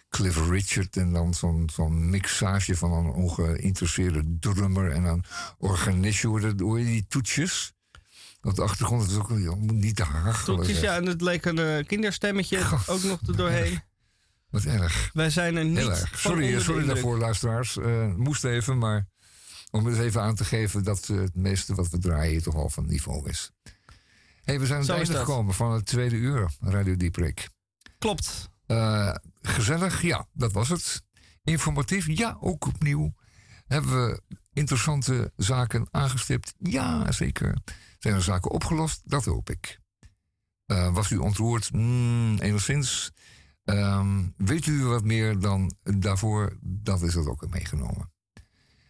Cliff 0.08 0.48
Richard. 0.48 0.96
En 0.96 1.12
dan 1.12 1.34
zo'n 1.34 1.70
zo'n 1.72 2.10
mixage 2.10 2.76
van 2.76 2.92
een 2.92 3.10
ongeïnteresseerde 3.12 4.36
drummer. 4.40 4.90
En 4.90 5.04
een 5.04 5.24
organistje. 5.58 6.40
Dat- 6.40 6.60
hoe 6.60 6.78
heet 6.78 6.86
die 6.86 7.06
toetjes? 7.08 7.73
Op 8.44 8.54
de 8.54 8.62
achtergrond 8.62 9.02
het 9.02 9.10
is 9.10 9.16
ook 9.16 9.28
je 9.28 9.54
moet 9.58 9.72
niet 9.72 9.96
te 9.96 10.02
hachelen. 10.02 10.56
Toetjes, 10.58 10.80
ja, 10.80 10.96
en 10.96 11.06
het 11.06 11.20
leek 11.20 11.44
een 11.44 11.58
eh, 11.58 11.86
kinderstemmetje 11.86 12.58
ook 12.86 13.02
nog 13.02 13.20
er 13.26 13.36
doorheen. 13.36 13.82
Wat 14.50 14.64
erg. 14.64 15.10
Wij 15.12 15.30
zijn 15.30 15.56
er 15.56 15.64
niet 15.64 15.76
Heel 15.76 15.90
erg. 15.90 16.08
van 16.08 16.18
Sorry, 16.18 16.52
de 16.52 16.60
sorry 16.60 16.86
daarvoor, 16.86 17.18
luisteraars. 17.18 17.78
Eh, 17.78 18.14
moest 18.14 18.44
even, 18.44 18.78
maar 18.78 19.06
om 19.70 19.86
het 19.86 19.98
even 19.98 20.22
aan 20.22 20.34
te 20.34 20.44
geven 20.44 20.84
dat 20.84 21.08
eh, 21.08 21.16
het 21.16 21.34
meeste 21.34 21.74
wat 21.74 21.88
we 21.88 21.98
draaien 21.98 22.42
toch 22.42 22.54
al 22.54 22.68
van 22.68 22.86
niveau 22.86 23.28
is. 23.28 23.50
hey, 24.42 24.60
we 24.60 24.66
zijn 24.66 24.80
aan 24.80 24.86
het 24.86 24.96
einde 24.96 25.12
dat. 25.12 25.20
gekomen 25.20 25.54
van 25.54 25.72
het 25.72 25.86
tweede 25.86 26.16
uur 26.16 26.50
Radio 26.60 26.96
Dieprik. 26.96 27.48
Klopt. 27.98 28.50
Eh, 28.66 29.14
gezellig, 29.42 30.02
ja, 30.02 30.26
dat 30.32 30.52
was 30.52 30.68
het. 30.68 31.02
Informatief, 31.44 32.06
ja, 32.06 32.36
ook 32.40 32.66
opnieuw. 32.66 33.14
Hebben 33.66 34.06
we 34.06 34.20
interessante 34.52 35.32
zaken 35.36 35.88
aangestipt? 35.90 36.54
Ja, 36.58 37.12
zeker. 37.12 37.56
Zijn 38.04 38.16
er 38.16 38.22
zaken 38.22 38.50
opgelost? 38.50 39.02
Dat 39.04 39.24
hoop 39.24 39.50
ik. 39.50 39.80
Eh, 40.66 40.94
was 40.94 41.10
u 41.10 41.16
ontroerd? 41.16 41.72
Mm, 41.72 42.38
enigszins. 42.38 43.12
Ehm, 43.64 44.28
weet 44.36 44.66
u 44.66 44.84
wat 44.84 45.04
meer 45.04 45.38
dan 45.38 45.76
daarvoor? 45.82 46.58
Dat 46.60 47.02
is 47.02 47.14
het 47.14 47.26
ook 47.26 47.48
meegenomen. 47.48 48.12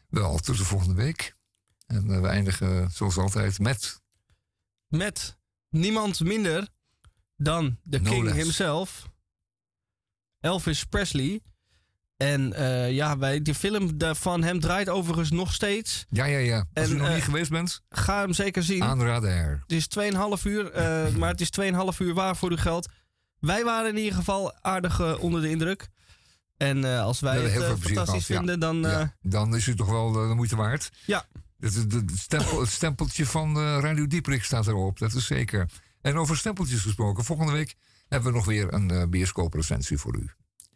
Wel, 0.09 0.39
tot 0.39 0.57
de 0.57 0.65
volgende 0.65 0.95
week. 0.95 1.37
En 1.87 2.11
eh, 2.11 2.21
we 2.21 2.27
eindigen 2.27 2.91
zoals 2.91 3.17
altijd 3.17 3.59
met... 3.59 4.03
Met 4.89 5.39
niemand 5.69 6.21
minder 6.21 6.69
dan 7.37 7.79
de 7.83 8.01
No 8.01 8.11
king 8.11 8.25
less. 8.25 8.37
himself. 8.37 9.11
Elvis 10.41 10.85
Presley. 10.85 11.41
En 12.33 12.53
eh, 12.53 12.93
ja, 12.93 13.19
wij, 13.19 13.43
die 13.43 13.55
film 13.55 13.91
van 13.99 14.43
hem 14.43 14.61
draait 14.61 14.89
overigens 14.89 15.31
nog 15.31 15.53
steeds. 15.55 16.07
Ja, 16.11 16.25
ja, 16.25 16.39
ja. 16.39 16.57
Als 16.75 16.89
En, 16.89 16.95
u 16.95 16.99
nog 16.99 17.09
eh, 17.09 17.15
niet 17.15 17.25
geweest 17.25 17.51
bent, 17.51 17.81
Ga 17.89 18.21
hem 18.21 18.33
zeker 18.33 18.63
zien. 18.63 18.83
aanrader. 18.83 19.63
Het 19.67 19.73
is 19.73 19.89
2,5 20.39 20.43
uur, 20.45 20.71
eh, 20.73 21.09
maar 21.19 21.31
het 21.31 21.41
is 21.41 21.51
2,5 21.61 21.99
uur 21.99 22.15
waar 22.15 22.37
voor 22.37 22.51
uw 22.51 22.57
geld. 22.57 22.89
Wij 23.41 23.65
waren 23.65 23.91
in 23.91 23.97
ieder 23.97 24.15
geval 24.15 24.55
aardig 24.63 25.01
eh, 25.01 25.15
onder 25.21 25.41
de 25.41 25.51
indruk. 25.51 25.89
En 26.57 26.85
eh, 26.85 27.03
als 27.03 27.21
wij 27.21 27.39
het 27.41 27.63
eh, 27.63 27.69
fantastisch 27.69 27.95
gehad, 27.97 28.27
ja. 28.27 28.37
vinden, 28.37 28.61
dan... 28.61 28.77
Ja, 28.81 29.01
eh, 29.01 29.07
dan 29.21 29.57
is 29.57 29.67
het 29.67 29.77
toch 29.77 29.89
wel 29.91 30.23
eh, 30.23 30.29
de 30.29 30.35
moeite 30.35 30.57
waard. 30.57 30.91
Ja. 31.07 31.27
Het, 31.61 31.75
het, 31.75 31.93
het 31.93 32.11
stempel, 32.19 32.61
het 32.61 32.71
stempeltje 32.71 33.27
van 33.27 33.57
eh, 33.57 33.79
Radio 33.81 34.07
Dieprik 34.07 34.45
staat 34.45 34.67
erop, 34.67 34.99
dat 34.99 35.15
is 35.15 35.27
zeker. 35.27 35.69
En 36.01 36.17
over 36.17 36.37
stempeltjes 36.37 36.81
gesproken, 36.81 37.25
volgende 37.25 37.53
week 37.53 37.75
hebben 38.09 38.31
we 38.31 38.37
nog 38.37 38.47
weer 38.47 38.73
een 38.75 38.91
eh 38.91 39.07
bioscooprecensie 39.09 39.99
voor 39.99 40.17
u. 40.17 40.31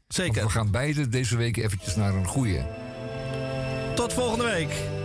Zeker. 0.09 0.35
Want 0.35 0.53
we 0.53 0.59
gaan 0.59 0.71
beide 0.71 1.09
deze 1.09 1.37
week 1.37 1.57
eventjes 1.57 1.97
naar 1.97 2.15
een 2.15 2.27
goede. 2.27 2.67
Tot 3.95 4.13
volgende 4.13 4.45
week. 4.45 4.98